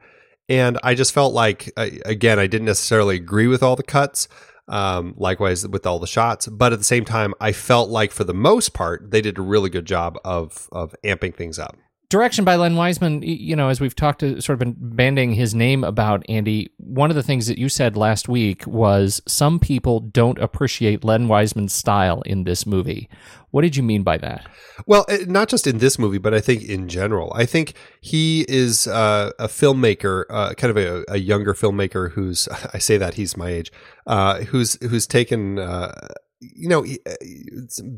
And 0.48 0.78
I 0.82 0.94
just 0.94 1.12
felt 1.12 1.34
like, 1.34 1.72
I- 1.76 2.00
again, 2.04 2.38
I 2.38 2.46
didn't 2.46 2.66
necessarily 2.66 3.16
agree 3.16 3.46
with 3.48 3.62
all 3.62 3.76
the 3.76 3.82
cuts. 3.82 4.28
Um, 4.68 5.14
likewise 5.16 5.66
with 5.66 5.84
all 5.86 5.98
the 5.98 6.06
shots, 6.06 6.46
but 6.46 6.72
at 6.72 6.78
the 6.78 6.84
same 6.84 7.04
time, 7.04 7.34
I 7.40 7.50
felt 7.50 7.90
like 7.90 8.12
for 8.12 8.22
the 8.22 8.32
most 8.32 8.72
part, 8.72 9.10
they 9.10 9.20
did 9.20 9.36
a 9.36 9.42
really 9.42 9.68
good 9.68 9.84
job 9.84 10.16
of 10.24 10.68
of 10.70 10.94
amping 11.04 11.34
things 11.34 11.58
up. 11.58 11.76
Direction 12.12 12.44
by 12.44 12.56
Len 12.56 12.76
Wiseman, 12.76 13.22
you 13.22 13.56
know, 13.56 13.70
as 13.70 13.80
we've 13.80 13.96
talked 13.96 14.20
to 14.20 14.38
sort 14.42 14.54
of 14.54 14.58
been 14.58 14.76
banding 14.78 15.32
his 15.32 15.54
name 15.54 15.82
about 15.82 16.22
Andy, 16.28 16.70
one 16.76 17.08
of 17.08 17.16
the 17.16 17.22
things 17.22 17.46
that 17.46 17.56
you 17.56 17.70
said 17.70 17.96
last 17.96 18.28
week 18.28 18.66
was 18.66 19.22
some 19.26 19.58
people 19.58 19.98
don't 19.98 20.38
appreciate 20.38 21.04
Len 21.04 21.26
Wiseman's 21.26 21.72
style 21.72 22.20
in 22.22 22.44
this 22.44 22.66
movie. 22.66 23.08
What 23.50 23.62
did 23.62 23.76
you 23.76 23.82
mean 23.82 24.02
by 24.02 24.18
that? 24.18 24.46
Well, 24.86 25.06
eh, 25.08 25.24
not 25.26 25.48
just 25.48 25.66
in 25.66 25.78
this 25.78 25.98
movie, 25.98 26.18
but 26.18 26.34
I 26.34 26.40
think 26.40 26.62
in 26.62 26.86
general. 26.86 27.32
I 27.34 27.46
think 27.46 27.72
he 28.02 28.44
is 28.46 28.86
uh, 28.86 29.30
a 29.38 29.48
filmmaker, 29.48 30.24
uh, 30.28 30.52
kind 30.52 30.70
of 30.70 30.76
a, 30.76 31.04
a 31.08 31.16
younger 31.16 31.54
filmmaker 31.54 32.12
who's, 32.12 32.46
I 32.74 32.78
say 32.78 32.98
that 32.98 33.14
he's 33.14 33.38
my 33.38 33.48
age, 33.48 33.72
uh, 34.06 34.40
who's 34.40 34.76
who's 34.86 35.06
taken, 35.06 35.58
uh, 35.58 36.08
you 36.40 36.68
know, 36.68 36.84
eh, 36.84 37.16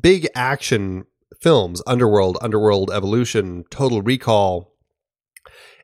big 0.00 0.28
action 0.36 1.04
films, 1.45 1.82
Underworld, 1.86 2.38
Underworld 2.40 2.90
Evolution, 2.90 3.64
Total 3.70 4.01
Recall, 4.01 4.72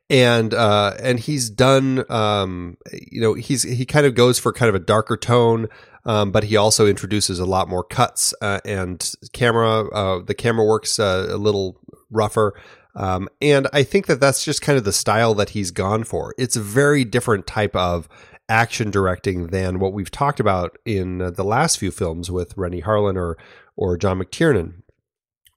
and 0.09 0.55
uh, 0.55 0.95
and 0.99 1.19
he's 1.19 1.51
done, 1.51 2.03
um, 2.11 2.77
you 2.91 3.21
know, 3.21 3.35
he's 3.35 3.61
he 3.61 3.85
kind 3.85 4.07
of 4.07 4.15
goes 4.15 4.39
for 4.39 4.51
kind 4.51 4.69
of 4.69 4.75
a 4.75 4.79
darker 4.79 5.15
tone. 5.15 5.67
Um, 6.03 6.31
but 6.31 6.45
he 6.45 6.55
also 6.57 6.87
introduces 6.87 7.37
a 7.37 7.45
lot 7.45 7.69
more 7.69 7.83
cuts 7.83 8.33
uh, 8.41 8.59
and 8.65 9.13
camera. 9.33 9.87
Uh, 9.89 10.23
the 10.25 10.33
camera 10.33 10.65
works 10.65 10.97
uh, 10.97 11.27
a 11.29 11.37
little 11.37 11.79
rougher, 12.09 12.59
um, 12.95 13.29
and 13.39 13.67
I 13.71 13.83
think 13.83 14.07
that 14.07 14.19
that's 14.19 14.43
just 14.43 14.63
kind 14.63 14.79
of 14.79 14.83
the 14.83 14.91
style 14.93 15.35
that 15.35 15.51
he's 15.51 15.69
gone 15.69 16.03
for. 16.03 16.33
It's 16.39 16.55
a 16.55 16.61
very 16.61 17.05
different 17.05 17.45
type 17.45 17.75
of 17.75 18.09
action 18.49 18.89
directing 18.89 19.47
than 19.47 19.77
what 19.77 19.93
we've 19.93 20.09
talked 20.09 20.39
about 20.39 20.75
in 20.85 21.21
uh, 21.21 21.29
the 21.29 21.45
last 21.45 21.77
few 21.77 21.91
films 21.91 22.31
with 22.31 22.57
Renny 22.57 22.81
Harlin 22.81 23.15
or 23.15 23.37
or 23.75 23.97
John 23.97 24.19
McTiernan. 24.19 24.80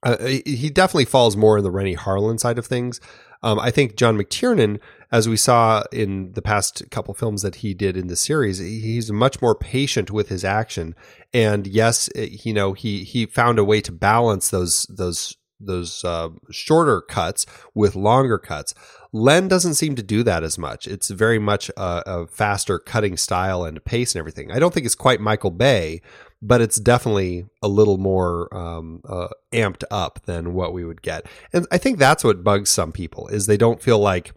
Uh, 0.05 0.23
he 0.45 0.69
definitely 0.69 1.05
falls 1.05 1.35
more 1.35 1.57
in 1.57 1.63
the 1.63 1.71
Renny 1.71 1.95
Harlin 1.95 2.39
side 2.39 2.57
of 2.57 2.65
things. 2.67 3.01
Um, 3.43 3.59
I 3.59 3.69
think 3.71 3.95
John 3.97 4.17
McTiernan, 4.17 4.79
as 5.11 5.27
we 5.27 5.35
saw 5.37 5.83
in 5.91 6.31
the 6.33 6.41
past 6.41 6.89
couple 6.91 7.13
films 7.13 7.41
that 7.41 7.55
he 7.55 7.73
did 7.73 7.97
in 7.97 8.07
the 8.07 8.15
series, 8.15 8.59
he's 8.59 9.11
much 9.11 9.41
more 9.41 9.55
patient 9.55 10.09
with 10.11 10.29
his 10.29 10.45
action. 10.45 10.95
And 11.33 11.67
yes, 11.67 12.07
it- 12.15 12.45
you 12.45 12.53
know 12.53 12.73
he 12.73 13.03
he 13.03 13.25
found 13.25 13.59
a 13.59 13.63
way 13.63 13.81
to 13.81 13.91
balance 13.91 14.49
those 14.49 14.83
those 14.89 15.35
those 15.59 16.03
uh, 16.03 16.29
shorter 16.51 17.01
cuts 17.01 17.45
with 17.73 17.95
longer 17.95 18.37
cuts. 18.37 18.73
Len 19.13 19.47
doesn't 19.47 19.75
seem 19.75 19.95
to 19.95 20.03
do 20.03 20.21
that 20.23 20.43
as 20.43 20.57
much. 20.57 20.85
It's 20.87 21.09
very 21.09 21.39
much 21.39 21.69
a, 21.77 22.03
a 22.05 22.27
faster 22.27 22.77
cutting 22.77 23.15
style 23.15 23.63
and 23.63 23.83
pace 23.85 24.13
and 24.13 24.19
everything. 24.19 24.51
I 24.51 24.59
don't 24.59 24.73
think 24.73 24.85
it's 24.85 24.95
quite 24.95 25.21
Michael 25.21 25.51
Bay, 25.51 26.01
but 26.45 26.61
it's 26.61 26.79
definitely 26.79 27.45
a 27.61 27.67
little 27.67 27.97
more 27.97 28.55
um, 28.55 29.01
uh, 29.07 29.29
amped 29.51 29.83
up 29.89 30.19
than 30.25 30.53
what 30.53 30.73
we 30.73 30.83
would 30.85 31.01
get. 31.01 31.25
And 31.51 31.65
I 31.71 31.77
think 31.77 31.97
that's 31.97 32.23
what 32.23 32.43
bugs 32.43 32.69
some 32.69 32.91
people 32.91 33.27
is 33.29 33.47
they 33.47 33.57
don't 33.57 33.81
feel 33.81 33.99
like 33.99 34.33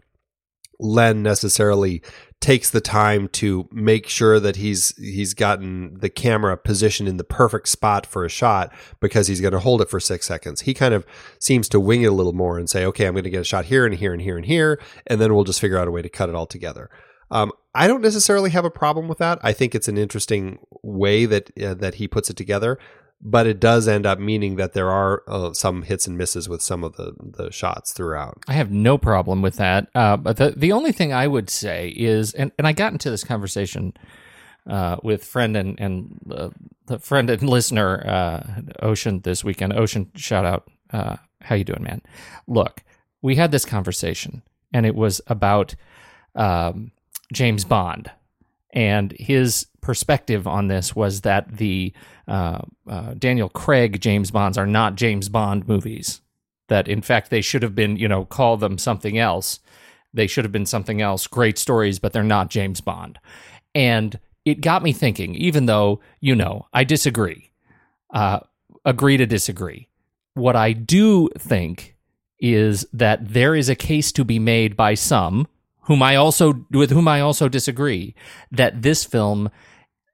Len 0.79 1.21
necessarily 1.21 2.01
takes 2.41 2.69
the 2.69 2.79
time 2.79 3.27
to 3.27 3.67
make 3.69 4.07
sure 4.07 4.39
that 4.39 4.55
he's 4.55 4.95
he's 4.97 5.33
gotten 5.33 5.99
the 5.99 6.09
camera 6.09 6.55
positioned 6.55 7.09
in 7.09 7.17
the 7.17 7.23
perfect 7.25 7.67
spot 7.67 8.05
for 8.05 8.23
a 8.23 8.29
shot 8.29 8.73
because 9.01 9.27
he's 9.27 9.41
going 9.41 9.51
to 9.51 9.59
hold 9.59 9.81
it 9.81 9.89
for 9.89 9.99
six 9.99 10.25
seconds. 10.25 10.61
He 10.61 10.73
kind 10.73 10.93
of 10.93 11.05
seems 11.39 11.67
to 11.69 11.81
wing 11.81 12.03
it 12.03 12.07
a 12.07 12.13
little 12.13 12.33
more 12.33 12.57
and 12.57 12.69
say, 12.69 12.85
"Okay, 12.85 13.05
I'm 13.05 13.13
going 13.13 13.25
to 13.25 13.29
get 13.29 13.41
a 13.41 13.43
shot 13.43 13.65
here 13.65 13.85
and 13.85 13.93
here 13.93 14.13
and 14.13 14.21
here 14.21 14.37
and 14.37 14.45
here, 14.45 14.81
and 15.05 15.19
then 15.19 15.35
we'll 15.35 15.43
just 15.43 15.59
figure 15.59 15.77
out 15.77 15.89
a 15.89 15.91
way 15.91 16.01
to 16.01 16.09
cut 16.09 16.29
it 16.29 16.35
all 16.35 16.47
together." 16.47 16.89
Um, 17.29 17.51
I 17.75 17.87
don't 17.87 18.01
necessarily 18.01 18.49
have 18.49 18.65
a 18.65 18.71
problem 18.71 19.07
with 19.07 19.19
that. 19.19 19.39
I 19.43 19.53
think 19.53 19.75
it's 19.75 19.87
an 19.87 19.97
interesting 19.97 20.59
way 20.81 21.25
that 21.25 21.51
uh, 21.61 21.75
that 21.75 21.95
he 21.95 22.07
puts 22.07 22.29
it 22.29 22.35
together, 22.35 22.79
but 23.21 23.45
it 23.45 23.59
does 23.59 23.87
end 23.87 24.05
up 24.05 24.19
meaning 24.19 24.55
that 24.55 24.73
there 24.73 24.89
are 24.89 25.23
uh, 25.27 25.53
some 25.53 25.83
hits 25.83 26.07
and 26.07 26.17
misses 26.17 26.49
with 26.49 26.61
some 26.61 26.83
of 26.83 26.95
the 26.95 27.13
the 27.19 27.51
shots 27.51 27.93
throughout. 27.93 28.43
I 28.47 28.53
have 28.53 28.71
no 28.71 28.97
problem 28.97 29.41
with 29.41 29.57
that. 29.57 29.87
Uh, 29.93 30.17
but 30.17 30.37
the 30.37 30.51
the 30.51 30.71
only 30.71 30.91
thing 30.91 31.13
I 31.13 31.27
would 31.27 31.49
say 31.49 31.89
is, 31.89 32.33
and, 32.33 32.51
and 32.57 32.65
I 32.65 32.71
got 32.73 32.91
into 32.91 33.11
this 33.11 33.23
conversation 33.23 33.93
uh, 34.67 34.97
with 35.03 35.23
friend 35.23 35.55
and 35.55 35.79
and 35.79 36.19
uh, 36.31 36.49
the 36.87 36.97
friend 36.97 37.29
and 37.29 37.47
listener 37.47 38.03
uh, 38.07 38.61
Ocean 38.81 39.21
this 39.21 39.43
weekend. 39.43 39.73
Ocean, 39.73 40.11
shout 40.15 40.45
out. 40.45 40.67
How 41.41 41.55
you 41.55 41.63
doing, 41.63 41.83
man? 41.83 42.01
Look, 42.47 42.83
we 43.21 43.35
had 43.35 43.51
this 43.51 43.63
conversation, 43.63 44.41
and 44.73 44.85
it 44.85 44.95
was 44.95 45.21
about 45.27 45.75
um, 46.35 46.91
James 47.33 47.65
Bond. 47.65 48.11
And 48.71 49.13
his 49.13 49.67
perspective 49.81 50.47
on 50.47 50.67
this 50.67 50.95
was 50.95 51.21
that 51.21 51.57
the 51.57 51.93
uh, 52.27 52.61
uh, 52.87 53.13
Daniel 53.15 53.49
Craig 53.49 53.99
James 54.01 54.31
Bonds 54.31 54.57
are 54.57 54.67
not 54.67 54.95
James 54.95 55.29
Bond 55.29 55.67
movies. 55.67 56.21
That 56.67 56.87
in 56.87 57.01
fact 57.01 57.29
they 57.29 57.41
should 57.41 57.63
have 57.63 57.73
been, 57.73 57.97
you 57.97 58.07
know, 58.07 58.25
call 58.25 58.57
them 58.57 58.77
something 58.77 59.17
else. 59.17 59.59
They 60.13 60.27
should 60.27 60.45
have 60.45 60.51
been 60.51 60.65
something 60.65 61.01
else. 61.01 61.27
Great 61.27 61.57
stories, 61.57 61.99
but 61.99 62.13
they're 62.13 62.23
not 62.23 62.49
James 62.49 62.81
Bond. 62.81 63.19
And 63.73 64.19
it 64.45 64.61
got 64.61 64.83
me 64.83 64.93
thinking. 64.93 65.35
Even 65.35 65.65
though 65.65 65.99
you 66.19 66.35
know 66.35 66.67
I 66.73 66.83
disagree, 66.83 67.51
uh, 68.11 68.39
agree 68.85 69.17
to 69.17 69.25
disagree. 69.25 69.89
What 70.33 70.55
I 70.55 70.73
do 70.73 71.29
think 71.37 71.95
is 72.39 72.87
that 72.93 73.33
there 73.33 73.55
is 73.55 73.69
a 73.69 73.75
case 73.75 74.11
to 74.13 74.23
be 74.23 74.39
made 74.39 74.75
by 74.75 74.93
some 74.93 75.47
whom 75.89 76.03
I 76.03 76.15
also 76.15 76.65
with 76.71 76.91
whom 76.91 77.07
I 77.07 77.19
also 77.19 77.49
disagree 77.49 78.13
that 78.51 78.83
this 78.83 79.03
film 79.03 79.49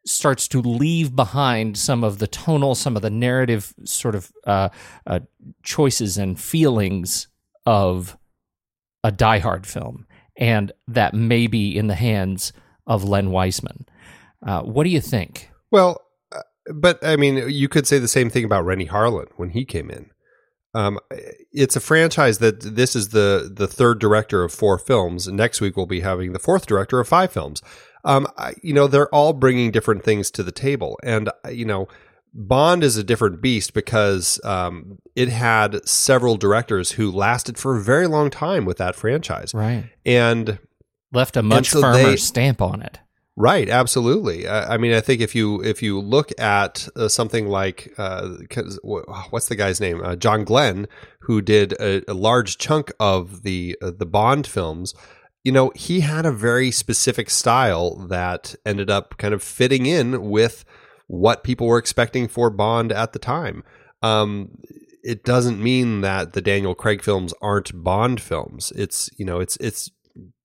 starts 0.05 0.47
to 0.47 0.61
leave 0.61 1.15
behind 1.15 1.78
some 1.78 2.01
of 2.03 2.19
the 2.19 2.28
tonal, 2.28 2.76
some 2.76 2.95
of 2.95 3.01
the 3.01 3.09
narrative 3.09 3.73
sort 3.84 4.15
of 4.15 4.32
uh, 4.47 4.69
uh, 5.05 5.19
choices 5.63 6.17
and 6.17 6.39
feelings 6.39 7.28
of 7.65 8.17
a 9.03 9.11
Die 9.11 9.39
Hard 9.39 9.67
film, 9.67 10.07
and 10.38 10.71
that 10.88 11.13
may 11.13 11.45
be 11.45 11.78
in 11.78 11.88
the 11.88 11.95
hands 11.95 12.53
of 12.88 13.03
Len 13.03 13.30
Wiseman. 13.30 13.86
Uh, 14.47 14.61
what 14.61 14.86
do 14.86 14.89
you 14.89 15.01
think? 15.01 15.49
Well, 15.71 16.01
uh, 16.32 16.43
but 16.73 17.05
I 17.05 17.17
mean, 17.17 17.49
you 17.49 17.67
could 17.67 17.86
say 17.86 17.99
the 17.99 18.07
same 18.07 18.30
thing 18.30 18.45
about 18.45 18.63
Renny 18.63 18.88
Harlin 18.88 19.28
when 19.36 19.49
he 19.49 19.65
came 19.65 19.89
in. 19.89 20.09
Um, 20.76 20.99
it's 21.51 21.76
a 21.76 21.80
franchise 21.80 22.39
that 22.39 22.59
this 22.61 22.95
is 22.95 23.09
the 23.09 23.49
the 23.51 23.67
third 23.67 23.99
director 23.99 24.43
of 24.43 24.53
four 24.53 24.78
films. 24.78 25.28
Next 25.28 25.61
week 25.61 25.78
we'll 25.78 25.86
be 25.86 26.01
having 26.01 26.34
the 26.34 26.39
fourth 26.39 26.65
director 26.67 26.99
of 26.99 27.07
five 27.07 27.32
films. 27.32 27.61
Um, 28.03 28.28
I, 28.38 28.53
you 28.61 28.73
know, 28.73 28.86
they're 28.88 29.13
all 29.15 29.34
bringing 29.34 29.71
different 29.71 30.03
things 30.03 30.30
to 30.32 30.43
the 30.43 30.51
table, 30.51 30.99
and 31.01 31.30
uh, 31.45 31.49
you 31.49 31.65
know, 31.65 31.88
Bond 32.34 32.84
is 32.84 32.97
a 32.97 33.03
different 33.03 33.41
beast 33.41 33.73
because 33.73 34.39
um, 34.43 34.99
it 35.15 35.30
had 35.30 35.88
several 35.88 36.36
directors 36.36 36.91
who 36.91 37.09
lasted 37.11 37.57
for 37.57 37.78
a 37.78 37.82
very 37.82 38.07
long 38.07 38.30
time 38.30 38.65
with 38.65 38.78
that 38.78 38.95
franchise, 38.95 39.53
Right. 39.53 39.86
and 40.05 40.59
Left 41.13 41.38
a 41.38 41.41
much 41.41 41.69
so 41.69 41.80
firmer 41.82 41.97
they- 42.03 42.15
stamp 42.17 42.61
on 42.61 42.82
it. 42.82 42.99
Right, 43.38 43.69
absolutely. 43.69 44.47
I, 44.47 44.75
I 44.75 44.77
mean, 44.77 44.93
I 44.93 45.01
think 45.01 45.19
if 45.19 45.36
you 45.36 45.61
if 45.61 45.83
you 45.83 45.99
look 45.99 46.31
at 46.39 46.88
uh, 46.95 47.09
something 47.09 47.47
like 47.47 47.93
uh, 47.97 48.29
what's 49.29 49.49
the 49.49 49.57
guy's 49.57 49.81
name, 49.81 50.01
uh, 50.01 50.15
John 50.15 50.45
Glen, 50.45 50.88
who 51.19 51.41
did 51.41 51.73
a, 51.73 52.09
a 52.09 52.13
large 52.13 52.57
chunk 52.57 52.93
of 52.97 53.43
the 53.43 53.77
uh, 53.81 53.91
the 53.97 54.05
Bond 54.05 54.47
films, 54.47 54.93
you 55.43 55.51
know, 55.51 55.73
he 55.75 55.99
had 55.99 56.25
a 56.25 56.31
very 56.31 56.71
specific 56.71 57.29
style 57.29 58.07
that 58.07 58.55
ended 58.65 58.89
up 58.89 59.17
kind 59.17 59.33
of 59.33 59.43
fitting 59.43 59.86
in 59.86 60.29
with 60.29 60.63
what 61.07 61.43
people 61.43 61.67
were 61.67 61.77
expecting 61.77 62.29
for 62.29 62.49
Bond 62.49 62.93
at 62.93 63.11
the 63.11 63.19
time. 63.19 63.65
Um, 64.01 64.57
it 65.03 65.25
doesn't 65.25 65.61
mean 65.61 65.99
that 66.01 66.31
the 66.31 66.41
Daniel 66.41 66.73
Craig 66.73 67.03
films 67.03 67.33
aren't 67.41 67.83
Bond 67.83 68.21
films. 68.21 68.71
It's 68.77 69.09
you 69.17 69.25
know, 69.25 69.41
it's 69.41 69.57
it's 69.57 69.91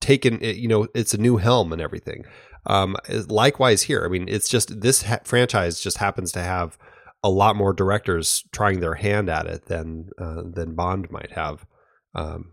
taken 0.00 0.40
you 0.42 0.66
know 0.66 0.88
it's 0.92 1.14
a 1.14 1.18
new 1.18 1.36
helm 1.36 1.72
and 1.72 1.80
everything 1.80 2.24
um 2.66 2.96
likewise 3.28 3.82
here 3.84 4.04
i 4.04 4.08
mean 4.08 4.26
it's 4.28 4.48
just 4.48 4.80
this 4.80 5.02
ha- 5.02 5.18
franchise 5.24 5.80
just 5.80 5.98
happens 5.98 6.32
to 6.32 6.40
have 6.40 6.76
a 7.22 7.30
lot 7.30 7.56
more 7.56 7.72
directors 7.72 8.44
trying 8.52 8.80
their 8.80 8.94
hand 8.94 9.28
at 9.28 9.46
it 9.46 9.66
than 9.66 10.08
uh, 10.18 10.42
than 10.44 10.74
bond 10.74 11.10
might 11.10 11.32
have 11.32 11.64
um 12.14 12.52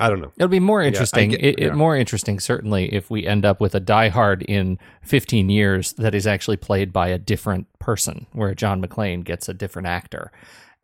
i 0.00 0.08
don't 0.08 0.20
know 0.20 0.32
It'll 0.36 0.48
be 0.48 0.60
more 0.60 0.82
interesting. 0.82 1.30
get- 1.30 1.40
it, 1.40 1.58
it- 1.58 1.66
yeah. 1.68 1.72
more 1.72 1.96
interesting, 1.96 2.38
certainly, 2.40 2.92
if 2.94 3.10
we 3.10 3.26
end 3.26 3.44
up 3.44 3.60
with 3.60 3.74
a 3.74 3.80
Die 3.80 4.08
Hard 4.10 4.42
in 4.42 4.78
15 5.02 5.48
years 5.50 5.92
that 5.94 6.14
is 6.14 6.26
actually 6.26 6.56
played 6.58 6.92
by 6.92 7.08
a 7.08 7.18
different 7.18 7.66
person, 7.80 8.26
where 8.32 8.54
John 8.54 8.80
McClane 8.80 9.24
gets 9.24 9.48
a 9.48 9.54
different 9.54 9.88
actor, 9.88 10.30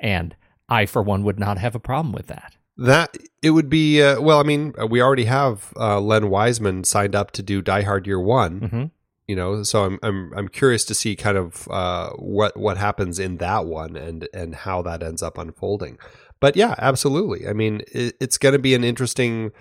and 0.00 0.34
I, 0.68 0.86
for 0.86 1.00
one, 1.02 1.22
would 1.22 1.38
not 1.38 1.58
have 1.58 1.74
a 1.76 1.80
problem 1.80 2.12
with 2.12 2.26
that. 2.26 2.56
That 2.76 3.16
it 3.42 3.50
would 3.50 3.68
be 3.68 4.02
uh, 4.02 4.20
well 4.20 4.40
i 4.40 4.42
mean 4.42 4.72
uh, 4.80 4.86
we 4.86 5.00
already 5.00 5.24
have 5.26 5.72
uh, 5.76 6.00
len 6.00 6.28
wiseman 6.30 6.82
signed 6.84 7.14
up 7.14 7.30
to 7.30 7.42
do 7.42 7.62
die 7.62 7.82
hard 7.82 8.06
year 8.06 8.20
one. 8.20 8.60
Mhm. 8.60 8.90
you 9.28 9.36
know 9.36 9.62
so 9.62 9.84
i'm 9.84 9.98
i'm 10.02 10.32
i'm 10.36 10.48
curious 10.48 10.84
to 10.84 10.94
see 10.94 11.14
kind 11.16 11.38
of 11.38 11.68
uh 11.70 12.10
what 12.16 12.56
what 12.56 12.76
happens 12.76 13.18
in 13.18 13.36
that 13.38 13.64
one 13.66 13.96
and 13.96 14.28
and 14.34 14.54
how 14.54 14.82
that 14.82 15.02
ends 15.02 15.22
up 15.22 15.38
unfolding. 15.38 15.98
But 16.40 16.56
yeah 16.56 16.74
absolutely. 16.78 17.48
I 17.48 17.52
mean 17.54 17.82
it, 17.92 18.16
it's 18.20 18.36
going 18.38 18.52
to 18.52 18.58
be 18.58 18.74
an 18.74 18.84
interesting 18.84 19.52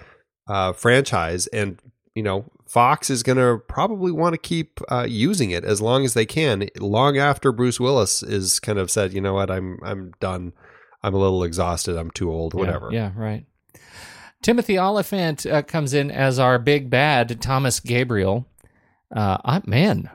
uh 0.48 0.74
franchise 0.74 1.48
and 1.48 1.80
you 2.16 2.24
know 2.24 2.46
fox 2.68 3.10
is 3.10 3.24
going 3.24 3.38
to 3.38 3.62
probably 3.68 4.12
want 4.12 4.34
to 4.34 4.38
keep 4.40 4.80
uh 4.90 5.06
using 5.08 5.52
it 5.52 5.64
as 5.64 5.80
long 5.82 6.04
as 6.04 6.14
they 6.14 6.26
can 6.26 6.68
long 6.80 7.18
after 7.18 7.52
bruce 7.52 7.80
willis 7.80 8.22
is 8.24 8.60
kind 8.60 8.80
of 8.80 8.90
said 8.92 9.14
you 9.14 9.22
know 9.22 9.36
what? 9.36 9.50
I'm 9.52 9.80
i'm 9.84 10.12
done 10.20 10.52
i'm 11.04 11.14
a 11.14 11.18
little 11.18 11.44
exhausted 11.44 11.98
i'm 11.98 12.12
too 12.12 12.32
old 12.32 12.54
Yeah, 12.54 12.60
whatever 12.60 12.90
Yeah, 12.92 13.12
right. 13.16 13.46
Timothy 14.42 14.78
Olyphant 14.78 15.46
uh, 15.46 15.62
comes 15.62 15.94
in 15.94 16.12
as 16.12 16.38
our 16.38 16.60
big 16.60 16.90
bad, 16.90 17.42
Thomas 17.42 17.80
Gabriel. 17.80 18.46
Uh, 19.10 19.38
I, 19.46 19.62
man, 19.66 20.10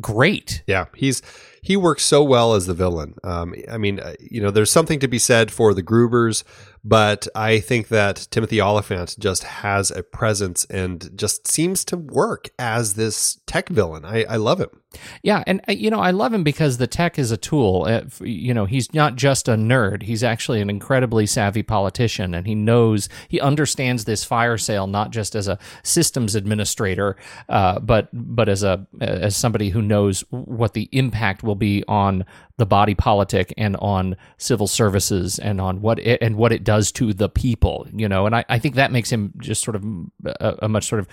great. 0.00 0.62
Yeah, 0.68 0.84
he's 0.94 1.20
he 1.62 1.76
works 1.76 2.04
so 2.04 2.22
well 2.22 2.54
as 2.54 2.66
the 2.66 2.74
villain. 2.74 3.16
Um, 3.24 3.54
I 3.68 3.76
mean, 3.76 3.98
uh, 3.98 4.14
you 4.20 4.40
know, 4.40 4.52
there's 4.52 4.70
something 4.70 5.00
to 5.00 5.08
be 5.08 5.18
said 5.18 5.50
for 5.50 5.74
the 5.74 5.82
Grubers, 5.82 6.44
but 6.84 7.28
I 7.34 7.60
think 7.60 7.88
that 7.88 8.28
Timothy 8.30 8.60
Olyphant 8.60 9.16
just 9.18 9.44
has 9.44 9.90
a 9.90 10.02
presence 10.02 10.64
and 10.66 11.10
just 11.16 11.46
seems 11.46 11.84
to 11.86 11.96
work 11.96 12.50
as 12.58 12.94
this 12.94 13.40
tech 13.46 13.68
villain. 13.68 14.04
I, 14.04 14.24
I 14.24 14.36
love 14.36 14.60
him. 14.60 14.70
Yeah, 15.22 15.44
and 15.46 15.60
uh, 15.68 15.72
you 15.72 15.88
know, 15.88 16.00
I 16.00 16.10
love 16.10 16.34
him 16.34 16.42
because 16.42 16.78
the 16.78 16.86
tech 16.88 17.18
is 17.18 17.30
a 17.30 17.36
tool. 17.36 17.86
Uh, 17.88 18.02
you 18.20 18.52
know, 18.52 18.64
he's 18.64 18.92
not 18.92 19.14
just 19.14 19.46
a 19.46 19.52
nerd. 19.52 20.02
He's 20.02 20.24
actually 20.24 20.60
an 20.60 20.68
incredibly 20.68 21.26
savvy 21.26 21.62
politician, 21.62 22.34
and 22.34 22.46
he 22.46 22.56
knows 22.56 23.08
he 23.28 23.40
understands 23.40 24.04
this 24.04 24.24
fire 24.24 24.58
sale 24.58 24.88
not 24.88 25.12
just 25.12 25.36
as 25.36 25.46
a 25.46 25.58
systems 25.84 26.34
administrator, 26.34 27.16
uh, 27.48 27.78
but 27.78 28.08
but 28.12 28.48
as 28.48 28.64
a 28.64 28.84
as 29.00 29.36
somebody 29.36 29.70
who 29.70 29.80
knows 29.80 30.24
what 30.30 30.74
the 30.74 30.88
impact 30.90 31.44
will 31.44 31.54
be 31.54 31.84
on 31.86 32.24
the 32.60 32.66
body 32.66 32.94
politic 32.94 33.54
and 33.56 33.74
on 33.76 34.14
civil 34.36 34.66
services 34.66 35.38
and 35.38 35.62
on 35.62 35.80
what 35.80 35.98
it, 35.98 36.18
and 36.20 36.36
what 36.36 36.52
it 36.52 36.62
does 36.62 36.92
to 36.92 37.14
the 37.14 37.28
people. 37.28 37.88
You 37.92 38.06
know, 38.06 38.26
and 38.26 38.36
I, 38.36 38.44
I 38.50 38.58
think 38.58 38.74
that 38.74 38.92
makes 38.92 39.10
him 39.10 39.32
just 39.38 39.64
sort 39.64 39.76
of 39.76 39.84
a, 40.26 40.58
a 40.62 40.68
much 40.68 40.86
sort 40.86 41.00
of 41.00 41.08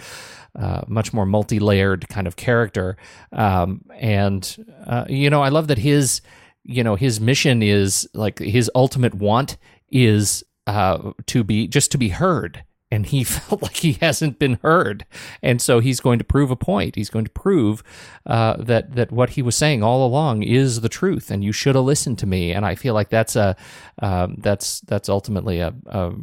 uh, 0.56 0.82
much 0.88 1.14
more 1.14 1.26
multi-layered 1.26 2.10
kind 2.10 2.28
of 2.28 2.36
character. 2.36 2.98
Um, 3.32 3.82
and 3.96 4.66
uh, 4.86 5.06
you 5.08 5.30
know, 5.30 5.42
I 5.42 5.50
love 5.50 5.70
that 5.70 5.78
his 5.78 6.22
you 6.64 6.84
know 6.84 6.96
his 6.96 7.22
mission 7.22 7.64
is 7.64 8.08
like 8.14 8.40
his 8.40 8.70
ultimate 8.76 9.16
want 9.16 9.58
is 9.90 10.44
uh, 10.68 11.14
to 11.28 11.46
be 11.46 11.68
just 11.68 11.92
to 11.94 11.98
be 11.98 12.10
heard. 12.10 12.66
And 12.90 13.06
he 13.06 13.24
felt 13.26 13.62
like 13.62 13.78
he 13.78 13.94
hasn't 13.94 14.40
been 14.40 14.60
heard, 14.62 15.06
and 15.44 15.62
so 15.62 15.80
he's 15.80 16.00
going 16.00 16.20
to 16.20 16.26
prove 16.26 16.52
a 16.52 16.56
point. 16.56 16.96
He's 16.96 17.10
going 17.10 17.26
to 17.26 17.32
prove 17.32 17.84
uh, 18.26 18.56
that 18.58 18.96
that 18.96 19.12
what 19.12 19.32
he 19.32 19.42
was 19.42 19.56
saying 19.56 19.84
all 19.84 20.06
along 20.06 20.44
is 20.44 20.82
the 20.82 20.90
truth, 20.90 21.30
and 21.30 21.44
you 21.44 21.52
should 21.52 21.76
have 21.76 21.84
listened 21.84 22.18
to 22.20 22.26
me. 22.26 22.54
And 22.54 22.66
I 22.66 22.76
feel 22.76 22.94
like 22.94 23.10
that's 23.10 23.36
a 23.36 23.56
um, 24.02 24.36
that's 24.38 24.82
that's 24.82 25.10
ultimately 25.10 25.60
a, 25.60 25.74
a 25.88 26.14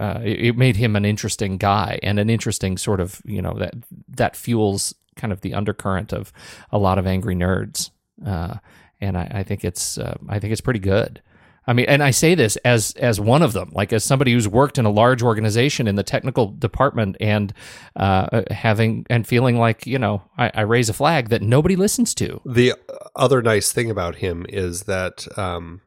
uh, 0.00 0.20
it 0.24 0.56
made 0.56 0.76
him 0.76 0.96
an 0.96 1.04
interesting 1.04 1.56
guy 1.56 1.98
and 2.02 2.18
an 2.18 2.30
interesting 2.30 2.76
sort 2.76 3.00
of 3.00 3.20
you 3.24 3.42
know 3.42 3.54
that 3.54 3.74
that 4.08 4.36
fuels 4.36 4.94
kind 5.16 5.32
of 5.32 5.40
the 5.42 5.54
undercurrent 5.54 6.12
of 6.12 6.32
a 6.70 6.78
lot 6.78 6.98
of 6.98 7.06
angry 7.06 7.34
nerds, 7.34 7.90
uh, 8.26 8.54
and 9.00 9.16
I, 9.16 9.30
I 9.30 9.42
think 9.42 9.64
it's 9.64 9.98
uh, 9.98 10.16
I 10.28 10.38
think 10.38 10.52
it's 10.52 10.60
pretty 10.60 10.80
good. 10.80 11.22
I 11.68 11.74
mean, 11.74 11.84
and 11.86 12.02
I 12.02 12.12
say 12.12 12.34
this 12.34 12.56
as 12.64 12.92
as 12.96 13.20
one 13.20 13.42
of 13.42 13.52
them, 13.52 13.70
like 13.74 13.92
as 13.92 14.02
somebody 14.02 14.32
who's 14.32 14.48
worked 14.48 14.78
in 14.78 14.86
a 14.86 14.90
large 14.90 15.22
organization 15.22 15.86
in 15.86 15.96
the 15.96 16.02
technical 16.02 16.46
department 16.48 17.16
and 17.20 17.52
uh, 17.94 18.42
having 18.50 19.04
and 19.10 19.26
feeling 19.26 19.58
like 19.58 19.86
you 19.86 19.98
know 19.98 20.22
I, 20.38 20.50
I 20.54 20.60
raise 20.62 20.88
a 20.88 20.94
flag 20.94 21.28
that 21.28 21.42
nobody 21.42 21.76
listens 21.76 22.14
to. 22.14 22.40
The 22.46 22.72
other 23.14 23.42
nice 23.42 23.70
thing 23.70 23.90
about 23.90 24.16
him 24.16 24.46
is 24.48 24.84
that, 24.84 25.28
um, 25.38 25.82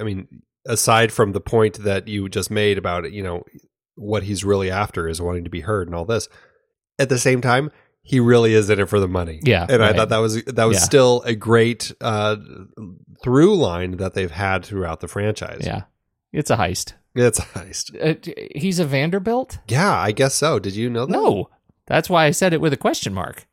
I 0.00 0.02
mean, 0.02 0.28
aside 0.66 1.12
from 1.12 1.32
the 1.32 1.40
point 1.40 1.84
that 1.84 2.08
you 2.08 2.28
just 2.30 2.50
made 2.50 2.78
about 2.78 3.04
it, 3.04 3.12
you 3.12 3.22
know, 3.22 3.44
what 3.96 4.22
he's 4.22 4.44
really 4.44 4.70
after 4.70 5.06
is 5.08 5.20
wanting 5.20 5.44
to 5.44 5.50
be 5.50 5.60
heard 5.60 5.88
and 5.88 5.94
all 5.94 6.06
this. 6.06 6.28
At 6.98 7.10
the 7.10 7.18
same 7.18 7.42
time, 7.42 7.70
he 8.02 8.18
really 8.18 8.54
is 8.54 8.70
in 8.70 8.80
it 8.80 8.88
for 8.88 8.98
the 8.98 9.06
money. 9.08 9.40
Yeah, 9.42 9.66
and 9.68 9.84
I 9.84 9.92
thought 9.92 10.08
that 10.08 10.18
was 10.18 10.42
that 10.44 10.64
was 10.64 10.78
Yeah. 10.78 10.84
still 10.84 11.22
a 11.26 11.34
great 11.34 11.92
uh, 12.00 12.36
through 13.22 13.56
line 13.56 13.96
that 13.98 14.14
they've 14.14 14.30
had 14.30 14.64
throughout 14.64 15.00
the 15.00 15.08
franchise. 15.08 15.62
Yeah, 15.64 15.82
it's 16.32 16.50
a 16.50 16.56
heist. 16.56 16.94
it's 17.14 17.38
a 17.38 17.42
heist. 17.42 17.94
Uh, 18.00 18.32
he's 18.54 18.78
a 18.78 18.84
Vanderbilt. 18.84 19.58
Yeah, 19.68 19.92
I 19.96 20.12
guess 20.12 20.34
so. 20.34 20.58
Did 20.58 20.74
you 20.76 20.88
know 20.90 21.06
that? 21.06 21.12
No, 21.12 21.50
that's 21.86 22.08
why 22.10 22.26
I 22.26 22.30
said 22.30 22.52
it 22.52 22.60
with 22.60 22.72
a 22.72 22.76
question 22.76 23.14
mark. 23.14 23.46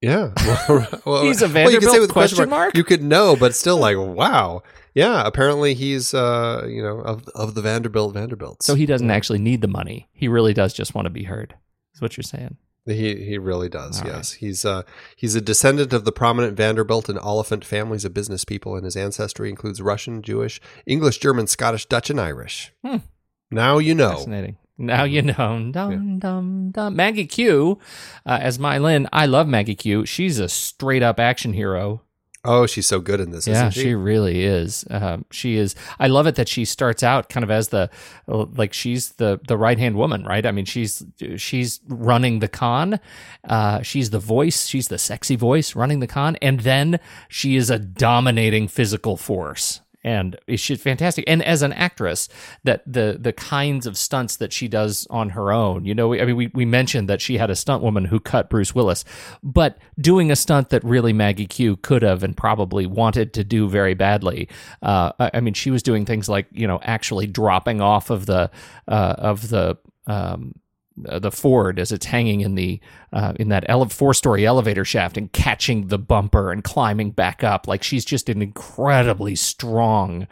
Yeah. 0.00 0.32
Well, 0.68 0.86
well, 1.04 1.22
He's 1.24 1.42
a 1.42 1.48
well, 1.48 1.70
you 1.70 1.78
could 1.78 1.88
say 1.90 1.98
Vanderbilt 1.98 2.00
with 2.00 2.10
a 2.10 2.12
question 2.12 2.48
mark? 2.50 2.76
You 2.76 2.84
could 2.84 3.02
know, 3.02 3.36
but 3.36 3.54
still 3.54 3.78
like, 3.78 3.96
wow. 3.96 4.62
Yeah, 4.94 5.26
apparently 5.26 5.74
he's 5.74 6.14
uh, 6.14 6.66
you 6.68 6.82
know, 6.82 7.00
of 7.00 7.28
of 7.34 7.54
the 7.54 7.62
Vanderbilt 7.62 8.14
Vanderbilts. 8.14 8.64
So 8.66 8.74
he 8.74 8.86
doesn't 8.86 9.10
actually 9.10 9.40
need 9.40 9.60
the 9.60 9.68
money. 9.68 10.08
He 10.12 10.28
really 10.28 10.54
does 10.54 10.72
just 10.72 10.94
want 10.94 11.06
to 11.06 11.10
be 11.10 11.24
heard. 11.24 11.54
Is 11.94 12.00
what 12.00 12.16
you're 12.16 12.22
saying? 12.22 12.56
He 12.86 13.24
he 13.24 13.38
really 13.38 13.70
does. 13.70 14.02
All 14.02 14.08
yes, 14.08 14.32
he's 14.32 14.64
uh 14.64 14.82
he's 15.16 15.34
a 15.34 15.40
descendant 15.40 15.94
of 15.94 16.04
the 16.04 16.12
prominent 16.12 16.54
Vanderbilt 16.56 17.08
and 17.08 17.18
Olyphant 17.18 17.64
families 17.64 18.04
of 18.04 18.12
business 18.12 18.44
people, 18.44 18.76
and 18.76 18.84
his 18.84 18.96
ancestry 18.96 19.48
includes 19.48 19.80
Russian, 19.80 20.20
Jewish, 20.20 20.60
English, 20.86 21.18
German, 21.18 21.46
Scottish, 21.46 21.86
Dutch, 21.86 22.10
and 22.10 22.20
Irish. 22.20 22.72
Hmm. 22.84 22.98
Now 23.50 23.78
you 23.78 23.94
know. 23.94 24.16
Fascinating. 24.16 24.58
Now 24.76 25.04
you 25.04 25.22
know. 25.22 25.70
Dum 25.72 26.18
dum 26.18 26.72
dum. 26.72 26.94
Maggie 26.94 27.26
Q, 27.26 27.78
uh, 28.26 28.38
as 28.42 28.58
Mai 28.58 28.76
Linh. 28.76 29.08
I 29.12 29.26
love 29.26 29.48
Maggie 29.48 29.76
Q. 29.76 30.04
She's 30.04 30.38
a 30.38 30.48
straight 30.48 31.02
up 31.02 31.18
action 31.18 31.54
hero. 31.54 32.02
Oh, 32.44 32.66
she's 32.66 32.86
so 32.86 33.00
good 33.00 33.20
in 33.20 33.30
this. 33.30 33.46
Yeah, 33.46 33.54
isn't 33.54 33.70
she? 33.72 33.80
she 33.82 33.94
really 33.94 34.44
is. 34.44 34.84
Um, 34.90 35.24
she 35.30 35.56
is. 35.56 35.74
I 35.98 36.08
love 36.08 36.26
it 36.26 36.34
that 36.34 36.48
she 36.48 36.64
starts 36.64 37.02
out 37.02 37.28
kind 37.28 37.42
of 37.42 37.50
as 37.50 37.68
the 37.68 37.90
like 38.26 38.72
she's 38.72 39.12
the 39.12 39.40
the 39.48 39.56
right 39.56 39.78
hand 39.78 39.96
woman, 39.96 40.24
right? 40.24 40.44
I 40.44 40.52
mean, 40.52 40.66
she's 40.66 41.02
she's 41.36 41.80
running 41.88 42.40
the 42.40 42.48
con. 42.48 43.00
Uh, 43.48 43.82
she's 43.82 44.10
the 44.10 44.18
voice. 44.18 44.66
She's 44.66 44.88
the 44.88 44.98
sexy 44.98 45.36
voice 45.36 45.74
running 45.74 46.00
the 46.00 46.06
con, 46.06 46.36
and 46.42 46.60
then 46.60 47.00
she 47.28 47.56
is 47.56 47.70
a 47.70 47.78
dominating 47.78 48.68
physical 48.68 49.16
force. 49.16 49.80
And 50.04 50.36
she's 50.56 50.80
fantastic. 50.80 51.24
And 51.26 51.42
as 51.42 51.62
an 51.62 51.72
actress, 51.72 52.28
that 52.62 52.82
the 52.86 53.16
the 53.18 53.32
kinds 53.32 53.86
of 53.86 53.96
stunts 53.96 54.36
that 54.36 54.52
she 54.52 54.68
does 54.68 55.06
on 55.10 55.30
her 55.30 55.52
own, 55.52 55.84
you 55.84 55.94
know, 55.94 56.14
I 56.14 56.24
mean, 56.24 56.36
we 56.36 56.46
we 56.48 56.64
mentioned 56.64 57.08
that 57.08 57.20
she 57.20 57.38
had 57.38 57.50
a 57.50 57.56
stunt 57.56 57.82
woman 57.82 58.04
who 58.04 58.20
cut 58.20 58.50
Bruce 58.50 58.74
Willis, 58.74 59.04
but 59.42 59.78
doing 59.98 60.30
a 60.30 60.36
stunt 60.36 60.68
that 60.68 60.84
really 60.84 61.12
Maggie 61.12 61.46
Q 61.46 61.76
could 61.76 62.02
have 62.02 62.22
and 62.22 62.36
probably 62.36 62.86
wanted 62.86 63.32
to 63.34 63.44
do 63.44 63.68
very 63.68 63.94
badly. 63.94 64.48
Uh, 64.82 65.12
I, 65.18 65.40
mean, 65.40 65.54
she 65.54 65.70
was 65.70 65.82
doing 65.82 66.04
things 66.04 66.28
like 66.28 66.46
you 66.52 66.66
know 66.66 66.80
actually 66.82 67.26
dropping 67.26 67.80
off 67.80 68.10
of 68.10 68.26
the 68.26 68.50
uh, 68.86 69.14
of 69.18 69.48
the 69.48 69.78
um, 70.06 70.54
uh, 71.08 71.18
the 71.18 71.32
Ford 71.32 71.78
as 71.78 71.92
it's 71.92 72.06
hanging 72.06 72.40
in 72.40 72.54
the 72.54 72.80
uh, 73.12 73.34
in 73.36 73.48
that 73.48 73.64
ele- 73.68 73.88
four 73.88 74.14
story 74.14 74.46
elevator 74.46 74.84
shaft 74.84 75.16
and 75.16 75.32
catching 75.32 75.88
the 75.88 75.98
bumper 75.98 76.52
and 76.52 76.62
climbing 76.62 77.10
back 77.10 77.42
up. 77.42 77.66
Like 77.66 77.82
she's 77.82 78.04
just 78.04 78.28
an 78.28 78.42
incredibly 78.42 79.34
strong 79.34 80.26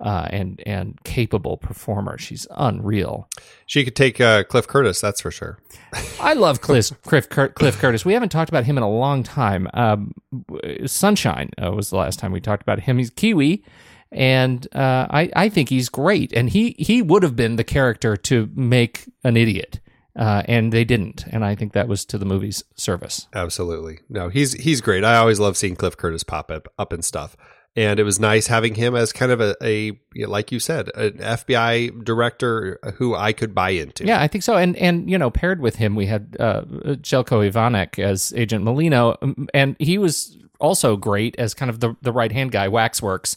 uh, 0.00 0.28
and 0.30 0.62
and 0.66 1.02
capable 1.04 1.56
performer. 1.56 2.18
She's 2.18 2.46
unreal. 2.50 3.28
She 3.66 3.84
could 3.84 3.96
take 3.96 4.20
uh, 4.20 4.44
Cliff 4.44 4.66
Curtis, 4.66 5.00
that's 5.00 5.20
for 5.20 5.30
sure. 5.30 5.58
I 6.20 6.34
love 6.34 6.60
Cliff, 6.62 6.90
Cliff, 7.02 7.28
Cur- 7.28 7.48
Cliff 7.48 7.78
Curtis. 7.78 8.04
We 8.04 8.12
haven't 8.12 8.30
talked 8.30 8.48
about 8.48 8.64
him 8.64 8.76
in 8.76 8.82
a 8.82 8.90
long 8.90 9.22
time. 9.22 9.68
Um, 9.74 10.14
Sunshine 10.86 11.50
uh, 11.62 11.72
was 11.72 11.90
the 11.90 11.96
last 11.96 12.18
time 12.18 12.32
we 12.32 12.40
talked 12.40 12.62
about 12.62 12.80
him. 12.80 12.98
He's 12.98 13.10
Kiwi. 13.10 13.64
And 14.10 14.66
uh, 14.74 15.06
I, 15.10 15.30
I 15.36 15.48
think 15.50 15.68
he's 15.68 15.90
great, 15.90 16.32
and 16.32 16.48
he, 16.48 16.74
he 16.78 17.02
would 17.02 17.22
have 17.22 17.36
been 17.36 17.56
the 17.56 17.64
character 17.64 18.16
to 18.16 18.48
make 18.54 19.04
an 19.22 19.36
idiot 19.36 19.80
uh, 20.18 20.42
and 20.46 20.72
they 20.72 20.84
didn't. 20.84 21.24
And 21.30 21.44
I 21.44 21.54
think 21.54 21.72
that 21.72 21.88
was 21.88 22.04
to 22.06 22.18
the 22.18 22.26
movie's 22.26 22.64
service. 22.74 23.28
Absolutely. 23.32 24.00
No, 24.10 24.28
he's 24.28 24.52
he's 24.54 24.80
great. 24.80 25.04
I 25.04 25.16
always 25.16 25.38
love 25.38 25.56
seeing 25.56 25.76
Cliff 25.76 25.96
Curtis 25.96 26.24
pop 26.24 26.50
up 26.50 26.68
up 26.78 26.92
and 26.92 27.04
stuff. 27.04 27.36
And 27.76 28.00
it 28.00 28.02
was 28.02 28.18
nice 28.18 28.48
having 28.48 28.74
him 28.74 28.96
as 28.96 29.12
kind 29.12 29.30
of 29.30 29.40
a, 29.40 29.54
a 29.62 29.92
like 30.26 30.50
you 30.50 30.58
said, 30.58 30.90
an 30.96 31.12
FBI 31.12 32.02
director 32.02 32.80
who 32.96 33.14
I 33.14 33.32
could 33.32 33.54
buy 33.54 33.70
into. 33.70 34.04
Yeah, 34.04 34.20
I 34.20 34.26
think 34.26 34.42
so. 34.42 34.56
And 34.56 34.76
and 34.76 35.08
you 35.08 35.16
know, 35.16 35.30
paired 35.30 35.60
with 35.60 35.76
him, 35.76 35.94
we 35.94 36.06
had 36.06 36.36
uh, 36.40 36.62
Zeljko 36.62 37.48
Ivanek 37.48 38.00
as 38.00 38.32
Agent 38.34 38.64
Molina, 38.64 39.16
um, 39.22 39.46
and 39.54 39.76
he 39.78 39.96
was 39.96 40.36
also 40.58 40.96
great 40.96 41.36
as 41.38 41.54
kind 41.54 41.70
of 41.70 41.78
the 41.78 41.94
the 42.02 42.10
right 42.10 42.32
hand 42.32 42.50
guy, 42.50 42.66
Waxworks. 42.66 43.36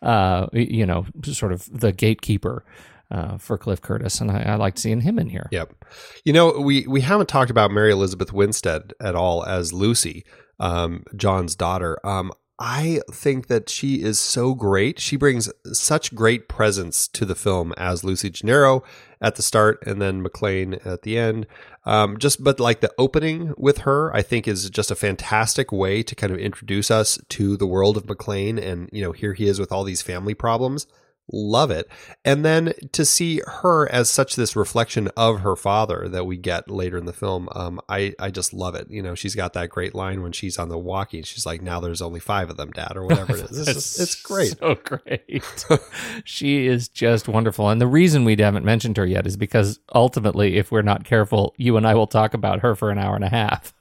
Uh, 0.00 0.46
you 0.54 0.86
know, 0.86 1.04
sort 1.24 1.52
of 1.52 1.68
the 1.78 1.92
gatekeeper 1.92 2.64
uh, 3.12 3.36
for 3.36 3.58
Cliff 3.58 3.80
Curtis, 3.80 4.20
and 4.20 4.30
I, 4.30 4.42
I 4.42 4.54
liked 4.56 4.78
seeing 4.78 5.02
him 5.02 5.18
in 5.18 5.28
here. 5.28 5.48
Yep. 5.52 5.84
You 6.24 6.32
know, 6.32 6.58
we 6.58 6.86
we 6.88 7.02
haven't 7.02 7.28
talked 7.28 7.50
about 7.50 7.70
Mary 7.70 7.92
Elizabeth 7.92 8.32
Winstead 8.32 8.94
at 9.00 9.14
all 9.14 9.44
as 9.44 9.72
Lucy, 9.72 10.24
um, 10.58 11.04
John's 11.14 11.54
daughter. 11.54 11.98
Um, 12.04 12.32
I 12.58 13.00
think 13.10 13.48
that 13.48 13.68
she 13.68 14.02
is 14.02 14.20
so 14.20 14.54
great. 14.54 15.00
She 15.00 15.16
brings 15.16 15.50
such 15.72 16.14
great 16.14 16.48
presence 16.48 17.08
to 17.08 17.24
the 17.24 17.34
film 17.34 17.74
as 17.76 18.04
Lucy 18.04 18.30
Gennaro 18.30 18.84
at 19.20 19.34
the 19.34 19.42
start 19.42 19.82
and 19.84 20.00
then 20.00 20.24
McClane 20.24 20.84
at 20.86 21.02
the 21.02 21.18
end. 21.18 21.48
Um, 21.84 22.18
just, 22.18 22.44
but 22.44 22.60
like 22.60 22.80
the 22.80 22.92
opening 22.98 23.52
with 23.56 23.78
her, 23.78 24.14
I 24.14 24.22
think 24.22 24.46
is 24.46 24.70
just 24.70 24.92
a 24.92 24.94
fantastic 24.94 25.72
way 25.72 26.04
to 26.04 26.14
kind 26.14 26.32
of 26.32 26.38
introduce 26.38 26.88
us 26.88 27.18
to 27.30 27.56
the 27.56 27.66
world 27.66 27.96
of 27.96 28.06
McClane, 28.06 28.62
And, 28.62 28.88
you 28.92 29.02
know, 29.02 29.10
here 29.10 29.32
he 29.32 29.48
is 29.48 29.58
with 29.58 29.72
all 29.72 29.82
these 29.82 30.02
family 30.02 30.34
problems 30.34 30.86
love 31.30 31.70
it. 31.70 31.88
And 32.24 32.44
then 32.44 32.72
to 32.92 33.04
see 33.04 33.40
her 33.46 33.90
as 33.90 34.10
such 34.10 34.36
this 34.36 34.56
reflection 34.56 35.08
of 35.16 35.40
her 35.40 35.56
father 35.56 36.08
that 36.08 36.26
we 36.26 36.36
get 36.36 36.70
later 36.70 36.98
in 36.98 37.06
the 37.06 37.12
film, 37.12 37.48
um, 37.54 37.80
I, 37.88 38.14
I 38.18 38.30
just 38.30 38.52
love 38.52 38.74
it. 38.74 38.88
You 38.90 39.02
know, 39.02 39.14
she's 39.14 39.34
got 39.34 39.52
that 39.54 39.70
great 39.70 39.94
line 39.94 40.22
when 40.22 40.32
she's 40.32 40.58
on 40.58 40.68
the 40.68 40.78
walkie. 40.78 41.22
She's 41.22 41.46
like, 41.46 41.62
now 41.62 41.80
there's 41.80 42.02
only 42.02 42.20
five 42.20 42.50
of 42.50 42.56
them, 42.56 42.70
dad, 42.70 42.96
or 42.96 43.04
whatever 43.04 43.36
it 43.36 43.50
is. 43.50 43.68
It's, 43.68 44.00
it's 44.00 44.14
great. 44.22 44.58
So 44.58 44.74
great. 44.74 45.44
she 46.24 46.66
is 46.66 46.88
just 46.88 47.28
wonderful. 47.28 47.68
And 47.68 47.80
the 47.80 47.86
reason 47.86 48.24
we 48.24 48.36
haven't 48.36 48.64
mentioned 48.64 48.96
her 48.96 49.06
yet 49.06 49.26
is 49.26 49.36
because 49.36 49.80
ultimately, 49.94 50.56
if 50.56 50.70
we're 50.70 50.82
not 50.82 51.04
careful, 51.04 51.54
you 51.56 51.76
and 51.76 51.86
I 51.86 51.94
will 51.94 52.06
talk 52.06 52.34
about 52.34 52.60
her 52.60 52.74
for 52.74 52.90
an 52.90 52.98
hour 52.98 53.14
and 53.14 53.24
a 53.24 53.28
half. 53.28 53.72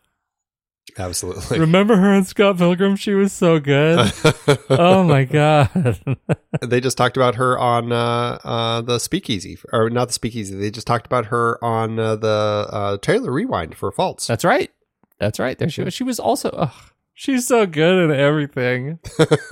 Absolutely. 0.98 1.60
Remember 1.60 1.96
her 1.96 2.14
and 2.14 2.26
Scott 2.26 2.58
Pilgrim? 2.58 2.96
She 2.96 3.14
was 3.14 3.32
so 3.32 3.60
good. 3.60 4.12
oh 4.70 5.04
my 5.04 5.24
god. 5.24 5.70
they 6.62 6.82
just 6.82 6.98
talked 6.98 7.18
about 7.18 7.36
her 7.36 7.58
on 7.58 7.92
uh, 7.92 8.40
uh, 8.44 8.82
the 8.82 9.00
Speakeasy, 9.00 9.58
or 9.72 9.90
not 9.90 10.08
the 10.10 10.14
Speakeasy. 10.14 10.56
They 10.56 10.72
just 10.72 10.88
talked 10.88 11.06
about 11.06 11.28
her 11.28 11.64
on 11.64 12.00
uh, 12.00 12.16
the 12.16 12.68
uh, 12.72 12.98
Taylor 12.98 13.32
Rewind 13.32 13.76
for 13.76 13.92
Faults. 13.92 14.28
That's 14.28 14.46
right. 14.46 14.72
That's 15.20 15.40
right. 15.40 15.58
There 15.58 15.70
she 15.70 15.84
was. 15.84 15.94
She 15.94 16.04
was 16.04 16.20
also. 16.20 16.50
Oh, 16.54 16.90
she's 17.14 17.48
so 17.48 17.66
good 17.66 18.10
at 18.10 18.20
everything. 18.20 19.00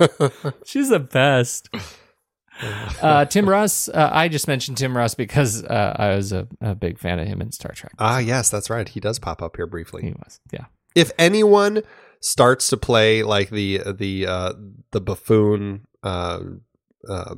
she's 0.64 0.88
the 0.88 1.00
best. 1.00 1.68
Uh, 3.00 3.24
Tim 3.24 3.48
Russ, 3.48 3.88
uh, 3.88 4.10
I 4.12 4.28
just 4.28 4.46
mentioned 4.46 4.76
Tim 4.76 4.94
Russ 4.94 5.14
because 5.14 5.64
uh, 5.64 5.96
I 5.98 6.14
was 6.14 6.32
a, 6.32 6.46
a, 6.60 6.74
big 6.74 6.98
fan 6.98 7.18
of 7.18 7.26
him 7.26 7.40
in 7.40 7.52
Star 7.52 7.72
Trek. 7.72 7.94
Ah, 7.98 8.18
yes, 8.18 8.50
that's 8.50 8.68
right. 8.68 8.86
He 8.86 9.00
does 9.00 9.18
pop 9.18 9.40
up 9.40 9.56
here 9.56 9.66
briefly. 9.66 10.02
He 10.02 10.10
was, 10.10 10.40
yeah 10.52 10.66
if 10.94 11.12
anyone 11.18 11.82
starts 12.20 12.68
to 12.70 12.76
play 12.76 13.22
like 13.22 13.50
the 13.50 13.82
the 13.86 14.26
uh, 14.26 14.52
the 14.90 15.00
buffoon 15.00 15.86
uh, 16.02 16.40
uh, 17.08 17.34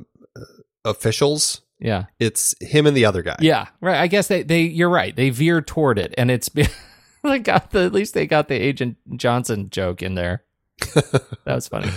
officials, 0.85 1.61
yeah, 1.79 2.05
it's 2.19 2.55
him 2.61 2.85
and 2.87 2.95
the 2.95 3.05
other 3.05 3.21
guy. 3.21 3.37
Yeah, 3.39 3.67
right. 3.81 3.99
I 3.99 4.07
guess 4.07 4.27
they 4.27 4.43
they 4.43 4.61
you're 4.61 4.89
right. 4.89 5.15
They 5.15 5.29
veer 5.29 5.61
toward 5.61 5.99
it, 5.99 6.13
and 6.17 6.29
it's 6.31 6.49
they 7.23 7.39
got 7.39 7.71
the 7.71 7.85
at 7.85 7.93
least 7.93 8.13
they 8.13 8.27
got 8.27 8.47
the 8.47 8.55
Agent 8.55 8.97
Johnson 9.15 9.69
joke 9.69 10.01
in 10.01 10.15
there. 10.15 10.43
that 10.93 11.23
was 11.45 11.67
funny. 11.67 11.91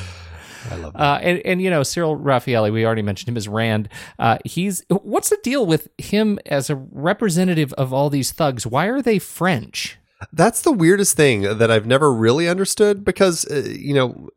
I 0.71 0.77
love 0.77 0.93
that. 0.95 1.01
Uh, 1.01 1.19
and, 1.23 1.39
and, 1.45 1.63
you 1.63 1.71
know, 1.71 1.83
Cyril 1.83 2.17
Raffaelli, 2.17 2.73
we 2.73 2.85
already 2.85 3.03
mentioned 3.03 3.29
him 3.29 3.37
as 3.37 3.47
Rand. 3.47 3.89
Uh, 4.19 4.39
he's 4.45 4.85
what's 4.89 5.29
the 5.29 5.39
deal 5.43 5.65
with 5.65 5.89
him 5.99 6.39
as 6.47 6.71
a 6.71 6.77
representative 6.77 7.73
of 7.75 7.93
all 7.93 8.11
these 8.11 8.33
thugs? 8.33 8.67
Why 8.67 8.87
are 8.87 9.03
they 9.03 9.19
French? 9.19 9.99
That's 10.33 10.63
the 10.63 10.73
weirdest 10.73 11.17
thing 11.17 11.43
that 11.43 11.71
I've 11.71 11.87
never 11.87 12.13
really 12.13 12.49
understood 12.49 13.05
because, 13.05 13.45
uh, 13.51 13.69
you 13.69 13.95
know, 13.95 14.29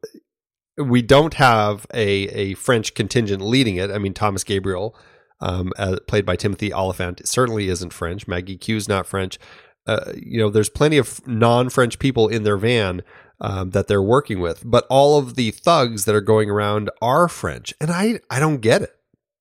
we 0.78 1.02
don't 1.02 1.36
have 1.36 1.86
a, 1.94 2.28
a 2.30 2.54
French 2.56 2.94
contingent 2.94 3.42
leading 3.42 3.76
it. 3.76 3.92
I 3.92 3.98
mean, 3.98 4.14
Thomas 4.14 4.44
Gabriel, 4.44 4.96
um, 5.42 5.72
uh, 5.78 5.98
played 6.08 6.26
by 6.26 6.36
Timothy 6.36 6.74
Olyphant, 6.74 7.28
certainly 7.28 7.70
isn't 7.70 7.94
French. 7.94 8.28
Maggie 8.28 8.58
Q's 8.58 8.88
not 8.88 9.08
French. 9.08 9.40
Uh, 9.88 10.14
you 10.16 10.40
know, 10.40 10.50
there's 10.50 10.70
plenty 10.70 10.98
of 10.98 11.26
non 11.28 11.70
French 11.70 12.00
people 12.00 12.28
in 12.28 12.44
their 12.44 12.58
van 12.58 13.02
um, 13.42 13.72
that 13.72 13.88
they're 13.88 14.02
working 14.02 14.40
with, 14.40 14.64
but 14.66 14.86
all 14.90 15.18
of 15.18 15.36
the 15.36 15.52
thugs 15.52 16.06
that 16.06 16.16
are 16.16 16.22
going 16.22 16.50
around 16.50 16.90
are 17.02 17.28
French. 17.28 17.74
And 17.80 17.90
I, 17.90 18.20
I 18.30 18.40
don't 18.40 18.58
get 18.58 18.82
it. 18.82 18.96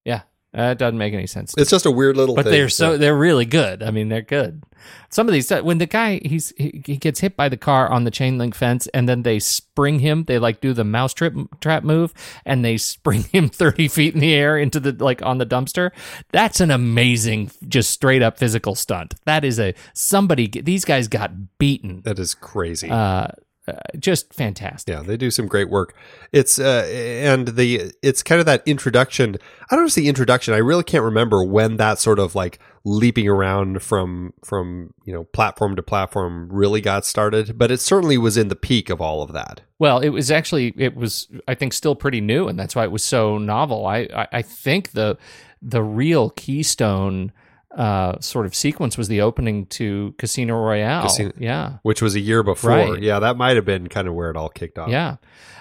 Yeah. 0.04 0.22
Uh, 0.56 0.70
it 0.72 0.78
doesn't 0.78 0.96
make 0.96 1.12
any 1.12 1.26
sense. 1.26 1.54
It's 1.58 1.70
just 1.70 1.84
a 1.84 1.90
weird 1.90 2.16
little 2.16 2.34
but 2.34 2.44
thing. 2.44 2.52
they're 2.52 2.68
so 2.70 2.96
they're 2.96 3.16
really 3.16 3.44
good. 3.44 3.82
I 3.82 3.90
mean, 3.90 4.08
they're 4.08 4.22
good. 4.22 4.62
Some 5.10 5.28
of 5.28 5.32
these 5.34 5.50
when 5.50 5.76
the 5.76 5.86
guy 5.86 6.20
he's 6.24 6.54
he, 6.56 6.82
he 6.86 6.96
gets 6.96 7.20
hit 7.20 7.36
by 7.36 7.50
the 7.50 7.58
car 7.58 7.90
on 7.90 8.04
the 8.04 8.10
chain 8.10 8.38
link 8.38 8.54
fence 8.54 8.86
and 8.88 9.06
then 9.06 9.24
they 9.24 9.40
spring 9.40 9.98
him. 9.98 10.24
They 10.24 10.38
like 10.38 10.62
do 10.62 10.72
the 10.72 10.84
mouse 10.84 11.12
trip 11.12 11.34
trap 11.60 11.84
move 11.84 12.14
and 12.46 12.64
they 12.64 12.78
spring 12.78 13.22
him 13.32 13.50
thirty 13.50 13.88
feet 13.88 14.14
in 14.14 14.20
the 14.20 14.32
air 14.32 14.56
into 14.56 14.80
the 14.80 14.92
like 14.92 15.20
on 15.22 15.36
the 15.36 15.46
dumpster. 15.46 15.90
That's 16.30 16.60
an 16.60 16.70
amazing, 16.70 17.50
just 17.68 17.90
straight 17.90 18.22
up 18.22 18.38
physical 18.38 18.74
stunt. 18.74 19.14
That 19.26 19.44
is 19.44 19.60
a 19.60 19.74
somebody. 19.92 20.46
These 20.48 20.86
guys 20.86 21.08
got 21.08 21.58
beaten. 21.58 22.00
That 22.02 22.18
is 22.18 22.34
crazy. 22.34 22.88
Uh, 22.88 23.28
uh, 23.68 23.78
just 23.98 24.32
fantastic. 24.32 24.92
Yeah, 24.92 25.02
they 25.02 25.16
do 25.16 25.30
some 25.30 25.46
great 25.46 25.68
work. 25.68 25.94
It's 26.32 26.58
uh, 26.58 26.86
and 26.90 27.48
the 27.48 27.92
it's 28.02 28.22
kind 28.22 28.40
of 28.40 28.46
that 28.46 28.62
introduction. 28.66 29.36
I 29.70 29.74
don't 29.74 29.84
know 29.84 29.88
if 29.88 29.94
the 29.94 30.08
introduction. 30.08 30.54
I 30.54 30.58
really 30.58 30.84
can't 30.84 31.04
remember 31.04 31.44
when 31.44 31.76
that 31.76 31.98
sort 31.98 32.18
of 32.18 32.34
like 32.34 32.58
leaping 32.84 33.28
around 33.28 33.82
from 33.82 34.32
from 34.44 34.94
you 35.04 35.12
know 35.12 35.24
platform 35.24 35.76
to 35.76 35.82
platform 35.82 36.48
really 36.50 36.80
got 36.80 37.04
started, 37.04 37.58
but 37.58 37.70
it 37.70 37.80
certainly 37.80 38.18
was 38.18 38.36
in 38.36 38.48
the 38.48 38.56
peak 38.56 38.90
of 38.90 39.00
all 39.00 39.22
of 39.22 39.32
that. 39.32 39.60
Well, 39.78 39.98
it 39.98 40.08
was 40.08 40.30
actually 40.30 40.74
it 40.76 40.96
was 40.96 41.28
I 41.46 41.54
think 41.54 41.72
still 41.72 41.94
pretty 41.94 42.20
new, 42.20 42.48
and 42.48 42.58
that's 42.58 42.74
why 42.74 42.84
it 42.84 42.92
was 42.92 43.04
so 43.04 43.38
novel. 43.38 43.86
I 43.86 44.08
I, 44.14 44.28
I 44.32 44.42
think 44.42 44.92
the 44.92 45.18
the 45.60 45.82
real 45.82 46.30
keystone 46.30 47.32
uh, 47.78 48.18
sort 48.20 48.44
of 48.44 48.54
sequence 48.54 48.98
was 48.98 49.08
the 49.08 49.20
opening 49.22 49.64
to 49.66 50.14
Casino 50.18 50.54
Royale. 50.60 51.02
Casino- 51.04 51.32
yeah, 51.38 51.78
which 51.82 52.02
was 52.02 52.14
a 52.14 52.20
year 52.20 52.42
before. 52.42 52.70
Right. 52.70 53.02
Yeah, 53.02 53.20
that 53.20 53.36
might 53.38 53.56
have 53.56 53.64
been 53.64 53.86
kind 53.88 54.06
of 54.08 54.14
where 54.14 54.30
it 54.30 54.36
all 54.36 54.48
kicked 54.50 54.78
off. 54.78 54.90
yeah. 54.90 55.16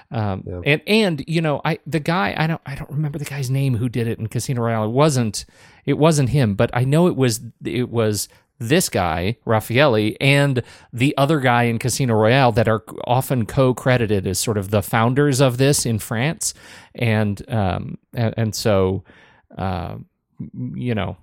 Um, 0.09 0.43
Yeah. 0.47 0.61
and 0.65 0.81
and 0.87 1.23
you 1.27 1.41
know 1.41 1.61
I 1.65 1.79
the 1.85 1.99
guy 1.99 2.33
I 2.37 2.47
don't 2.47 2.61
I 2.65 2.75
don't 2.75 2.89
remember 2.89 3.19
the 3.19 3.25
guy's 3.25 3.49
name 3.49 3.75
who 3.77 3.87
did 3.89 4.07
it 4.07 4.19
in 4.19 4.27
Casino 4.27 4.61
Royale. 4.63 4.85
It 4.85 4.91
wasn't 4.91 5.45
it 5.85 5.97
wasn't 5.97 6.29
him, 6.29 6.55
but 6.55 6.69
I 6.73 6.85
know 6.85 7.07
it 7.07 7.15
was 7.17 7.41
it 7.63 7.89
was 7.89 8.29
this 8.59 8.87
guy 8.89 9.37
Raffaelli 9.45 10.15
and 10.21 10.63
the 10.93 11.13
other 11.17 11.39
guy 11.41 11.63
in 11.63 11.77
Casino 11.77 12.15
Royale 12.15 12.51
that 12.53 12.67
are 12.69 12.83
often 13.05 13.45
co-credited 13.45 14.25
as 14.25 14.39
sort 14.39 14.57
of 14.57 14.71
the 14.71 14.81
founders 14.81 15.39
of 15.41 15.57
this 15.57 15.85
in 15.85 15.99
France, 15.99 16.53
and 16.95 17.43
um 17.51 17.97
and, 18.13 18.33
and 18.37 18.55
so 18.55 19.03
uh, 19.57 19.97
you 20.73 20.95
know 20.95 21.17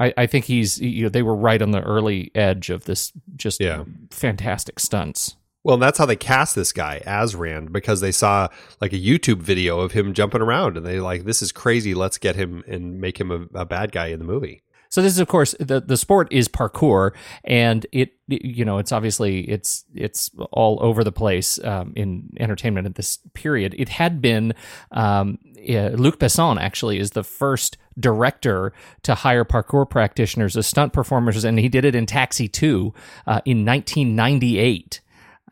I, 0.00 0.12
I 0.16 0.26
think 0.26 0.46
he's 0.46 0.80
you 0.80 1.04
know 1.04 1.08
they 1.08 1.22
were 1.22 1.36
right 1.36 1.62
on 1.62 1.70
the 1.70 1.82
early 1.82 2.30
edge 2.34 2.70
of 2.70 2.84
this 2.84 3.12
just 3.36 3.60
Yeah. 3.60 3.84
fantastic 4.10 4.80
stunts. 4.80 5.36
Well, 5.62 5.74
and 5.74 5.82
that's 5.82 5.98
how 5.98 6.06
they 6.06 6.16
cast 6.16 6.54
this 6.54 6.72
guy 6.72 7.02
as 7.04 7.36
Rand 7.36 7.70
because 7.70 8.00
they 8.00 8.12
saw 8.12 8.48
like 8.80 8.94
a 8.94 8.98
YouTube 8.98 9.42
video 9.42 9.80
of 9.80 9.92
him 9.92 10.14
jumping 10.14 10.40
around 10.40 10.78
and 10.78 10.86
they 10.86 11.00
like, 11.00 11.24
this 11.24 11.42
is 11.42 11.52
crazy. 11.52 11.92
Let's 11.92 12.16
get 12.16 12.34
him 12.34 12.64
and 12.66 12.98
make 12.98 13.20
him 13.20 13.30
a, 13.30 13.60
a 13.60 13.66
bad 13.66 13.92
guy 13.92 14.06
in 14.06 14.18
the 14.20 14.24
movie. 14.24 14.62
So 14.88 15.02
this 15.02 15.12
is, 15.12 15.20
of 15.20 15.28
course, 15.28 15.54
the 15.60 15.80
the 15.80 15.96
sport 15.96 16.26
is 16.32 16.48
parkour, 16.48 17.12
and 17.44 17.86
it, 17.92 18.14
you 18.26 18.64
know, 18.64 18.78
it's 18.78 18.90
obviously 18.90 19.48
it's 19.48 19.84
it's 19.94 20.32
all 20.50 20.78
over 20.82 21.04
the 21.04 21.12
place 21.12 21.62
um, 21.62 21.92
in 21.94 22.30
entertainment 22.40 22.86
at 22.88 22.96
this 22.96 23.18
period. 23.34 23.72
It 23.78 23.88
had 23.88 24.20
been 24.20 24.52
um, 24.90 25.38
uh, 25.58 25.90
Luc 25.90 26.18
Besson 26.18 26.58
actually 26.60 26.98
is 26.98 27.10
the 27.10 27.22
first 27.22 27.76
director 27.98 28.72
to 29.02 29.14
hire 29.14 29.44
parkour 29.44 29.88
practitioners 29.88 30.56
as 30.56 30.66
stunt 30.66 30.92
performers, 30.92 31.44
and 31.44 31.58
he 31.58 31.68
did 31.68 31.84
it 31.84 31.94
in 31.94 32.06
Taxi 32.06 32.48
Two 32.48 32.94
uh, 33.26 33.40
in 33.44 33.64
1998. 33.64 35.00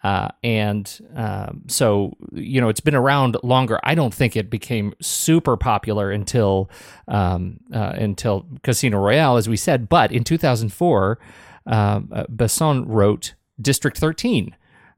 Uh, 0.05 0.29
and 0.45 1.01
um, 1.17 1.63
so, 1.67 2.17
you 2.33 2.61
know, 2.61 2.69
it's 2.69 2.81
been 2.81 2.95
around 2.95 3.37
longer. 3.43 3.81
I 3.83 3.97
don't 3.97 4.15
think 4.15 4.37
it 4.37 4.49
became 4.49 4.95
super 5.03 5.57
popular 5.57 6.11
until 6.11 6.71
um, 7.09 7.59
uh, 7.73 7.95
until 7.97 8.47
Casino 8.63 8.99
Royale, 8.99 9.37
as 9.37 9.49
we 9.49 9.57
said. 9.57 9.89
But 9.89 10.13
in 10.13 10.23
2004, 10.23 11.19
um, 11.67 12.09
uh, 12.13 12.25
Besson 12.25 12.85
wrote 12.87 13.35
District 13.61 13.99
13, 13.99 14.55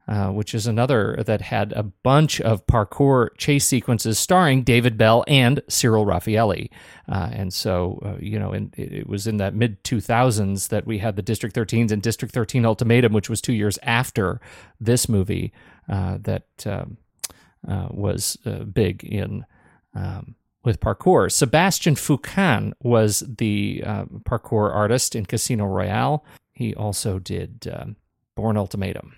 uh, 0.07 0.29
which 0.29 0.55
is 0.55 0.67
another 0.67 1.23
that 1.25 1.41
had 1.41 1.71
a 1.73 1.83
bunch 1.83 2.41
of 2.41 2.65
parkour 2.65 3.29
chase 3.37 3.65
sequences 3.65 4.17
starring 4.17 4.63
David 4.63 4.97
Belle 4.97 5.23
and 5.27 5.61
Cyril 5.69 6.05
Raffaelli. 6.05 6.69
Uh, 7.07 7.29
and 7.31 7.53
so, 7.53 8.01
uh, 8.03 8.17
you 8.19 8.39
know, 8.39 8.51
in, 8.51 8.73
it 8.75 9.07
was 9.07 9.27
in 9.27 9.37
that 9.37 9.53
mid 9.53 9.83
2000s 9.83 10.69
that 10.69 10.87
we 10.87 10.97
had 10.97 11.15
the 11.15 11.21
District 11.21 11.55
13s 11.55 11.91
and 11.91 12.01
District 12.01 12.33
13 12.33 12.65
Ultimatum, 12.65 13.13
which 13.13 13.29
was 13.29 13.41
two 13.41 13.53
years 13.53 13.77
after 13.83 14.41
this 14.79 15.07
movie, 15.07 15.53
uh, 15.87 16.17
that 16.21 16.47
um, 16.65 16.97
uh, 17.67 17.87
was 17.91 18.37
big 18.73 19.03
in. 19.03 19.45
Um, 19.93 20.35
with 20.63 20.79
parkour. 20.79 21.27
Sébastien 21.27 21.97
Foucan 21.97 22.73
was 22.83 23.23
the 23.27 23.81
parkour 24.25 24.71
artist 24.71 25.15
in 25.15 25.25
Casino 25.25 25.65
Royale. 25.65 26.23
He 26.53 26.75
also 26.75 27.17
did 27.17 27.67
um, 27.73 27.95
Bourne 28.35 28.57
Ultimatum. 28.57 29.15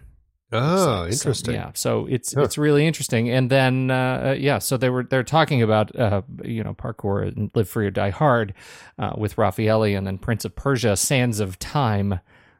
Oh, 0.53 1.07
interesting. 1.07 1.55
So, 1.55 1.59
yeah, 1.59 1.71
so 1.73 2.05
it's 2.05 2.34
huh. 2.34 2.43
it's 2.43 2.57
really 2.57 2.85
interesting. 2.85 3.30
And 3.30 3.49
then 3.49 3.89
uh, 3.89 4.35
yeah, 4.38 4.59
so 4.59 4.77
they 4.77 4.89
were 4.89 5.03
they're 5.03 5.23
talking 5.23 5.63
about 5.63 5.97
uh, 5.97 6.21
you 6.43 6.63
know 6.63 6.73
parkour 6.73 7.27
and 7.27 7.49
Live 7.55 7.67
Free 7.67 7.88
or 7.88 7.91
Die 7.91 8.11
Hard 8.11 8.53
uh, 8.99 9.13
with 9.17 9.35
Raffaelli, 9.35 9.97
and 9.97 10.05
then 10.05 10.19
Prince 10.19 10.45
of 10.45 10.55
Persia: 10.55 10.95
Sands 10.95 11.39
of 11.39 11.57
Time, 11.57 12.19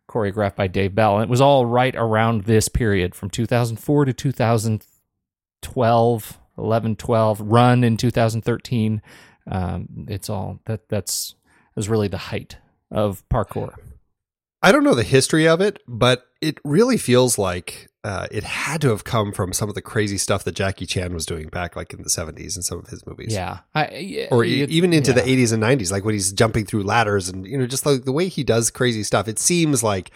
choreographed 0.10 0.56
by 0.56 0.65
Dave 0.68 0.95
Belle. 0.95 1.18
And 1.18 1.24
it 1.24 1.30
was 1.30 1.41
all 1.41 1.68
right 1.68 1.95
around 1.95 2.45
this 2.45 2.68
period 2.68 3.14
from 3.15 3.30
2004 3.30 4.06
to 4.06 4.14
2012, 4.14 6.40
11, 6.57 6.95
12, 6.95 7.41
run 7.41 7.84
in 7.84 7.98
2013. 7.98 9.02
Um, 9.45 10.06
it's 10.07 10.30
all 10.30 10.61
that 10.65 10.88
that's 10.90 11.36
was 11.76 11.90
really 11.90 12.07
the 12.07 12.18
height 12.18 12.57
of 12.91 13.28
parkour. 13.30 13.76
I 14.61 14.72
don't 14.72 14.86
know 14.86 14.95
the 14.95 15.03
history 15.03 15.45
of 15.48 15.60
it, 15.60 15.82
but 15.88 16.26
it 16.44 16.60
really 16.65 16.98
feels 16.98 17.38
like 17.38 17.90
uh, 18.03 18.28
it 18.30 18.44
had 18.44 18.82
to 18.82 18.90
have 18.90 19.06
come 19.06 19.32
from 19.32 19.53
some 19.53 19.70
of 19.70 19.76
the 19.76 19.82
crazy 19.82 20.18
stuff 20.18 20.44
that 20.44 20.56
Jackie 20.56 20.86
Chan 20.86 21.14
was 21.14 21.26
doing 21.26 21.48
back, 21.48 21.78
like 21.78 21.94
in 21.94 22.03
the 22.03 22.10
seventies, 22.10 22.57
in 22.57 22.61
some 22.61 22.80
of 22.80 22.88
his 22.88 23.06
movies. 23.07 23.34
Yeah, 23.34 23.60
I, 23.74 23.90
yeah 23.95 24.28
or 24.30 24.44
even 24.44 24.91
into 24.91 25.11
yeah. 25.11 25.22
the 25.22 25.30
eighties 25.30 25.53
and 25.53 25.61
nineties, 25.61 25.90
like 25.90 26.03
when 26.03 26.14
he's 26.14 26.34
jumping 26.34 26.65
through 26.65 26.84
ladders 26.84 27.30
and 27.30 27.48
you 27.48 27.57
know, 27.57 27.65
just 27.65 27.86
like 27.86 28.03
the 28.03 28.11
way 28.11 28.28
he 28.28 28.44
does 28.44 28.70
crazy 28.70 29.03
stuff. 29.03 29.30
It 29.30 29.40
seems 29.40 29.84
like 29.84 30.11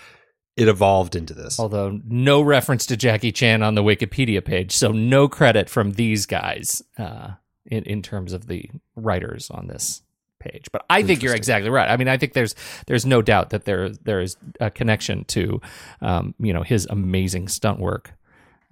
it 0.57 0.67
evolved 0.67 1.15
into 1.15 1.33
this. 1.33 1.59
Although 1.59 2.01
no 2.05 2.41
reference 2.41 2.85
to 2.87 2.97
Jackie 2.97 3.31
Chan 3.31 3.63
on 3.63 3.75
the 3.75 3.83
Wikipedia 3.83 4.43
page, 4.43 4.73
so 4.73 4.91
no 4.91 5.29
credit 5.29 5.69
from 5.69 5.93
these 5.93 6.25
guys 6.25 6.81
uh, 6.97 7.31
in 7.65 7.83
in 7.83 8.01
terms 8.01 8.33
of 8.33 8.47
the 8.47 8.69
writers 8.97 9.49
on 9.49 9.67
this 9.67 10.01
page. 10.39 10.65
But 10.71 10.85
I 10.89 11.03
think 11.03 11.23
you're 11.23 11.35
exactly 11.35 11.69
right. 11.69 11.89
I 11.89 11.97
mean, 11.97 12.07
I 12.07 12.17
think 12.17 12.33
there's 12.33 12.55
there's 12.87 13.05
no 13.05 13.21
doubt 13.21 13.49
that 13.51 13.65
there 13.65 13.89
there 13.89 14.21
is 14.21 14.37
a 14.59 14.69
connection 14.69 15.25
to 15.25 15.61
um, 16.01 16.35
you 16.39 16.53
know 16.53 16.63
his 16.63 16.85
amazing 16.87 17.47
stunt 17.47 17.79
work 17.79 18.13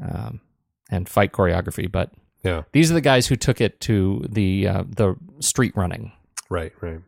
um, 0.03 0.41
and 0.89 1.07
fight 1.07 1.31
choreography. 1.31 1.91
But 1.91 2.11
yeah, 2.43 2.63
these 2.71 2.91
are 2.91 2.93
the 2.93 3.01
guys 3.01 3.27
who 3.27 3.35
took 3.35 3.61
it 3.61 3.79
to 3.81 4.25
the 4.29 4.67
uh, 4.67 4.83
the 4.87 5.15
street 5.39 5.75
running. 5.75 6.11
Right, 6.49 6.73
right. 6.81 6.99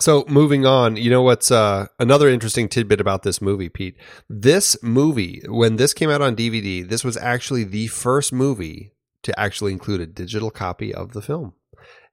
So 0.00 0.24
moving 0.28 0.64
on, 0.64 0.96
you 0.96 1.10
know 1.10 1.22
what's 1.22 1.50
uh, 1.50 1.86
another 1.98 2.28
interesting 2.28 2.68
tidbit 2.68 3.00
about 3.00 3.24
this 3.24 3.42
movie, 3.42 3.68
Pete? 3.68 3.96
This 4.28 4.80
movie, 4.82 5.42
when 5.48 5.76
this 5.76 5.92
came 5.92 6.08
out 6.08 6.22
on 6.22 6.36
DVD, 6.36 6.88
this 6.88 7.02
was 7.02 7.16
actually 7.16 7.64
the 7.64 7.88
first 7.88 8.32
movie 8.32 8.92
to 9.24 9.38
actually 9.38 9.72
include 9.72 10.00
a 10.00 10.06
digital 10.06 10.50
copy 10.50 10.94
of 10.94 11.12
the 11.12 11.22
film 11.22 11.54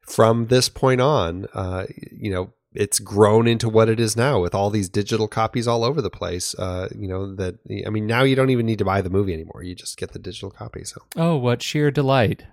from 0.05 0.47
this 0.47 0.69
point 0.69 1.01
on, 1.01 1.47
uh, 1.53 1.85
you 2.11 2.31
know, 2.31 2.53
it's 2.75 2.99
grown 2.99 3.47
into 3.47 3.69
what 3.69 3.87
it 3.89 3.99
is 3.99 4.17
now 4.17 4.41
with 4.41 4.53
all 4.53 4.69
these 4.69 4.89
digital 4.89 5.27
copies 5.27 5.67
all 5.67 5.83
over 5.83 6.01
the 6.01 6.09
place. 6.09 6.53
Uh, 6.55 6.89
you 6.95 7.07
know 7.07 7.33
that 7.35 7.55
I 7.85 7.89
mean, 7.89 8.05
now 8.05 8.23
you 8.23 8.35
don't 8.35 8.49
even 8.49 8.65
need 8.65 8.79
to 8.79 8.85
buy 8.85 9.01
the 9.01 9.09
movie 9.09 9.33
anymore; 9.33 9.63
you 9.63 9.75
just 9.75 9.97
get 9.97 10.11
the 10.11 10.19
digital 10.19 10.51
copy. 10.51 10.83
So, 10.83 11.01
oh, 11.15 11.37
what 11.37 11.61
sheer 11.61 11.89
delight! 11.89 12.45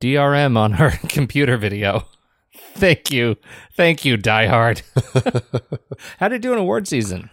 DRM 0.00 0.56
on 0.58 0.72
her 0.72 0.90
computer 1.08 1.56
video. 1.56 2.06
Thank 2.74 3.10
you, 3.10 3.36
thank 3.74 4.04
you, 4.04 4.16
Die 4.16 4.46
Hard. 4.46 4.82
How 6.18 6.28
did 6.28 6.36
it 6.36 6.42
do 6.42 6.52
in 6.52 6.58
award 6.58 6.88
season? 6.88 7.30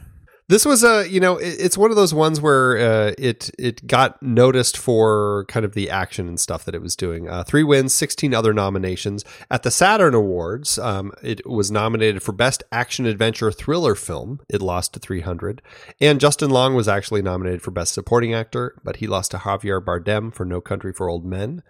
This 0.49 0.65
was 0.65 0.83
a, 0.83 1.09
you 1.09 1.21
know, 1.21 1.37
it, 1.37 1.55
it's 1.59 1.77
one 1.77 1.89
of 1.89 1.95
those 1.95 2.13
ones 2.13 2.41
where 2.41 2.77
uh, 2.77 3.13
it 3.17 3.49
it 3.57 3.87
got 3.87 4.21
noticed 4.21 4.77
for 4.77 5.45
kind 5.47 5.65
of 5.65 5.73
the 5.73 5.89
action 5.89 6.27
and 6.27 6.39
stuff 6.39 6.65
that 6.65 6.75
it 6.75 6.81
was 6.81 6.95
doing. 6.97 7.29
Uh, 7.29 7.43
three 7.43 7.63
wins, 7.63 7.93
sixteen 7.93 8.33
other 8.33 8.53
nominations 8.53 9.23
at 9.49 9.63
the 9.63 9.71
Saturn 9.71 10.13
Awards. 10.13 10.77
Um, 10.77 11.13
it 11.23 11.47
was 11.47 11.71
nominated 11.71 12.21
for 12.21 12.33
Best 12.33 12.61
Action 12.71 13.05
Adventure 13.05 13.51
Thriller 13.51 13.95
Film. 13.95 14.41
It 14.49 14.61
lost 14.61 14.93
to 14.93 14.99
300, 14.99 15.61
and 16.01 16.19
Justin 16.19 16.49
Long 16.49 16.75
was 16.75 16.87
actually 16.87 17.21
nominated 17.21 17.61
for 17.61 17.71
Best 17.71 17.93
Supporting 17.93 18.33
Actor, 18.33 18.81
but 18.83 18.97
he 18.97 19.07
lost 19.07 19.31
to 19.31 19.37
Javier 19.37 19.83
Bardem 19.83 20.33
for 20.33 20.45
No 20.45 20.59
Country 20.59 20.91
for 20.91 21.09
Old 21.09 21.25
Men. 21.25 21.63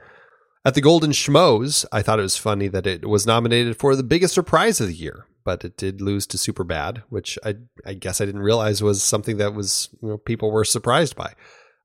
At 0.66 0.76
the 0.76 0.82
Golden 0.82 1.12
Schmoes, 1.12 1.86
I 1.92 2.02
thought 2.02 2.20
it 2.20 2.24
was 2.24 2.38
funny 2.38 2.70
that 2.70 2.88
it 2.88 3.08
was 3.08 3.28
nominated 3.28 3.78
for 3.78 3.96
the 3.96 4.04
biggest 4.04 4.34
surprise 4.34 4.80
of 4.80 4.88
the 4.88 4.96
year, 4.96 5.28
but 5.44 5.64
it 5.66 5.78
did 5.78 6.02
lose 6.02 6.28
to 6.28 6.38
Super 6.38 6.64
Bad, 6.64 7.04
which 7.10 7.38
I 7.44 7.56
I 7.86 7.94
guess 7.94 8.22
I 8.22 8.26
didn't 8.26 8.42
realize 8.42 8.82
was 8.82 9.02
something 9.02 9.38
that 9.38 9.54
was 9.54 9.90
you 10.02 10.10
know 10.10 10.18
people 10.18 10.52
were 10.52 10.66
surprised 10.66 11.16
by. 11.16 11.34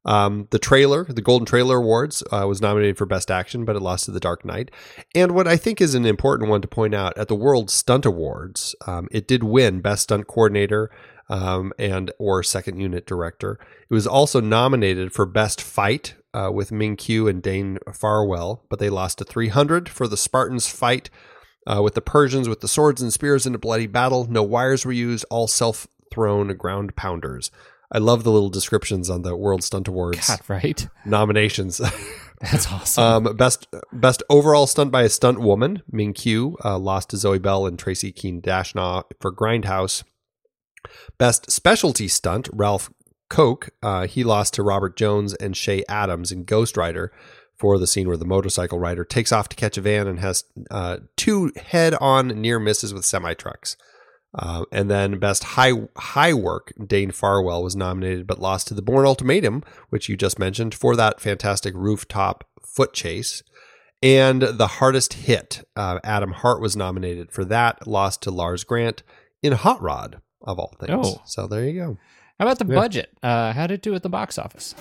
Um, 0.04 0.48
the 0.50 0.58
trailer, 0.58 1.04
the 1.04 1.20
Golden 1.20 1.44
Trailer 1.44 1.76
Awards, 1.76 2.22
uh, 2.32 2.46
was 2.48 2.62
nominated 2.62 2.96
for 2.96 3.04
Best 3.04 3.30
Action, 3.30 3.64
but 3.64 3.76
it 3.76 3.80
lost 3.80 4.06
to 4.06 4.10
The 4.10 4.20
Dark 4.20 4.44
Knight. 4.44 4.70
And 5.14 5.32
what 5.32 5.46
I 5.46 5.56
think 5.56 5.80
is 5.80 5.94
an 5.94 6.06
important 6.06 6.48
one 6.48 6.62
to 6.62 6.68
point 6.68 6.94
out 6.94 7.18
at 7.18 7.28
the 7.28 7.34
World 7.34 7.70
Stunt 7.70 8.06
Awards, 8.06 8.74
um, 8.86 9.08
it 9.10 9.28
did 9.28 9.42
win 9.42 9.80
Best 9.80 10.04
Stunt 10.04 10.26
Coordinator 10.26 10.90
um, 11.28 11.72
and 11.78 12.10
or 12.18 12.42
Second 12.42 12.80
Unit 12.80 13.06
Director. 13.06 13.58
It 13.90 13.94
was 13.94 14.06
also 14.06 14.40
nominated 14.40 15.12
for 15.12 15.26
Best 15.26 15.60
Fight 15.60 16.14
uh, 16.32 16.50
with 16.52 16.72
Ming 16.72 16.96
Qiu 16.96 17.28
and 17.28 17.42
Dane 17.42 17.78
Farwell, 17.92 18.64
but 18.68 18.78
they 18.78 18.90
lost 18.90 19.18
to 19.18 19.24
300 19.24 19.88
for 19.88 20.06
the 20.08 20.16
Spartans 20.16 20.68
fight 20.68 21.10
uh, 21.66 21.82
with 21.82 21.94
the 21.94 22.00
Persians 22.00 22.48
with 22.48 22.60
the 22.60 22.68
swords 22.68 23.02
and 23.02 23.12
spears 23.12 23.46
in 23.46 23.54
a 23.54 23.58
bloody 23.58 23.86
battle. 23.86 24.26
No 24.28 24.42
wires 24.42 24.84
were 24.84 24.92
used, 24.92 25.24
all 25.30 25.46
self 25.46 25.86
thrown 26.10 26.48
ground 26.56 26.96
pounders. 26.96 27.50
I 27.90 27.98
love 27.98 28.22
the 28.22 28.32
little 28.32 28.50
descriptions 28.50 29.08
on 29.08 29.22
the 29.22 29.34
World 29.34 29.64
Stunt 29.64 29.88
Awards. 29.88 30.28
God, 30.28 30.40
right? 30.48 30.88
Nominations. 31.06 31.80
That's 32.40 32.70
awesome. 32.70 33.26
Um, 33.26 33.36
best 33.36 33.66
best 33.92 34.22
overall 34.30 34.68
stunt 34.68 34.92
by 34.92 35.02
a 35.02 35.08
stunt 35.08 35.40
woman, 35.40 35.82
Ming 35.90 36.14
Qiu, 36.14 36.54
uh, 36.64 36.78
lost 36.78 37.10
to 37.10 37.16
Zoe 37.16 37.38
Bell 37.38 37.66
and 37.66 37.78
Tracy 37.78 38.12
Keehn 38.12 38.40
Dashnaw 38.40 39.04
for 39.20 39.32
Grindhouse. 39.32 40.04
Best 41.18 41.50
specialty 41.50 42.06
stunt, 42.06 42.48
Ralph 42.52 42.90
Koch, 43.28 43.70
uh, 43.82 44.06
he 44.06 44.22
lost 44.22 44.54
to 44.54 44.62
Robert 44.62 44.96
Jones 44.96 45.34
and 45.34 45.56
Shay 45.56 45.82
Adams 45.88 46.30
in 46.30 46.44
Ghost 46.44 46.76
Rider 46.76 47.12
for 47.58 47.78
the 47.78 47.86
scene 47.86 48.06
where 48.06 48.16
the 48.16 48.24
motorcycle 48.24 48.78
rider 48.78 49.04
takes 49.04 49.32
off 49.32 49.48
to 49.48 49.56
catch 49.56 49.76
a 49.76 49.80
van 49.80 50.06
and 50.06 50.20
has 50.20 50.44
uh, 50.70 50.98
two 51.16 51.52
head-on 51.56 52.28
near 52.40 52.58
misses 52.58 52.94
with 52.94 53.04
semi 53.04 53.34
trucks. 53.34 53.76
Uh, 54.34 54.64
and 54.70 54.90
then 54.90 55.18
best 55.18 55.42
high 55.42 55.72
high 55.96 56.34
work, 56.34 56.72
Dane 56.86 57.10
Farwell 57.10 57.62
was 57.62 57.74
nominated 57.74 58.26
but 58.26 58.38
lost 58.38 58.68
to 58.68 58.74
the 58.74 58.82
Bourne 58.82 59.06
Ultimatum, 59.06 59.64
which 59.88 60.08
you 60.08 60.16
just 60.16 60.38
mentioned, 60.38 60.74
for 60.74 60.94
that 60.96 61.20
fantastic 61.20 61.74
rooftop 61.74 62.44
foot 62.62 62.92
chase. 62.92 63.42
And 64.02 64.42
the 64.42 64.66
hardest 64.66 65.14
hit, 65.14 65.66
uh, 65.74 65.98
Adam 66.04 66.32
Hart 66.32 66.60
was 66.60 66.76
nominated 66.76 67.32
for 67.32 67.44
that, 67.46 67.86
lost 67.86 68.22
to 68.22 68.30
Lars 68.30 68.62
Grant 68.64 69.02
in 69.42 69.54
Hot 69.54 69.82
Rod 69.82 70.20
of 70.42 70.58
all 70.58 70.74
things. 70.78 71.06
Oh. 71.06 71.22
So 71.24 71.46
there 71.46 71.64
you 71.64 71.80
go. 71.80 71.98
How 72.38 72.46
about 72.46 72.58
the 72.58 72.66
yeah. 72.66 72.74
budget? 72.74 73.10
Uh, 73.22 73.52
how 73.52 73.66
did 73.66 73.74
it 73.74 73.82
do 73.82 73.94
at 73.94 74.02
the 74.02 74.08
box 74.08 74.38
office? 74.38 74.74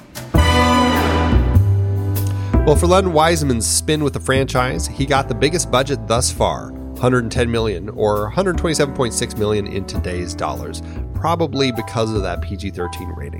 Well, 2.68 2.76
for 2.76 2.88
Len 2.88 3.14
Wiseman's 3.14 3.66
spin 3.66 4.04
with 4.04 4.12
the 4.12 4.20
franchise, 4.20 4.88
he 4.88 5.06
got 5.06 5.30
the 5.30 5.34
biggest 5.34 5.72
budget 5.72 6.06
thus 6.06 6.30
far, 6.30 6.74
110 6.74 7.50
million 7.50 7.88
or 7.88 8.30
127.6 8.30 9.38
million 9.38 9.68
in 9.68 9.86
today's 9.86 10.34
dollars, 10.34 10.82
probably 11.16 11.72
because 11.72 12.12
of 12.14 12.24
that 12.24 12.42
PG-13 12.42 13.16
rating. 13.16 13.40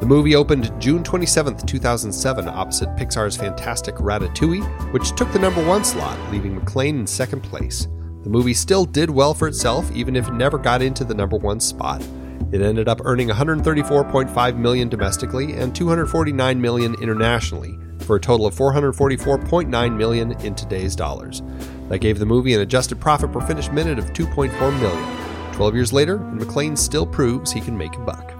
The 0.00 0.04
movie 0.04 0.36
opened 0.36 0.70
June 0.78 1.02
27, 1.02 1.66
2007, 1.66 2.46
opposite 2.46 2.90
Pixar's 2.90 3.38
fantastic 3.38 3.94
Ratatouille, 3.94 4.92
which 4.92 5.16
took 5.16 5.32
the 5.32 5.38
number 5.38 5.66
one 5.66 5.82
slot, 5.82 6.18
leaving 6.30 6.60
McClane 6.60 7.00
in 7.00 7.06
second 7.06 7.40
place. 7.40 7.88
The 8.22 8.28
movie 8.28 8.52
still 8.52 8.84
did 8.84 9.08
well 9.08 9.32
for 9.32 9.48
itself, 9.48 9.90
even 9.92 10.14
if 10.14 10.28
it 10.28 10.34
never 10.34 10.58
got 10.58 10.82
into 10.82 11.04
the 11.04 11.14
number 11.14 11.38
one 11.38 11.58
spot. 11.58 12.06
It 12.52 12.60
ended 12.60 12.86
up 12.86 13.00
earning 13.06 13.28
134.5 13.28 14.56
million 14.58 14.90
domestically 14.90 15.54
and 15.54 15.74
249 15.74 16.60
million 16.60 16.94
internationally, 17.00 17.78
for 18.02 18.16
a 18.16 18.20
total 18.20 18.46
of 18.46 18.54
444.9 18.54 19.96
million 19.96 20.32
in 20.40 20.54
today's 20.54 20.96
dollars. 20.96 21.42
That 21.88 21.98
gave 21.98 22.18
the 22.18 22.26
movie 22.26 22.54
an 22.54 22.60
adjusted 22.60 23.00
profit 23.00 23.32
per 23.32 23.40
finished 23.40 23.72
minute 23.72 23.98
of 23.98 24.12
2.4 24.12 24.80
million. 24.80 25.18
12 25.54 25.74
years 25.74 25.92
later, 25.92 26.16
and 26.16 26.40
McClane 26.40 26.76
still 26.76 27.06
proves 27.06 27.52
he 27.52 27.60
can 27.60 27.76
make 27.76 27.94
a 27.94 28.00
buck. 28.00 28.32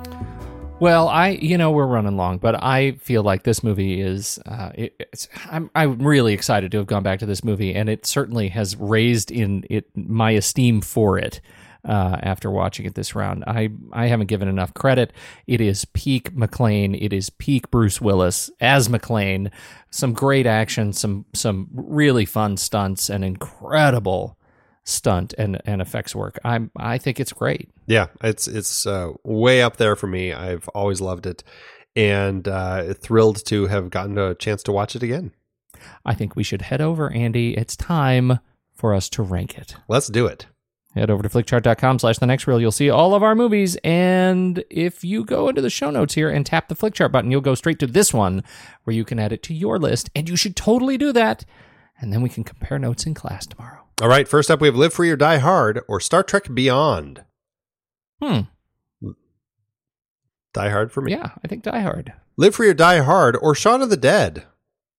Well, 0.83 1.07
I 1.07 1.29
you 1.29 1.57
know 1.59 1.71
we're 1.71 1.87
running 1.87 2.17
long, 2.17 2.39
but 2.39 2.61
I 2.61 2.93
feel 2.93 3.23
like 3.23 3.45
this 3.45 3.63
movie 3.63 4.01
is. 4.01 4.41
Uh, 4.45 4.73
it, 4.75 4.97
it's, 4.99 5.29
I'm 5.49 5.71
I'm 5.77 6.03
really 6.03 6.35
excited 6.35 6.73
to 6.73 6.79
have 6.79 6.89
gone 6.89 7.05
back 7.05 7.21
to 7.21 7.27
this 7.27 7.45
movie, 7.45 7.73
and 7.73 7.89
it 7.89 8.05
certainly 8.05 8.49
has 8.49 8.75
raised 8.75 9.31
in 9.31 9.65
it 9.71 9.87
my 9.95 10.33
esteem 10.33 10.81
for 10.81 11.19
it. 11.19 11.41
Uh, 11.85 12.17
after 12.23 12.49
watching 12.49 12.87
it 12.87 12.95
this 12.95 13.17
round, 13.17 13.43
I 13.45 13.71
I 13.93 14.07
haven't 14.07 14.29
given 14.29 14.47
enough 14.47 14.73
credit. 14.73 15.13
It 15.49 15.61
is 15.61 15.85
peak 15.87 16.33
McClane. 16.33 16.97
It 17.01 17.13
is 17.13 17.29
peak 17.29 17.73
Bruce 17.73 18.01
Willis 18.01 18.53
as 18.61 18.87
McClane. 18.87 19.51
Some 19.91 20.13
great 20.13 20.47
action, 20.47 20.93
some 20.93 21.27
some 21.35 21.69
really 21.75 22.25
fun 22.25 22.57
stunts, 22.57 23.11
and 23.11 23.25
incredible 23.25 24.39
stunt 24.85 25.35
and, 25.39 25.61
and 25.65 25.81
effects 25.81 26.15
work. 26.15 26.39
I'm 26.45 26.71
I 26.77 26.99
think 26.99 27.21
it's 27.21 27.33
great. 27.33 27.69
Yeah, 27.87 28.07
it's 28.23 28.47
it's 28.47 28.87
uh, 28.87 29.13
way 29.25 29.63
up 29.63 29.77
there 29.77 29.97
for 29.97 30.07
me. 30.07 30.33
I've 30.33 30.69
always 30.69 31.01
loved 31.01 31.27
it, 31.27 31.43
and 31.97 32.47
uh, 32.47 32.95
thrilled 32.95 33.45
to 33.47 33.67
have 33.67 33.91
gotten 33.91 34.19
a 34.19 34.35
chance 34.35 34.63
to 34.65 34.73
watch 34.73 34.95
it 34.95 35.03
again. 35.03 35.33
I 36.05 36.15
think 36.15 36.37
we 36.37 36.45
should 36.45 36.63
head 36.63 36.81
over, 36.81 37.11
Andy. 37.11 37.57
It's 37.57 37.77
time 37.77 38.39
for 38.75 38.95
us 38.95 39.09
to 39.11 39.23
rank 39.23 39.59
it. 39.59 39.77
Let's 39.89 40.09
do 40.09 40.27
it. 40.27 40.47
Head 40.95 41.11
over 41.11 41.23
to 41.23 41.29
flickchart.com 41.29 42.01
slash 42.01 42.19
the 42.19 42.27
next 42.27 42.47
reel. 42.47 42.61
You'll 42.61 42.71
see 42.71 42.91
all 42.91 43.15
of 43.15 43.23
our 43.23 43.35
movies. 43.35 43.77
And 43.83 44.63
if 44.69 45.03
you 45.03 45.25
go 45.25 45.49
into 45.49 45.63
the 45.63 45.71
show 45.71 45.91
notes 45.91 46.15
here 46.15 46.29
and 46.29 46.45
tap 46.45 46.69
the 46.69 46.77
flickchart 46.77 47.11
button, 47.11 47.31
you'll 47.31 47.41
go 47.41 47.55
straight 47.55 47.79
to 47.79 47.87
this 47.87 48.13
one 48.13 48.45
where 48.85 48.95
you 48.95 49.05
can 49.05 49.19
add 49.19 49.33
it 49.33 49.43
to 49.45 49.55
your 49.55 49.79
list. 49.79 50.11
And 50.15 50.29
you 50.29 50.37
should 50.37 50.55
totally 50.55 50.99
do 50.99 51.11
that. 51.13 51.47
And 51.99 52.13
then 52.13 52.21
we 52.21 52.29
can 52.29 52.45
compare 52.45 52.79
notes 52.79 53.07
in 53.07 53.15
class 53.15 53.47
tomorrow. 53.47 53.85
All 54.03 54.09
right, 54.09 54.29
first 54.29 54.51
up 54.51 54.61
we 54.61 54.69
have 54.69 54.77
Live 54.77 54.93
Free 54.93 55.11
or 55.11 55.17
Die 55.17 55.39
Hard 55.39 55.81
or 55.89 56.01
Star 56.01 56.23
Trek 56.23 56.53
Beyond. 56.53 57.25
Hmm. 58.21 58.41
Die 60.53 60.69
Hard 60.69 60.93
for 60.93 61.01
me. 61.01 61.13
Yeah, 61.13 61.31
I 61.43 61.49
think 61.49 61.63
Die 61.63 61.81
Hard. 61.81 62.13
Live 62.37 62.57
Free 62.57 62.69
or 62.69 62.75
Die 62.75 62.99
Hard 62.99 63.37
or 63.41 63.55
Shaun 63.55 63.81
of 63.81 63.89
the 63.89 63.97
Dead. 63.97 64.45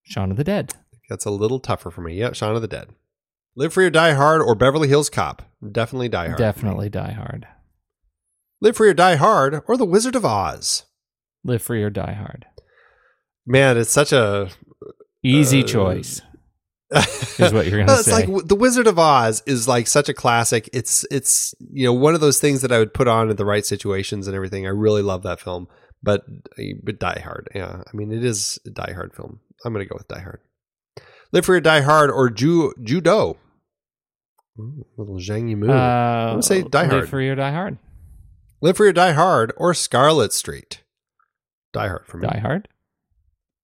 Shaun 0.02 0.32
of 0.32 0.38
the 0.38 0.44
Dead. 0.44 0.74
That's 1.10 1.26
a 1.26 1.32
little 1.32 1.60
tougher 1.60 1.92
for 1.92 2.02
me. 2.02 2.16
Yeah, 2.16 2.32
Shaun 2.32 2.56
of 2.56 2.62
the 2.62 2.68
Dead. 2.68 2.90
Live 3.56 3.74
Free 3.74 3.86
or 3.86 3.90
Die 3.92 4.14
Hard 4.14 4.42
or 4.42 4.56
Beverly 4.56 4.88
Hills 4.88 5.10
Cop. 5.10 5.44
Definitely 5.72 6.10
Die 6.10 6.28
Hard. 6.28 6.38
Definitely 6.38 6.90
Die 6.90 7.12
Hard. 7.14 7.48
Live 8.62 8.78
Free 8.78 8.90
or 8.90 8.94
Die 8.94 9.16
Hard 9.16 9.62
or 9.68 9.78
The 9.78 9.86
Wizard 9.86 10.16
of 10.16 10.26
Oz. 10.26 10.86
Live 11.44 11.62
Free 11.62 11.84
or 11.84 11.90
Die 11.90 12.14
Hard. 12.14 12.46
Man, 13.46 13.78
it's 13.78 13.92
such 13.92 14.12
a 14.14 14.50
Easy 15.24 15.64
Uh, 15.64 15.68
choice. 15.68 16.22
is 17.40 17.52
what 17.54 17.66
you're 17.68 17.80
gonna 17.80 17.94
it's 17.94 18.06
say. 18.06 18.26
like 18.28 18.48
The 18.48 18.56
Wizard 18.56 18.88
of 18.88 19.00
Oz 19.00 19.42
is 19.48 19.68
like 19.68 19.88
such 19.88 20.10
a 20.10 20.14
classic. 20.14 20.70
It's 20.74 21.06
it's 21.10 21.56
you 21.72 21.86
know 21.86 21.94
one 21.94 22.14
of 22.14 22.22
those 22.22 22.40
things 22.40 22.62
that 22.62 22.72
I 22.72 22.78
would 22.80 22.94
put 22.94 23.08
on 23.08 23.30
in 23.32 23.36
the 23.36 23.46
right 23.46 23.66
situations 23.66 24.28
and 24.28 24.36
everything. 24.36 24.66
I 24.68 24.70
really 24.70 25.02
love 25.02 25.24
that 25.24 25.40
film, 25.40 25.68
but 26.04 26.24
but 26.84 27.00
Die 27.00 27.20
Hard, 27.24 27.50
yeah. 27.56 27.82
I 27.92 27.98
mean, 27.98 28.12
it 28.12 28.24
is 28.24 28.60
a 28.68 28.70
Die 28.70 28.92
Hard 28.94 29.14
film. 29.16 29.40
I'm 29.66 29.74
gonna 29.74 29.86
go 29.86 29.96
with 29.98 30.08
Die 30.08 30.20
Hard. 30.22 30.42
Live 31.32 31.46
Free 31.46 31.58
or 31.58 31.62
Die 31.62 31.82
Hard 31.82 32.12
or 32.12 32.30
Ju- 32.30 32.74
Judo. 32.84 33.38
Ooh, 34.60 34.86
little 34.98 35.16
Zhang 35.16 35.50
Yimou. 35.50 35.70
uh, 35.70 35.74
I'm 35.74 36.30
gonna 36.34 36.44
say 36.44 36.62
Die 36.64 36.86
Hard. 36.86 37.02
Live 37.02 37.10
Free 37.10 37.30
or 37.30 37.36
Die 37.36 37.52
Hard. 37.52 37.78
Live 38.62 38.78
Free 38.78 38.90
or 38.90 38.94
Die 38.94 39.14
Hard 39.14 39.52
or 39.58 39.74
Scarlet 39.74 40.32
Street. 40.32 40.84
Die 41.74 41.88
Hard 41.88 42.06
for 42.06 42.18
me. 42.18 42.28
Die 42.28 42.40
Hard. 42.40 42.68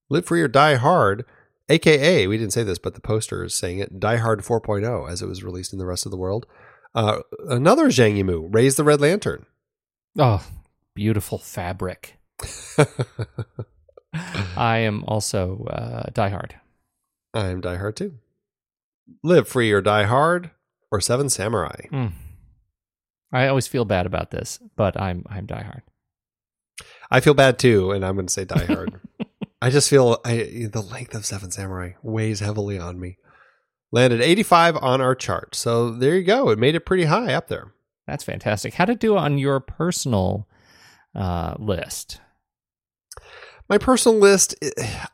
Live 0.09 0.25
Free 0.25 0.41
or 0.41 0.47
Die 0.47 0.75
Hard, 0.75 1.25
aka 1.69 2.25
we 2.27 2.37
didn't 2.37 2.53
say 2.53 2.63
this, 2.63 2.79
but 2.79 2.95
the 2.95 3.01
poster 3.01 3.43
is 3.43 3.53
saying 3.53 3.77
it. 3.79 3.99
Die 3.99 4.17
Hard 4.17 4.41
4.0, 4.41 5.09
as 5.09 5.21
it 5.21 5.27
was 5.27 5.43
released 5.43 5.71
in 5.73 5.77
the 5.79 5.85
rest 5.85 6.05
of 6.07 6.11
the 6.11 6.17
world. 6.17 6.47
Uh, 6.95 7.19
another 7.47 7.89
Zhang 7.89 8.17
Yimou, 8.17 8.47
Raise 8.51 8.75
the 8.75 8.83
Red 8.83 8.99
Lantern. 8.99 9.45
Oh, 10.17 10.43
beautiful 10.95 11.37
fabric. 11.37 12.17
I 14.57 14.79
am 14.79 15.03
also 15.07 15.65
uh, 15.65 16.09
Die 16.11 16.29
Hard. 16.29 16.55
I'm 17.35 17.61
Die 17.61 17.77
Hard 17.77 17.95
too. 17.95 18.15
Live 19.23 19.47
Free 19.47 19.71
or 19.71 19.81
Die 19.81 20.03
Hard, 20.05 20.49
or 20.91 21.01
Seven 21.01 21.29
Samurai. 21.29 21.87
Mm. 21.91 22.13
I 23.31 23.47
always 23.47 23.67
feel 23.67 23.85
bad 23.85 24.05
about 24.05 24.31
this, 24.31 24.59
but 24.75 24.99
I'm 24.99 25.23
I'm 25.29 25.45
Die 25.45 25.63
Hard. 25.63 25.83
I 27.11 27.19
feel 27.19 27.33
bad 27.33 27.59
too, 27.59 27.91
and 27.91 28.05
I'm 28.05 28.15
going 28.15 28.27
to 28.27 28.33
say 28.33 28.45
Die 28.45 28.65
Hard. 28.65 28.99
I 29.61 29.69
just 29.69 29.89
feel 29.89 30.19
I, 30.23 30.67
the 30.71 30.81
length 30.81 31.13
of 31.13 31.25
Seven 31.25 31.51
Samurai 31.51 31.93
weighs 32.01 32.39
heavily 32.39 32.79
on 32.79 32.99
me. 32.99 33.17
Landed 33.91 34.21
85 34.21 34.77
on 34.77 35.01
our 35.01 35.15
chart, 35.15 35.55
so 35.55 35.91
there 35.91 36.15
you 36.15 36.23
go. 36.23 36.49
It 36.49 36.59
made 36.59 36.75
it 36.75 36.85
pretty 36.85 37.05
high 37.05 37.33
up 37.33 37.47
there. 37.47 37.73
That's 38.05 38.23
fantastic. 38.23 38.75
How 38.75 38.85
to 38.85 38.95
do 38.95 39.17
on 39.17 39.37
your 39.37 39.59
personal 39.59 40.47
uh, 41.15 41.55
list? 41.57 42.21
My 43.69 43.77
personal 43.77 44.17
list, 44.17 44.55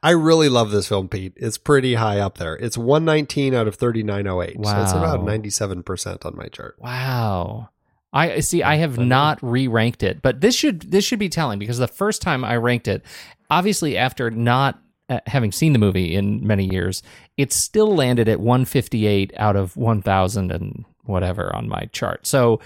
I 0.02 0.12
really 0.12 0.48
love 0.48 0.72
this 0.72 0.88
film, 0.88 1.10
Pete. 1.10 1.34
It's 1.36 1.58
pretty 1.58 1.96
high 1.96 2.20
up 2.20 2.38
there. 2.38 2.56
It's 2.56 2.78
119 2.78 3.54
out 3.54 3.68
of 3.68 3.76
3908. 3.76 4.66
So 4.66 4.82
it's 4.82 4.94
about 4.94 5.20
97% 5.20 6.26
on 6.26 6.38
my 6.38 6.48
chart. 6.48 6.78
Wow. 6.80 7.70
I 8.14 8.40
see. 8.40 8.64
I 8.64 8.76
have 8.76 8.98
not 8.98 9.40
re-ranked 9.42 10.02
it, 10.02 10.22
but 10.22 10.40
this 10.40 10.56
should 10.56 10.90
this 10.90 11.04
should 11.04 11.20
be 11.20 11.28
telling 11.28 11.60
because 11.60 11.80
the 11.80 11.88
first 11.88 12.22
time 12.22 12.46
I 12.46 12.56
ranked 12.56 12.88
it, 12.88 13.04
obviously 13.50 13.98
after 13.98 14.32
not 14.32 14.80
uh, 15.10 15.20
having 15.28 15.52
seen 15.52 15.74
the 15.74 15.80
movie 15.80 16.16
in 16.16 16.48
many 16.48 16.64
years, 16.64 17.04
it 17.36 17.52
still 17.52 17.94
landed 17.94 18.30
at 18.30 18.40
158 18.40 19.34
out 19.36 19.58
of 19.58 19.76
1,000 19.76 20.52
and 20.52 20.86
whatever 21.04 21.54
on 21.54 21.68
my 21.68 21.90
chart. 21.92 22.26
So 22.26 22.62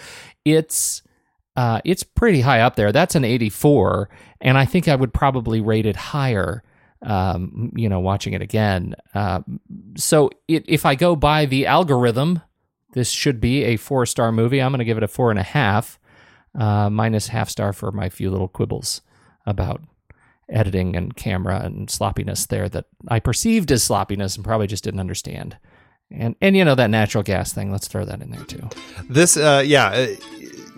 it's 0.45 1.02
uh, 1.56 1.82
it's 1.84 2.04
pretty 2.04 2.42
high 2.42 2.62
up 2.62 2.76
there. 2.76 2.92
That's 2.92 3.16
an 3.16 3.26
84, 3.26 4.10
and 4.42 4.58
I 4.58 4.66
think 4.66 4.88
I 4.88 4.96
would 4.96 5.14
probably 5.14 5.62
rate 5.62 5.86
it 5.86 5.96
higher. 5.96 6.64
Um, 7.02 7.72
you 7.78 7.88
know, 7.88 8.02
watching 8.02 8.34
it 8.34 8.42
again. 8.42 8.94
Uh, 9.16 9.40
so 9.96 10.30
it, 10.50 10.66
if 10.68 10.86
I 10.86 10.96
go 10.96 11.16
by 11.16 11.46
the 11.46 11.66
algorithm, 11.66 12.42
this 12.92 13.10
should 13.10 13.40
be 13.40 13.64
a 13.64 13.78
four 13.78 14.06
star 14.06 14.34
movie. 14.34 14.62
I'm 14.62 14.72
going 14.72 14.80
to 14.80 14.86
give 14.86 14.98
it 14.98 15.04
a 15.04 15.08
four 15.08 15.30
and 15.30 15.40
a 15.40 15.44
half, 15.44 15.98
uh, 16.60 16.90
minus 16.90 17.28
half 17.28 17.50
star 17.50 17.72
for 17.72 17.94
my 17.94 18.10
few 18.10 18.30
little 18.30 18.50
quibbles 18.50 19.00
about 19.46 19.82
editing 20.50 20.96
and 20.96 21.16
camera 21.16 21.62
and 21.64 21.90
sloppiness 21.90 22.46
there 22.48 22.68
that 22.70 22.86
I 23.08 23.20
perceived 23.20 23.72
as 23.72 23.84
sloppiness 23.84 24.36
and 24.36 24.44
probably 24.44 24.68
just 24.68 24.84
didn't 24.84 25.00
understand. 25.00 25.58
And 26.12 26.36
and 26.42 26.58
you 26.58 26.66
know 26.66 26.74
that 26.74 26.90
natural 26.90 27.24
gas 27.24 27.54
thing. 27.54 27.72
Let's 27.72 27.88
throw 27.88 28.04
that 28.04 28.22
in 28.22 28.32
there 28.32 28.44
too. 28.44 28.68
This, 29.08 29.38
uh, 29.38 29.64
yeah, 29.66 29.90
uh, 29.90 30.08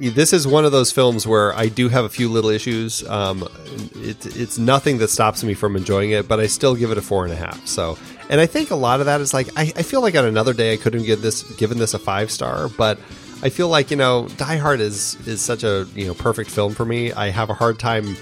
this 0.10 0.34
is 0.34 0.48
one 0.48 0.66
of 0.66 0.72
those 0.72 0.92
films 0.92 1.28
where 1.28 1.54
I 1.54 1.68
do 1.68 1.88
have 1.90 2.06
a 2.06 2.10
few 2.10 2.28
little 2.28 2.50
issues. 2.50 3.08
Um, 3.08 3.48
it, 3.96 4.26
it's 4.36 4.58
nothing 4.58 4.98
that 4.98 5.10
stops 5.10 5.44
me 5.44 5.54
from 5.54 5.76
enjoying 5.76 6.12
it, 6.12 6.28
but 6.28 6.40
I 6.40 6.48
still 6.48 6.76
give 6.76 6.92
it 6.92 6.98
a 6.98 7.02
four 7.02 7.24
and 7.24 7.32
a 7.32 7.36
half. 7.36 7.66
So, 7.68 7.98
and 8.30 8.42
I 8.42 8.48
think 8.48 8.72
a 8.72 8.76
lot 8.76 9.00
of 9.00 9.06
that 9.06 9.22
is 9.22 9.34
like 9.34 9.50
I, 9.56 9.72
I 9.76 9.84
feel 9.84 10.02
like 10.02 10.16
on 10.16 10.26
another 10.26 10.54
day 10.54 10.74
I 10.74 10.78
could 10.78 10.94
have 10.94 11.06
given 11.06 11.22
this 11.22 11.44
given 11.58 11.78
this 11.78 11.94
a 11.94 12.00
five 12.00 12.32
star, 12.32 12.68
but 12.70 12.98
I 13.44 13.50
feel 13.50 13.70
like 13.70 13.92
you 13.92 13.98
know 13.98 14.28
Die 14.38 14.58
Hard 14.58 14.80
is 14.80 15.16
is 15.28 15.42
such 15.42 15.64
a 15.64 15.88
you 15.94 16.08
know 16.08 16.14
perfect 16.14 16.50
film 16.50 16.74
for 16.74 16.86
me. 16.86 17.14
I 17.14 17.30
have 17.30 17.50
a 17.50 17.54
hard 17.54 17.78
time 17.80 18.16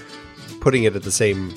putting 0.60 0.84
it 0.84 0.94
at 0.94 1.02
the 1.02 1.10
same 1.10 1.54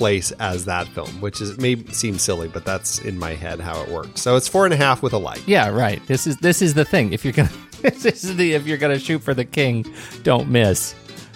place 0.00 0.32
as 0.40 0.64
that 0.64 0.88
film, 0.88 1.10
which 1.20 1.40
is 1.42 1.58
may 1.58 1.76
seem 1.92 2.16
silly, 2.18 2.48
but 2.48 2.64
that's 2.64 2.98
in 3.00 3.18
my 3.18 3.34
head 3.34 3.60
how 3.60 3.80
it 3.82 3.88
works. 3.90 4.22
So 4.22 4.34
it's 4.36 4.48
four 4.48 4.64
and 4.64 4.72
a 4.72 4.76
half 4.76 5.02
with 5.02 5.12
a 5.12 5.18
light. 5.18 5.42
Yeah, 5.46 5.68
right. 5.68 6.00
This 6.06 6.26
is 6.26 6.36
this 6.38 6.62
is 6.62 6.72
the 6.74 6.84
thing. 6.86 7.12
If 7.12 7.22
you're 7.24 7.34
gonna 7.34 7.50
this 7.82 8.06
is 8.24 8.36
the 8.36 8.54
if 8.54 8.66
you're 8.66 8.78
gonna 8.78 8.98
shoot 8.98 9.18
for 9.22 9.34
the 9.34 9.44
king, 9.44 9.84
don't 10.22 10.48
miss. 10.50 10.94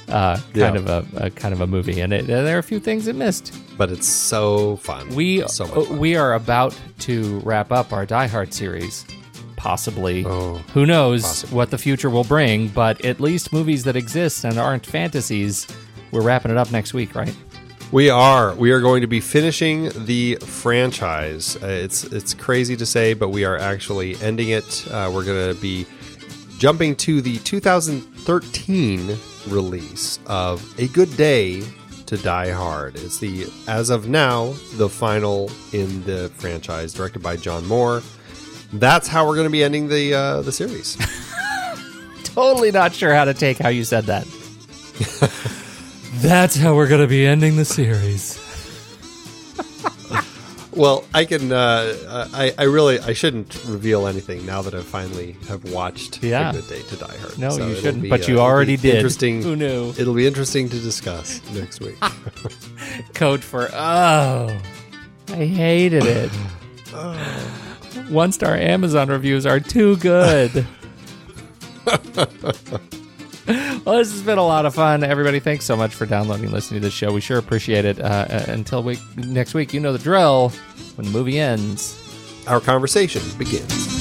Uh, 0.08 0.36
kind 0.36 0.54
Yeah. 0.54 0.74
of 0.76 0.86
a, 0.88 1.26
a 1.26 1.30
kind 1.30 1.52
of 1.54 1.60
a 1.60 1.66
movie, 1.66 2.00
and 2.00 2.12
it, 2.12 2.26
there 2.26 2.56
are 2.56 2.58
a 2.58 2.62
few 2.62 2.78
things 2.80 3.06
it 3.08 3.16
missed. 3.16 3.54
But 3.78 3.90
it's 3.90 4.06
so 4.06 4.76
fun. 4.76 5.08
We 5.14 5.46
so 5.48 5.66
much 5.66 5.86
fun. 5.88 5.98
we 5.98 6.16
are 6.16 6.34
about 6.34 6.78
to 7.00 7.38
wrap 7.40 7.70
up 7.72 7.92
our 7.92 8.04
Die 8.06 8.26
Hard 8.26 8.52
series. 8.54 9.04
Possibly, 9.56 10.24
Oh, 10.26 10.56
who 10.74 10.84
knows 10.84 11.22
possibly. 11.22 11.56
what 11.56 11.70
the 11.70 11.78
future 11.78 12.10
will 12.10 12.24
bring? 12.24 12.68
But 12.68 13.02
at 13.04 13.18
least 13.20 13.50
movies 13.52 13.84
that 13.84 13.96
exist 13.96 14.44
and 14.44 14.58
aren't 14.58 14.84
fantasies. 14.84 15.66
We're 16.10 16.20
wrapping 16.22 16.50
it 16.50 16.58
up 16.58 16.70
next 16.70 16.92
week, 16.92 17.14
right? 17.14 17.34
We 17.94 18.10
are. 18.10 18.56
We 18.56 18.72
are 18.72 18.80
going 18.80 19.02
to 19.02 19.06
be 19.06 19.20
finishing 19.20 19.88
the 20.04 20.34
franchise. 20.40 21.54
Uh, 21.62 21.68
it's 21.68 22.02
it's 22.02 22.34
crazy 22.34 22.76
to 22.76 22.84
say, 22.84 23.14
but 23.14 23.28
we 23.28 23.44
are 23.44 23.56
actually 23.56 24.16
ending 24.16 24.48
it. 24.48 24.84
Uh, 24.90 25.12
we're 25.14 25.22
going 25.22 25.54
to 25.54 25.60
be 25.62 25.86
jumping 26.58 26.96
to 26.96 27.20
the 27.20 27.38
2013 27.38 29.16
release 29.46 30.18
of 30.26 30.76
A 30.80 30.88
Good 30.88 31.16
Day 31.16 31.62
to 32.06 32.16
Die 32.16 32.50
Hard. 32.50 32.96
It's 32.96 33.20
the, 33.20 33.46
as 33.68 33.90
of 33.90 34.08
now, 34.08 34.54
the 34.72 34.88
final 34.88 35.48
in 35.72 36.02
the 36.02 36.32
franchise, 36.34 36.92
directed 36.94 37.22
by 37.22 37.36
John 37.36 37.64
Moore. 37.64 38.02
That's 38.72 39.06
how 39.06 39.24
we're 39.24 39.36
going 39.36 39.46
to 39.46 39.52
be 39.52 39.62
ending 39.62 39.86
the 39.86 40.14
uh, 40.14 40.42
the 40.42 40.50
series. 40.50 40.98
Totally 42.24 42.72
not 42.72 42.92
sure 42.92 43.14
how 43.14 43.24
to 43.24 43.34
take 43.34 43.58
how 43.58 43.68
you 43.68 43.84
said 43.84 44.06
that. 44.06 44.26
That's 46.16 46.56
how 46.56 46.74
we're 46.74 46.88
going 46.88 47.00
to 47.00 47.06
be 47.06 47.26
ending 47.26 47.56
the 47.56 47.64
series. 47.64 48.38
well, 50.72 51.04
I 51.12 51.24
can. 51.24 51.52
Uh, 51.52 52.28
I 52.32 52.54
I 52.56 52.62
really 52.64 52.98
I 53.00 53.12
shouldn't 53.12 53.54
reveal 53.66 54.06
anything 54.06 54.46
now 54.46 54.62
that 54.62 54.74
I 54.74 54.80
finally 54.82 55.36
have 55.48 55.64
watched 55.72 56.22
Yeah. 56.22 56.50
A 56.50 56.52
Good 56.52 56.68
Day 56.68 56.82
to 56.82 56.96
Die 56.96 57.16
Hard. 57.18 57.38
No, 57.38 57.50
So 57.50 57.66
you 57.66 57.74
shouldn't, 57.76 58.02
be, 58.02 58.10
but 58.10 58.22
uh, 58.22 58.26
you 58.28 58.34
it'll 58.34 58.46
already 58.46 58.76
did. 58.76 58.96
Interesting. 58.96 59.42
Who 59.42 59.56
knew? 59.56 59.92
It'll 59.98 60.14
be 60.14 60.26
interesting 60.26 60.68
to 60.70 60.78
discuss 60.78 61.40
next 61.52 61.80
week. 61.80 61.96
Code 63.14 63.42
for 63.42 63.68
oh, 63.72 64.56
I 65.28 65.44
hated 65.46 66.04
it. 66.04 66.30
One 68.10 68.32
star 68.32 68.54
Amazon 68.54 69.08
reviews 69.08 69.46
are 69.46 69.60
too 69.60 69.96
good. 69.98 70.66
well, 73.46 73.96
this 73.98 74.10
has 74.12 74.22
been 74.22 74.38
a 74.38 74.46
lot 74.46 74.66
of 74.66 74.74
fun, 74.74 75.04
everybody. 75.04 75.40
Thanks 75.40 75.64
so 75.64 75.76
much 75.76 75.94
for 75.94 76.06
downloading, 76.06 76.44
and 76.46 76.52
listening 76.54 76.80
to 76.80 76.86
this 76.86 76.94
show. 76.94 77.12
We 77.12 77.20
sure 77.20 77.38
appreciate 77.38 77.84
it. 77.84 78.00
Uh, 78.00 78.04
uh, 78.30 78.44
until 78.48 78.82
we 78.82 78.98
next 79.16 79.54
week, 79.54 79.72
you 79.74 79.80
know 79.80 79.92
the 79.92 79.98
drill. 79.98 80.50
When 80.96 81.06
the 81.06 81.12
movie 81.12 81.38
ends, 81.38 82.00
Our 82.46 82.60
conversation 82.60 83.22
begins. 83.38 83.93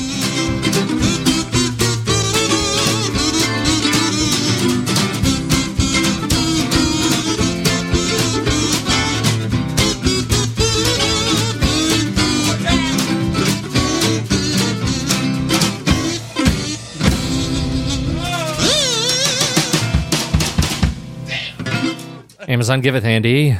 Amazon 22.53 22.81
giveth 22.81 23.03
handy. 23.03 23.57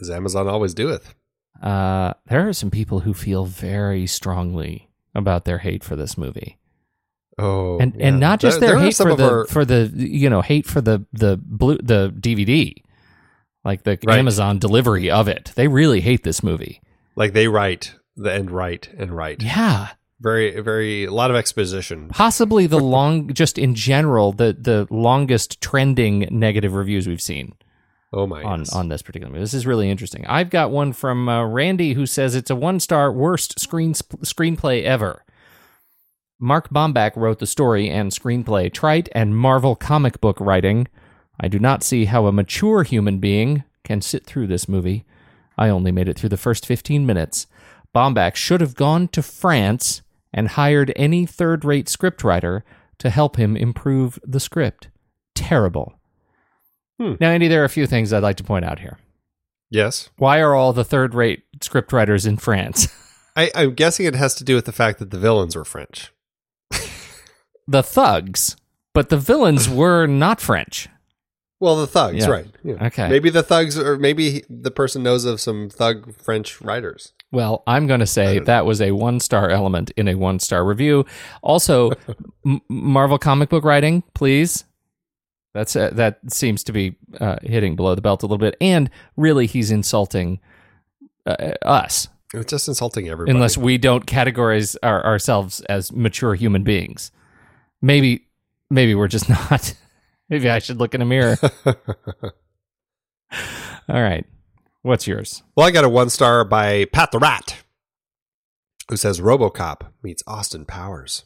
As 0.00 0.10
Amazon 0.10 0.46
always 0.48 0.74
doeth. 0.74 1.14
Uh, 1.60 2.14
there 2.26 2.48
are 2.48 2.52
some 2.52 2.70
people 2.70 3.00
who 3.00 3.12
feel 3.12 3.44
very 3.44 4.06
strongly 4.06 4.88
about 5.14 5.44
their 5.44 5.58
hate 5.58 5.82
for 5.84 5.96
this 5.96 6.16
movie. 6.16 6.56
Oh, 7.38 7.78
and 7.78 7.94
yeah. 7.96 8.06
and 8.08 8.20
not 8.20 8.38
just 8.40 8.60
There- 8.60 8.70
their 8.70 8.78
there 8.78 8.84
hate 8.86 8.96
for 8.96 9.14
the 9.14 9.28
our- 9.30 9.46
for 9.46 9.64
the 9.64 9.90
you 9.94 10.30
know 10.30 10.40
hate 10.40 10.66
for 10.66 10.80
the 10.80 11.04
the 11.12 11.38
blue 11.42 11.78
the 11.82 12.14
DVD, 12.18 12.74
like 13.64 13.82
the 13.82 13.98
Right. 14.04 14.18
Amazon 14.18 14.58
delivery 14.58 15.10
of 15.10 15.26
it. 15.28 15.52
They 15.56 15.66
really 15.68 16.00
hate 16.00 16.22
this 16.22 16.42
movie. 16.42 16.80
like 17.16 17.32
they 17.32 17.48
write 17.48 17.94
the 18.16 18.32
end 18.32 18.50
right 18.50 18.88
and 18.96 19.10
right. 19.10 19.42
Yeah, 19.42 19.88
Very 20.20 20.60
very 20.60 21.04
a 21.04 21.12
lot 21.12 21.30
of 21.30 21.36
exposition. 21.36 22.08
possibly 22.08 22.66
the 22.66 22.78
long 22.96 23.32
just 23.34 23.58
in 23.58 23.74
general 23.74 24.32
the 24.32 24.56
the 24.58 24.86
longest 24.90 25.60
trending 25.60 26.28
negative 26.30 26.72
reviews 26.74 27.06
we've 27.08 27.20
seen 27.22 27.54
Oh 28.12 28.26
my. 28.26 28.42
on 28.42 28.60
yes. 28.60 28.74
on 28.74 28.88
this 28.88 29.02
particular 29.02 29.32
movie. 29.32 29.42
This 29.42 29.54
is 29.54 29.66
really 29.66 29.88
interesting. 29.88 30.26
I've 30.26 30.50
got 30.50 30.70
one 30.70 30.92
from 30.92 31.28
uh, 31.28 31.44
Randy 31.46 31.94
who 31.94 32.06
says 32.06 32.34
it's 32.34 32.50
a 32.50 32.56
one 32.56 32.80
star 32.80 33.12
worst 33.12 33.60
screen 33.60 33.94
screenplay 33.94 34.82
ever. 34.82 35.24
Mark 36.40 36.70
Bomback 36.70 37.16
wrote 37.16 37.38
the 37.38 37.46
story 37.46 37.88
and 37.90 38.10
screenplay, 38.10 38.72
trite 38.72 39.08
and 39.12 39.36
Marvel 39.36 39.76
comic 39.76 40.20
book 40.20 40.40
writing. 40.40 40.88
I 41.38 41.48
do 41.48 41.58
not 41.58 41.82
see 41.82 42.06
how 42.06 42.26
a 42.26 42.32
mature 42.32 42.82
human 42.82 43.18
being 43.18 43.64
can 43.84 44.00
sit 44.00 44.26
through 44.26 44.46
this 44.46 44.68
movie. 44.68 45.04
I 45.58 45.68
only 45.68 45.92
made 45.92 46.08
it 46.08 46.18
through 46.18 46.30
the 46.30 46.36
first 46.36 46.64
15 46.66 47.04
minutes. 47.04 47.46
Bomback 47.94 48.34
should 48.36 48.60
have 48.60 48.74
gone 48.74 49.08
to 49.08 49.22
France 49.22 50.02
and 50.32 50.48
hired 50.48 50.92
any 50.96 51.26
third 51.26 51.64
rate 51.64 51.86
scriptwriter 51.86 52.62
to 52.98 53.10
help 53.10 53.36
him 53.36 53.56
improve 53.56 54.18
the 54.24 54.40
script. 54.40 54.88
Terrible. 55.34 55.99
Hmm. 57.00 57.14
Now, 57.18 57.30
Andy, 57.30 57.48
there 57.48 57.62
are 57.62 57.64
a 57.66 57.68
few 57.70 57.86
things 57.86 58.12
I'd 58.12 58.22
like 58.22 58.36
to 58.36 58.44
point 58.44 58.64
out 58.64 58.78
here. 58.78 58.98
Yes. 59.70 60.10
Why 60.16 60.40
are 60.40 60.54
all 60.54 60.72
the 60.74 60.84
third 60.84 61.14
rate 61.14 61.44
scriptwriters 61.60 62.26
in 62.26 62.36
France? 62.36 62.88
I, 63.36 63.50
I'm 63.54 63.74
guessing 63.74 64.04
it 64.06 64.14
has 64.16 64.34
to 64.34 64.44
do 64.44 64.54
with 64.54 64.66
the 64.66 64.72
fact 64.72 64.98
that 64.98 65.10
the 65.10 65.18
villains 65.18 65.56
were 65.56 65.64
French. 65.64 66.12
the 67.66 67.82
thugs, 67.82 68.56
but 68.92 69.08
the 69.08 69.16
villains 69.16 69.68
were 69.70 70.06
not 70.06 70.40
French. 70.40 70.88
Well, 71.58 71.76
the 71.76 71.86
thugs, 71.86 72.24
Yeah. 72.24 72.30
right? 72.30 72.46
yeah. 72.64 72.86
Okay. 72.86 73.08
Maybe 73.08 73.30
the 73.30 73.42
thugs, 73.42 73.78
or 73.78 73.96
maybe 73.98 74.44
the 74.48 74.70
person 74.70 75.02
knows 75.02 75.24
of 75.26 75.40
some 75.40 75.68
thug 75.70 76.14
French 76.16 76.60
writers. 76.60 77.12
Well, 77.32 77.62
I'm 77.66 77.86
going 77.86 78.00
to 78.00 78.06
say 78.06 78.40
that 78.40 78.66
was 78.66 78.80
a 78.80 78.90
one 78.92 79.20
star 79.20 79.50
element 79.50 79.90
in 79.96 80.08
a 80.08 80.14
one 80.16 80.38
star 80.40 80.64
review. 80.64 81.04
Also, 81.42 81.92
M- 82.46 82.60
Marvel 82.68 83.18
comic 83.18 83.50
book 83.50 83.62
writing, 83.64 84.02
please. 84.14 84.64
That's 85.52 85.74
uh, 85.74 85.90
that 85.94 86.20
seems 86.28 86.62
to 86.64 86.72
be 86.72 86.96
uh, 87.20 87.36
hitting 87.42 87.74
below 87.76 87.94
the 87.94 88.00
belt 88.00 88.22
a 88.22 88.26
little 88.26 88.38
bit, 88.38 88.56
and 88.60 88.88
really, 89.16 89.46
he's 89.46 89.70
insulting 89.70 90.38
uh, 91.26 91.52
us 91.62 92.06
It's 92.32 92.50
just 92.50 92.68
insulting 92.68 93.08
everybody. 93.08 93.34
unless 93.34 93.58
we 93.58 93.76
don't 93.76 94.06
categorize 94.06 94.76
our, 94.82 95.04
ourselves 95.04 95.60
as 95.62 95.90
mature 95.92 96.34
human 96.34 96.62
beings. 96.62 97.10
Maybe, 97.82 98.28
maybe 98.70 98.94
we're 98.94 99.08
just 99.08 99.28
not. 99.50 99.74
maybe 100.28 100.48
I 100.48 100.60
should 100.60 100.78
look 100.78 100.94
in 100.94 101.02
a 101.02 101.06
mirror. 101.06 101.36
All 103.88 104.00
right, 104.02 104.24
what's 104.82 105.06
yours? 105.06 105.42
well, 105.56 105.66
I 105.66 105.70
got 105.72 105.84
a 105.84 105.88
one 105.88 106.10
star 106.10 106.44
by 106.44 106.84
Pat 106.86 107.10
the 107.10 107.18
Rat, 107.18 107.56
who 108.88 108.96
says 108.96 109.20
RoboCop 109.20 109.88
meets 110.02 110.22
Austin 110.28 110.64
Powers. 110.64 111.24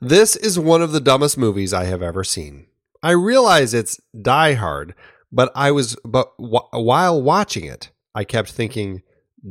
This 0.00 0.36
is 0.36 0.58
one 0.58 0.82
of 0.82 0.92
the 0.92 1.00
dumbest 1.00 1.36
movies 1.38 1.72
I 1.72 1.84
have 1.84 2.02
ever 2.02 2.24
seen. 2.24 2.66
I 3.02 3.12
realize 3.12 3.74
it's 3.74 4.00
Die 4.20 4.52
Hard, 4.54 4.94
but 5.32 5.52
I 5.54 5.70
was 5.70 5.96
but 6.04 6.32
wh- 6.38 6.72
while 6.72 7.20
watching 7.22 7.64
it, 7.64 7.90
I 8.14 8.24
kept 8.24 8.50
thinking, 8.50 9.02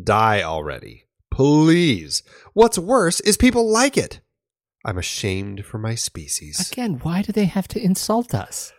"Die 0.03 0.41
already, 0.43 1.05
please." 1.31 2.23
What's 2.53 2.77
worse 2.77 3.19
is 3.21 3.37
people 3.37 3.69
like 3.69 3.97
it. 3.97 4.19
I'm 4.85 4.97
ashamed 4.97 5.65
for 5.65 5.77
my 5.79 5.95
species. 5.95 6.69
Again, 6.71 6.99
why 7.01 7.21
do 7.21 7.31
they 7.31 7.45
have 7.45 7.67
to 7.69 7.81
insult 7.83 8.33
us? 8.35 8.71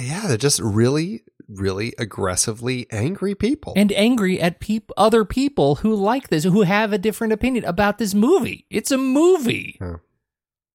Yeah, 0.00 0.26
they're 0.26 0.36
just 0.36 0.60
really, 0.60 1.22
really 1.48 1.94
aggressively 1.98 2.86
angry 2.90 3.34
people. 3.34 3.72
and 3.76 3.92
angry 3.92 4.40
at 4.40 4.60
peop- 4.60 4.90
other 4.96 5.24
people 5.24 5.76
who 5.76 5.94
like 5.94 6.28
this, 6.28 6.44
who 6.44 6.62
have 6.62 6.92
a 6.92 6.98
different 6.98 7.32
opinion 7.32 7.64
about 7.64 7.98
this 7.98 8.14
movie. 8.14 8.66
It's 8.70 8.90
a 8.90 8.98
movie. 8.98 9.78